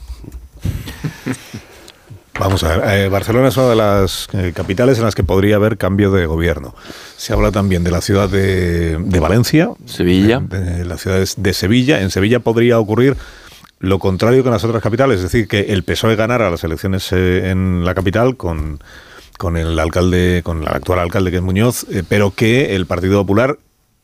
Vamos 2.43 2.65
a 2.65 2.77
ver, 2.77 2.99
eh, 2.99 3.09
Barcelona 3.09 3.49
es 3.49 3.57
una 3.57 3.69
de 3.69 3.77
las 3.77 4.29
eh, 4.33 4.53
capitales 4.53 4.99
en 4.99 5.05
las 5.05 5.15
que 5.15 5.23
podría 5.23 5.55
haber 5.55 5.79
cambio 5.79 6.11
de 6.11 6.27
gobierno. 6.27 6.75
Se 7.17 7.33
habla 7.33 7.53
también 7.53 7.85
de 7.85 7.93
la 7.93 8.01
ciudad 8.01 8.29
de, 8.29 8.99
de 8.99 9.21
Valencia, 9.21 9.71
Sevilla, 9.87 10.41
de, 10.41 10.59
de 10.59 10.85
la 10.85 10.99
ciudad 10.99 11.25
de, 11.37 11.55
Sevilla. 11.55 12.01
En 12.01 12.11
Sevilla 12.11 12.41
podría 12.41 12.81
ocurrir 12.81 13.17
lo 13.79 14.01
contrario 14.01 14.43
que 14.43 14.49
en 14.49 14.55
las 14.55 14.65
otras 14.65 14.83
capitales, 14.83 15.19
es 15.19 15.23
decir, 15.23 15.47
que 15.47 15.73
el 15.73 15.85
PSOE 15.85 16.17
ganara 16.17 16.51
las 16.51 16.65
elecciones 16.65 17.13
eh, 17.13 17.51
en 17.51 17.85
la 17.85 17.95
capital 17.95 18.37
con, 18.37 18.81
con 19.39 19.57
el 19.57 19.79
alcalde, 19.79 20.41
con 20.43 20.63
el 20.63 20.69
actual 20.69 20.99
alcalde 20.99 21.31
que 21.31 21.37
es 21.37 21.43
Muñoz, 21.45 21.87
pero 22.09 22.33
que 22.33 22.75
el 22.75 22.87
Partido 22.87 23.21
Popular 23.21 23.57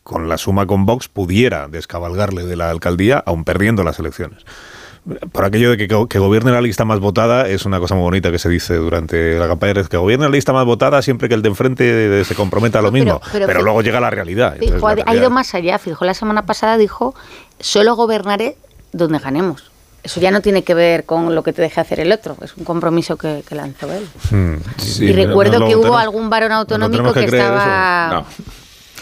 con 0.04 0.28
la 0.28 0.38
suma 0.38 0.66
con 0.66 0.86
Vox, 0.86 1.08
pudiera 1.08 1.66
descabalgarle 1.68 2.46
de 2.46 2.56
la 2.56 2.70
alcaldía, 2.70 3.22
aun 3.26 3.44
perdiendo 3.44 3.84
las 3.84 3.98
elecciones. 3.98 4.44
Por 5.32 5.44
aquello 5.44 5.70
de 5.70 5.76
que, 5.76 5.88
que 6.08 6.18
gobierne 6.18 6.52
la 6.52 6.60
lista 6.60 6.84
más 6.84 7.00
votada 7.00 7.48
es 7.48 7.64
una 7.64 7.78
cosa 7.80 7.94
muy 7.94 8.02
bonita 8.02 8.30
que 8.30 8.38
se 8.38 8.48
dice 8.48 8.74
durante 8.74 9.38
la 9.38 9.48
campaña, 9.48 9.80
es 9.80 9.88
que 9.88 9.96
gobierne 9.96 10.26
la 10.26 10.30
lista 10.32 10.52
más 10.52 10.64
votada 10.66 11.00
siempre 11.02 11.28
que 11.28 11.34
el 11.34 11.42
de 11.42 11.48
enfrente 11.48 12.24
se 12.24 12.34
comprometa 12.34 12.80
a 12.80 12.82
lo 12.82 12.92
mismo, 12.92 13.20
pero, 13.32 13.46
pero- 13.46 13.62
luego 13.62 13.80
llega 13.82 14.00
la 14.00 14.10
realidad. 14.10 14.54
Entonces, 14.54 14.74
Fijo, 14.76 14.94
la 14.94 15.04
ha, 15.06 15.14
ido 15.14 15.30
más 15.30 15.54
allá. 15.54 15.78
Fijo, 15.78 16.04
la 16.04 16.14
semana 16.14 16.44
pasada 16.46 16.76
dijo, 16.76 17.14
solo 17.58 17.96
gobernaré 17.96 18.56
donde 18.92 19.18
ganemos. 19.18 19.70
Eso 20.04 20.20
ya 20.20 20.30
no 20.30 20.40
tiene 20.40 20.62
que 20.62 20.74
ver 20.74 21.04
con 21.04 21.34
lo 21.34 21.42
que 21.42 21.52
te 21.52 21.60
deje 21.62 21.80
hacer 21.80 22.00
el 22.00 22.12
otro. 22.12 22.36
Es 22.42 22.56
un 22.56 22.64
compromiso 22.64 23.16
que, 23.16 23.42
que 23.46 23.54
lanzó 23.54 23.92
él. 23.92 24.06
Hmm, 24.30 24.54
sí, 24.78 25.06
y 25.06 25.12
recuerdo 25.12 25.54
no- 25.54 25.58
no 25.60 25.66
que 25.68 25.74
hubo 25.76 25.82
tenemos- 25.84 26.02
algún 26.02 26.30
varón 26.30 26.52
autonómico 26.52 27.12
que, 27.12 27.24
estaba... 27.24 28.20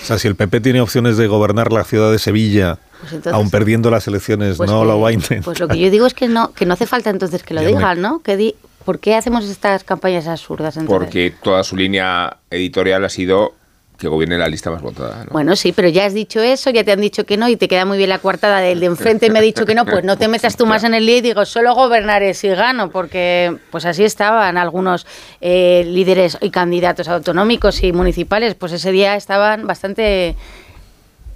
O 0.02 0.04
sea, 0.06 0.18
si 0.18 0.28
el 0.28 0.36
PP 0.36 0.60
tiene 0.60 0.80
opciones 0.80 1.16
de 1.16 1.26
gobernar 1.26 1.72
la 1.72 1.82
ciudad 1.84 2.12
de 2.12 2.18
Sevilla, 2.18 2.78
Pues 3.00 3.12
entonces- 3.12 3.32
aun 3.34 3.50
perdiendo 3.50 3.90
las 3.90 4.06
elecciones, 4.08 4.56
Pues 4.56 4.70
no 4.70 4.80
que- 4.80 4.86
lo 4.86 5.00
va 5.00 5.08
a 5.10 5.12
intentar. 5.12 5.44
Pues 5.44 5.60
lo 5.60 5.68
que 5.68 5.78
yo 5.78 5.90
digo 5.90 6.06
es 6.06 6.14
que 6.14 6.28
no, 6.28 6.52
que 6.52 6.66
no 6.66 6.74
hace 6.74 6.86
falta 6.86 7.10
entonces 7.10 7.42
que 7.42 7.54
lo 7.54 7.60
me- 7.62 7.68
digan, 7.68 8.00
¿no? 8.00 8.20
Que 8.20 8.36
di, 8.36 8.54
¿Por 8.84 9.00
qué 9.00 9.16
hacemos 9.16 9.44
estas 9.46 9.82
campañas 9.82 10.28
absurdas? 10.28 10.76
entonces? 10.76 10.96
Porque 11.06 11.34
toda 11.42 11.64
su 11.64 11.76
línea 11.76 12.36
editorial 12.50 13.04
ha 13.04 13.08
sido 13.08 13.54
que 13.98 14.06
gobierne 14.08 14.36
la 14.38 14.46
lista 14.46 14.70
más 14.70 14.82
votada. 14.82 15.24
¿no? 15.24 15.30
Bueno, 15.32 15.56
sí, 15.56 15.72
pero 15.72 15.88
ya 15.88 16.04
has 16.04 16.12
dicho 16.12 16.40
eso, 16.42 16.68
ya 16.70 16.84
te 16.84 16.92
han 16.92 17.00
dicho 17.00 17.24
que 17.24 17.36
no 17.38 17.48
y 17.48 17.56
te 17.56 17.66
queda 17.66 17.84
muy 17.86 17.96
bien 17.96 18.10
la 18.10 18.18
coartada 18.18 18.58
del 18.60 18.78
de 18.78 18.86
enfrente 18.86 19.30
me 19.30 19.38
ha 19.38 19.42
dicho 19.42 19.64
que 19.64 19.74
no, 19.74 19.86
pues 19.86 20.04
no 20.04 20.18
te 20.18 20.28
metas 20.28 20.56
tú 20.56 20.66
más 20.66 20.84
en 20.84 20.92
el 20.92 21.06
lío 21.06 21.16
y 21.16 21.20
digo, 21.22 21.46
solo 21.46 21.74
gobernaré 21.74 22.34
si 22.34 22.46
gano, 22.48 22.90
porque 22.90 23.56
pues 23.70 23.86
así 23.86 24.04
estaban 24.04 24.58
algunos 24.58 25.06
eh, 25.40 25.82
líderes 25.86 26.36
y 26.42 26.50
candidatos 26.50 27.08
autonómicos 27.08 27.82
y 27.82 27.92
municipales, 27.92 28.54
pues 28.54 28.72
ese 28.72 28.92
día 28.92 29.16
estaban 29.16 29.66
bastante 29.66 30.36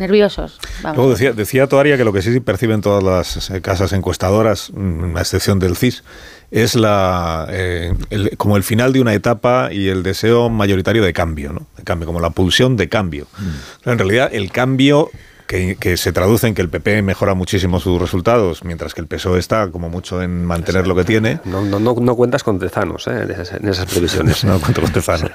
nerviosos. 0.00 0.58
vamos. 0.82 0.96
Luego 0.96 1.10
decía, 1.12 1.32
decía 1.32 1.66
Toaria 1.68 1.96
que 1.96 2.04
lo 2.04 2.12
que 2.12 2.22
sí 2.22 2.40
perciben 2.40 2.80
todas 2.80 3.02
las 3.02 3.50
eh, 3.50 3.60
casas 3.60 3.92
encuestadoras, 3.92 4.70
mm, 4.74 5.16
a 5.16 5.20
excepción 5.20 5.58
del 5.58 5.76
CIS, 5.76 6.02
es 6.50 6.74
la 6.74 7.46
eh, 7.50 7.94
el- 8.10 8.36
como 8.36 8.56
el 8.56 8.64
final 8.64 8.92
de 8.92 9.00
una 9.00 9.14
etapa 9.14 9.68
y 9.72 9.88
el 9.88 10.02
deseo 10.02 10.48
mayoritario 10.50 11.04
de 11.04 11.12
cambio, 11.12 11.52
¿no? 11.52 11.66
De 11.76 11.84
cambio, 11.84 12.06
como 12.06 12.18
la 12.20 12.30
pulsión 12.30 12.76
de 12.76 12.88
cambio. 12.88 13.26
Pero 13.84 13.92
en 13.92 13.98
realidad, 13.98 14.30
el 14.32 14.50
cambio 14.50 15.10
que, 15.50 15.74
que 15.74 15.96
se 15.96 16.12
traduce 16.12 16.46
en 16.46 16.54
que 16.54 16.62
el 16.62 16.68
PP 16.68 17.02
mejora 17.02 17.34
muchísimo 17.34 17.80
sus 17.80 18.00
resultados, 18.00 18.62
mientras 18.62 18.94
que 18.94 19.00
el 19.00 19.08
PSOE 19.08 19.40
está 19.40 19.68
como 19.72 19.90
mucho 19.90 20.22
en 20.22 20.44
mantener 20.44 20.86
lo 20.86 20.94
que 20.94 21.02
tiene. 21.02 21.40
No, 21.44 21.62
no, 21.62 21.80
no, 21.80 21.94
no 21.94 22.14
cuentas 22.14 22.44
con 22.44 22.60
Tezanos 22.60 23.08
¿eh? 23.08 23.22
en, 23.22 23.32
esas, 23.32 23.52
en 23.54 23.68
esas 23.68 23.86
previsiones. 23.86 24.44
No 24.50 24.60
cuento 24.60 24.80
con 24.80 24.92
Tezanos. 24.92 25.32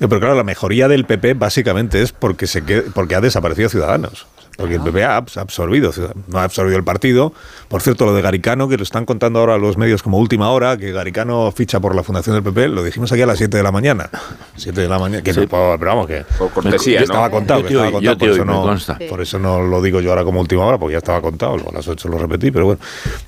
No, 0.00 0.08
Pero 0.08 0.20
claro, 0.20 0.36
la 0.36 0.44
mejoría 0.44 0.88
del 0.88 1.04
PP 1.04 1.34
básicamente 1.34 2.00
es 2.00 2.12
porque, 2.12 2.46
se 2.46 2.62
porque 2.62 3.14
ha 3.14 3.20
desaparecido 3.20 3.68
Ciudadanos. 3.68 4.26
Porque 4.56 4.74
el 4.74 4.82
PP 4.82 5.02
ha 5.04 5.16
abs- 5.20 5.38
absorbido, 5.38 5.92
no 6.28 6.38
ha 6.38 6.44
absorbido 6.44 6.76
el 6.76 6.84
partido. 6.84 7.32
Por 7.68 7.80
cierto, 7.80 8.04
lo 8.04 8.14
de 8.14 8.20
Garicano, 8.22 8.68
que 8.68 8.76
lo 8.76 8.82
están 8.82 9.06
contando 9.06 9.38
ahora 9.40 9.56
los 9.58 9.76
medios 9.78 10.02
como 10.02 10.18
última 10.18 10.50
hora, 10.50 10.76
que 10.76 10.92
Garicano 10.92 11.50
ficha 11.56 11.80
por 11.80 11.94
la 11.96 12.02
fundación 12.02 12.34
del 12.36 12.42
PP, 12.44 12.68
lo 12.68 12.84
dijimos 12.84 13.10
aquí 13.12 13.22
a 13.22 13.26
las 13.26 13.38
7 13.38 13.56
de 13.56 13.62
la 13.62 13.72
mañana. 13.72 14.10
7 14.56 14.80
de 14.82 14.88
la 14.88 14.98
mañana, 14.98 15.22
que 15.22 15.32
no, 15.32 15.46
pero 15.48 15.78
vamos, 15.78 16.06
que 16.06 16.24
Por 16.38 16.50
cortesía, 16.50 17.00
que 17.00 17.06
¿no? 17.06 17.12
estaba 17.14 17.30
contado, 17.30 17.62
que 17.62 17.68
estaba 17.68 17.90
contado, 17.92 18.18
por, 18.18 18.28
eso 18.28 18.44
no, 18.44 18.62
consta. 18.62 18.98
por 19.08 19.20
eso 19.22 19.38
no 19.38 19.62
lo 19.62 19.80
digo 19.82 20.00
yo 20.00 20.10
ahora 20.10 20.22
como 20.24 20.40
última 20.40 20.64
hora, 20.66 20.78
porque 20.78 20.92
ya 20.92 20.98
estaba 20.98 21.20
contado, 21.22 21.54
a 21.54 21.72
las 21.72 21.88
8 21.88 22.08
lo 22.08 22.18
repetí, 22.18 22.50
pero 22.50 22.66
bueno, 22.66 22.80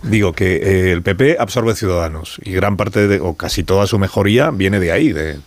digo 0.02 0.32
que 0.34 0.56
eh, 0.56 0.92
el 0.92 1.02
PP 1.02 1.36
absorbe 1.40 1.74
ciudadanos 1.74 2.38
y 2.44 2.52
gran 2.52 2.76
parte 2.76 3.08
de, 3.08 3.20
o 3.20 3.34
casi 3.34 3.64
toda 3.64 3.86
su 3.86 3.98
mejoría 3.98 4.50
viene 4.50 4.78
de 4.78 4.92
ahí, 4.92 5.12
de, 5.12 5.38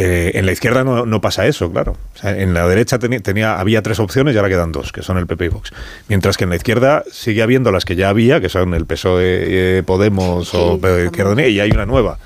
eh, 0.00 0.30
en 0.38 0.46
la 0.46 0.52
izquierda 0.52 0.84
no, 0.84 1.04
no 1.06 1.20
pasa 1.20 1.46
eso, 1.46 1.70
claro. 1.72 1.96
O 2.14 2.18
sea, 2.18 2.30
en 2.38 2.54
la 2.54 2.66
derecha 2.68 2.98
tenía, 2.98 3.18
tenía- 3.20 3.58
había 3.58 3.82
tres 3.82 3.98
opciones 3.98 4.34
y 4.34 4.38
ahora 4.38 4.48
quedan 4.48 4.70
dos, 4.72 4.92
que 4.92 5.02
son 5.02 5.18
el 5.18 5.26
PP 5.26 5.46
y 5.46 5.48
Vox. 5.48 5.72
Mientras 6.08 6.36
que 6.36 6.44
en 6.44 6.50
la 6.50 6.56
izquierda 6.56 7.02
sigue 7.10 7.42
habiendo 7.42 7.72
las 7.72 7.84
que 7.84 7.96
ya 7.96 8.08
había, 8.08 8.40
que 8.40 8.48
son 8.48 8.74
el 8.74 8.86
PSOE, 8.86 9.78
eh, 9.78 9.82
Podemos 9.84 10.54
o 10.54 10.78
eh, 10.84 11.06
Izquierda 11.06 11.32
Unida, 11.32 11.48
y 11.48 11.60
hay 11.60 11.70
una 11.72 11.84
nueva 11.86 12.18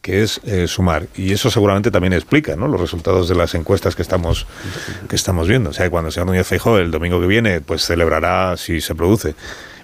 que 0.00 0.22
es 0.22 0.40
eh, 0.46 0.66
sumar. 0.66 1.08
Y 1.14 1.32
eso 1.32 1.50
seguramente 1.50 1.90
también 1.90 2.14
explica 2.14 2.56
¿no? 2.56 2.66
los 2.68 2.80
resultados 2.80 3.28
de 3.28 3.34
las 3.34 3.54
encuestas 3.54 3.94
que 3.94 4.00
estamos, 4.00 4.46
que 5.10 5.14
estamos 5.14 5.46
viendo. 5.46 5.68
O 5.70 5.72
sea, 5.74 5.90
cuando 5.90 6.06
el 6.08 6.12
señor 6.14 6.26
Núñez 6.28 6.46
Feijóo 6.46 6.78
el 6.78 6.90
domingo 6.90 7.20
que 7.20 7.26
viene, 7.26 7.60
pues 7.60 7.84
celebrará, 7.84 8.56
si 8.56 8.80
se 8.80 8.94
produce, 8.94 9.34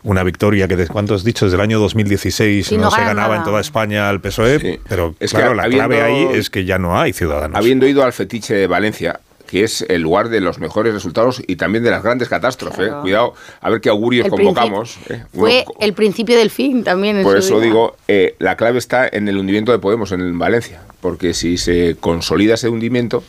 una 0.06 0.22
victoria 0.22 0.68
que, 0.68 0.76
de 0.76 0.86
cuánto 0.86 1.14
has 1.14 1.24
dicho, 1.24 1.44
desde 1.46 1.56
el 1.56 1.60
año 1.60 1.78
2016 1.80 2.66
Sí, 2.66 2.76
no, 2.76 2.84
no 2.84 2.90
se 2.90 2.96
gana 2.98 3.08
ganaba 3.14 3.36
en 3.36 3.42
toda 3.44 3.60
España 3.60 4.08
al 4.08 4.20
PSOE, 4.20 4.80
pero 4.88 5.14
Es 5.20 5.32
que 5.32 5.36
claro, 5.38 5.54
la 5.54 5.68
clave 5.68 6.00
ahí 6.00 6.28
es 6.32 6.48
que 6.48 6.64
ya 6.64 6.78
no 6.78 6.98
hay 6.98 7.12
ciudadanos. 7.12 7.56
Habiendo 7.58 7.86
ido 7.86 8.04
al 8.04 8.12
fetiche 8.12 8.54
de 8.54 8.66
Valencia, 8.68 9.18
que 9.48 9.64
es 9.64 9.84
el 9.88 10.02
lugar 10.02 10.28
de 10.28 10.40
los 10.40 10.58
mejores 10.58 10.94
resultados 10.94 11.42
y 11.46 11.56
también 11.56 11.82
de 11.84 11.90
las 11.90 12.02
grandes 12.02 12.28
catástrofes. 12.28 12.86
Claro. 12.88 13.02
Cuidado, 13.02 13.34
a 13.60 13.70
ver 13.70 13.80
qué 13.80 13.88
augurios 13.88 14.26
El 14.26 14.30
convocamos. 14.30 14.96
¿eh? 15.08 15.24
Fue 15.34 15.64
Uno- 15.66 15.76
el 15.80 15.92
principio 15.92 16.36
del 16.38 16.50
fin 16.50 16.82
también. 16.84 17.16
en 17.18 17.22
por 17.24 17.36
eso 17.36 17.60
digo, 17.60 17.96
eh, 18.08 18.34
la 18.38 18.56
clave 18.56 18.78
está 18.78 19.08
en 19.10 19.28
el 19.28 19.36
hundimiento 19.38 19.72
de 19.72 19.78
Podemos 19.78 20.12
en 20.12 20.38
Valencia, 20.38 20.82
porque 21.00 21.34
si 21.34 21.58
se 21.58 21.96
consolida 22.00 22.54
ese 22.54 22.68
hundimiento, 22.68 23.22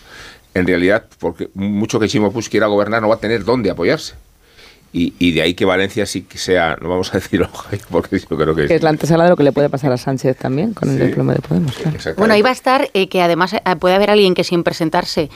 en 0.54 0.66
realidad, 0.66 1.06
porque 1.20 1.50
mucho 1.54 2.00
que 2.00 2.08
Chimo 2.08 2.32
Puig 2.32 2.50
quiera 2.50 2.66
gobernar, 2.68 3.02
no 3.02 3.10
va 3.10 3.16
a 3.16 3.20
tener 3.20 3.44
dónde 3.44 3.70
apoyarse. 3.70 4.16
Y, 4.98 5.14
y 5.20 5.32
de 5.32 5.44
ahí 5.44 5.54
que 5.54 5.64
Valencia 5.64 6.08
sí 6.08 6.24
que 6.24 6.40
sea, 6.40 6.76
no 6.82 6.90
vamos 6.90 7.14
a 7.14 7.20
decirlo, 7.20 7.50
porque 7.92 8.18
yo 8.18 8.28
creo 8.36 8.56
que 8.56 8.66
Que 8.66 8.76
es 8.76 8.82
la 8.82 8.90
antesala 8.90 9.26
de 9.26 9.30
lo 9.30 9.36
que 9.36 9.44
le 9.44 9.52
puede 9.52 9.70
pasar 9.70 9.92
a 9.92 9.98
Sánchez 9.98 10.38
también 10.38 10.74
con 10.74 10.90
el 10.90 10.98
desplome 10.98 11.36
de 11.36 11.40
Podemos. 11.40 11.76
claro. 11.76 11.98
Bueno, 12.18 12.34
ahí 12.34 12.42
va 12.42 12.50
a 12.50 12.54
estar 12.54 12.90
eh, 12.96 13.08
que 13.08 13.22
además 13.22 13.54
eh, 13.54 13.62
puede 13.80 13.94
haber 13.94 14.10
alguien 14.10 14.34
que 14.34 14.44
sin 14.44 14.64
presentarse 14.64 15.30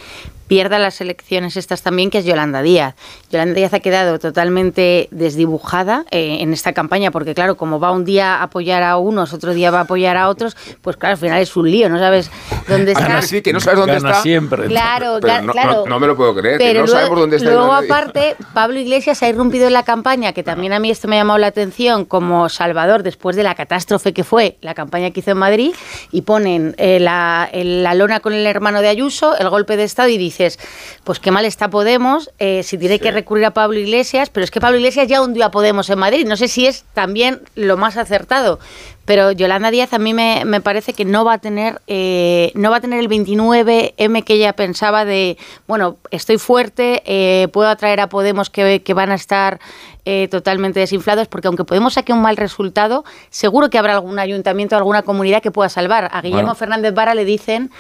pierda 0.52 0.80
las 0.80 1.00
elecciones 1.00 1.56
estas 1.56 1.82
también, 1.82 2.10
que 2.10 2.18
es 2.18 2.26
Yolanda 2.26 2.62
Díaz. 2.62 2.94
Yolanda 3.32 3.54
Díaz 3.56 3.74
ha 3.74 3.80
quedado 3.80 4.20
totalmente 4.20 5.08
desdibujada 5.10 6.04
eh, 6.12 6.40
en 6.42 6.52
esta 6.52 6.74
campaña, 6.74 7.10
porque 7.10 7.34
claro, 7.34 7.56
como 7.56 7.80
va 7.80 7.92
un 7.92 8.04
día 8.04 8.36
a 8.36 8.44
apoyar 8.44 8.84
a 8.84 8.98
unos, 8.98 9.32
otro 9.32 9.54
día 9.54 9.72
va 9.72 9.78
a 9.78 9.82
apoyar 9.84 10.18
a 10.18 10.28
otros, 10.28 10.58
pues 10.82 10.98
claro, 10.98 11.14
al 11.14 11.18
final 11.20 11.42
es 11.42 11.56
un 11.56 11.72
lío, 11.72 11.88
no 11.88 11.98
sabes 12.00 12.30
dónde 12.68 12.92
está. 12.92 13.08
Gana 13.08 13.22
sí, 13.22 13.42
que 13.42 13.54
no 13.54 13.62
sabes 13.62 13.80
dónde 13.80 13.94
Gana 13.94 14.10
está. 14.10 14.22
siempre. 14.24 14.66
Claro, 14.68 15.20
Pero 15.22 15.42
no, 15.42 15.54
claro. 15.54 15.72
no- 15.72 15.86
no 15.86 16.00
me 16.02 16.08
lo 16.08 16.18
puedo 16.18 16.36
creer, 16.36 16.58
que 16.58 16.66
Pero 16.66 16.82
no 16.82 16.86
luego, 16.88 17.00
sabemos 17.00 17.20
dónde 17.22 17.36
está. 17.38 17.50
luego 17.50 17.66
Yolanda 17.68 17.82
Díaz. 17.86 17.98
aparte, 17.98 18.36
Pablo 18.54 18.78
Iglesias 18.78 19.24
ha 19.24 19.30
irrumpido 19.30 19.68
en 19.68 19.74
la 19.74 19.84
campaña, 19.84 20.34
que 20.34 20.44
también 20.44 20.74
a 20.74 20.80
mí 20.80 20.92
esto 20.92 21.08
me 21.08 21.16
ha 21.16 21.20
llamado 21.20 21.40
la 21.40 21.48
atención, 21.48 22.04
como 22.04 22.50
Salvador, 22.50 23.04
después 23.04 23.38
de 23.38 23.44
la 23.44 23.56
catástrofe 23.56 24.12
que 24.12 24.26
fue 24.26 24.58
la 24.60 24.74
campaña 24.74 25.12
que 25.12 25.22
hizo 25.22 25.32
en 25.32 25.38
Madrid, 25.38 25.72
y 26.12 26.24
ponen 26.24 26.76
eh, 26.78 27.00
la, 27.00 27.48
el- 27.54 27.84
la 27.84 27.94
lona 27.94 28.20
con 28.20 28.34
el 28.34 28.46
hermano 28.46 28.82
de 28.82 28.90
Ayuso, 28.90 29.38
el 29.38 29.48
golpe 29.50 29.78
de 29.78 29.86
Estado, 29.86 30.10
y 30.10 30.18
dices, 30.44 30.60
pues 31.04 31.20
qué 31.20 31.32
mal 31.32 31.46
está 31.46 31.70
Podemos, 31.70 32.32
eh, 32.40 32.64
si 32.64 32.78
tiene 32.78 33.00
que 33.00 33.12
recurrir 33.12 33.46
a 33.46 33.52
Pablo 33.52 33.80
Iglesias, 33.80 34.30
pero 34.30 34.44
es 34.44 34.52
que 34.52 34.60
Pablo 34.60 34.78
Iglesias 34.78 35.08
ya 35.08 35.22
hundió 35.22 35.46
a 35.46 35.52
Podemos 35.52 35.90
en 35.90 36.00
Madrid, 36.00 36.26
no 36.26 36.38
sé 36.38 36.48
si 36.48 36.68
es 36.68 36.84
también 36.94 37.42
lo 37.56 37.78
más 37.78 37.98
acertado. 37.98 38.60
Pero 39.06 39.32
Yolanda 39.32 39.72
Díaz 39.72 39.94
a 39.94 40.00
mí 40.00 40.14
me, 40.14 40.46
me 40.46 40.62
parece 40.62 40.94
que 40.94 41.06
no 41.06 41.26
va 41.26 41.34
a 41.34 41.38
tener 41.40 41.82
eh, 41.88 42.52
no 42.54 42.70
va 42.70 42.78
a 42.78 42.82
tener 42.82 43.00
el 43.00 43.10
29M 43.10 44.24
que 44.24 44.34
ella 44.34 44.54
pensaba 44.54 45.06
de 45.06 45.38
bueno 45.68 45.98
estoy 46.12 46.38
fuerte 46.38 47.02
eh, 47.06 47.48
puedo 47.50 47.68
atraer 47.68 48.00
a 48.00 48.10
Podemos 48.10 48.50
que, 48.50 48.84
que 48.84 48.94
van 48.94 49.12
a 49.12 49.16
estar 49.16 49.60
eh, 50.06 50.28
totalmente 50.30 50.80
desinflados 50.80 51.28
porque 51.28 51.48
aunque 51.48 51.64
Podemos 51.64 51.96
saque 51.96 52.14
un 52.14 52.22
mal 52.22 52.38
resultado 52.38 53.04
seguro 53.32 53.70
que 53.70 53.80
habrá 53.80 53.96
algún 53.96 54.20
ayuntamiento 54.20 54.76
alguna 54.76 55.02
comunidad 55.02 55.42
que 55.42 55.52
pueda 55.52 55.70
salvar 55.70 56.10
a 56.12 56.22
Guillermo 56.22 56.44
Bueno. 56.44 56.56
Fernández 56.56 56.94
Vara 56.94 57.16
le 57.16 57.26
dicen 57.26 57.72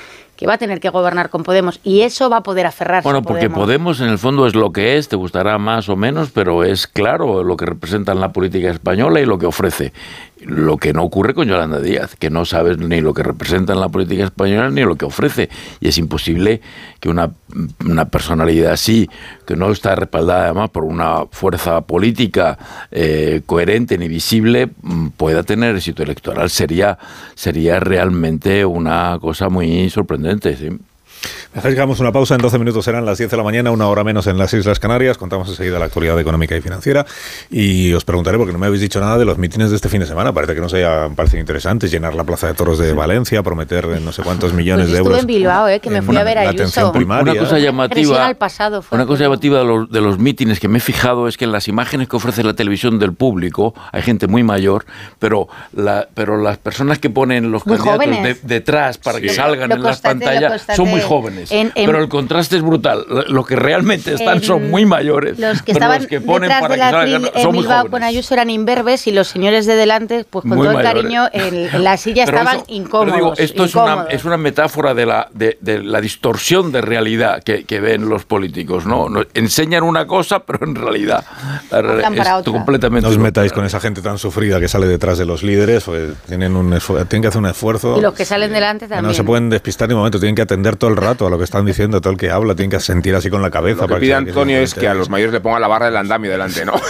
que 0.41 0.47
va 0.47 0.55
a 0.55 0.57
tener 0.57 0.79
que 0.79 0.89
gobernar 0.89 1.29
con 1.29 1.43
Podemos 1.43 1.79
y 1.83 2.01
eso 2.01 2.27
va 2.27 2.37
a 2.37 2.41
poder 2.41 2.65
aferrarse 2.65 3.07
Bueno, 3.07 3.21
porque 3.21 3.41
Podemos. 3.41 3.59
Podemos 3.59 4.01
en 4.01 4.07
el 4.07 4.17
fondo 4.17 4.47
es 4.47 4.55
lo 4.55 4.71
que 4.71 4.97
es, 4.97 5.07
te 5.07 5.15
gustará 5.15 5.59
más 5.59 5.87
o 5.87 5.95
menos, 5.95 6.31
pero 6.31 6.63
es 6.63 6.87
claro 6.87 7.43
lo 7.43 7.55
que 7.55 7.67
representa 7.67 8.11
en 8.11 8.19
la 8.19 8.31
política 8.31 8.71
española 8.71 9.21
y 9.21 9.27
lo 9.27 9.37
que 9.37 9.45
ofrece. 9.45 9.93
Lo 10.43 10.77
que 10.77 10.93
no 10.93 11.03
ocurre 11.03 11.33
con 11.33 11.47
Yolanda 11.47 11.79
Díaz, 11.79 12.15
que 12.15 12.29
no 12.29 12.45
sabes 12.45 12.77
ni 12.77 12.99
lo 12.99 13.13
que 13.13 13.23
representa 13.23 13.73
en 13.73 13.79
la 13.79 13.89
política 13.89 14.25
española 14.25 14.69
ni 14.69 14.81
lo 14.81 14.95
que 14.95 15.05
ofrece. 15.05 15.49
Y 15.79 15.87
es 15.87 15.97
imposible 15.97 16.61
que 16.99 17.09
una, 17.09 17.31
una 17.85 18.05
personalidad 18.05 18.73
así, 18.73 19.09
que 19.45 19.55
no 19.55 19.71
está 19.71 19.95
respaldada 19.95 20.45
además 20.45 20.69
por 20.71 20.83
una 20.83 21.25
fuerza 21.31 21.81
política 21.81 22.57
eh, 22.91 23.41
coherente 23.45 23.97
ni 23.97 24.07
visible, 24.07 24.69
mm, 24.81 25.09
pueda 25.09 25.43
tener 25.43 25.75
éxito 25.75 26.03
electoral. 26.03 26.49
Sería, 26.49 26.97
sería 27.35 27.79
realmente 27.79 28.65
una 28.65 29.17
cosa 29.21 29.49
muy 29.49 29.89
sorprendente. 29.89 30.55
¿sí? 30.57 30.69
Dejáis 31.53 31.75
que 31.75 31.79
hagamos 31.81 31.99
una 31.99 32.11
pausa, 32.11 32.35
en 32.35 32.41
12 32.41 32.57
minutos 32.59 32.85
serán 32.85 33.05
las 33.05 33.17
10 33.17 33.29
de 33.31 33.37
la 33.37 33.43
mañana, 33.43 33.71
una 33.71 33.87
hora 33.87 34.03
menos 34.03 34.25
en 34.27 34.37
las 34.37 34.53
Islas 34.53 34.79
Canarias. 34.79 35.17
Contamos 35.17 35.49
enseguida 35.49 35.77
la 35.79 35.85
actualidad 35.85 36.19
económica 36.19 36.55
y 36.55 36.61
financiera. 36.61 37.05
Y 37.49 37.93
os 37.93 38.05
preguntaré, 38.05 38.37
porque 38.37 38.53
no 38.53 38.59
me 38.59 38.67
habéis 38.67 38.81
dicho 38.81 38.99
nada 38.99 39.17
de 39.17 39.25
los 39.25 39.37
mítines 39.37 39.69
de 39.69 39.75
este 39.75 39.89
fin 39.89 39.99
de 39.99 40.05
semana. 40.07 40.33
Parece 40.33 40.55
que 40.55 40.61
no 40.61 40.69
se 40.69 40.77
hayan 40.77 41.15
parecido 41.15 41.39
interesantes. 41.41 41.91
Llenar 41.91 42.15
la 42.15 42.23
Plaza 42.23 42.47
de 42.47 42.53
Toros 42.53 42.79
de 42.79 42.93
Valencia, 42.93 43.43
prometer 43.43 43.85
no 44.01 44.11
sé 44.11 44.23
cuántos 44.23 44.53
millones 44.53 44.85
Pues 44.85 44.91
de 44.93 44.97
estuve 44.99 45.09
euros. 45.15 45.21
en 45.21 45.27
Bilbao, 45.27 45.67
eh, 45.67 45.79
que 45.79 45.89
me 45.89 46.01
fui 46.01 46.15
a 46.15 46.19
una- 46.19 46.23
ver 46.23 46.37
a 46.39 46.43
la 46.43 46.49
Ayuso. 46.49 46.63
atención 46.63 46.91
primaria. 46.93 47.33
Una 47.33 47.41
cosa 47.41 47.59
llamativa, 47.59 48.25
al 48.25 48.37
pasado 48.37 48.81
fue 48.81 48.95
una 48.97 49.05
cosa 49.05 49.23
llamativa 49.23 49.59
de 49.59 49.65
los, 49.65 49.89
de 49.91 50.01
los 50.01 50.17
mítines 50.19 50.59
que 50.59 50.67
me 50.67 50.77
he 50.77 50.81
fijado 50.81 51.27
es 51.27 51.37
que 51.37 51.45
en 51.45 51.51
las 51.51 51.67
imágenes 51.67 52.07
que 52.07 52.15
ofrece 52.15 52.43
la 52.43 52.53
televisión 52.53 52.97
del 52.99 53.13
público 53.13 53.73
hay 53.91 54.01
gente 54.01 54.27
muy 54.27 54.43
mayor, 54.43 54.85
pero 55.19 55.47
la, 55.73 56.07
pero 56.13 56.37
las 56.37 56.57
personas 56.57 56.99
que 56.99 57.09
ponen 57.09 57.51
los 57.51 57.65
Muy 57.67 57.77
candidatos 57.77 58.23
de- 58.23 58.37
detrás 58.43 58.97
para 58.97 59.17
Sí. 59.17 59.23
que 59.23 59.29
salgan 59.29 59.69
Lo 59.69 59.75
en 59.75 59.83
las 59.83 59.99
pantallas 60.01 60.65
son 60.75 60.89
muy 60.89 61.01
jóvenes. 61.01 61.10
Jóvenes. 61.11 61.51
En- 61.51 61.71
en- 61.75 61.85
pero 61.85 61.99
el 62.01 62.07
contraste 62.07 62.55
es 62.55 62.61
brutal. 62.61 63.05
Los 63.27 63.45
que 63.45 63.55
realmente 63.57 64.13
están 64.13 64.37
En- 64.37 64.43
son 64.43 64.69
muy 64.69 64.85
mayores. 64.85 65.37
Los 65.37 65.59
que 65.61 65.73
pero 65.73 65.77
estaban 65.85 65.97
los 65.99 66.07
que 66.07 66.21
ponen 66.21 66.43
detrás 66.49 66.61
para 66.61 66.75
que 66.75 66.79
salgan 66.81 66.99
atril 67.25 67.31
en 67.35 67.51
Bilbao 67.51 67.89
con 67.89 68.03
Ayuso 68.03 68.33
eran 68.33 68.49
imberbes 68.49 69.07
y 69.07 69.11
los 69.11 69.27
señores 69.27 69.65
de 69.65 69.75
delante, 69.75 70.25
pues 70.29 70.43
con 70.43 70.57
Muy 70.57 70.67
todo 70.67 70.79
el 70.79 70.83
cariño, 70.85 71.27
en, 71.33 71.83
la 71.83 71.97
silla 71.97 72.25
Pero 72.25 72.37
estaban 72.37 72.55
eso- 72.59 72.65
pero 72.67 72.77
incómodos. 72.77 73.15
digo, 73.15 73.33
esto 73.37 73.65
es 73.65 73.75
una, 73.75 73.83
incómodos. 73.85 74.13
es 74.13 74.25
una 74.25 74.37
metáfora 74.37 74.93
de 74.93 75.05
la, 75.05 75.27
de, 75.33 75.57
de 75.59 75.83
la 75.83 75.99
distorsión 75.99 76.71
de 76.71 76.81
realidad 76.81 77.43
que, 77.43 77.65
que 77.65 77.79
ven 77.81 78.07
los 78.07 78.23
políticos. 78.25 78.85
¿no? 78.85 79.09
No- 79.09 79.23
Enseñan 79.33 79.83
una 79.83 80.07
cosa, 80.07 80.39
pero 80.39 80.65
en 80.65 80.75
realidad 80.75 81.25
la 81.71 81.79
es 82.07 82.19
otra. 82.31 82.53
completamente 82.53 83.05
No 83.07 83.11
os 83.11 83.17
metáis 83.17 83.51
con 83.51 83.65
esa 83.65 83.79
gente 83.79 84.01
tan 84.01 84.17
sufrida 84.17 84.59
que 84.59 84.67
sale 84.67 84.87
detrás 84.87 85.17
de 85.17 85.25
los 85.25 85.43
líderes, 85.43 85.83
pues 85.83 86.11
tienen, 86.27 86.55
un 86.55 86.69
tienen 87.09 87.21
que 87.21 87.27
hacer 87.27 87.39
un 87.39 87.47
esfuerzo. 87.47 87.97
Y 87.97 88.01
los 88.01 88.13
que 88.13 88.25
salen 88.25 88.51
delante 88.53 88.87
también. 88.87 89.07
no 89.07 89.13
se 89.13 89.23
pueden 89.23 89.49
despistar 89.49 89.87
ni 89.87 89.93
un 89.93 89.99
momento, 89.99 90.19
tienen 90.19 90.35
que 90.35 90.41
atender 90.41 90.75
todo 90.75 90.89
el 90.89 90.97
rato 91.01 91.27
a 91.27 91.29
lo 91.29 91.37
que 91.37 91.43
están 91.43 91.65
diciendo, 91.65 91.99
todo 91.99 92.11
el 92.13 92.17
que 92.19 92.31
habla, 92.31 92.55
tienen 92.55 92.69
que 92.71 92.79
sentir 92.79 93.13
así 93.15 93.29
con 93.29 93.41
la 93.41 93.49
cabeza. 93.51 93.81
Lo 93.81 93.87
que 93.87 93.91
para 93.93 93.99
pide 93.99 94.13
saber 94.13 94.29
Antonio 94.29 94.57
es 94.59 94.69
simplemente 94.69 94.79
que 94.81 94.87
a 94.87 94.93
los 94.99 95.09
mayores 95.09 95.33
le 95.33 95.41
pongan 95.41 95.59
la 95.61 95.67
barra 95.67 95.87
del 95.87 95.97
andamio 95.97 96.31
delante, 96.31 96.63
¿no? 96.65 96.73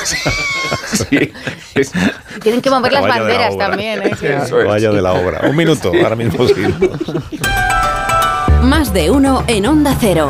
Sí, 1.10 1.32
es- 1.74 1.92
Tienen 2.42 2.62
que 2.62 2.70
mover 2.70 2.92
las 2.94 3.04
la 3.04 3.10
banderas 3.10 3.58
también. 3.58 4.04
¿eh? 4.04 4.12
Que- 4.20 4.36
es. 4.36 4.52
Vaya 4.52 4.92
de 4.92 5.02
la 5.02 5.14
obra. 5.14 5.42
Un 5.50 5.56
minuto, 5.56 5.92
ahora 6.04 6.16
mismo 6.16 6.46
sí. 6.48 6.64
Más 8.62 8.94
de 8.94 9.10
uno 9.10 9.44
en 9.48 9.66
Onda 9.66 9.96
Cero. 10.00 10.30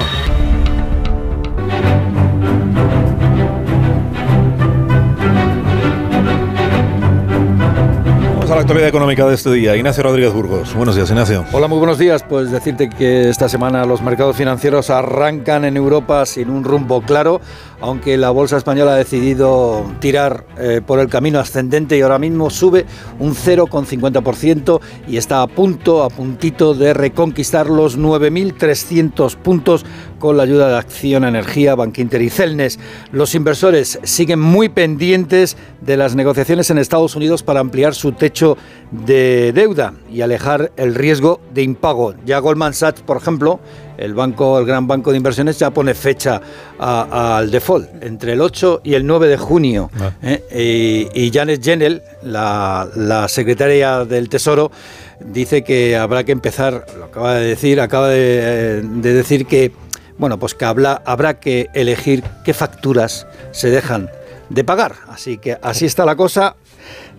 A 8.52 8.56
la 8.56 8.62
actualidad 8.62 8.90
económica 8.90 9.26
de 9.26 9.36
este 9.36 9.52
día. 9.52 9.78
Ignacio 9.78 10.04
Rodríguez 10.04 10.34
Burgos. 10.34 10.74
Buenos 10.74 10.96
días, 10.96 11.10
Ignacio. 11.10 11.46
Hola, 11.54 11.68
muy 11.68 11.78
buenos 11.78 11.98
días. 11.98 12.24
Pues 12.24 12.52
decirte 12.52 12.90
que 12.90 13.30
esta 13.30 13.48
semana 13.48 13.86
los 13.86 14.02
mercados 14.02 14.36
financieros 14.36 14.90
arrancan 14.90 15.64
en 15.64 15.78
Europa 15.78 16.26
sin 16.26 16.50
un 16.50 16.66
rumbo 16.66 17.02
claro, 17.02 17.40
aunque 17.80 18.18
la 18.18 18.30
bolsa 18.30 18.58
española 18.58 18.94
ha 18.94 18.98
decidido 18.98 19.86
tirar 20.00 20.46
eh, 20.58 20.82
por 20.86 21.00
el 21.00 21.08
camino 21.08 21.40
ascendente 21.40 21.98
y 21.98 22.02
ahora 22.02 22.20
mismo 22.20 22.50
sube 22.50 22.86
un 23.20 23.36
0,50% 23.36 24.82
y 25.08 25.16
está 25.16 25.42
a 25.42 25.48
punto, 25.48 26.04
a 26.04 26.10
puntito 26.10 26.74
de 26.74 26.94
reconquistar 26.94 27.70
los 27.70 27.98
9.300 27.98 29.36
puntos 29.38 29.86
con 30.22 30.38
la 30.38 30.44
ayuda 30.44 30.70
de 30.70 30.78
Acción 30.78 31.26
Energía, 31.26 31.76
Bankinter 31.76 32.22
y 32.22 32.30
Celnes. 32.30 32.80
Los 33.12 33.36
inversores 33.36 34.00
siguen 34.04 34.40
muy 34.40 34.70
pendientes 34.70 35.58
de 35.82 35.98
las 35.98 36.16
negociaciones 36.16 36.70
en 36.70 36.78
Estados 36.78 37.16
Unidos 37.16 37.44
para 37.44 37.60
ampliar 37.60 37.96
su 37.96 38.14
techo 38.14 38.58
de 38.92 39.52
deuda 39.52 39.96
y 40.10 40.22
alejar 40.22 40.72
el 40.78 40.96
riesgo 40.96 41.42
de 41.54 41.64
impago. 41.64 42.14
Ya 42.24 42.40
Goldman 42.40 42.74
Sachs, 42.74 43.02
por 43.02 43.18
ejemplo, 43.18 43.60
el 43.98 44.14
banco, 44.14 44.60
el 44.60 44.66
gran 44.66 44.88
banco 44.88 45.12
de 45.12 45.18
inversiones, 45.18 45.58
ya 45.58 45.72
pone 45.72 45.94
fecha 45.96 46.42
al 46.80 47.50
default 47.50 48.04
entre 48.04 48.34
el 48.34 48.42
8 48.42 48.82
y 48.84 48.94
el 48.94 49.06
9 49.06 49.28
de 49.28 49.38
junio. 49.38 49.90
¿eh? 50.22 51.10
Y, 51.14 51.26
y 51.26 51.32
Janet 51.32 51.62
Yellen, 51.62 52.02
la, 52.24 52.88
la 52.96 53.28
secretaria 53.28 54.06
del 54.06 54.30
Tesoro, 54.30 54.72
dice 55.20 55.64
que 55.64 55.98
habrá 55.98 56.24
que 56.24 56.32
empezar, 56.32 56.86
lo 56.98 57.06
acaba 57.06 57.36
de 57.36 57.48
decir, 57.48 57.82
acaba 57.82 58.10
de, 58.10 58.82
de 58.84 59.14
decir 59.14 59.46
que 59.46 59.72
bueno, 60.22 60.38
pues 60.38 60.54
que 60.54 60.66
habla, 60.66 61.02
habrá 61.04 61.40
que 61.40 61.72
elegir 61.74 62.24
qué 62.46 62.54
facturas 62.54 63.26
se 63.50 63.72
dejan 63.72 64.08
de 64.50 64.64
pagar. 64.64 64.94
Así 65.10 65.40
que 65.40 65.58
así 65.64 65.88
está 65.88 66.06
la 66.06 66.16
cosa. 66.16 66.56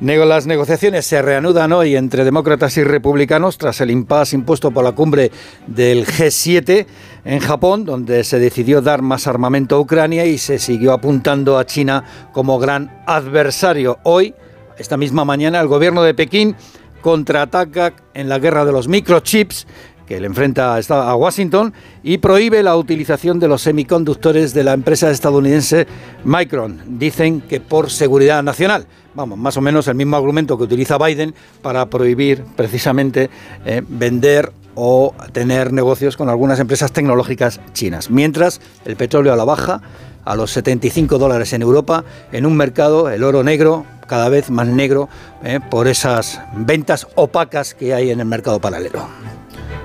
Las 0.00 0.46
negociaciones 0.46 1.04
se 1.04 1.20
reanudan 1.20 1.72
hoy 1.72 1.96
entre 1.96 2.24
demócratas 2.24 2.76
y 2.76 2.84
republicanos 2.84 3.58
tras 3.58 3.80
el 3.80 3.90
impasse 3.90 4.36
impuesto 4.36 4.70
por 4.70 4.84
la 4.84 4.92
cumbre 4.92 5.32
del 5.66 6.06
G7 6.06 6.86
en 7.24 7.40
Japón, 7.40 7.84
donde 7.84 8.22
se 8.22 8.38
decidió 8.38 8.80
dar 8.80 9.02
más 9.02 9.26
armamento 9.26 9.74
a 9.74 9.80
Ucrania 9.80 10.24
y 10.24 10.38
se 10.38 10.60
siguió 10.60 10.92
apuntando 10.92 11.58
a 11.58 11.66
China 11.66 12.04
como 12.32 12.60
gran 12.60 13.02
adversario. 13.08 13.98
Hoy, 14.04 14.32
esta 14.78 14.96
misma 14.96 15.24
mañana, 15.24 15.60
el 15.60 15.66
gobierno 15.66 16.04
de 16.04 16.14
Pekín 16.14 16.54
contraataca 17.00 17.94
en 18.14 18.28
la 18.28 18.38
guerra 18.38 18.64
de 18.64 18.70
los 18.70 18.86
microchips 18.86 19.66
que 20.06 20.20
le 20.20 20.26
enfrenta 20.26 20.76
a 20.76 21.16
Washington 21.16 21.72
y 22.02 22.18
prohíbe 22.18 22.62
la 22.62 22.76
utilización 22.76 23.38
de 23.38 23.48
los 23.48 23.62
semiconductores 23.62 24.54
de 24.54 24.64
la 24.64 24.72
empresa 24.72 25.10
estadounidense 25.10 25.86
Micron. 26.24 26.80
Dicen 26.98 27.40
que 27.40 27.60
por 27.60 27.90
seguridad 27.90 28.42
nacional. 28.42 28.86
Vamos, 29.14 29.38
más 29.38 29.56
o 29.56 29.60
menos 29.60 29.88
el 29.88 29.94
mismo 29.94 30.16
argumento 30.16 30.56
que 30.56 30.64
utiliza 30.64 30.98
Biden 30.98 31.34
para 31.60 31.86
prohibir 31.86 32.44
precisamente 32.56 33.28
eh, 33.66 33.82
vender 33.86 34.52
o 34.74 35.14
tener 35.32 35.72
negocios 35.72 36.16
con 36.16 36.28
algunas 36.28 36.58
empresas 36.60 36.92
tecnológicas 36.92 37.60
chinas. 37.74 38.10
Mientras 38.10 38.60
el 38.84 38.96
petróleo 38.96 39.32
a 39.32 39.36
la 39.36 39.44
baja, 39.44 39.82
a 40.24 40.36
los 40.36 40.50
75 40.52 41.18
dólares 41.18 41.52
en 41.52 41.62
Europa, 41.62 42.04
en 42.32 42.46
un 42.46 42.56
mercado, 42.56 43.10
el 43.10 43.24
oro 43.24 43.42
negro, 43.42 43.84
cada 44.06 44.28
vez 44.28 44.50
más 44.50 44.66
negro, 44.66 45.08
eh, 45.42 45.60
por 45.70 45.88
esas 45.88 46.40
ventas 46.54 47.06
opacas 47.14 47.74
que 47.74 47.94
hay 47.94 48.10
en 48.10 48.20
el 48.20 48.26
mercado 48.26 48.60
paralelo. 48.60 49.06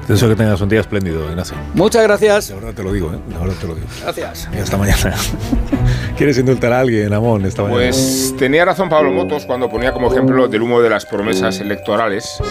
Deseo 0.07 0.29
que 0.29 0.35
tengas 0.35 0.61
un 0.61 0.69
día 0.69 0.79
espléndido, 0.79 1.29
Ignacio. 1.29 1.57
Muchas 1.73 2.03
gracias. 2.03 2.47
De 2.47 2.55
verdad 2.55 2.73
te 2.73 2.83
lo 2.83 2.93
digo, 2.93 3.13
¿eh? 3.13 3.19
De 3.27 3.37
verdad 3.37 3.55
te 3.59 3.67
lo 3.67 3.75
digo. 3.75 3.87
Gracias. 4.01 4.47
Y 4.53 4.57
hasta 4.57 4.77
mañana. 4.77 5.15
¿Quieres 6.17 6.37
indultar 6.37 6.71
a 6.73 6.79
alguien, 6.79 7.13
Amón, 7.13 7.45
esta 7.45 7.63
mañana? 7.63 7.81
Pues 7.81 8.33
tenía 8.37 8.63
razón 8.65 8.89
Pablo 8.89 9.11
Motos 9.11 9.45
cuando 9.45 9.69
ponía 9.69 9.91
como 9.91 10.11
ejemplo 10.11 10.47
del 10.47 10.61
humo 10.61 10.81
de 10.81 10.89
las 10.89 11.05
promesas 11.05 11.59
electorales 11.59 12.41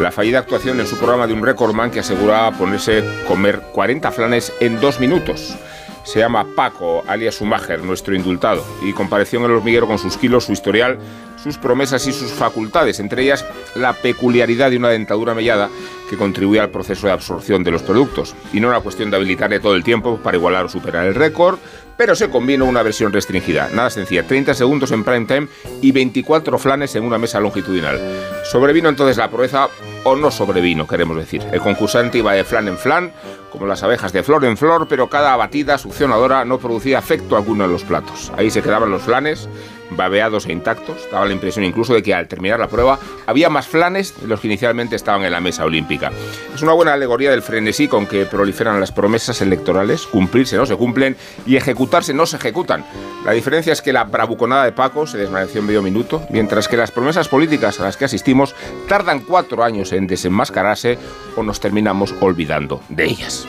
la 0.00 0.10
fallida 0.10 0.38
actuación 0.40 0.80
en 0.80 0.86
su 0.86 0.96
programa 0.96 1.26
de 1.26 1.32
un 1.32 1.44
recordman 1.44 1.90
que 1.90 2.00
aseguraba 2.00 2.50
ponerse 2.52 3.04
comer 3.28 3.60
40 3.72 4.10
flanes 4.10 4.52
en 4.60 4.80
dos 4.80 4.98
minutos. 4.98 5.56
Se 6.04 6.18
llama 6.18 6.46
Paco, 6.56 7.04
alias 7.06 7.36
Sumager, 7.36 7.82
nuestro 7.82 8.14
indultado, 8.14 8.64
y 8.82 8.92
compareció 8.92 9.38
en 9.38 9.46
el 9.46 9.52
hormiguero 9.52 9.86
con 9.86 9.98
sus 9.98 10.16
kilos, 10.16 10.44
su 10.44 10.52
historial, 10.52 10.98
sus 11.42 11.58
promesas 11.58 12.06
y 12.06 12.12
sus 12.12 12.30
facultades, 12.30 13.00
entre 13.00 13.22
ellas 13.22 13.44
la 13.74 13.92
peculiaridad 13.92 14.70
de 14.70 14.76
una 14.76 14.90
dentadura 14.90 15.34
mellada 15.34 15.70
que 16.08 16.16
contribuye 16.16 16.60
al 16.60 16.70
proceso 16.70 17.06
de 17.06 17.12
absorción 17.12 17.64
de 17.64 17.70
los 17.70 17.82
productos, 17.82 18.34
y 18.52 18.60
no 18.60 18.68
una 18.68 18.80
cuestión 18.80 19.10
de 19.10 19.16
habilitarle 19.16 19.60
todo 19.60 19.74
el 19.74 19.84
tiempo 19.84 20.18
para 20.18 20.36
igualar 20.36 20.66
o 20.66 20.68
superar 20.68 21.06
el 21.06 21.14
récord, 21.14 21.58
pero 21.96 22.14
se 22.14 22.30
combinó 22.30 22.64
una 22.64 22.82
versión 22.82 23.12
restringida, 23.12 23.70
nada 23.72 23.90
sencilla, 23.90 24.26
30 24.26 24.54
segundos 24.54 24.92
en 24.92 25.04
prime 25.04 25.26
time 25.26 25.48
y 25.80 25.92
24 25.92 26.58
flanes 26.58 26.94
en 26.96 27.04
una 27.04 27.18
mesa 27.18 27.40
longitudinal. 27.40 28.00
Sobrevino 28.44 28.88
entonces 28.88 29.16
la 29.16 29.30
proeza, 29.30 29.68
o 30.04 30.16
no 30.16 30.30
sobrevino, 30.30 30.86
queremos 30.86 31.16
decir. 31.16 31.42
El 31.52 31.60
concursante 31.60 32.18
iba 32.18 32.32
de 32.32 32.44
flan 32.44 32.68
en 32.68 32.76
flan, 32.76 33.12
como 33.52 33.66
las 33.66 33.82
abejas 33.82 34.12
de 34.12 34.22
flor 34.22 34.44
en 34.46 34.56
flor, 34.56 34.86
pero 34.88 35.08
cada 35.08 35.36
batida 35.36 35.76
succionadora 35.76 36.44
no 36.44 36.58
producía 36.58 36.98
efecto 36.98 37.36
alguno 37.36 37.66
en 37.66 37.72
los 37.72 37.84
platos. 37.84 38.32
Ahí 38.36 38.50
se 38.50 38.62
quedaban 38.62 38.90
los 38.90 39.02
flanes, 39.02 39.48
babeados 39.96 40.46
e 40.46 40.52
intactos. 40.52 41.08
Daba 41.10 41.26
la 41.26 41.32
impresión 41.32 41.64
incluso 41.64 41.94
de 41.94 42.02
que 42.02 42.14
al 42.14 42.28
terminar 42.28 42.60
la 42.60 42.68
prueba 42.68 42.98
había 43.26 43.48
más 43.48 43.66
flanes 43.66 44.20
de 44.20 44.26
los 44.26 44.40
que 44.40 44.48
inicialmente 44.48 44.96
estaban 44.96 45.24
en 45.24 45.32
la 45.32 45.40
mesa 45.40 45.64
olímpica. 45.64 46.10
Es 46.54 46.62
una 46.62 46.72
buena 46.72 46.94
alegoría 46.94 47.30
del 47.30 47.42
frenesí 47.42 47.88
con 47.88 48.06
que 48.06 48.26
proliferan 48.26 48.80
las 48.80 48.92
promesas 48.92 49.40
electorales. 49.40 50.06
Cumplirse 50.06 50.56
no 50.56 50.66
se 50.66 50.76
cumplen 50.76 51.16
y 51.46 51.56
ejecutarse 51.56 52.14
no 52.14 52.26
se 52.26 52.36
ejecutan. 52.36 52.84
La 53.24 53.32
diferencia 53.32 53.72
es 53.72 53.82
que 53.82 53.92
la 53.92 54.04
bravuconada 54.04 54.64
de 54.64 54.72
Paco 54.72 55.06
se 55.06 55.18
desvaneció 55.18 55.60
en 55.60 55.66
medio 55.66 55.82
minuto, 55.82 56.26
mientras 56.30 56.68
que 56.68 56.76
las 56.76 56.90
promesas 56.90 57.28
políticas 57.28 57.78
a 57.80 57.84
las 57.84 57.96
que 57.96 58.04
asistimos 58.04 58.54
tardan 58.88 59.20
cuatro 59.20 59.62
años 59.62 59.92
en 59.92 60.06
desenmascararse 60.06 60.98
o 61.36 61.42
nos 61.42 61.60
terminamos 61.60 62.14
olvidando 62.20 62.82
de 62.88 63.04
ellas. 63.04 63.46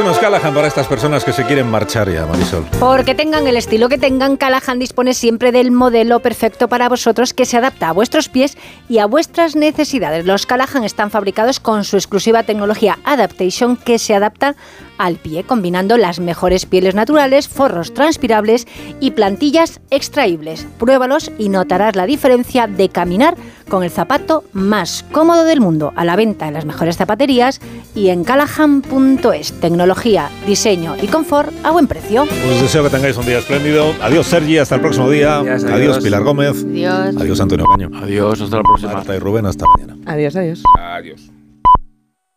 Unos 0.00 0.18
Callahan 0.18 0.54
para 0.54 0.66
estas 0.66 0.86
personas 0.86 1.24
que 1.24 1.32
se 1.34 1.44
quieren 1.44 1.70
marchar 1.70 2.10
ya, 2.10 2.24
Marisol. 2.24 2.64
Porque 2.78 3.14
tengan 3.14 3.46
el 3.46 3.58
estilo 3.58 3.90
que 3.90 3.98
tengan, 3.98 4.38
Callahan 4.38 4.78
dispone 4.78 5.12
siempre 5.12 5.52
del 5.52 5.70
modelo 5.72 6.20
perfecto 6.20 6.68
para 6.68 6.88
vosotros 6.88 7.34
que 7.34 7.44
se 7.44 7.58
adapta 7.58 7.90
a 7.90 7.92
vuestros 7.92 8.30
pies 8.30 8.56
y 8.88 8.96
a 8.98 9.04
vuestras 9.04 9.56
necesidades. 9.56 10.24
Los 10.24 10.46
Callahan 10.46 10.84
están 10.84 11.10
fabricados 11.10 11.60
con 11.60 11.84
su 11.84 11.96
exclusiva 11.96 12.44
tecnología 12.44 12.98
Adaptation 13.04 13.76
que 13.76 13.98
se 13.98 14.14
adapta 14.14 14.56
al 15.00 15.16
pie, 15.16 15.44
combinando 15.44 15.96
las 15.96 16.20
mejores 16.20 16.66
pieles 16.66 16.94
naturales, 16.94 17.48
forros 17.48 17.94
transpirables 17.94 18.66
y 19.00 19.12
plantillas 19.12 19.80
extraíbles. 19.90 20.66
Pruébalos 20.78 21.30
y 21.38 21.48
notarás 21.48 21.96
la 21.96 22.04
diferencia 22.04 22.66
de 22.66 22.90
caminar 22.90 23.36
con 23.68 23.82
el 23.82 23.90
zapato 23.90 24.44
más 24.52 25.04
cómodo 25.10 25.44
del 25.44 25.60
mundo, 25.60 25.92
a 25.96 26.04
la 26.04 26.16
venta 26.16 26.48
en 26.48 26.54
las 26.54 26.66
mejores 26.66 26.98
zapaterías 26.98 27.60
y 27.94 28.08
en 28.08 28.24
callahan.es. 28.24 29.52
Tecnología, 29.60 30.28
diseño 30.46 30.96
y 31.00 31.06
confort 31.06 31.50
a 31.64 31.70
buen 31.70 31.86
precio. 31.86 32.24
Os 32.24 32.60
deseo 32.60 32.84
que 32.84 32.90
tengáis 32.90 33.16
un 33.16 33.24
día 33.24 33.38
espléndido. 33.38 33.94
Adiós, 34.02 34.26
Sergi, 34.26 34.58
hasta 34.58 34.74
el 34.74 34.82
próximo 34.82 35.08
día. 35.08 35.38
Adiós, 35.38 35.64
adiós. 35.64 35.74
adiós. 35.74 36.04
Pilar 36.04 36.22
Gómez. 36.22 36.62
Adiós. 36.62 37.16
Adiós, 37.16 37.40
Antonio 37.40 37.64
Caño. 37.66 37.90
Adiós, 37.94 38.40
hasta 38.40 38.56
la 38.56 38.62
próxima. 38.62 38.92
Marta 38.92 39.16
y 39.16 39.18
Rubén, 39.18 39.46
hasta 39.46 39.64
mañana. 39.78 39.96
Adiós, 40.04 40.36
adiós. 40.36 40.62
Adiós. 40.78 41.39